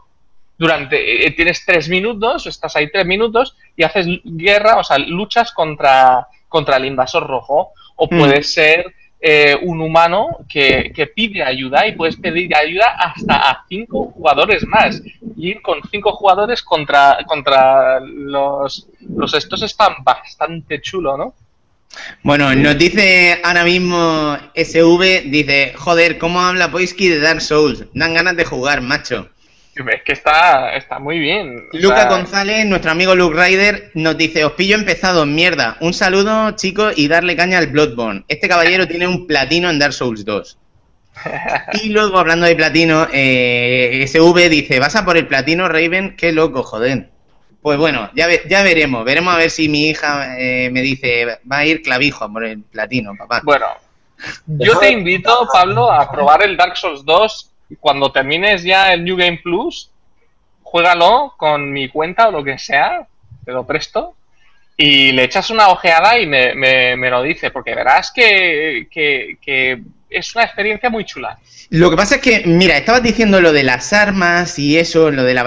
Durante, 0.57 1.25
eh, 1.25 1.31
tienes 1.31 1.65
tres 1.65 1.87
minutos, 1.89 2.45
estás 2.45 2.75
ahí 2.75 2.89
tres 2.91 3.05
minutos 3.05 3.55
y 3.75 3.83
haces 3.83 4.05
guerra, 4.23 4.77
o 4.77 4.83
sea, 4.83 4.97
luchas 4.97 5.51
contra, 5.53 6.27
contra 6.49 6.75
el 6.77 6.85
invasor 6.85 7.25
rojo. 7.25 7.71
O 7.95 8.07
Mm. 8.11 8.17
puedes 8.19 8.53
ser 8.53 8.93
eh, 9.21 9.57
un 9.63 9.81
humano 9.81 10.37
que, 10.47 10.91
que 10.95 11.07
pide 11.07 11.43
ayuda 11.43 11.85
y 11.85 11.91
puedes 11.91 12.15
pedir 12.15 12.55
ayuda 12.55 12.95
hasta 12.97 13.35
a 13.35 13.65
cinco 13.67 14.11
jugadores 14.15 14.65
más. 14.65 15.01
Y 15.37 15.49
ir 15.49 15.61
con 15.61 15.79
cinco 15.91 16.11
jugadores 16.13 16.61
contra, 16.63 17.19
contra 17.27 17.99
los, 17.99 18.87
los 19.09 19.33
estos 19.33 19.61
están 19.61 19.95
bastante 20.03 20.81
chulo, 20.81 21.17
¿no? 21.17 21.33
Bueno, 22.23 22.53
nos 22.55 22.77
dice 22.77 23.41
ahora 23.43 23.63
mismo 23.63 24.37
SV, 24.55 25.23
dice, 25.25 25.73
joder, 25.75 26.17
¿cómo 26.17 26.39
habla 26.39 26.71
Poisky 26.71 27.09
de 27.09 27.19
Dark 27.19 27.41
Souls? 27.41 27.85
Dan 27.93 28.13
ganas 28.13 28.37
de 28.37 28.45
jugar, 28.45 28.81
macho. 28.81 29.29
Es 29.87 30.03
que 30.03 30.13
está, 30.13 30.75
está 30.75 30.99
muy 30.99 31.19
bien. 31.19 31.67
Luca 31.73 31.95
sea, 31.95 32.09
González, 32.09 32.65
nuestro 32.65 32.91
amigo 32.91 33.15
Luke 33.15 33.35
Ryder, 33.41 33.91
nos 33.93 34.17
dice, 34.17 34.43
os 34.43 34.53
pillo 34.53 34.75
empezado, 34.75 35.25
mierda. 35.25 35.77
Un 35.79 35.93
saludo, 35.93 36.51
chicos, 36.51 36.93
y 36.97 37.07
darle 37.07 37.35
caña 37.35 37.57
al 37.59 37.67
Bloodborne. 37.67 38.23
Este 38.27 38.47
caballero 38.49 38.87
tiene 38.87 39.07
un 39.07 39.25
platino 39.27 39.69
en 39.69 39.79
Dark 39.79 39.93
Souls 39.93 40.25
2. 40.25 40.57
Y 41.83 41.89
luego, 41.89 42.17
hablando 42.17 42.45
de 42.45 42.55
platino, 42.55 43.07
eh, 43.13 44.03
SV 44.07 44.49
dice, 44.49 44.79
¿vas 44.79 44.95
a 44.95 45.05
por 45.05 45.17
el 45.17 45.27
platino, 45.27 45.67
Raven? 45.67 46.15
Qué 46.17 46.31
loco, 46.31 46.63
joder. 46.63 47.09
Pues 47.61 47.77
bueno, 47.77 48.09
ya, 48.15 48.27
ve- 48.27 48.43
ya 48.49 48.63
veremos. 48.63 49.03
Veremos 49.03 49.33
a 49.33 49.37
ver 49.37 49.49
si 49.51 49.67
mi 49.67 49.89
hija 49.89 50.37
eh, 50.39 50.69
me 50.71 50.81
dice, 50.81 51.25
va 51.51 51.57
a 51.57 51.65
ir 51.65 51.81
clavijo 51.81 52.23
a 52.25 52.31
por 52.31 52.45
el 52.45 52.61
platino, 52.61 53.13
papá. 53.17 53.41
Bueno, 53.43 53.65
yo 54.47 54.77
te 54.79 54.91
invito, 54.91 55.47
Pablo, 55.51 55.91
a 55.91 56.09
probar 56.09 56.43
el 56.43 56.55
Dark 56.55 56.77
Souls 56.77 57.03
2 57.03 57.51
cuando 57.79 58.11
termines 58.11 58.63
ya 58.63 58.91
el 58.93 59.03
New 59.03 59.17
Game 59.17 59.39
Plus. 59.43 59.91
Juégalo 60.63 61.33
con 61.37 61.71
mi 61.71 61.89
cuenta 61.89 62.27
o 62.27 62.31
lo 62.31 62.43
que 62.43 62.59
sea, 62.59 63.07
te 63.43 63.51
lo 63.51 63.65
presto. 63.65 64.15
y 64.77 65.11
le 65.11 65.25
echas 65.25 65.49
una 65.49 65.67
ojeada 65.69 66.17
y 66.19 66.25
me, 66.25 66.55
me, 66.55 66.95
me 66.95 67.09
lo 67.09 67.21
dice, 67.21 67.51
porque 67.51 67.75
verás 67.75 68.11
que, 68.11 68.87
que, 68.89 69.37
que, 69.41 69.81
es 70.09 70.35
una 70.35 70.45
experiencia 70.45 70.89
muy 70.89 71.05
chula. 71.05 71.37
Lo 71.69 71.89
que 71.89 71.97
pasa 71.97 72.15
es 72.15 72.21
que, 72.21 72.43
mira, 72.45 72.77
estabas 72.77 73.03
diciendo 73.03 73.41
lo 73.41 73.51
de 73.51 73.63
las 73.63 73.93
armas 73.93 74.57
y 74.57 74.77
eso, 74.77 75.11
lo 75.11 75.23
de 75.23 75.33
la 75.33 75.45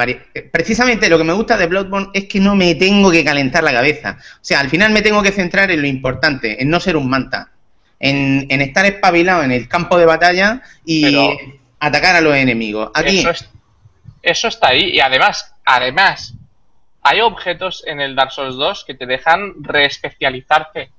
Precisamente 0.53 1.09
lo 1.09 1.19
que 1.19 1.25
me 1.25 1.33
gusta 1.33 1.57
de 1.57 1.67
Bloodborne 1.67 2.11
es 2.15 2.27
que 2.27 2.41
no 2.41 2.55
me 2.55 2.75
tengo 2.75 3.11
que 3.11 3.25
calentar 3.25 3.65
la 3.65 3.73
cabeza. 3.73 4.19
O 4.21 4.45
sea, 4.45 4.61
al 4.61 4.69
final 4.69 4.93
me 4.93 5.03
tengo 5.03 5.23
que 5.23 5.33
centrar 5.33 5.71
en 5.71 5.81
lo 5.81 5.89
importante, 5.89 6.63
en 6.63 6.69
no 6.69 6.79
ser 6.79 6.97
un 6.97 7.09
manta, 7.09 7.51
en, 7.99 8.47
en 8.51 8.61
estar 8.61 8.85
espabilado 8.85 9.43
en 9.43 9.51
el 9.51 9.67
campo 9.67 9.99
de 9.99 10.07
batalla 10.07 10.63
y 10.85 11.17
atacar 11.83 12.15
a 12.15 12.21
los 12.21 12.37
enemigos. 12.37 12.91
Aquí... 12.95 13.19
Eso, 13.19 13.45
eso 14.23 14.49
está 14.49 14.69
ahí 14.69 14.91
y 14.93 15.01
además, 15.01 15.53
además, 15.65 16.35
hay 17.03 17.21
objetos 17.21 17.83
en 17.87 18.01
el 18.01 18.15
Dark 18.15 18.31
Souls 18.31 18.55
2 18.55 18.85
que 18.85 18.95
te 18.95 19.05
dejan 19.05 19.55
reespecializarte. 19.63 20.91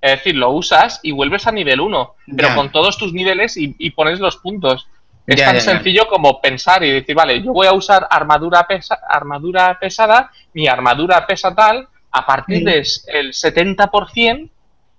Es 0.00 0.10
decir, 0.12 0.36
lo 0.36 0.50
usas 0.50 1.00
y 1.02 1.10
vuelves 1.10 1.46
a 1.48 1.52
nivel 1.52 1.80
1, 1.80 2.14
pero 2.36 2.54
con 2.54 2.70
todos 2.70 2.96
tus 2.96 3.12
niveles 3.12 3.56
y, 3.56 3.90
pones 3.90 4.20
los 4.20 4.36
puntos. 4.36 4.86
Es 5.26 5.44
tan 5.44 5.60
sencillo 5.60 6.06
como 6.06 6.40
pensar 6.40 6.82
y 6.84 6.90
decir, 6.90 7.14
vale, 7.14 7.42
yo 7.42 7.52
voy 7.52 7.66
a 7.66 7.72
usar 7.72 8.06
armadura, 8.08 8.66
pesa, 8.66 8.98
armadura 9.08 9.78
pesada, 9.78 10.30
mi 10.54 10.66
armadura 10.68 11.26
pesa 11.26 11.54
tal, 11.54 11.86
a 12.12 12.24
partir 12.24 12.64
del 12.64 12.84
70% 12.84 14.48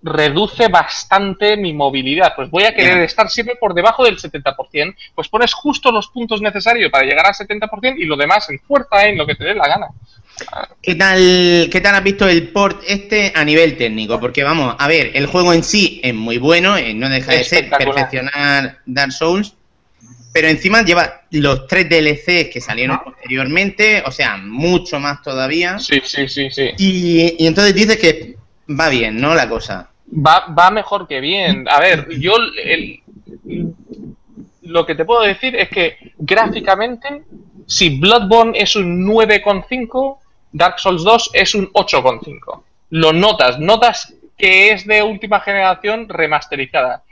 reduce 0.04 0.68
bastante 0.68 1.58
mi 1.58 1.74
movilidad. 1.74 2.34
Pues 2.36 2.50
voy 2.50 2.64
a 2.64 2.74
querer 2.74 3.00
estar 3.02 3.30
siempre 3.30 3.56
por 3.56 3.74
debajo 3.74 4.04
del 4.04 4.18
70%, 4.18 4.96
pues 5.16 5.28
pones 5.28 5.54
justo 5.54 5.92
los 5.92 6.08
puntos 6.08 6.42
necesarios 6.42 6.92
para 6.92 7.06
llegar 7.06 7.26
al 7.26 7.34
70% 7.34 7.96
y 7.98 8.06
lo 8.06 8.16
demás 8.16 8.50
en 8.50 8.60
fuerza, 8.60 9.06
en 9.06 9.18
lo 9.18 9.26
que 9.26 9.36
te 9.36 9.44
dé 9.44 9.54
la 9.54 9.68
gana. 9.68 9.88
¿Qué 10.82 10.96
tal, 10.96 11.70
¿Qué 11.72 11.82
tal 11.82 11.96
has 11.96 12.04
visto 12.04 12.28
el 12.28 12.50
port 12.50 12.82
este 12.88 13.32
a 13.36 13.44
nivel 13.44 13.78
técnico? 13.78 14.20
Porque 14.20 14.44
vamos, 14.44 14.76
a 14.78 14.88
ver, 14.88 15.12
el 15.14 15.28
juego 15.28 15.54
en 15.54 15.64
sí 15.64 16.02
es 16.04 16.14
muy 16.14 16.38
bueno, 16.38 16.78
eh, 16.78 16.94
no 16.94 17.10
deja 17.10 17.34
de 17.34 17.44
ser 17.44 17.70
perfeccionar 17.70 18.80
Dark 18.86 19.12
Souls, 19.12 19.56
pero 20.34 20.48
encima 20.48 20.84
lleva 20.84 21.22
los 21.32 21.68
tres 21.68 21.90
DLCs 21.90 22.50
que 22.52 22.62
salieron 22.62 23.00
posteriormente, 23.04 24.02
o 24.06 24.12
sea, 24.12 24.38
mucho 24.38 25.00
más 25.00 25.22
todavía. 25.22 25.78
Sí, 25.78 26.02
sí, 26.04 26.28
sí, 26.28 26.50
sí. 26.50 26.70
Y, 26.78 27.46
entonces 27.46 27.76
dices 27.76 27.98
que 27.98 28.38
va 28.68 28.90
bien, 28.90 29.20
¿no? 29.20 29.36
La 29.36 29.48
cosa. 29.48 29.91
Va, 30.14 30.48
va 30.48 30.72
mejor 30.72 31.08
que 31.08 31.20
bien. 31.20 31.68
A 31.70 31.80
ver, 31.80 32.10
yo 32.20 32.34
lo 34.64 34.86
que 34.86 34.96
te 34.96 35.06
puedo 35.06 35.22
decir 35.22 35.56
es 35.56 35.70
que 35.70 35.98
gráficamente, 36.18 37.24
si 37.66 38.00
Bloodborne 38.00 38.58
es 38.58 38.76
un 38.76 39.06
9,5, 39.08 40.18
Dark 40.52 40.80
Souls 40.80 41.04
2 41.04 41.32
es 41.34 41.56
un 41.56 41.72
8,5. 41.72 42.62
Lo 42.90 43.14
notas, 43.14 43.60
notas 43.60 44.14
que 44.38 44.72
es 44.72 44.86
de 44.86 45.04
última 45.04 45.40
generación 45.40 46.10
remasterizada. 46.10 47.04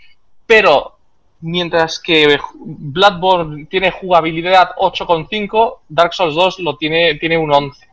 Pero 0.46 0.98
mientras 1.42 2.00
que 2.00 2.38
Bloodborne 2.56 3.66
tiene 3.66 3.92
jugabilidad 3.92 4.72
8,5, 4.78 5.78
Dark 5.88 6.14
Souls 6.14 6.36
2 6.36 6.60
lo 6.60 6.76
tiene, 6.76 7.16
tiene 7.16 7.38
un 7.38 7.52
11. 7.52 7.88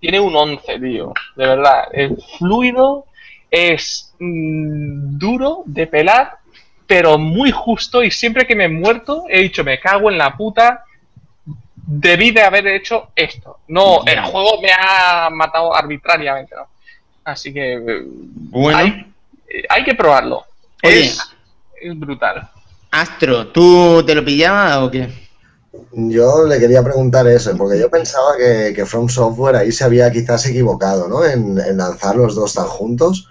Tiene 0.00 0.20
un 0.20 0.36
11, 0.36 0.78
tío. 0.78 1.12
De 1.34 1.46
verdad. 1.46 1.88
Es 1.92 2.12
fluido, 2.38 3.06
es 3.50 4.14
mm, 4.18 5.18
duro 5.18 5.62
de 5.66 5.86
pelar, 5.86 6.38
pero 6.86 7.18
muy 7.18 7.50
justo. 7.50 8.02
Y 8.02 8.10
siempre 8.10 8.46
que 8.46 8.54
me 8.54 8.64
he 8.64 8.68
muerto, 8.68 9.24
he 9.28 9.42
dicho, 9.42 9.64
me 9.64 9.80
cago 9.80 10.10
en 10.10 10.18
la 10.18 10.36
puta 10.36 10.84
debí 11.86 12.32
de 12.32 12.42
haber 12.42 12.66
hecho 12.66 13.10
esto. 13.14 13.60
No, 13.68 14.04
el 14.04 14.20
juego 14.22 14.60
me 14.60 14.70
ha 14.72 15.30
matado 15.30 15.74
arbitrariamente, 15.74 16.54
¿no? 16.54 16.66
Así 17.24 17.52
que 17.52 18.04
bueno. 18.04 18.78
hay, 19.68 19.84
que 19.84 19.94
probarlo. 19.94 20.44
es, 20.82 21.18
brutal. 21.94 22.48
Astro, 22.90 23.48
¿tú 23.48 24.04
te 24.04 24.14
lo 24.14 24.24
pillabas 24.24 24.76
o 24.78 24.90
qué? 24.90 25.08
Yo 25.92 26.44
le 26.44 26.58
quería 26.58 26.82
preguntar 26.82 27.26
eso, 27.26 27.56
porque 27.56 27.78
yo 27.78 27.90
pensaba 27.90 28.36
que, 28.36 28.84
From 28.86 29.08
Software 29.08 29.56
ahí 29.56 29.72
se 29.72 29.84
había 29.84 30.10
quizás 30.10 30.46
equivocado, 30.46 31.08
¿no? 31.08 31.24
En, 31.24 31.58
en, 31.58 31.76
lanzar 31.76 32.16
los 32.16 32.34
dos 32.34 32.54
tan 32.54 32.66
juntos. 32.66 33.28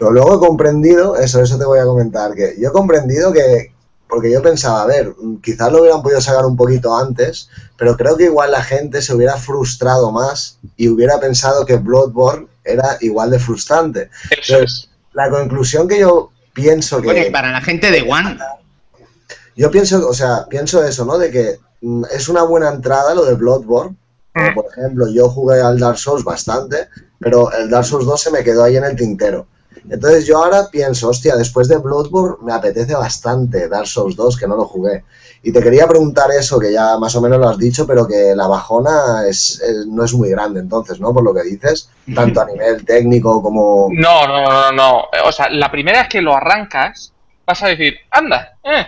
Pero 0.00 0.12
luego 0.12 0.34
he 0.34 0.38
comprendido, 0.38 1.14
eso, 1.16 1.42
eso 1.42 1.58
te 1.58 1.66
voy 1.66 1.78
a 1.78 1.84
comentar, 1.84 2.32
que 2.32 2.54
yo 2.58 2.70
he 2.70 2.72
comprendido 2.72 3.34
que, 3.34 3.74
porque 4.08 4.32
yo 4.32 4.40
pensaba, 4.40 4.80
a 4.80 4.86
ver, 4.86 5.12
quizás 5.42 5.70
lo 5.70 5.82
hubieran 5.82 6.02
podido 6.02 6.22
sacar 6.22 6.46
un 6.46 6.56
poquito 6.56 6.96
antes, 6.96 7.50
pero 7.76 7.98
creo 7.98 8.16
que 8.16 8.24
igual 8.24 8.50
la 8.50 8.62
gente 8.62 9.02
se 9.02 9.14
hubiera 9.14 9.36
frustrado 9.36 10.10
más 10.10 10.58
y 10.78 10.88
hubiera 10.88 11.20
pensado 11.20 11.66
que 11.66 11.76
Bloodborne 11.76 12.46
era 12.64 12.96
igual 13.02 13.30
de 13.30 13.38
frustrante. 13.38 14.08
Entonces, 14.30 14.88
la 15.12 15.28
conclusión 15.28 15.86
que 15.86 15.98
yo 15.98 16.30
pienso 16.54 17.02
que... 17.02 17.30
para 17.30 17.52
la 17.52 17.60
gente 17.60 17.90
de 17.90 18.00
One... 18.00 18.38
Yo 19.54 19.70
pienso, 19.70 20.08
o 20.08 20.14
sea, 20.14 20.46
pienso 20.48 20.82
eso, 20.82 21.04
¿no? 21.04 21.18
De 21.18 21.30
que 21.30 21.58
mm, 21.82 22.04
es 22.10 22.26
una 22.30 22.42
buena 22.44 22.70
entrada 22.70 23.14
lo 23.14 23.26
de 23.26 23.34
Bloodborne. 23.34 23.96
Mm. 24.32 24.54
por 24.54 24.64
ejemplo, 24.72 25.08
yo 25.12 25.28
jugué 25.28 25.60
al 25.60 25.78
Dark 25.78 25.98
Souls 25.98 26.24
bastante, 26.24 26.88
pero 27.18 27.52
el 27.52 27.68
Dark 27.68 27.84
Souls 27.84 28.06
2 28.06 28.18
se 28.18 28.30
me 28.30 28.42
quedó 28.42 28.64
ahí 28.64 28.78
en 28.78 28.84
el 28.84 28.96
tintero. 28.96 29.46
Entonces 29.88 30.26
yo 30.26 30.38
ahora 30.38 30.68
pienso, 30.70 31.08
hostia, 31.08 31.36
después 31.36 31.68
de 31.68 31.78
Bloodborne 31.78 32.36
me 32.42 32.52
apetece 32.52 32.94
bastante 32.94 33.68
Dark 33.68 33.86
Souls 33.86 34.16
2, 34.16 34.36
que 34.36 34.46
no 34.46 34.56
lo 34.56 34.64
jugué. 34.64 35.04
Y 35.42 35.52
te 35.52 35.62
quería 35.62 35.88
preguntar 35.88 36.30
eso, 36.38 36.58
que 36.58 36.70
ya 36.70 36.98
más 36.98 37.16
o 37.16 37.20
menos 37.22 37.38
lo 37.38 37.48
has 37.48 37.56
dicho, 37.56 37.86
pero 37.86 38.06
que 38.06 38.34
la 38.36 38.46
bajona 38.46 39.26
es, 39.26 39.62
no 39.88 40.04
es 40.04 40.12
muy 40.12 40.28
grande 40.28 40.60
entonces, 40.60 41.00
¿no? 41.00 41.14
Por 41.14 41.24
lo 41.24 41.32
que 41.32 41.44
dices, 41.44 41.88
tanto 42.14 42.42
a 42.42 42.46
nivel 42.46 42.84
técnico 42.84 43.42
como... 43.42 43.88
No, 43.90 44.26
no, 44.26 44.44
no, 44.44 44.72
no. 44.72 45.04
O 45.24 45.32
sea, 45.32 45.48
la 45.48 45.70
primera 45.70 46.00
vez 46.00 46.08
que 46.10 46.20
lo 46.20 46.36
arrancas, 46.36 47.14
vas 47.46 47.62
a 47.62 47.68
decir, 47.68 47.96
anda, 48.10 48.58
eh. 48.62 48.86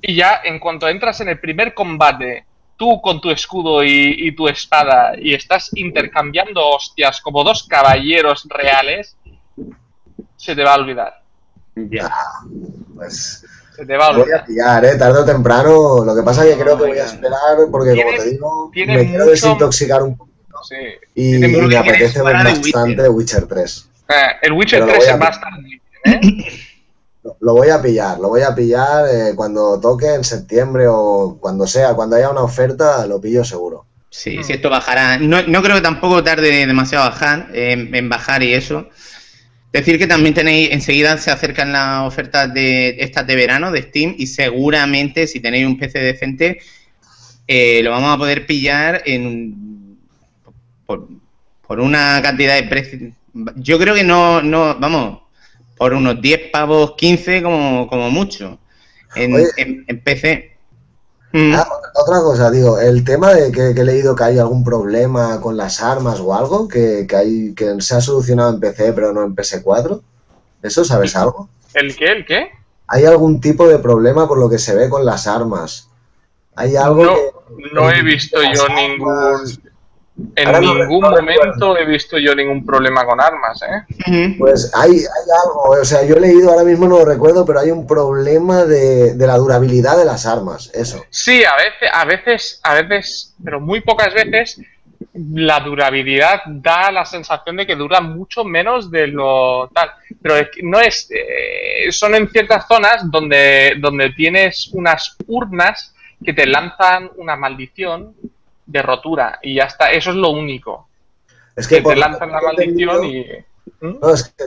Y 0.00 0.16
ya 0.16 0.40
en 0.44 0.58
cuanto 0.58 0.88
entras 0.88 1.20
en 1.20 1.28
el 1.28 1.40
primer 1.40 1.74
combate, 1.74 2.46
tú 2.78 3.00
con 3.02 3.20
tu 3.20 3.30
escudo 3.30 3.84
y 3.84 4.34
tu 4.34 4.48
espada, 4.48 5.12
y 5.20 5.34
estás 5.34 5.70
intercambiando 5.74 6.66
hostias 6.66 7.20
como 7.20 7.44
dos 7.44 7.64
caballeros 7.64 8.46
reales, 8.48 9.17
se 10.38 10.54
te 10.54 10.62
va 10.62 10.74
a 10.74 10.76
olvidar. 10.76 11.20
Ya. 11.74 12.10
Pues. 12.94 13.44
Se 13.76 13.84
te 13.84 13.96
va 13.96 14.06
a 14.06 14.10
olvidar. 14.10 14.28
Voy 14.28 14.38
a 14.38 14.44
pillar, 14.44 14.84
¿eh? 14.84 14.96
Tarde 14.96 15.18
o 15.18 15.24
temprano. 15.24 16.04
Lo 16.04 16.14
que 16.14 16.22
pasa 16.22 16.46
es 16.46 16.54
que 16.54 16.62
creo 16.62 16.78
que 16.78 16.86
voy 16.86 16.98
a 16.98 17.04
esperar 17.04 17.56
porque, 17.70 18.02
como 18.02 18.16
te 18.16 18.30
digo, 18.30 18.70
me 18.74 19.06
quiero 19.06 19.26
desintoxicar 19.26 20.02
un 20.02 20.16
poquito. 20.16 20.56
Sí. 20.68 20.76
Y, 21.14 21.38
me 21.38 21.76
apetece 21.76 22.22
ver 22.22 22.36
bastante 22.36 23.08
Witcher, 23.08 23.46
3. 23.46 23.88
Eh, 24.08 24.14
el 24.42 24.52
Witcher 24.52 24.84
3 24.86 25.06
es 25.06 25.18
bastante. 25.18 25.82
¿eh? 26.04 26.20
Lo 27.40 27.52
voy 27.52 27.68
a 27.68 27.82
pillar, 27.82 28.18
lo 28.18 28.30
voy 28.30 28.40
a 28.40 28.54
pillar 28.54 29.04
eh, 29.06 29.32
cuando 29.36 29.78
toque 29.78 30.14
en 30.14 30.24
septiembre 30.24 30.86
o 30.88 31.36
cuando 31.38 31.66
sea, 31.66 31.92
cuando 31.92 32.16
haya 32.16 32.30
una 32.30 32.40
oferta, 32.40 33.06
lo 33.06 33.20
pillo 33.20 33.44
seguro. 33.44 33.84
Sí, 34.08 34.42
si 34.42 34.54
esto 34.54 34.70
bajará. 34.70 35.18
No, 35.18 35.42
no 35.42 35.62
creo 35.62 35.76
que 35.76 35.82
tampoco 35.82 36.24
tarde 36.24 36.66
demasiado 36.66 37.04
bajar, 37.04 37.48
en 37.52 38.08
bajar 38.08 38.42
y 38.42 38.54
eso. 38.54 38.88
Decir 39.72 39.98
que 39.98 40.06
también 40.06 40.34
tenéis, 40.34 40.70
enseguida 40.72 41.18
se 41.18 41.30
acercan 41.30 41.72
las 41.72 42.06
ofertas 42.06 42.52
de 42.54 42.96
estas 43.00 43.26
de 43.26 43.36
verano 43.36 43.70
de 43.70 43.82
Steam 43.82 44.14
y 44.16 44.26
seguramente 44.26 45.26
si 45.26 45.40
tenéis 45.40 45.66
un 45.66 45.78
PC 45.78 45.98
decente 45.98 46.58
eh, 47.46 47.82
lo 47.82 47.90
vamos 47.90 48.14
a 48.14 48.18
poder 48.18 48.46
pillar 48.46 49.02
en 49.06 49.96
por, 50.84 51.08
una 51.80 52.20
cantidad 52.22 52.54
de 52.54 52.64
precios. 52.64 53.12
Yo 53.56 53.78
creo 53.78 53.94
que 53.94 54.04
no, 54.04 54.42
no, 54.42 54.78
vamos, 54.78 55.20
por 55.76 55.94
unos 55.94 56.20
10 56.20 56.50
pavos, 56.50 56.94
15 56.96 57.42
como, 57.42 57.86
como 57.88 58.10
mucho 58.10 58.58
en, 59.14 59.34
en 59.86 60.00
PC. 60.00 60.57
Mm. 61.32 61.54
Ah, 61.54 61.68
otra 61.94 62.20
cosa, 62.20 62.50
digo, 62.50 62.78
el 62.78 63.04
tema 63.04 63.34
de 63.34 63.52
que, 63.52 63.68
he 63.70 63.84
leído 63.84 64.16
que 64.16 64.24
hay 64.24 64.38
algún 64.38 64.64
problema 64.64 65.40
con 65.40 65.56
las 65.56 65.82
armas 65.82 66.20
o 66.20 66.34
algo, 66.34 66.68
que, 66.68 67.06
hay, 67.14 67.54
que 67.54 67.80
se 67.80 67.96
ha 67.96 68.00
solucionado 68.00 68.54
en 68.54 68.60
PC 68.60 68.92
pero 68.94 69.12
no 69.12 69.24
en 69.24 69.36
PS4, 69.36 70.00
¿eso 70.62 70.84
sabes 70.84 71.16
algo? 71.16 71.48
¿El 71.74 71.94
qué? 71.96 72.06
¿El 72.06 72.24
qué? 72.24 72.50
¿Hay 72.86 73.04
algún 73.04 73.40
tipo 73.40 73.68
de 73.68 73.78
problema 73.78 74.26
por 74.26 74.38
lo 74.38 74.48
que 74.48 74.58
se 74.58 74.74
ve 74.74 74.88
con 74.88 75.04
las 75.04 75.26
armas? 75.26 75.90
¿Hay 76.56 76.76
algo 76.76 77.04
no, 77.04 77.14
no 77.72 77.90
he 77.90 78.02
visto 78.02 78.40
yo 78.42 78.68
ningún 78.68 79.12
en 80.34 80.60
ningún 80.60 81.00
momento 81.00 81.76
he 81.76 81.84
visto 81.84 82.18
yo 82.18 82.34
ningún 82.34 82.64
problema 82.64 83.04
con 83.04 83.20
armas, 83.20 83.60
¿eh? 83.62 84.34
Pues 84.38 84.72
hay, 84.74 84.90
hay, 84.90 85.28
algo, 85.46 85.80
o 85.80 85.84
sea, 85.84 86.04
yo 86.04 86.16
he 86.16 86.20
leído, 86.20 86.50
ahora 86.50 86.64
mismo 86.64 86.88
no 86.88 86.98
lo 86.98 87.04
recuerdo, 87.04 87.46
pero 87.46 87.60
hay 87.60 87.70
un 87.70 87.86
problema 87.86 88.64
de, 88.64 89.14
de, 89.14 89.26
la 89.26 89.36
durabilidad 89.36 89.96
de 89.96 90.04
las 90.04 90.26
armas, 90.26 90.70
eso. 90.74 91.04
Sí, 91.10 91.44
a 91.44 91.56
veces, 91.56 91.90
a 91.92 92.04
veces, 92.04 92.60
a 92.62 92.74
veces, 92.74 93.34
pero 93.44 93.60
muy 93.60 93.80
pocas 93.80 94.12
veces, 94.12 94.60
la 95.14 95.60
durabilidad 95.60 96.40
da 96.46 96.90
la 96.90 97.04
sensación 97.04 97.56
de 97.56 97.66
que 97.66 97.76
dura 97.76 98.00
mucho 98.00 98.44
menos 98.44 98.90
de 98.90 99.06
lo 99.08 99.68
tal. 99.72 99.90
Pero 100.20 100.34
no 100.62 100.80
es, 100.80 101.08
eh, 101.10 101.90
son 101.92 102.14
en 102.14 102.28
ciertas 102.28 102.66
zonas 102.66 103.10
donde, 103.10 103.74
donde 103.78 104.10
tienes 104.10 104.70
unas 104.72 105.16
urnas 105.26 105.94
que 106.24 106.32
te 106.32 106.46
lanzan 106.46 107.10
una 107.16 107.36
maldición 107.36 108.14
de 108.68 108.82
rotura 108.82 109.38
y 109.42 109.54
ya 109.56 109.64
está, 109.64 109.90
eso 109.90 110.10
es 110.10 110.16
lo 110.16 110.30
único. 110.30 110.88
Es 111.56 111.66
que, 111.66 111.80
te 111.80 111.96
lanzan 111.96 112.30
la 112.30 112.40
maldición 112.40 113.04
y. 113.04 113.26
¿Mm? 113.80 113.98
No, 114.00 114.10
es 114.14 114.24
que, 114.24 114.44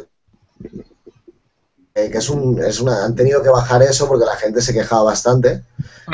eh, 1.95 2.10
que 2.10 2.18
es 2.19 2.30
un, 2.30 2.64
es 2.64 2.80
una, 2.80 3.03
han 3.03 3.15
tenido 3.15 3.43
que 3.43 3.49
bajar 3.49 3.81
eso 3.81 4.07
porque 4.07 4.26
la 4.26 4.35
gente 4.38 4.61
se 4.61 4.73
quejaba 4.73 5.03
bastante. 5.03 5.64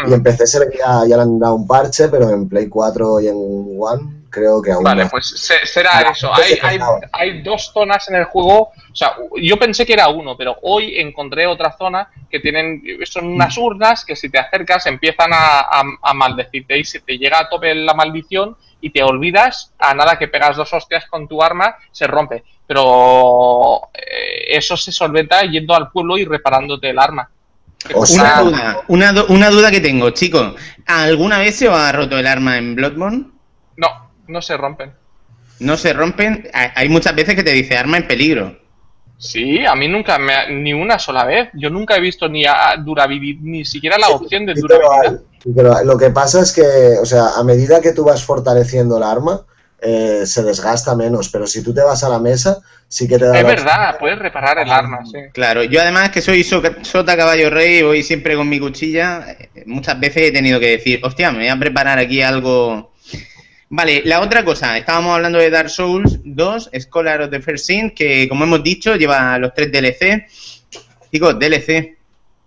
Y 0.07 0.13
en 0.13 0.21
PC 0.23 0.45
se 0.47 0.59
ya, 0.77 1.05
ya 1.07 1.15
le 1.17 1.23
han 1.23 1.39
dado 1.39 1.55
un 1.55 1.67
parche, 1.67 2.07
pero 2.09 2.29
en 2.29 2.47
Play 2.47 2.67
4 2.67 3.19
y 3.21 3.27
en 3.27 3.35
One 3.79 4.23
creo 4.29 4.61
que 4.61 4.71
aún 4.71 4.84
Vale, 4.84 5.05
no. 5.05 5.09
pues 5.09 5.27
se- 5.27 5.65
será 5.65 5.99
Ah, 5.99 6.11
eso. 6.11 6.31
Hay, 6.34 6.57
hay, 6.61 6.79
hay 7.11 7.41
dos 7.41 7.71
zonas 7.73 8.07
en 8.09 8.15
el 8.15 8.25
juego. 8.25 8.71
O 8.97 8.99
sea, 8.99 9.15
yo 9.43 9.57
pensé 9.59 9.85
que 9.85 9.93
era 9.93 10.07
uno, 10.07 10.35
pero 10.35 10.57
hoy 10.63 10.97
encontré 10.99 11.45
otra 11.45 11.71
zona 11.77 12.09
que 12.31 12.39
tienen. 12.39 12.81
Son 13.05 13.27
unas 13.27 13.55
urnas 13.59 14.03
que 14.03 14.15
si 14.15 14.27
te 14.27 14.39
acercas 14.39 14.87
empiezan 14.87 15.31
a, 15.33 15.59
a, 15.59 15.83
a 16.01 16.13
maldecirte 16.15 16.79
y 16.79 16.83
se 16.83 17.01
te 17.01 17.15
llega 17.15 17.37
a 17.41 17.47
tope 17.47 17.75
la 17.75 17.93
maldición 17.93 18.57
y 18.81 18.89
te 18.89 19.03
olvidas, 19.03 19.71
a 19.77 19.93
nada 19.93 20.17
que 20.17 20.27
pegas 20.27 20.57
dos 20.57 20.73
hostias 20.73 21.05
con 21.05 21.27
tu 21.27 21.43
arma, 21.43 21.75
se 21.91 22.07
rompe. 22.07 22.43
Pero 22.65 23.81
eh, 23.93 24.45
eso 24.57 24.75
se 24.75 24.91
solventa 24.91 25.43
yendo 25.43 25.75
al 25.75 25.91
pueblo 25.91 26.17
y 26.17 26.25
reparándote 26.25 26.89
el 26.89 26.97
arma. 26.97 27.29
O 27.93 28.03
Una 28.11 28.41
duda, 28.41 28.81
una, 28.87 29.13
du- 29.13 29.25
una 29.31 29.49
duda 29.51 29.69
que 29.69 29.79
tengo, 29.79 30.09
chicos. 30.09 30.55
¿Alguna 30.87 31.37
vez 31.37 31.55
se 31.55 31.67
os 31.69 31.77
ha 31.77 31.91
roto 31.91 32.17
el 32.17 32.25
arma 32.25 32.57
en 32.57 32.73
Bloodborne? 32.73 33.25
No, 33.75 34.09
no 34.27 34.41
se 34.41 34.57
rompen. 34.57 34.91
¿No 35.59 35.77
se 35.77 35.93
rompen? 35.93 36.49
Hay 36.53 36.89
muchas 36.89 37.13
veces 37.15 37.35
que 37.35 37.43
te 37.43 37.51
dice 37.53 37.77
arma 37.77 37.97
en 37.97 38.07
peligro. 38.07 38.65
Sí, 39.18 39.65
a 39.65 39.76
mí 39.76 39.88
nunca, 39.88 40.19
me 40.19 40.34
ha- 40.34 40.48
ni 40.49 40.73
una 40.73 40.99
sola 40.99 41.26
vez. 41.26 41.49
Yo 41.53 41.69
nunca 41.69 41.95
he 41.95 41.99
visto 41.99 42.30
ni 42.30 42.45
a 42.45 42.76
durabilidad, 42.77 43.39
ni 43.41 43.65
siquiera 43.65 43.98
la 43.98 44.10
opción 44.10 44.45
de 44.45 44.53
durabilidad. 44.53 45.22
pero 45.56 45.84
lo 45.84 45.98
que 45.98 46.10
pasa 46.11 46.41
es 46.41 46.52
que, 46.53 46.61
o 47.02 47.06
sea, 47.06 47.30
a 47.38 47.44
medida 47.44 47.81
que 47.81 47.94
tú 47.94 48.03
vas 48.03 48.23
fortaleciendo 48.23 48.98
el 48.98 49.03
arma, 49.03 49.41
eh, 49.81 50.23
se 50.26 50.44
desgasta 50.44 50.95
menos. 50.95 51.30
Pero 51.30 51.48
si 51.48 51.64
tú 51.64 51.73
te 51.73 51.81
vas 51.81 52.03
a 52.03 52.10
la 52.10 52.19
mesa, 52.19 52.60
sí 52.88 53.07
que 53.07 53.18
te 53.18 53.26
da 53.26 53.38
Es 53.38 53.44
la 53.44 53.49
verdad, 53.49 53.98
puedes 53.99 54.19
reparar 54.19 54.60
el 54.60 54.69
arma, 54.72 54.99
sí. 55.06 55.18
Claro, 55.34 55.64
yo 55.64 55.81
además 55.81 56.10
que 56.10 56.22
soy 56.22 56.44
so- 56.44 56.61
sota 56.84 57.15
caballo 57.18 57.49
rey, 57.49 57.81
voy 57.81 58.03
siempre 58.03 58.35
con 58.35 58.48
mi 58.49 58.60
cuchilla, 58.60 59.26
eh, 59.31 59.64
muchas 59.65 59.99
veces 59.99 60.23
he 60.23 60.31
tenido 60.31 60.60
que 60.60 60.72
decir, 60.77 60.99
hostia, 61.03 61.31
me 61.31 61.39
voy 61.39 61.48
a 61.49 61.57
preparar 61.60 61.98
aquí 61.99 62.22
algo... 62.22 62.91
Vale, 63.69 64.02
la 64.06 64.22
otra 64.22 64.45
cosa, 64.45 64.77
estábamos 64.77 65.14
hablando 65.15 65.39
de 65.39 65.49
Dark 65.49 65.69
Souls 65.69 66.19
2, 66.23 66.69
Scholar 66.80 67.22
of 67.23 67.31
the 67.31 67.41
First 67.41 67.65
Sin, 67.65 67.91
que 67.91 68.27
como 68.30 68.45
hemos 68.45 68.64
dicho, 68.64 68.95
lleva 68.95 69.38
los 69.39 69.53
tres 69.53 69.72
DLC. 69.72 70.26
Chicos, 71.11 71.38
DLC. 71.38 71.98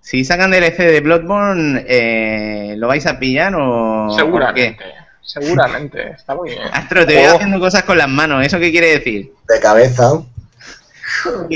Si 0.01 0.25
sacan 0.25 0.51
DLC 0.51 0.79
de 0.79 1.01
Bloodborne, 1.01 1.85
eh, 1.87 2.75
¿lo 2.79 2.89
vais 2.89 3.05
a 3.07 3.19
pillar 3.19 3.55
o...? 3.55 4.07
o 4.07 4.17
Seguramente, 4.17 4.83
qué? 4.83 4.91
seguramente. 5.21 6.11
Está 6.13 6.35
muy 6.35 6.51
bien. 6.51 6.63
Astro, 6.73 7.07
te 7.07 7.15
veo 7.17 7.33
Oh. 7.33 7.37
haciendo 7.37 7.61
cosas 7.61 7.83
con 7.85 7.99
las 7.99 8.09
manos, 8.09 8.45
¿eso 8.45 8.59
qué 8.59 8.71
quiere 8.71 8.99
decir? 8.99 9.31
de 9.47 9.61
cabeza. 9.61 10.13
Ok, 10.13 11.51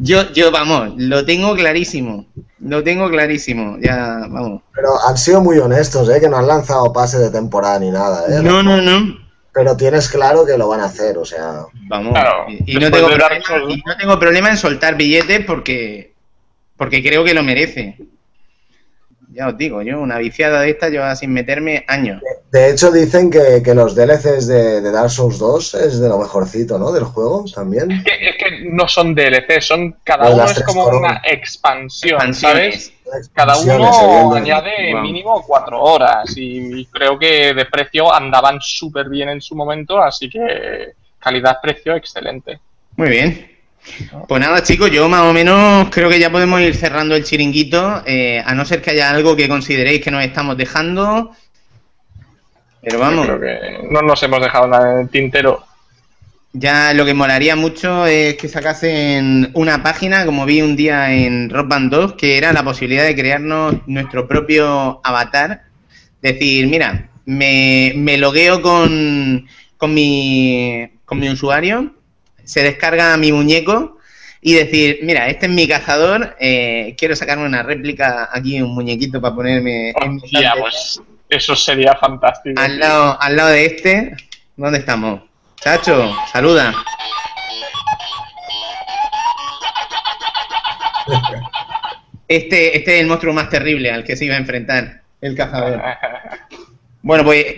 Yo, 0.00 0.32
yo, 0.32 0.52
vamos, 0.52 0.92
lo 0.96 1.24
tengo 1.24 1.54
clarísimo. 1.56 2.24
Lo 2.60 2.84
tengo 2.84 3.10
clarísimo. 3.10 3.78
Ya, 3.80 4.26
vamos. 4.28 4.62
Pero 4.72 4.90
han 5.06 5.18
sido 5.18 5.40
muy 5.40 5.58
honestos, 5.58 6.08
¿eh? 6.08 6.20
Que 6.20 6.28
no 6.28 6.36
han 6.36 6.46
lanzado 6.46 6.92
pase 6.92 7.18
de 7.18 7.30
temporada 7.30 7.80
ni 7.80 7.90
nada, 7.90 8.24
¿eh? 8.28 8.42
No, 8.42 8.62
no, 8.62 8.80
no. 8.80 9.18
Pero 9.52 9.76
tienes 9.76 10.08
claro 10.08 10.46
que 10.46 10.56
lo 10.56 10.68
van 10.68 10.80
a 10.80 10.84
hacer, 10.84 11.18
o 11.18 11.24
sea. 11.24 11.64
Vamos. 11.88 12.12
Claro, 12.12 12.44
y, 12.48 12.76
y 12.76 12.76
no 12.76 12.90
tengo 12.92 13.08
problema, 13.08 13.36
y 13.68 13.82
no 13.84 13.96
tengo 13.96 14.18
problema 14.20 14.50
en 14.50 14.56
soltar 14.56 14.96
billetes 14.96 15.44
porque, 15.44 16.12
porque 16.76 17.02
creo 17.02 17.24
que 17.24 17.34
lo 17.34 17.42
merece. 17.42 17.96
Ya 19.30 19.48
os 19.48 19.58
digo, 19.58 19.82
yo 19.82 20.00
una 20.00 20.16
viciada 20.18 20.62
de 20.62 20.70
esta 20.70 20.88
lleva 20.88 21.14
sin 21.14 21.32
meterme 21.32 21.84
años. 21.86 22.22
De 22.50 22.70
hecho, 22.70 22.90
dicen 22.90 23.30
que, 23.30 23.62
que 23.62 23.74
los 23.74 23.94
DLCs 23.94 24.46
de, 24.46 24.80
de 24.80 24.90
Dark 24.90 25.10
Souls 25.10 25.38
2 25.38 25.74
es 25.74 26.00
de 26.00 26.08
lo 26.08 26.18
mejorcito, 26.18 26.78
¿no? 26.78 26.92
Del 26.92 27.04
juego 27.04 27.44
también. 27.54 27.90
Es 27.90 28.04
que, 28.04 28.28
es 28.30 28.36
que 28.38 28.64
no 28.70 28.88
son 28.88 29.14
DLC, 29.14 29.60
son 29.60 29.96
cada 30.02 30.24
Pues 30.24 30.34
uno 30.34 30.44
es 30.46 30.62
como 30.62 30.84
coronas. 30.84 31.10
una 31.10 31.20
expansión. 31.30 32.32
¿sabes? 32.32 32.92
Cada 33.34 33.56
uno 33.58 34.34
añade 34.34 34.92
Wow. 34.92 35.02
mínimo 35.02 35.42
cuatro 35.46 35.80
horas 35.82 36.32
y 36.36 36.86
creo 36.86 37.18
que 37.18 37.52
de 37.54 37.66
precio 37.66 38.12
andaban 38.12 38.58
súper 38.60 39.08
bien 39.10 39.28
en 39.28 39.40
su 39.42 39.54
momento, 39.54 40.02
así 40.02 40.28
que 40.30 40.92
calidad-precio 41.18 41.96
excelente. 41.96 42.60
Muy 42.96 43.08
bien. 43.10 43.57
Pues 44.28 44.40
nada, 44.40 44.62
chicos, 44.62 44.90
yo 44.90 45.08
más 45.08 45.22
o 45.22 45.32
menos 45.32 45.88
creo 45.90 46.08
que 46.08 46.18
ya 46.20 46.30
podemos 46.30 46.60
ir 46.60 46.74
cerrando 46.74 47.14
el 47.16 47.24
chiringuito, 47.24 48.02
eh, 48.06 48.42
a 48.44 48.54
no 48.54 48.64
ser 48.64 48.82
que 48.82 48.90
haya 48.90 49.10
algo 49.10 49.36
que 49.36 49.48
consideréis 49.48 50.02
que 50.02 50.10
nos 50.10 50.24
estamos 50.24 50.56
dejando. 50.56 51.32
Pero 52.80 52.98
vamos, 52.98 53.26
Creo 53.26 53.40
que 53.40 53.88
no 53.90 54.02
nos 54.02 54.22
hemos 54.22 54.40
dejado 54.40 54.68
nada 54.68 54.92
en 54.94 54.98
el 55.00 55.08
tintero. 55.10 55.64
ya 56.52 56.92
lo 56.94 57.04
que 57.04 57.14
molaría 57.14 57.54
mucho 57.56 58.06
es 58.06 58.36
que 58.36 58.48
sacasen 58.48 59.50
una 59.54 59.82
página, 59.82 60.24
como 60.26 60.46
vi 60.46 60.62
un 60.62 60.76
día 60.76 61.12
en 61.14 61.50
Rock 61.50 61.68
Band 61.68 61.90
2, 61.92 62.12
que 62.14 62.38
era 62.38 62.52
la 62.52 62.62
posibilidad 62.64 63.04
de 63.04 63.14
crearnos 63.16 63.76
nuestro 63.86 64.26
propio 64.26 65.00
avatar. 65.04 65.64
Decir, 66.22 66.66
mira, 66.68 67.10
me, 67.26 67.92
me 67.96 68.16
logueo 68.18 68.60
con, 68.62 69.46
con, 69.76 69.94
mi, 69.94 70.88
con 71.04 71.18
mi 71.20 71.28
usuario, 71.30 71.94
se 72.48 72.62
descarga 72.62 73.14
mi 73.18 73.30
muñeco 73.30 73.98
y 74.40 74.54
decir, 74.54 75.00
mira, 75.02 75.28
este 75.28 75.46
es 75.46 75.52
mi 75.52 75.68
cazador, 75.68 76.34
eh, 76.40 76.94
quiero 76.96 77.14
sacarme 77.14 77.44
una 77.44 77.62
réplica 77.62 78.30
aquí, 78.32 78.62
un 78.62 78.74
muñequito 78.74 79.20
para 79.20 79.34
ponerme 79.34 79.90
en 79.90 80.14
mi 80.14 80.22
Hostia, 80.22 80.40
estantería". 80.40 80.54
pues 80.58 81.02
eso 81.28 81.54
sería 81.54 81.94
fantástico. 81.96 82.58
al 82.58 82.78
lado, 82.78 83.20
al 83.20 83.36
lado 83.36 83.50
de 83.50 83.66
este, 83.66 84.16
¿dónde 84.56 84.78
estamos? 84.78 85.20
Chacho, 85.60 86.16
saluda. 86.32 86.74
Este, 92.26 92.76
este 92.76 92.96
es 92.96 93.00
el 93.02 93.08
monstruo 93.08 93.34
más 93.34 93.50
terrible 93.50 93.90
al 93.90 94.04
que 94.04 94.16
se 94.16 94.24
iba 94.24 94.34
a 94.36 94.38
enfrentar, 94.38 95.02
el 95.20 95.36
cazador. 95.36 95.82
Bueno, 97.00 97.24
pues 97.24 97.56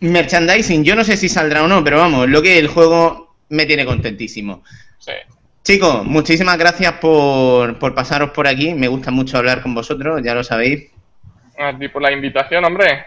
merchandising, 0.00 0.84
yo 0.84 0.96
no 0.96 1.04
sé 1.04 1.16
si 1.16 1.28
saldrá 1.28 1.62
o 1.62 1.68
no, 1.68 1.84
pero 1.84 1.98
vamos, 1.98 2.28
lo 2.28 2.42
que 2.42 2.54
es 2.54 2.58
el 2.58 2.66
juego 2.66 3.25
me 3.48 3.66
tiene 3.66 3.84
contentísimo. 3.84 4.62
Sí. 4.98 5.12
Chicos, 5.62 6.04
muchísimas 6.04 6.58
gracias 6.58 6.92
por, 6.94 7.78
por 7.78 7.94
pasaros 7.94 8.30
por 8.30 8.46
aquí. 8.46 8.72
Me 8.74 8.88
gusta 8.88 9.10
mucho 9.10 9.36
hablar 9.36 9.62
con 9.62 9.74
vosotros, 9.74 10.22
ya 10.22 10.34
lo 10.34 10.44
sabéis. 10.44 10.90
A 11.58 11.76
ti 11.76 11.88
por 11.88 12.02
la 12.02 12.12
invitación, 12.12 12.64
hombre. 12.64 13.04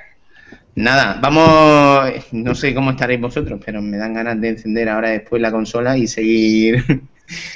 Nada, 0.76 1.18
vamos, 1.22 2.12
no 2.32 2.56
sé 2.56 2.74
cómo 2.74 2.92
estaréis 2.92 3.20
vosotros, 3.20 3.60
pero 3.66 3.82
me 3.82 3.98
dan 3.98 4.14
ganas 4.14 4.40
de 4.40 4.50
encender 4.50 4.90
ahora 4.90 5.10
después 5.10 5.42
la 5.42 5.52
consola 5.52 5.98
y 5.98 6.08
seguir, 6.08 7.02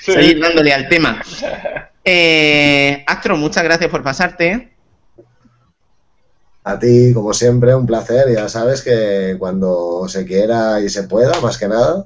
seguir 0.01 0.39
dándole 0.39 0.73
al 0.73 0.88
tema. 0.89 1.22
Eh, 2.05 3.01
Astro, 3.07 3.38
muchas 3.38 3.64
gracias 3.64 3.89
por 3.89 4.03
pasarte. 4.03 4.73
A 6.65 6.77
ti, 6.77 7.14
como 7.14 7.34
siempre, 7.34 7.73
un 7.73 7.85
placer. 7.85 8.26
Ya 8.34 8.49
sabes 8.49 8.81
que 8.81 9.38
cuando 9.39 10.10
se 10.10 10.26
quiera 10.26 10.81
y 10.81 10.89
se 10.89 11.03
pueda, 11.03 11.39
más 11.39 11.57
que 11.57 11.69
nada, 11.69 12.05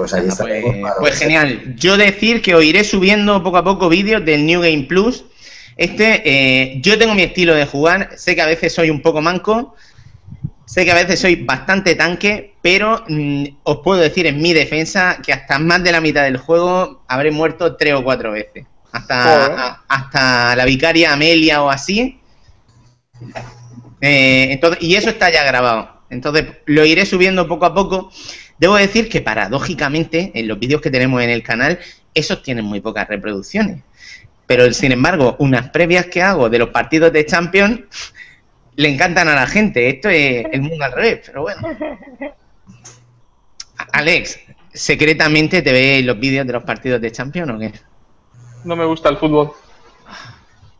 pues 0.00 0.14
ahí 0.14 0.22
Pues, 0.22 0.36
para 0.80 1.00
lo 1.00 1.00
pues 1.00 1.12
que 1.12 1.16
sea. 1.16 1.26
genial. 1.28 1.74
Yo 1.76 1.96
decir 1.96 2.42
que 2.42 2.54
os 2.54 2.64
iré 2.64 2.84
subiendo 2.84 3.42
poco 3.42 3.58
a 3.58 3.64
poco 3.64 3.88
vídeos 3.88 4.24
del 4.24 4.46
New 4.46 4.60
Game 4.62 4.84
Plus. 4.84 5.24
Este, 5.76 6.22
eh, 6.24 6.80
yo 6.82 6.98
tengo 6.98 7.14
mi 7.14 7.22
estilo 7.22 7.54
de 7.54 7.66
jugar. 7.66 8.10
Sé 8.16 8.34
que 8.34 8.42
a 8.42 8.46
veces 8.46 8.74
soy 8.74 8.90
un 8.90 9.02
poco 9.02 9.20
manco. 9.22 9.74
Sé 10.66 10.84
que 10.84 10.92
a 10.92 10.94
veces 10.94 11.18
soy 11.20 11.36
bastante 11.36 11.94
tanque, 11.96 12.54
pero 12.62 13.04
mm, 13.08 13.44
os 13.64 13.78
puedo 13.78 14.00
decir 14.00 14.26
en 14.26 14.40
mi 14.40 14.52
defensa 14.52 15.18
que 15.24 15.32
hasta 15.32 15.58
más 15.58 15.82
de 15.82 15.92
la 15.92 16.00
mitad 16.00 16.22
del 16.24 16.36
juego 16.36 17.02
habré 17.08 17.30
muerto 17.32 17.76
tres 17.76 17.94
o 17.94 18.04
cuatro 18.04 18.32
veces. 18.32 18.66
Hasta, 18.92 19.46
a- 19.46 19.84
hasta 19.88 20.54
la 20.56 20.64
vicaria 20.64 21.12
Amelia 21.12 21.62
o 21.62 21.70
así. 21.70 22.20
Eh, 24.00 24.48
entonces, 24.52 24.82
y 24.82 24.94
eso 24.94 25.10
está 25.10 25.30
ya 25.30 25.44
grabado. 25.44 26.02
Entonces, 26.10 26.46
lo 26.66 26.84
iré 26.84 27.04
subiendo 27.06 27.46
poco 27.46 27.66
a 27.66 27.74
poco. 27.74 28.10
Debo 28.60 28.76
decir 28.76 29.08
que 29.08 29.22
paradójicamente, 29.22 30.32
en 30.34 30.46
los 30.46 30.58
vídeos 30.58 30.82
que 30.82 30.90
tenemos 30.90 31.22
en 31.22 31.30
el 31.30 31.42
canal, 31.42 31.78
esos 32.12 32.42
tienen 32.42 32.66
muy 32.66 32.82
pocas 32.82 33.08
reproducciones. 33.08 33.82
Pero, 34.46 34.70
sin 34.74 34.92
embargo, 34.92 35.34
unas 35.38 35.70
previas 35.70 36.06
que 36.06 36.20
hago 36.20 36.50
de 36.50 36.58
los 36.58 36.68
partidos 36.68 37.10
de 37.10 37.24
Champions 37.24 37.80
le 38.76 38.88
encantan 38.88 39.28
a 39.28 39.34
la 39.34 39.46
gente. 39.46 39.88
Esto 39.88 40.10
es 40.10 40.44
el 40.52 40.60
mundo 40.60 40.84
al 40.84 40.92
revés, 40.92 41.22
pero 41.24 41.42
bueno. 41.42 41.62
Alex, 43.92 44.38
¿secretamente 44.74 45.62
te 45.62 45.72
ves 45.72 46.04
los 46.04 46.20
vídeos 46.20 46.46
de 46.46 46.52
los 46.52 46.62
partidos 46.62 47.00
de 47.00 47.10
Champions 47.10 47.50
o 47.50 47.58
qué? 47.58 47.72
No 48.64 48.76
me 48.76 48.84
gusta 48.84 49.08
el 49.08 49.16
fútbol. 49.16 49.52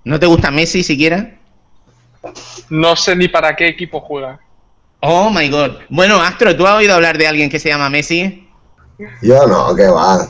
¿No 0.05 0.21
te 0.21 0.27
gusta 0.27 0.51
Messi 0.51 0.83
siquiera? 0.83 1.35
No 2.69 2.95
sé 2.95 3.17
ni 3.17 3.29
para 3.29 3.57
qué 3.57 3.69
equipo 3.69 4.01
juega. 4.01 4.39
Oh 5.01 5.31
my 5.31 5.49
god. 5.49 5.73
Bueno, 5.89 6.21
Astro, 6.21 6.55
¿tú 6.57 6.67
has 6.67 6.75
oído 6.77 6.95
hablar 6.95 7.17
de 7.17 7.27
alguien 7.27 7.51
que 7.51 7.59
se 7.59 7.71
llama 7.71 7.89
Messi? 7.89 8.47
Yo 9.23 9.47
no, 9.47 9.75
que 9.75 9.89
va. 9.89 10.29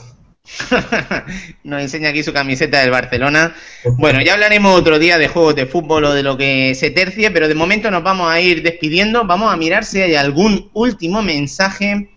Nos 1.65 1.83
enseña 1.83 2.11
aquí 2.11 2.23
su 2.23 2.33
camiseta 2.33 2.81
del 2.81 2.91
Barcelona. 2.91 3.55
Bueno, 3.99 4.21
ya 4.21 4.35
hablaremos 4.35 4.79
otro 4.79 4.99
día 4.99 5.19
de 5.19 5.29
juegos 5.29 5.55
de 5.57 5.67
fútbol 5.67 6.05
o 6.05 6.15
de 6.15 6.23
lo 6.23 6.37
que 6.37 6.75
se 6.75 6.91
tercie, 6.91 7.31
pero 7.31 7.49
de 7.49 7.55
momento 7.55 7.91
nos 7.91 8.03
vamos 8.03 8.31
a 8.31 8.41
ir 8.41 8.63
despidiendo. 8.63 9.25
Vamos 9.25 9.53
a 9.53 9.57
mirar 9.57 9.85
si 9.85 10.01
hay 10.01 10.15
algún 10.15 10.71
último 10.73 11.23
mensaje. 11.23 12.11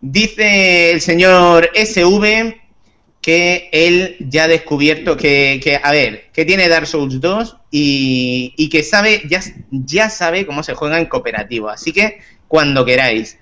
Dice 0.00 0.90
el 0.90 1.00
señor 1.00 1.70
SV 1.74 2.60
que 3.20 3.68
él 3.72 4.16
ya 4.20 4.44
ha 4.44 4.48
descubierto 4.48 5.16
que, 5.16 5.60
que, 5.62 5.78
a 5.82 5.90
ver, 5.90 6.30
que 6.32 6.44
tiene 6.44 6.68
Dark 6.68 6.86
Souls 6.86 7.20
2 7.20 7.56
y, 7.70 8.54
y 8.56 8.68
que 8.70 8.82
sabe, 8.82 9.22
ya, 9.28 9.40
ya 9.70 10.08
sabe 10.08 10.46
cómo 10.46 10.62
se 10.62 10.74
juega 10.74 10.98
en 10.98 11.06
cooperativo. 11.06 11.68
Así 11.68 11.92
que 11.92 12.18
cuando 12.48 12.84
queráis. 12.84 13.38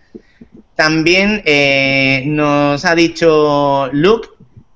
También 0.74 1.42
eh, 1.44 2.22
nos 2.26 2.84
ha 2.84 2.94
dicho 2.94 3.88
Luke 3.92 4.28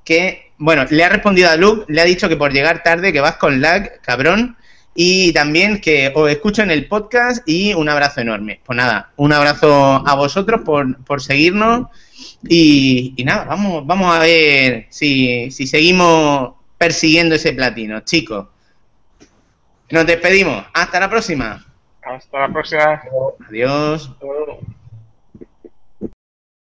que, 0.04 0.52
bueno, 0.56 0.86
le 0.88 1.04
ha 1.04 1.08
respondido 1.10 1.50
a 1.50 1.56
Luke, 1.56 1.84
le 1.92 2.00
ha 2.00 2.04
dicho 2.04 2.28
que 2.28 2.36
por 2.36 2.52
llegar 2.52 2.82
tarde, 2.82 3.12
que 3.12 3.20
vas 3.20 3.36
con 3.36 3.60
lag, 3.60 4.00
cabrón, 4.00 4.56
y 4.94 5.32
también 5.32 5.80
que 5.80 6.10
os 6.14 6.30
escucho 6.30 6.62
en 6.62 6.70
el 6.70 6.88
podcast 6.88 7.46
y 7.46 7.74
un 7.74 7.88
abrazo 7.88 8.20
enorme. 8.20 8.60
Pues 8.64 8.76
nada, 8.76 9.12
un 9.16 9.32
abrazo 9.32 10.02
a 10.06 10.14
vosotros 10.14 10.62
por, 10.64 11.04
por 11.04 11.22
seguirnos 11.22 11.88
y, 12.48 13.14
y 13.16 13.24
nada, 13.24 13.44
vamos, 13.44 13.86
vamos 13.86 14.14
a 14.14 14.20
ver 14.20 14.86
si, 14.90 15.50
si 15.50 15.66
seguimos 15.66 16.54
persiguiendo 16.78 17.34
ese 17.34 17.52
platino, 17.52 18.00
chicos. 18.00 18.48
Nos 19.90 20.06
despedimos. 20.06 20.64
Hasta 20.72 20.98
la 20.98 21.08
próxima. 21.08 21.64
Hasta 22.02 22.40
la 22.40 22.48
próxima. 22.48 23.02
Adiós. 23.48 24.10
Luego. 24.20 24.58